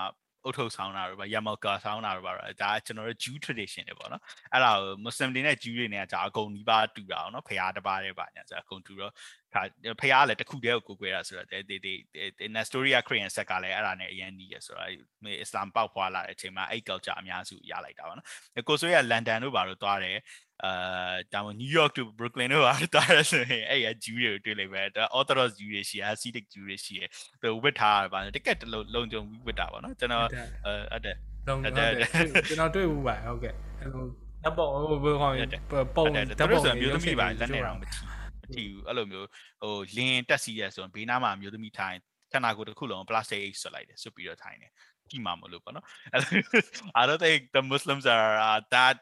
[0.47, 9.13] အုတ်ထုတ်ဆောင်းတာတို့ပါယမကာဆောင်းတာတို့ပါတော့ဒါကျွန်တော်တို့ Jew tradition တွေပေါ့နော်အဲ့ဒါကို Muslim တွေနဲ့ Jew တွေနဲ့ကြာအကုန်နီးပါးတူတာအောင်နော်ဖရားတစ်ပါးတည်းပါညာကြာအကုန်တူတော့
[9.55, 9.63] ဒါ
[10.01, 11.93] ဖရားလည်းတစ်ခုတည်းကိုကိုကိုွယ်တာဆိုတော့ဒီဒီ
[12.39, 14.91] ဒီ Nestoria Korean set ကလည်းအဲ့ဒါနဲ့အရင်နီးရဆိုတော့
[15.41, 18.27] အစ္စလာမ်ပေါက်ဖွာလာတဲ့အချိန်မှာအဲ့ culture အများစုရလိုက်တာပါနော်
[18.69, 20.17] ကိုဆိုရလန်ဒန်တို့ဘာလို့သွားတယ်
[20.65, 27.09] အာဒါမှ New York to Brooklyn တို့အားတာရဆိုရင်အဲ့ရဂျူးတွေကိုတွေ့လိုက်ပဲဒါ Orthodox ဂျူးတွေရှိ Hasidic ဂျူးတွေရှိတယ်
[27.43, 30.27] သူဝတ်ထားတာပါတကက်တလုံးလုံကြုံပြီးဝတ်တာပါနော်ကျွန်တော်
[30.67, 31.13] အဲအဲ့ဒါ
[31.47, 31.91] လုံးဟုတ်တယ်
[32.49, 34.05] ကျွန်တော်တွေ့ဘူးပါဟုတ်ကဲ့အဲ့လို
[34.45, 35.35] ဓာတ်ပုံဟိုဘယ်ကောင်
[35.97, 37.99] ပုံဓာတ်ပုံဆိုမျိုးသမီးပါလက်နဲ့တော့မထီ
[38.43, 39.29] မထီဘူးအဲ့လိုမျိုး
[39.63, 41.97] ဟိုလင်းတက်စီရဲဆိုရင်ဘေးနားမှာမျိုးသမီးထိုင်
[42.33, 44.73] ခန္ဓာကိုယ်တစ်ခုလုံး plastic ဆွတ်လိုက်တယ်ဆွတ်ပြီးတော့ထိုင်တယ်
[45.11, 45.85] ကြည့်မှာမလို့ပေါ့နော်
[47.01, 48.97] I don't think the Muslims are uh, that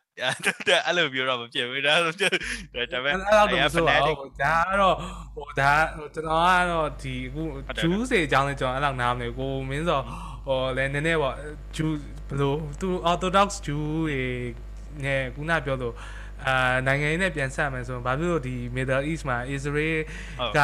[0.87, 2.29] အဲ့လိုပြောတော့မဖြစ်ဘူးဒါဆိုဒါ
[2.73, 4.95] ပေမဲ့အဲ့တော့မဆိုတော့ဒါကတော့
[5.37, 5.73] ဟိုဒါ
[6.15, 7.43] ကျွန်တော်ကတော့ဒီအခု
[7.79, 10.01] ဂျူးစေအကြောင်းလေးကျွန်တော်အဲ့လောက်နားမလဲကိုမင်းစော
[10.47, 11.35] ဟိုလည်းနည်းနည်းပေါ့
[11.77, 11.95] ဂျူး
[12.29, 14.21] ဘယ်လိုသူ orthodox ဂျူးတွေ
[15.05, 15.95] နဲ့ခုနပြောလို့
[16.47, 19.99] အာနိုင်ငံရေးနဲ့ပြန်ဆက်မယ်ဆိုရင်ဘာဖြစ်လို့ဒီ Middle East မှာ Israel
[20.57, 20.59] က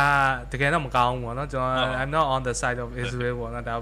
[0.53, 3.75] တကယ်တော့မကောင်းဘူးပေါ့နော်ကျွန်တော် I'm not on the side of Israel ပေါ့နော်ဒါ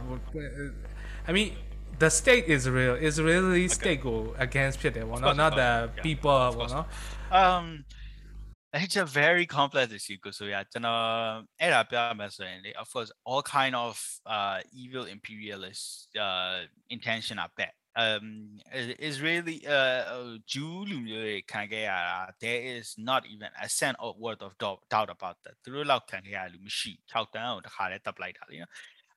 [1.28, 1.48] I mean
[2.02, 5.70] the state Israel Israeli state ကို against ဖြစ်တယ်ပေါ့နော် not the
[6.04, 6.86] people ပေါ့နော်
[7.40, 7.66] um
[8.84, 11.04] it's a very complex issue ကိုဆိုရကျွန်တော်
[11.60, 13.94] အဲ့ဒါပြောမှဆိုရင်လေ of course all kind of
[14.36, 15.84] uh evil imperialist
[16.26, 16.56] uh
[16.96, 17.74] intention are bad
[18.04, 18.26] um
[19.10, 20.02] Israeli uh
[20.52, 25.54] Jew လူမျိုးတွေခံခဲ့ရတာ there is not even a cent of word of doubt, doubt about that
[25.62, 25.86] သူတို့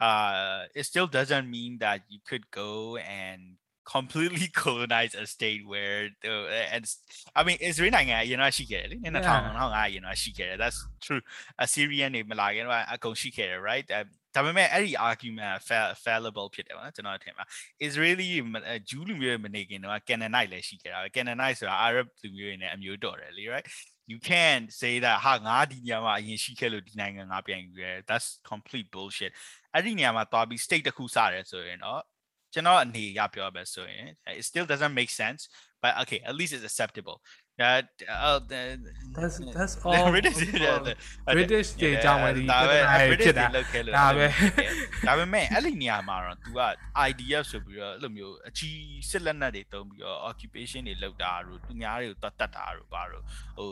[0.00, 3.40] လောက်ခံခဲ့ရလူမရှိ6တန်းကိုတခါတည်းတပ်လိုက်တာလေနော် uh it still doesn't mean that you could go and
[3.86, 6.84] completely colonize a state where uh, and
[7.34, 11.22] I mean Israel နိုင်ငံအရင်ကရှိခဲ့တယ်လေ2000အရင်ကရှိခဲ့တယ် that's true
[11.64, 13.86] Assyrian တွေမလာခင်ကအကုန်ရှိခဲ့တယ် right
[14.34, 15.56] ဒါပေမဲ့အဲ့ဒီ argument
[16.04, 17.44] fallible ဖြစ်တယ်ဗောနော်ကျွန်တော်ထင်ပါ
[17.86, 18.28] Israeli
[18.88, 23.66] ဂျူးလူမျိုးမနေခင်တော့ Canaanite လည်းရှိခဲ့တာပဲ Canaanite ဆိုတာ Arab လူမျိုးတွေနဲ့အမျိုးတော်တယ်လေ right
[24.06, 29.32] you can't say that ဟာငါဒီညမှာအရင်ရှိခဲ့လို့ဒီနိုင်ငံငါပြန်ယူရဲ that's complete bullshit
[29.73, 32.01] အဲ့ဒီနေရာမှာသွားပြီး state တစ်ခုစတယ်ဆိုရင်တော့
[32.53, 34.07] ကျွန်တော်အနေရပြောပဲဆိုရင်
[34.39, 35.41] it still doesn't make sense
[35.83, 37.17] but okay at least it's acceptable
[37.61, 38.59] that uh, the,
[39.15, 40.37] that's that's all British
[41.37, 43.45] British တွေကြောင့်ပဲဒီပြဿနာဖြစ်တာ
[43.97, 44.25] ဒါပဲ
[45.07, 46.59] ဒါပေမဲ့အဲ့ဒီနေရာမှာတော့ तू က
[47.07, 48.79] IDF ဆိုပြီးတော့အဲ့လိုမျိုးအကြီး
[49.09, 53.23] စစ်လက်နက်တွေတုံးပြီးတော့ occupation တွေလုပ်တာတို့သူများတွေကိုတတ်တတ်တာတို့ဘာလို့
[53.57, 53.69] ဟို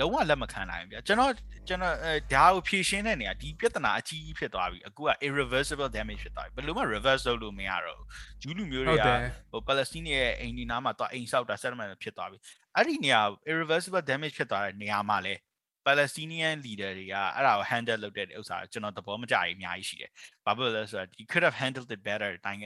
[0.00, 1.32] လုံးဝလက်မခံနိုင်ဘူးဗျာကျွန်တော်
[1.68, 1.94] ကျွန်တော်
[2.34, 8.08] ဒါကိုဖြည့်ရှင်းတဲ့နေရာဒီပြဿနာအကြီးကြီးဖြစ်သွားပြီအခုက irreversible damage ဖြစ်သွားပြီဘယ်လိုမှ reverse လုပ်လို့မရတော့ဘူး
[8.42, 9.08] ဂျူးလူမျိုးတွေက
[9.50, 12.38] ဟို Palestine ရဲ့အိမ်ဒီနားမှာသွားအိမ်ဆောက်တာ settlement ဖြစ်သွားပြီ
[12.76, 15.34] အဲ့ဒီနေရာ irreversible damage ဖြစ်သွားတဲ့နေရာမှာလဲ
[15.86, 20.10] Palestinian leader တွေကအဲ့ဒါကို handle လုပ်တဲ့ဥစ္စာကျွန်တော်သဘောမကျရင်အများကြီးရှိတယ်။
[20.44, 22.60] ဘာဖြစ်လို့လဲဆိုတော့ you could have handled it better တိုင်း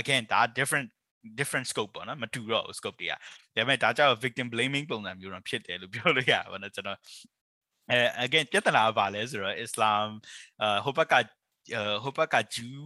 [0.00, 0.88] again ဒါ different
[1.38, 3.16] different scope ပေါ့နော်မတူတော့ scope တွေကဒါ
[3.54, 6.98] ပေမဲ့ဒါကြောင့် victim blaming ပုံစံမျိုးတော့ဖြစ်တယ်လို့ပြောလို့ရပါတော့ကျွန်တော်
[7.90, 10.06] အဲ again ပြဿနာကဘာလဲဆိုတော့ Islam
[10.62, 11.14] အဟိုဘက်က
[12.02, 12.82] ဟိုဘက်ကဂျူး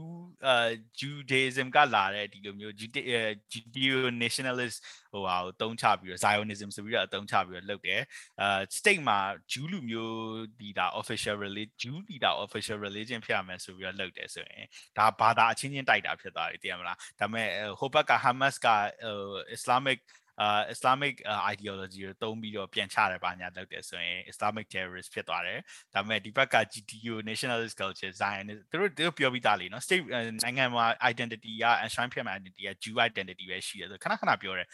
[0.46, 0.68] အာ
[1.00, 4.72] ဂျူဒေးဇမ်ကလာတဲ့ဒီလိုမျိုးဂျူဂျူနေရှင်နယ်လစ်
[5.12, 8.00] ဟိုဟာကိုတုံးချပြီးတော့ Zionism ဆိုပြီးတော့အတုံးချပြီးတော့လုပ်တယ်
[8.40, 9.18] အာ state မှာ
[9.52, 10.16] ဂျူးလူမျိုး
[10.60, 14.64] ဒီတာ official religion ဂျူးဒီတာ official religion ဖြစ်ရမယ်ဆိုပြီးတော့လုပ်တယ်ဆိုရင်
[14.98, 17.48] ဒါဘာသာအချင်းချင်းတိုက်တာဖြစ်သွားတယ်တည်ရမလားဒါပေမဲ့
[17.78, 18.66] ဟိုဘက်က Hamas က
[19.04, 19.18] ဟို
[19.56, 20.00] Islamic
[20.41, 21.15] အာ Islamic
[21.53, 25.59] ideology ကိုသုံးပြီးတော့ပြန်ချတယ်ပါညာလုပ်တယ်ဆိုရင် Islamic terrorist ဖြစ်သွားတယ်
[25.93, 30.03] ဒါပေမဲ့ဒီဘက်က GTO nationalist culture Zionist သူတို့တို့ပြောပြီးသားလေနော် state
[30.43, 34.67] နိုင်ငံမှာ identity က enshrine ဖြစ်မှာ identity က Jew identity ပဲရှိတယ်ဆိုခဏခဏပြောတယ်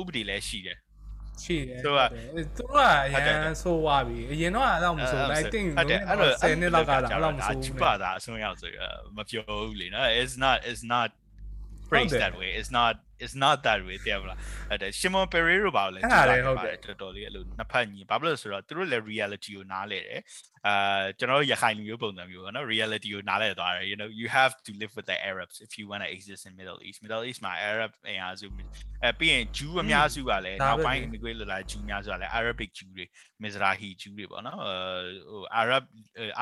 [0.00, 0.78] ဥပဒေလည်းရှိတယ်
[1.44, 8.70] ရှိတယ်ဆိုတော့သူတို့ကအရင်ဆိုးသွားပြီအရင်တော့အဲ့လောက်မဆိုး I think အဲ့လို10နှစ်လောက်ကအဲ့လောက်မဆိုးဘူးပါတာအစွန်းရောက်ဆို
[9.16, 11.08] မပြောဘူးလေနော် it's not it's not
[11.88, 14.37] phrased that way it's not it's not that way တဲ့မလား
[14.69, 20.21] အဲ့ဒါရှီမွန်ပရီရိုပါလည်းဟုတ်တယ်ဟုတ်တယ်တော်တော်လေးအဲ့လိုနှစ်ဖက်ညီဘာဖြစ်လို့ဆိုတော့သူတို့လည်း reality ကိုနားလဲတယ်
[20.67, 26.09] အာကျွန်တော်ရခိုင်လူမျိုးပုံစံမျိုးပေါ့နော် reality ကိုနားလဲသွားတယ် you know you have to live with the arabs if you want to
[26.15, 28.47] exist in middle east middle east မှာ arab အင်အားစု
[29.03, 33.05] အဲပြီးရင် jew အများစုကလည်းနောက်ပိုင်း immigrate လာလာ jew အများစုကလည်း arabic jew တွေ
[33.43, 35.83] mizrahi jew တွေပေါ့နော်ဟို arab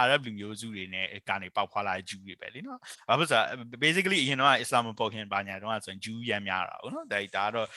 [0.03, 2.80] arab လူမျိုးစုတွေနဲ့ကနေပေါက်ဖွာလာတဲ့ jew တွေပဲလीနော်
[3.10, 3.41] ဘာဖြစ်လို့ဆို
[3.84, 7.68] basically အရင်တော့ islam ပေါ်ခင်ပါညာတော့ဆိုရင် jew ရမ်းများတာဟုတ်နော်ဒါဒါတော့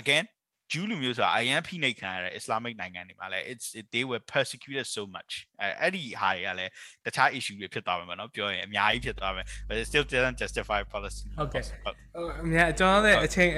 [0.00, 0.26] again
[0.72, 6.72] ဂျူးလူမျိုးဆိုတာအရန်ဖိနှိပ်ခံရတဲ့ Islamic နိုင်ငံတွေမှာလည်း it's they were persecuted so much အဲအဲ့ဒီဟာတွေကလည်း
[7.04, 11.64] တခြား issue တွေဖြစ်သွားမှာပေါ့နော်ပြောရင်အများကြီးဖြစ်သွားမယ် but it still doesn't justify policy ဟုတ်ကဲ့
[12.44, 13.50] အများကျွန်တော်လည်းအချိန်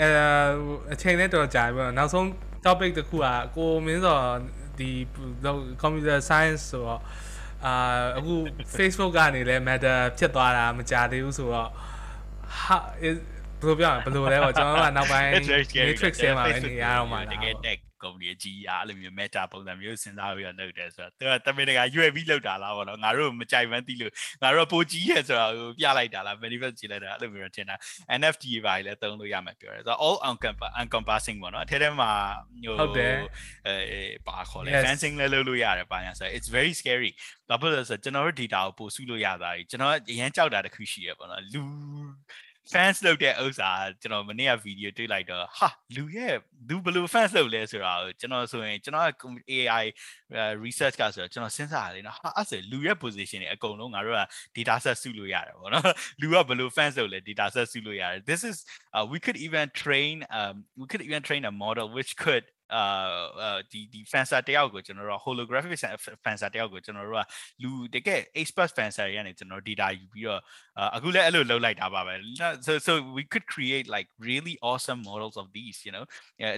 [0.93, 2.27] အချိန်နဲ့တော်ကြာပြီပေါ့နောက်ဆုံး
[2.67, 3.27] topic တစ်ခုက
[3.57, 4.21] ကိုမင်းစော
[4.79, 4.91] ဒီ
[5.83, 7.01] computer science ဆိုတော့
[7.67, 7.75] အာ
[8.19, 8.35] အခု
[8.77, 11.69] Facebook ကနေလည်း matter ဖြစ်သွားတာမကြသေးဘူးဆိုတော့
[12.59, 12.77] ဟာ
[13.61, 15.31] ဘယ်လိုပြောရမလဲဘယ်လိုလဲပေါ့ကျွန်တော်ကနောက်ပိုင်း
[15.87, 24.13] matrix ထဲမှာပဲနေရတော့မှာတကယ် tech ကုမ္ပဏီအကြီးအားအဲ့လိုမျိုး meta ပုံစံမျိုးစဉ်းစားပြီးတော့လုပ်တယ်ဆိုတော့သူကတမင်တကာရွယ်ပြီးလုပ်တာလားပေါ့နော်ငါတို့မကြိုက်မှန်းသိလို့
[24.43, 27.77] ငါတို့ပိုကြီးရဲ့ဆိုတော့ပြလိုက်တာလား manifest ကြည့်လိုက်တာအဲ့လိုမျိုးထင်တာ
[28.21, 30.19] NFT ပါလည်းသုံးလို့ရမယ်ပြောတယ်ဆိုတော့ all
[30.83, 32.11] encompassing ပေါ့နော်အထက်ထဲမှာ
[32.65, 33.15] ဟိုဟုတ်တယ်
[33.67, 37.11] အဲပါခေါ်လဲ fencing လည်းလုပ်လို့ရတယ်ပါညာဆိုတော့ it's very scary
[37.49, 41.63] ဘာဖြစ်လို့လဲဆိုတော့ကျွန်တော်တို့ data ကိုပို့စုလို့ရတာကြီးကျွန်တော်အရင်ကြောက်တာတစ်ခုရှိရပေါ့နော်လူ
[42.72, 43.72] fans လုပ်တဲ့ဥစ္စာ
[44.02, 46.34] ကျွန်တော်မနေ့က video တွေ့လိုက်တော့ဟာလူရဲ့
[46.70, 49.08] လူဘယ်လို fans လုပ်လဲဆိုတာကိုကျွန်တော်ဆိုရင်ကျွန်တော်
[49.52, 49.86] AI
[50.66, 54.22] research ကဆိုတော့ကျွန်တော်စဉ်းစားရတယ်နော်ဟာအဲ့ဆိုလူရဲ့ position တွေအကုန်လုံးငါတို့က
[54.56, 55.86] data set စုလို့ရတယ်ပေါ့နော်
[56.22, 58.58] လူကဘယ်လို fans လုပ်လဲ data set စုလို့ရတယ် this is
[58.96, 64.01] uh, we could even train um, we could even train a model which could အာဒီဒီ
[64.13, 65.73] fencer တယောက်ကိုကျွန်တော်တို့ holographic
[66.25, 67.25] fencer တယောက်ကိုကျွန်တော်တို့က
[67.63, 70.41] လူတကယ် expert fencer တွေကနေကျွန်တော် data ယူပြီးတော့
[70.97, 72.15] အခုလည်းအဲ့လိုလုပ်လိုက်တာပါပဲ
[72.67, 76.05] so so we could create like really awesome models of these you know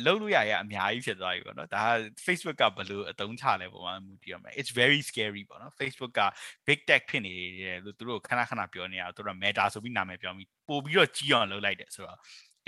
[0.06, 1.82] လုပ်လို့ရရအများကြီးဖြစ်သွားပြီပေါ့နော်ဒါ
[2.26, 6.22] Facebook ကဘယ်လိုအသုံးချလဲပုံမှန်မူတည်ရမယ် it's very scary ပေါ့နော် Facebook က
[6.68, 12.18] big tech ဖြစ်နေတယ်လို့သူတို့ခဏခဏပြောနေတာသူတို့ meta ဆိုပြီးနာမည်ပြောပြီးပို့ပြီးတော့ကြီးအောင်လုပ်လိုက်တယ်ဆိုတော့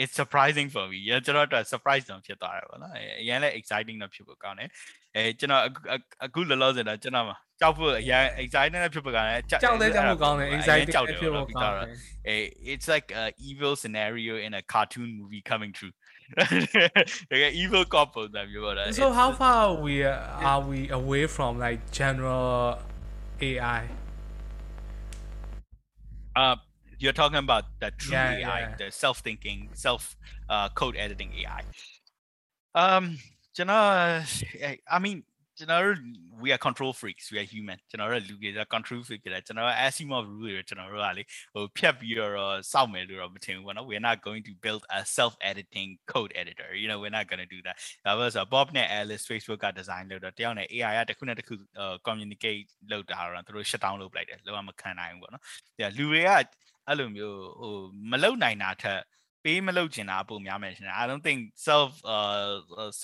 [0.01, 4.69] it's surprising for me ကျွန်တော်တို့ surprise တော့ဖြစ်သွားတယ်ပေါ့နော်အရင်လည်း exciting တော့ဖြစ်ဖို့ကောင်းတယ်
[5.15, 5.63] အဲကျွန်တော်
[6.25, 7.25] အခုလောလောဆယ်တော့ကျွန်တော်
[7.59, 11.87] ကြောက်ဖို့အရင် exciting နဲ့ဖြစ်ဖို့ကောင်းတယ်ကြောက်တယ်ကြောက်ဖို့ကောင်းတယ် exciting ဖြစ်ဖို့ကောင်းတယ်
[12.27, 12.37] အဲ
[12.71, 15.93] it's like a evil scenario in a cartoon movie coming true
[17.31, 19.93] တကယ် evil cop ပုံစံမျိုးပေါ့နော် so how far we
[20.49, 22.51] are we away from like general
[23.49, 23.81] AI
[26.41, 26.55] uh
[27.01, 28.75] you're talking about the true yeah, AI, yeah.
[28.77, 30.15] the self-thinking, self
[30.49, 31.63] uh, code editing AI.
[32.73, 33.17] Um,
[33.57, 34.21] you know,
[34.89, 35.23] I mean,
[35.59, 35.95] you know,
[36.39, 37.31] we are control freaks.
[37.31, 37.79] We are human.
[37.91, 41.23] You know, လူတွေက control freak တွေကျွန်တော် Asimov rule တွေကျွန်တော်တို့ကလေ
[41.53, 42.31] ဟိုဖြတ်ပြီးတော့
[42.71, 46.69] စောင့်မယ်လို့တော့မထင်ဘူးပေါ့နော် We're not going to build a self-editing code editor.
[46.81, 47.75] You know, we're not going to do that.
[48.05, 51.55] ဒါပဲဆို Bob နဲ့ Alice Facebook က design လုပ်တော့တယောက်နဲ့ AI ကတစ်ခုနဲ့တစ်ခု
[52.07, 55.43] communicate လုပ်တာတော့သူတို့ shut down လုပ်လိုက်တယ်လုံးဝမခံနိုင်ဘူးပေါ့နော်။
[55.97, 56.31] လူတွေက
[56.88, 57.74] အဲ့လိုမျိုးဟို
[58.10, 59.00] မလုံနိုင်တာထက်
[59.44, 62.50] ပေးမလုပ်ချင်တာပုံများမယ်ရှင် I don't think self uh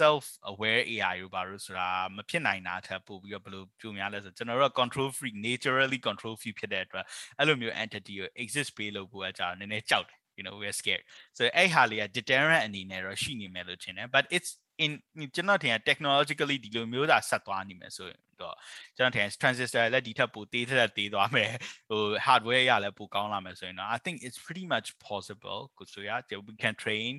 [0.00, 7.04] self aware AI လို့ပါလို့ဆိုတာမဖြစ်နိုင်တာထက်ပို့ပြီးတော့ဘယ်လိုပြုများလဲဆိုကျွန်တော်တို့က control freak naturally control freak ဖြစ်တဲ့အတွက်
[7.38, 11.02] အဲ့လိုမျိုး entity ကို exist ပေးလို့ပို့အကြနည်းနည်းကြောက်တယ် you know we're scared
[11.36, 14.50] so အဲ့ဟာလေးက deterrent အနေနဲ့တော့ရှိနေမယ်လို့ထင်တယ် but it's
[14.83, 14.91] in
[15.35, 18.55] ကျွန်တော်ထင် technologically ဒီလိုမျိုးသာဆက်သွားနေမယ်ဆိုရင်တော့
[18.97, 21.51] ကျွန်တော်ထင် transistor လည်းဒီထက်ပိုသေးထက်သေးသွားမယ်
[21.89, 26.11] ဟို hardware ရလည်းပိုကောင်းလာမယ်ဆိုရင်တော့ I think it's pretty much possible ကိုဆိုရ
[26.47, 27.11] we can train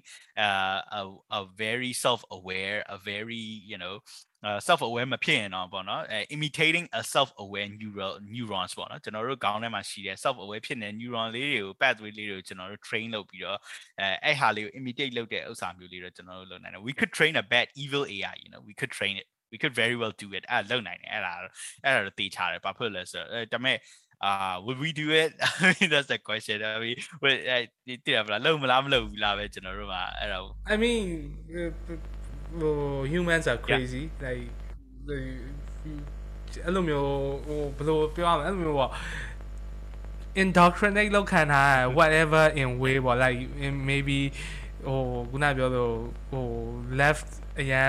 [0.47, 1.03] uh, a
[1.39, 3.95] a very self aware a very you know
[4.47, 6.03] uh, self aware မဖြစ်ရင်တော့ပေါ့နော်
[6.37, 13.07] imitating a self aware neural neurons ပေါ့နော်ကျွန်တော်တို့ခေါင်းထဲမှာရှိတဲ့ self aware ဖြစ်တဲ့ neuron လေးတွေကို pathway လေးတွေကိုကျွန်တော်တို့ train
[13.15, 13.59] လုပ်ပြီးတော့
[14.01, 19.27] အဲအဲ့ဟာလေးကို imitate လုပ်တဲ့ဥစ္စာမျိုးလေးတော့ကျွန်တော်တို့လုပ်နိုင်တယ် we could train a bad evil AI you know we could train it
[19.53, 21.33] we could very well do it အဲ့လုံနိုင်တယ်အဲ့ဒါ
[21.85, 23.79] အဲ့ဒါတော့တေးချတယ်ဘာဖြစ်လဲဆိုတော့ဒါပေမဲ့
[24.29, 25.31] uh would we do it
[25.63, 26.97] I mean that's the question I mean
[28.05, 30.41] တိရမလားလုံမလားမလုံဘူးလားပဲကျွန်တော်တို့ကအဲ့ဒါ
[30.73, 31.03] I mean
[33.13, 34.25] humans are crazy yeah.
[34.25, 34.47] like
[36.65, 37.09] အဲ့လိုမျိုး
[37.47, 38.91] ဟိုဘယ်လိုပြောရမလဲအဲ့လိုမျိုးပေါ့
[40.43, 43.41] indoctrinate လောက်ခံထား whatever in way ပေါ့ like
[43.89, 44.19] maybe
[44.87, 44.99] ဟို
[45.31, 45.95] ခုနပြောလို့
[46.31, 46.47] ဟို
[47.01, 47.29] left
[47.61, 47.89] အရန်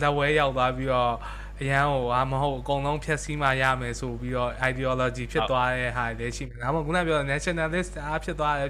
[0.00, 1.12] လက်ဝဲရောက်သွားပြီးတော့
[1.59, 8.69] အရန်ဟိုအာမဟုတ်အကုန်လုံးဖြည့်ဆည်းမှရမယ်ဆိုပြီးတော့ ideology ဖြစ်သွားတဲ့ဟာလည်းရှိတယ်ဒါမှမဟုတ်ခုနပြော nationalist အားဖြစ်သွားတယ်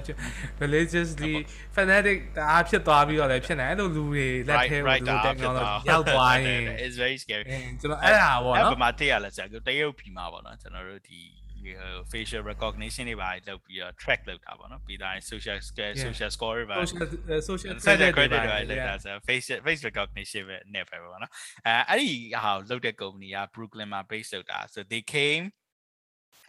[0.62, 1.34] religiously
[1.76, 2.18] fanatic
[2.50, 7.44] အားဖြစ်သွားပြီးတော့လည်းဖြစ်နေအဲ့လိုလူတွေလက်ထဲကိုလူ technology ရောက်သွားရင် it's very scary
[7.80, 11.20] ကျွန်တော်အဲ့ဒါပေါ့နော်အဲ့ပမာတရလဲဆရာတရုတ်ပြည်မှာပေါ့နော်ကျွန်တော်တို့ဒီ
[12.12, 15.58] facial recognition တွေပါလုပ်ပြီးတော့ track လုပ်တာပေါ့နော်ပြီးတိုင်း social
[16.04, 16.76] social score တွေပါ
[17.50, 21.32] social credit တွေပါလုပ်တာဆို face face recognition ပဲနဲ့ပဲပေါ့နော်
[21.66, 22.10] အဲအဲ့ဒီ
[22.44, 25.46] ဟာကိုလုပ်တဲ့ company က Brooklyn မှာ base လုပ်တာ so they came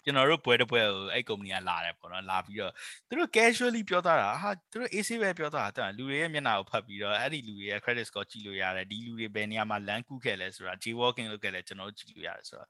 [0.06, 2.74] ကျွန်တော်တို့ပွဲတစ်ပွဲကိုအဲ့ကုမ္ပဏီကလာတယ်ပေါ့နော်လာပြီးတော့
[3.08, 12.70] သူတို့ casually ပြောသားတာဟာသူတို့ AC ပဲပြောသားတာလူတွေရဲ့မျက်နှာကိုဖတ်ပြီးတော့အဲ့ဒီလူတွေရဲ့ credit score ကြည့်လို့ရတယ်ဒီလူတွေဘယ်နေရာမှာလမ်းကူးခဲ့လဲဆိုတာ jaywalking လုပ်ခဲ့လဲကျွန်တော်တို့ကြည့်လို့ရတယ်ဆိုတော့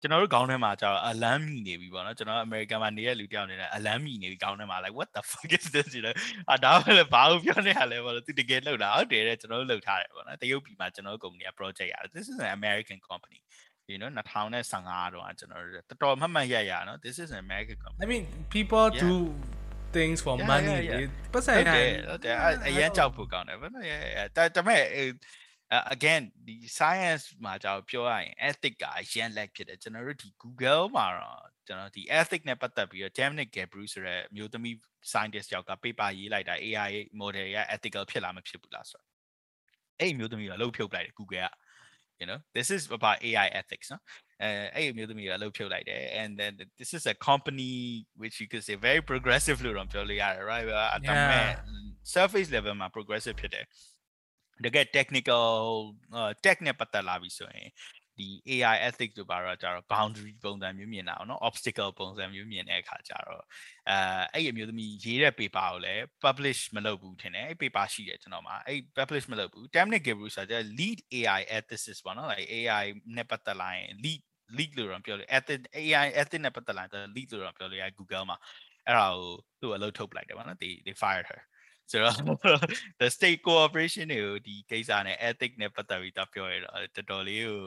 [0.00, 6.14] ကျွန်တော်တို့ခေါင်းထဲမှာကျတော့အလန်းမီနေပြီပေါ့နော်ကျွန်တော်အမေရိကန်မှာနေတဲ့လူတယောက်နေတယ်အလန်းမီနေပြီခေါင်းထဲမှာ like what the fuck is this you know
[6.50, 13.38] အာဒါပဲလေဘာလို့ပြောနေရလဲပေါ့လို့သူတကယ်လောက်တာဟုတ်တယ်တဲ့ကျွန်တော်တို့လောက်ထားတယ်ပေါ့နော်တရုတ်ပြည်မှာကျွန်တော်တို့ကုမ္ပဏီက project ရတယ် this is an american company
[13.92, 18.24] you know 2015တော့ကျွန်တော်တို့တော်တော်မှတ်မှတ်ရရနော် this is an american company i mean
[18.56, 19.02] people yeah.
[19.04, 19.14] do
[19.96, 20.78] things for yeah, money
[21.32, 23.68] ပတ်စံရတယ်ဟုတ်တယ်အရင်ကြောက်ဖို့ကောင်းတယ်ဗျာ
[24.36, 24.82] ဒါဒါပေမဲ့
[25.94, 34.74] again ဒီ science မှာကြောက်ပြောရရင် ethic ကအရန် lag ဖြစ်တယ်ကျွန်တော်တို့ဒီ Google မှာတော့ကျွန်တော်ဒီ ethic နဲ့ပတ်သက်ပြီးတော့ Dominic Gabriel ဆိုတဲ့မျိုးသမီး
[35.12, 39.06] scientist ယောက်က paper ရေးလိုက်တာ AI model တွေက ethical ဖြစ်လာမဖြစ်ဘူးလားဆိုတော့
[40.00, 41.50] အဲ့မျိုးသမီးကလှုပ်ဖြုတ်လိုက်တယ် Google က
[42.20, 44.02] you know this is about AI ethics နော်
[44.42, 47.72] အဲအဲ့မျိုးသမီးကလှုပ်ဖြုတ်လိုက်တယ် and then this is a company
[48.20, 51.48] which you could say very progressive လို့တော့ပြောလို့ရတယ် right ဒါပေမဲ့
[52.14, 53.64] surface level မှာ progressive ဖြစ်တယ်
[54.64, 55.48] တကယ် technical
[56.44, 57.68] tech နဲ့ပတ်သက်လာပြီဆိုရင်
[58.18, 63.44] ဒီ AI ethics တို့ပါတော့ကြတော့ boundary ပုံစံမျိုးမြင်တာပေါ့နော် obstacle ပုံစံမျိုးမြင်တဲ့အခါကျတော့
[63.90, 63.98] အဲ
[64.32, 72.28] အဲ့ဒီအမျိုးသမီးရေးတဲ့ paper ကိုလည်း publish မလုပ်ဘူးထင်တယ်အဲ့ paper ရှိတယ်ကျွန်တော်မှာအဲ့ publish မလုပ်ဘူး Dominic Gabriel ဆိုတာ lead AI ethicist ပေါ့နော်
[72.32, 72.84] like AI
[73.16, 74.20] နဲ့ပတ်သက်လာရင် lead
[74.56, 78.38] lead လို့တော့ပြောလို့ ethic AI ethic နဲ့ပတ်သက်လာရင် lead လို့တော့ပြောလို့ရ Google မှာ
[78.86, 81.40] အဲ့ဒါကိုသူ့အလုပ်ထုတ်ပလိုက်တယ်ပေါ့နော် they they fired her
[81.91, 82.15] ဆိုတော့
[83.01, 87.59] the state cooperation တွေကိုဒီကိစ္စနဲ့ ethic နဲ့ပတ်သက်ပြီးတော့ပြောရတော့တော်တော်လေးကို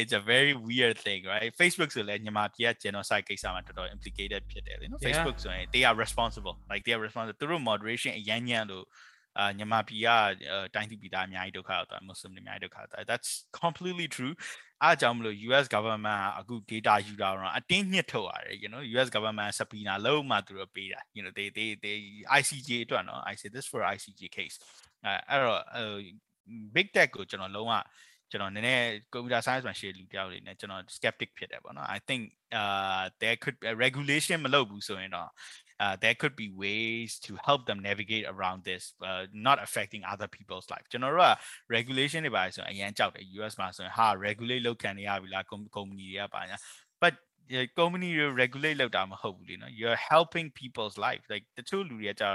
[0.00, 5.82] it's a very weird thing right Facebook ဆိုလည်းညီမပြည်က genocide ကိစ္စမှာတော်တော် implicated ဖြစ်တယ်လေနော် Facebook ဆိုရင် they
[5.88, 8.86] are responsible like they are responsible သူတို့ moderation အရန်ညံ့လို့
[9.38, 10.08] အာညီမပြည်က
[10.74, 13.30] တိုင်းပြည်ပြည်သားအများကြီးဒုက္ခရောက်သွားမွတ်စလင်တွေအများကြီးဒုက္ခရောက်သွား that's
[13.62, 14.34] completely true
[14.83, 21.47] အားကြောင့်မလို့ US government ကအခု data ယူတာတော့အတင်းညှစ်ထုတ်ရတယ် you know US government subpoena လုံးမှသူတို့ပေးတာ you know they
[21.57, 21.95] they they
[22.39, 24.55] ICJ အတွက်နော် I say this for ICJ case
[25.05, 25.61] အဲအဲ့တော့
[26.75, 27.73] big tech ကိုကျွန်တော်လုံးဝ
[28.31, 28.83] ကျွန်တော်နည်းနည်း
[29.13, 32.21] computer science မှာရှေ့လူတယောက်လေးနဲ့ကျွန်တော် skeptic ဖြစ်တယ်ပေါ့နော် I think
[32.61, 35.29] uh there could regulation မလုပ်ဘူးဆိုရင်တော့
[35.82, 40.28] uh, there could be ways to help them navigate around this uh, not affecting other
[40.36, 41.32] people's life ကျွန်တော်တို့က
[41.76, 45.44] regulation တွေပါဆိုရင်အရင်ကြောက်တယ် US မှာဆိုရင်ဟာ regulate လုပ်ခံနေရပြီလား
[45.76, 46.58] company တွေကပါညာ
[47.50, 52.28] but company တွေ regulate လုပ်တာမဟုတ်ဘူးလေနော် you're helping people's life like တချို့လူတွေကကြာ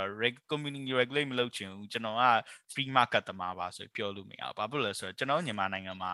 [0.50, 2.24] company regulate မလုပ်ချင်ဘူးကျွန်တော်က
[2.74, 6.12] free market တမားပါဆိုပြောလို့မရဘူးဘာဖြစ်လို့လဲဆိုတော့ကျွန်တော်မြန်မာနိုင်ငံမှာ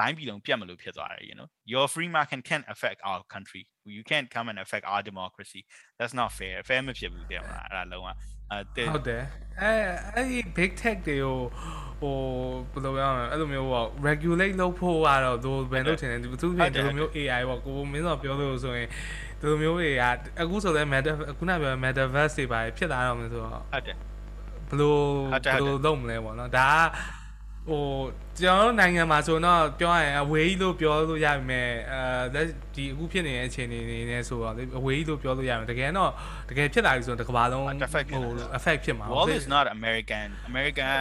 [0.00, 3.62] တိုင်းပြည်လုံးပြတ်မလို့ဖြစ်သွားတယ် you know your free market can affect our country
[3.96, 5.62] you can't come and affect our democracy
[5.98, 8.08] that's not fair fair မဖြစ်ဘူးတဲ့မလားအဲ့ဒါလုံးဝ
[8.51, 8.59] အဲ
[8.93, 9.23] ဟုတ်တယ်
[9.61, 9.71] အဲ
[10.13, 11.37] အဲ့ဒီ big tech တွေကို
[12.01, 12.15] ဟို
[12.71, 18.87] ဘယ်လိုပြောရမလဲအဲ့လိုမျိုးပေါ့ regulate လုပ်ဖို့ကတော့သူဘယ်လိုထင်လဲသူသူပြင်ဒီလိုမျိုး AI ပေါ့ကိုမင်းတော့ပြောလို့ဆိုရင်
[19.39, 20.03] ဒီလိုမျိုးတွေက
[20.41, 23.97] အခုဆိုလည်း meta ခုနပြော metaverse တွေပါဖြစ်လာတော့မယ်ဆိုတော့ဟုတ်တယ်
[24.69, 24.95] ဘယ်လို
[25.31, 26.85] ဘယ်လိုလုပ်မလဲပေါ့နော်ဒါက
[27.69, 27.83] ဟို
[28.39, 32.41] ကျွန်တော်တို့နိုင်ငံမှာဆိုတော့ပြောရရင်အဝေးကြီးလို့ပြောလို့ရပါမယ်အဲ
[32.75, 36.11] ဒီအခုဖြစ်နေတဲ့အခြေအနေနေနဲ့ဆိုတော့လေအဝေးကြီးလို့ပြောလို့ရမယ်တကယ်တော့
[36.49, 37.75] တကယ်ဖြစ်လာပြီဆိုတော့တစ်ကမ္ဘာလုံးဟို
[38.57, 40.95] effect ဖြစ်မှာ Wall is not American American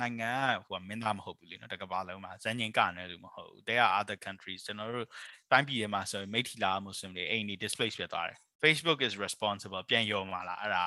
[0.00, 0.32] နိုင်ငံ
[0.66, 5.08] ဟိုမင်းသားမဟုတ်ဘူးလေနော်တစ်ကမ္ဘာလုံးမှာဇန်ညင်ကနေလို့မဟုတ်ဘူး there are other countries ကျွန်တော်တို့
[5.50, 10.83] တိုင်းပြည်ထဲမှာဆိုမိထီလာမွတ်စလင်တွေအိမ်နေ displace ဖြစ်သွားတယ် Facebook is responsible ပြန်ရောမှာလားအဲ့ဒါ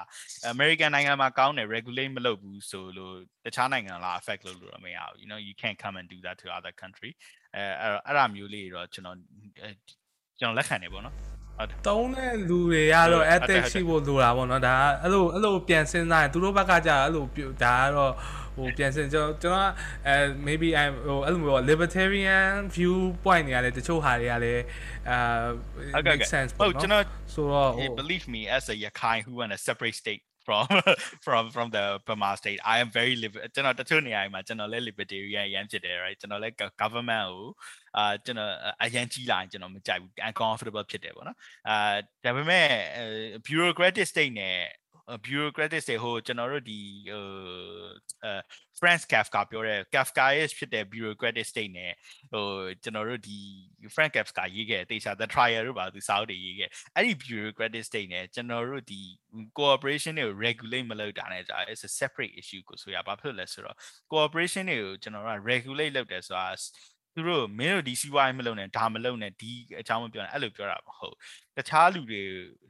[0.55, 6.47] American နိုင်ငံမှာကောင်းတယ် regulate မလုပ်ဘူးဆိုလို့တခြားနိုင်ငံလား affect လုပ်လို့တော့မရဘူး you know you can't come and do that to
[6.59, 7.10] other country
[7.56, 7.62] အဲ
[8.06, 9.18] အဲ့ဒါမျိုးလေးတော့ကျွန်တော်
[10.39, 11.15] ကျွန်တော်လက်ခံနေပေါ့နော်
[11.57, 17.23] ဟုတ်တုံးတဲ့လူတွေကတော့ ethic ရှိဖို့လိုတာပေါ့နော်ဒါအဲ့လိုအဲ့လိုပြန်စဉ်းစားရင်သူတို့ဘက်ကကြာအဲ့လို
[17.63, 18.13] ဒါကတော့
[18.55, 19.71] ဟိုပြန်စဉ်ကျွန်တော်ကျွန်တော်
[20.07, 20.15] အဲ
[20.47, 24.63] maybe I ဟိုအဲ့လိုမျိုး libertarian view point တွေကလည်းတချို့ဟာတွေကလည်း
[25.09, 27.71] အာ make sense ပေါ့နော်ကျွန်တော်ဆိုတော့
[28.01, 30.67] believe me as a yakai who want a separate state from
[31.26, 33.13] from from the Burma state I am very
[33.53, 37.47] ကျွန်တော်တချို့နေရာမှာကျွန်တော်လည်း libertarian ရမ်းဖြစ်တယ် right ကျွန်တော်လည်း government ကို
[37.97, 38.51] အာကျွန်တော်
[38.84, 41.38] အရန်ကြီးလာရင်ကျွန်တော်မကြိုက်ဘူး uncomfortable ဖြစ်တယ်ပေါ့နော်
[41.69, 42.67] အာဒါပေမဲ့
[43.47, 44.57] bureaucratic state နဲ့
[45.26, 46.80] bureaucratic တွေဟိုကျွန်တော်တို့ဒီ
[47.10, 47.26] ဟို
[48.23, 48.34] အဲ
[48.80, 51.94] Franz Kafka ပြောတဲ့ Kafka-ish ဖြစ်တဲ့ bureaucratic state နဲ့
[52.32, 52.45] ဟို
[52.84, 53.40] ကျွန်တော်တို့ဒီ
[53.95, 59.02] Franz Kafka ရေးခဲ့တေချာ The Trial တို့ပါသူစာအုပ်တွေရေးခဲ့အဲ့ဒီ bureaucratic state နဲ့ကျွန်တော်တို့ဒီ
[59.60, 63.77] cooperation တွေကို regulate မလုပ်တာနဲ့ကြာ it's a separate issue ကိုဆိုရဘာဖြစ်လဲဆိုတော့
[64.11, 66.48] cooperation တွေကိုကျွန်တော်တို့က regulate လုပ်တယ်ဆိုတာ
[67.15, 71.15] သူတို့မင်းတို့ဒီစီးပွားရေးမလုပ်နဲ့ဒါမလုပ်နဲ့ဒီအကြောင်းမပြောနဲ့အဲ့လိုပြောတာမဟုတ်
[71.57, 72.21] တခြားလူတွေ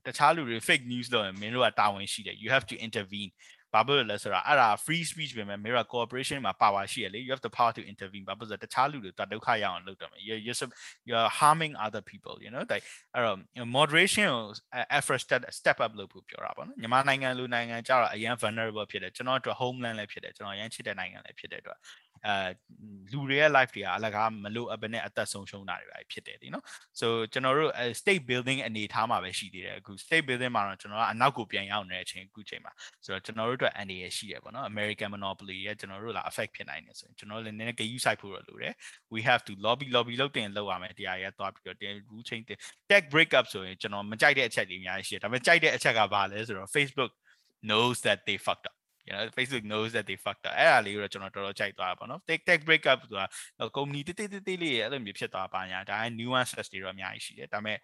[0.07, 3.31] တခြားလူတွေ fake news လုပ်ရင်မင်းတို့ကတာဝန်ရှိတယ် you have to intervene
[3.75, 8.25] ဘာဖြစ်လို့လဲဆိုတော့အဲ့ဒါ free speech ပဲမယ် mirror cooperation မှာ power ရှိရလေ you have the power to intervene
[8.29, 10.53] ဘာဖြစ်လို့တခြားလူတွေတဒုက္ခရအောင်လုပ်တယ်မယ် you you
[11.09, 12.81] you're harming other people you know တဲ့
[13.13, 13.37] အဲ့တော့
[13.77, 14.43] moderation ကို
[14.97, 21.79] effort step step up လုပ်ဖို့ပြောတာပေါ့နော်မြန်မာနိုင်ငံလူနိုင်ငံကြတော့အရန် vulnerable ဖြစ်တယ်ကျွန်တော်တို့ homeland လည်းဖြစ်တယ်ကျွန်တော်ရန်ချစ်တဲ့နိုင်ငံလည်းဖြစ်တဲ့အတွက်
[22.27, 22.35] အဲ
[23.11, 26.63] လူတွေရဲ့ life တွေကအလကားမလို့အပနဲ့အသက်ဆုံးရှုံးတာတွေပဲဖြစ်တယ်ဒီနော်
[26.99, 32.71] so ကျွန်တော်တို့ state building အနေထားမှာပဲရှိသေးတယ်အခု state building မှာတော့ကျွန်တော်ကအနောက်ကိုပြန်ရောက်နေတဲ့အချိန်အခုချိန်မှာ
[33.05, 38.73] ဆိုတော့ကျွန်တော်တို့အတွက်အန်ဒီရရှိရပေါ့နော် American monopoly ရဲ့ကျွန်တော်တို့လာ affect ဖြစ်နိုင်တယ်ဆိုရင်ကျွန်တော်လည်းနည်းနည်းဂရုစိုက်ဖို့တော့လိုတယ်
[39.13, 42.59] we have to lobby lobby လုပ်တင်လုပ်ရမယ်တရားရဲသွားပြီးတော့တင် rule change တင်
[42.89, 47.11] tech break up ဆိုရင်ကျွန်တော်မကြိုက်တဲ့အချက်တွေအများကြီးရှိတယ်ဒါပေမဲ့ကြိုက်တဲ့အချက်ကဘာလဲဆိုတော့ Facebook
[47.69, 48.74] knows that they fucked up
[49.07, 53.25] you know Facebook knows that they fucked up အဲ့ဒါလေးကိုတော့ကျွန်တော်တော်တော်ကြိုက်သွားတာပေါ့နော် tech tech break up ဆိုတာ
[53.75, 57.77] company တိတိတိတိလေးအဲ့လိုမျိုးဖြစ်သွားပါညာဒါ nuances တွေတော့အများကြီးရှိတယ်ဒါပေမဲ့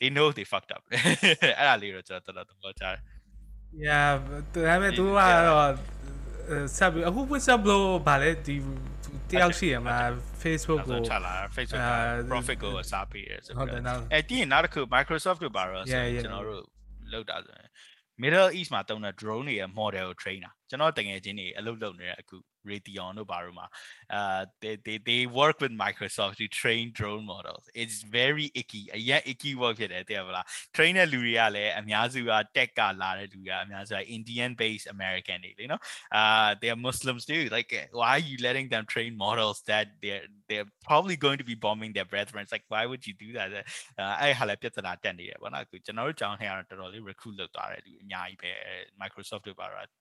[0.00, 0.82] they know they fucked up
[1.58, 2.96] အဲ့ဒါလေးကိုကျွန်တော်တော်တော်သဘောကျတယ်
[3.86, 4.10] yeah
[4.54, 5.70] ဒါပေမဲ့သူကတော့
[6.76, 8.56] ဆက်ပြီးအခု WhatsApp လို့ဗာလဲဒီ
[9.30, 9.96] တယောက်ရှိရမှာ
[10.42, 11.84] Facebook ကိုချလာ Facebook
[12.30, 13.66] profit ကိုအစားပေးရဆိုတော့
[14.12, 16.62] အဲ့ဒီနောက်တစ်ခု Microsoft တို့ပါတော့ကျွန်တော်တို့
[17.12, 17.70] လောက်တာဆိုရင်
[18.22, 22.37] Middle East မှာတုံးတဲ့ drone တွေရဲ့ model ကို train တာ ကျွန်တော်တငယ်ချင်းတွေအလုပ်လုပ်နေတဲ့အခု
[22.69, 23.67] Raytheon တို့ဘာလို့မှာ
[24.17, 29.21] uh they they they work with Microsoft to train drone models it's very icky အရင်
[29.31, 30.45] icky work ဖြစ်တယ်တဲ့ဗလား
[30.75, 35.81] train တဲ့လူတွေကလည်းအများစုက tech ကလာတဲ့လူတွေကအများစုက Indian based American တွေလေနော်
[36.19, 37.69] uh they are Muslims too like
[37.99, 41.91] why are you letting them train models that they're they're probably going to be bombing
[41.97, 43.49] their brethren it's like why would you do that
[44.21, 48.51] အဲ့ဟာလည်းပြဿနာတက်နေတယ်ဗောနော်အခုကျွန်တော်တို့ကြောင်းထဲကတော့တော်တော်လေး recruit လုပ်သွားတယ်လူအများကြီးပဲ
[49.01, 50.00] Microsoft တို့ပါတော့အဲ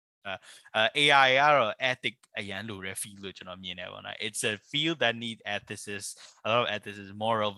[0.98, 6.11] AI ကတော့ ethic အရန်လိုတဲ့ field လို့ကျွန်တော်မြင်တယ်ပေါ့နော် it's a field that need ethicists
[6.45, 7.52] a lot of ethicists moral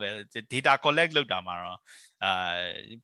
[0.53, 1.79] data collect လုပ်တာမှာတော့
[2.23, 2.31] အာ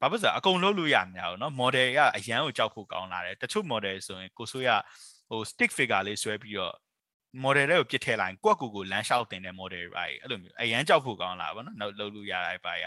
[0.01, 4.69] ဘာဖြစ်လဲအကုန်လုပ်လို့ရမှာပေါ့နော် model ကအရန်ကိုကြောက်ဖို့ကောင်းလာတယ်တချို့ model ဆိုရင်ကိုဆိုရ
[5.29, 6.75] ဟို stick figure လေးဆွဲပြီးတော့
[7.43, 12.83] model တွေကိုပြစ်ထည့်လိုက်ကိုယ့်ကိုယ်ကိုလမ်းလျှောက်တင်တဲ့ model တွေပါအဲ့လိုမျိုးအရန်ကြောက်ဖို့ကောင်းလာပါတော့လုပ်လို့ရတာပါရ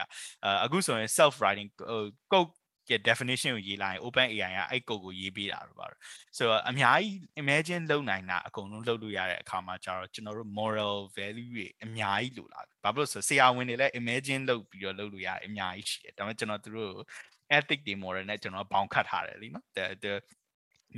[0.64, 2.50] အခုဆိုရင် self writing ဟို code
[2.90, 5.98] ရဲ့ definition ကိုရေးလိုက်ရင် open AI ကအဲ့ code ကိုရေးပေးတာတော့ပါတော့
[6.36, 16.92] ဆိုတော့အများကြီး imagine လုပ်နိုင်တာအကုန်လုံးလုပ်လို့ရတဲ့အခါမှာကျတော့ကျွန်တော်တို့ moral value တွေအများကြီးလိုလာပြီဘာဖြစ်လို့ဆိုဆရာဝန်တွေလည်း imagine လုပ်ပြီးတော့လုပ်လို့ရတယ်အများကြီးရှိတယ်ဒါပေမဲ့ကျွန်တော်တို့
[17.56, 19.66] ethic တွေ moral နဲ့ကျွန်တော်ဘောင်ခတ်ထားတယ်လीနော်
[20.04, 20.12] the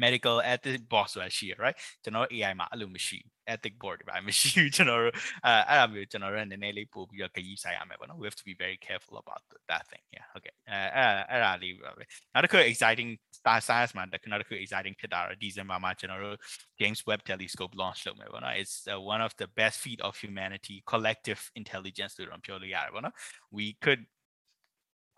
[0.04, 5.14] medical ethic box ဆိုတာရှိရ right ကျွန်တော် AI မှာအဲ့လိုမရှိဘူး ethic board တွေပါမရှိဘူးကျွန်တော်တို့
[5.46, 9.42] အဲအဲ့ဒါမျိုးကျွန်တော်တို့နည်းနည်းလေးပို့ပြီးတော့ခရီးဆိုင်ရမယ်ပေါ့နော် we have to be very careful about
[9.72, 13.10] that thing yeah okay အဲအဲ့အဲ့ဒါလေးပါပဲနောက်တစ်ခု exciting
[13.40, 16.38] star science မှာနောက်တစ်ခု exciting ဖြစ်တာတော့ December မှာကျွန်တော်တို့
[16.80, 21.42] James Webb Telescope launch လုပ်မယ်ပေါ့နော် it's uh, one of the best feat of humanity collective
[21.62, 23.16] intelligence လို့တော့ပြောလို့ရတယ်ပေါ့နော်
[23.58, 24.02] we could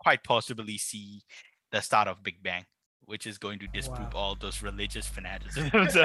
[0.04, 1.08] quite possibly see
[1.74, 2.64] the start of big bang
[3.05, 4.19] Which is going to disprove wow.
[4.21, 6.03] all those religious fanaticism so,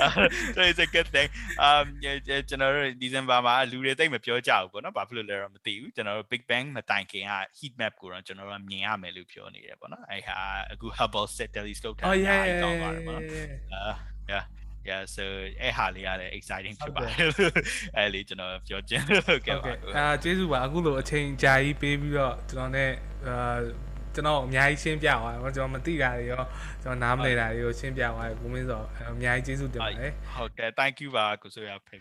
[0.00, 1.28] uh, so it's a good thing
[1.66, 10.36] um ကျွန်တော်တို့ December မှာလူတွေတိတ်မပြောကြဘူးပေါ့နော်ဘာဖြစ်လို့လဲတော့မသိဘူးကျွန်တော်တို့ Big Bang မတိုင်ခင်က heat map ကိုတော့ကျွန်တော်တို့မြင်ရမယ်လို့ပြောနေတယ်ပေါ့နော်အဲ့ဟာ
[10.72, 11.26] အခု Hubble
[11.56, 13.24] telescope ထားတာကောင်းပါတယ်ပေါ့နော်
[13.76, 13.96] uh
[14.32, 14.44] yeah
[14.88, 15.24] yeah so
[15.62, 17.16] အဲ့ဟာလေးရတယ် exciting ဖြစ်ပါတယ်
[17.96, 22.84] အဲ့လေးကျွန်တော်ပြောချင်ဟုတ်ကဲ့ပါအာကျေးဇူးပါအခုလိုအချိန်ကြာကြီးပေးပြီးတော့ကျွန်တော် ਨੇ
[23.28, 23.58] အာ
[24.16, 26.42] ကျွန်တော်အများကြီးရှင်းပြသွားတယ်ကျွန်တော်မသိတာတွေရော
[26.82, 28.82] ကျွန်တော်နားမလည်တာတွေကိုရှင်းပြသွားတယ်ကိုမင်းစော
[29.12, 32.00] အများကြီးကျေးဇူးတင်ပါတယ်ဟုတ်ကဲ့ thank you ပါကိုဆိုရဖိတ်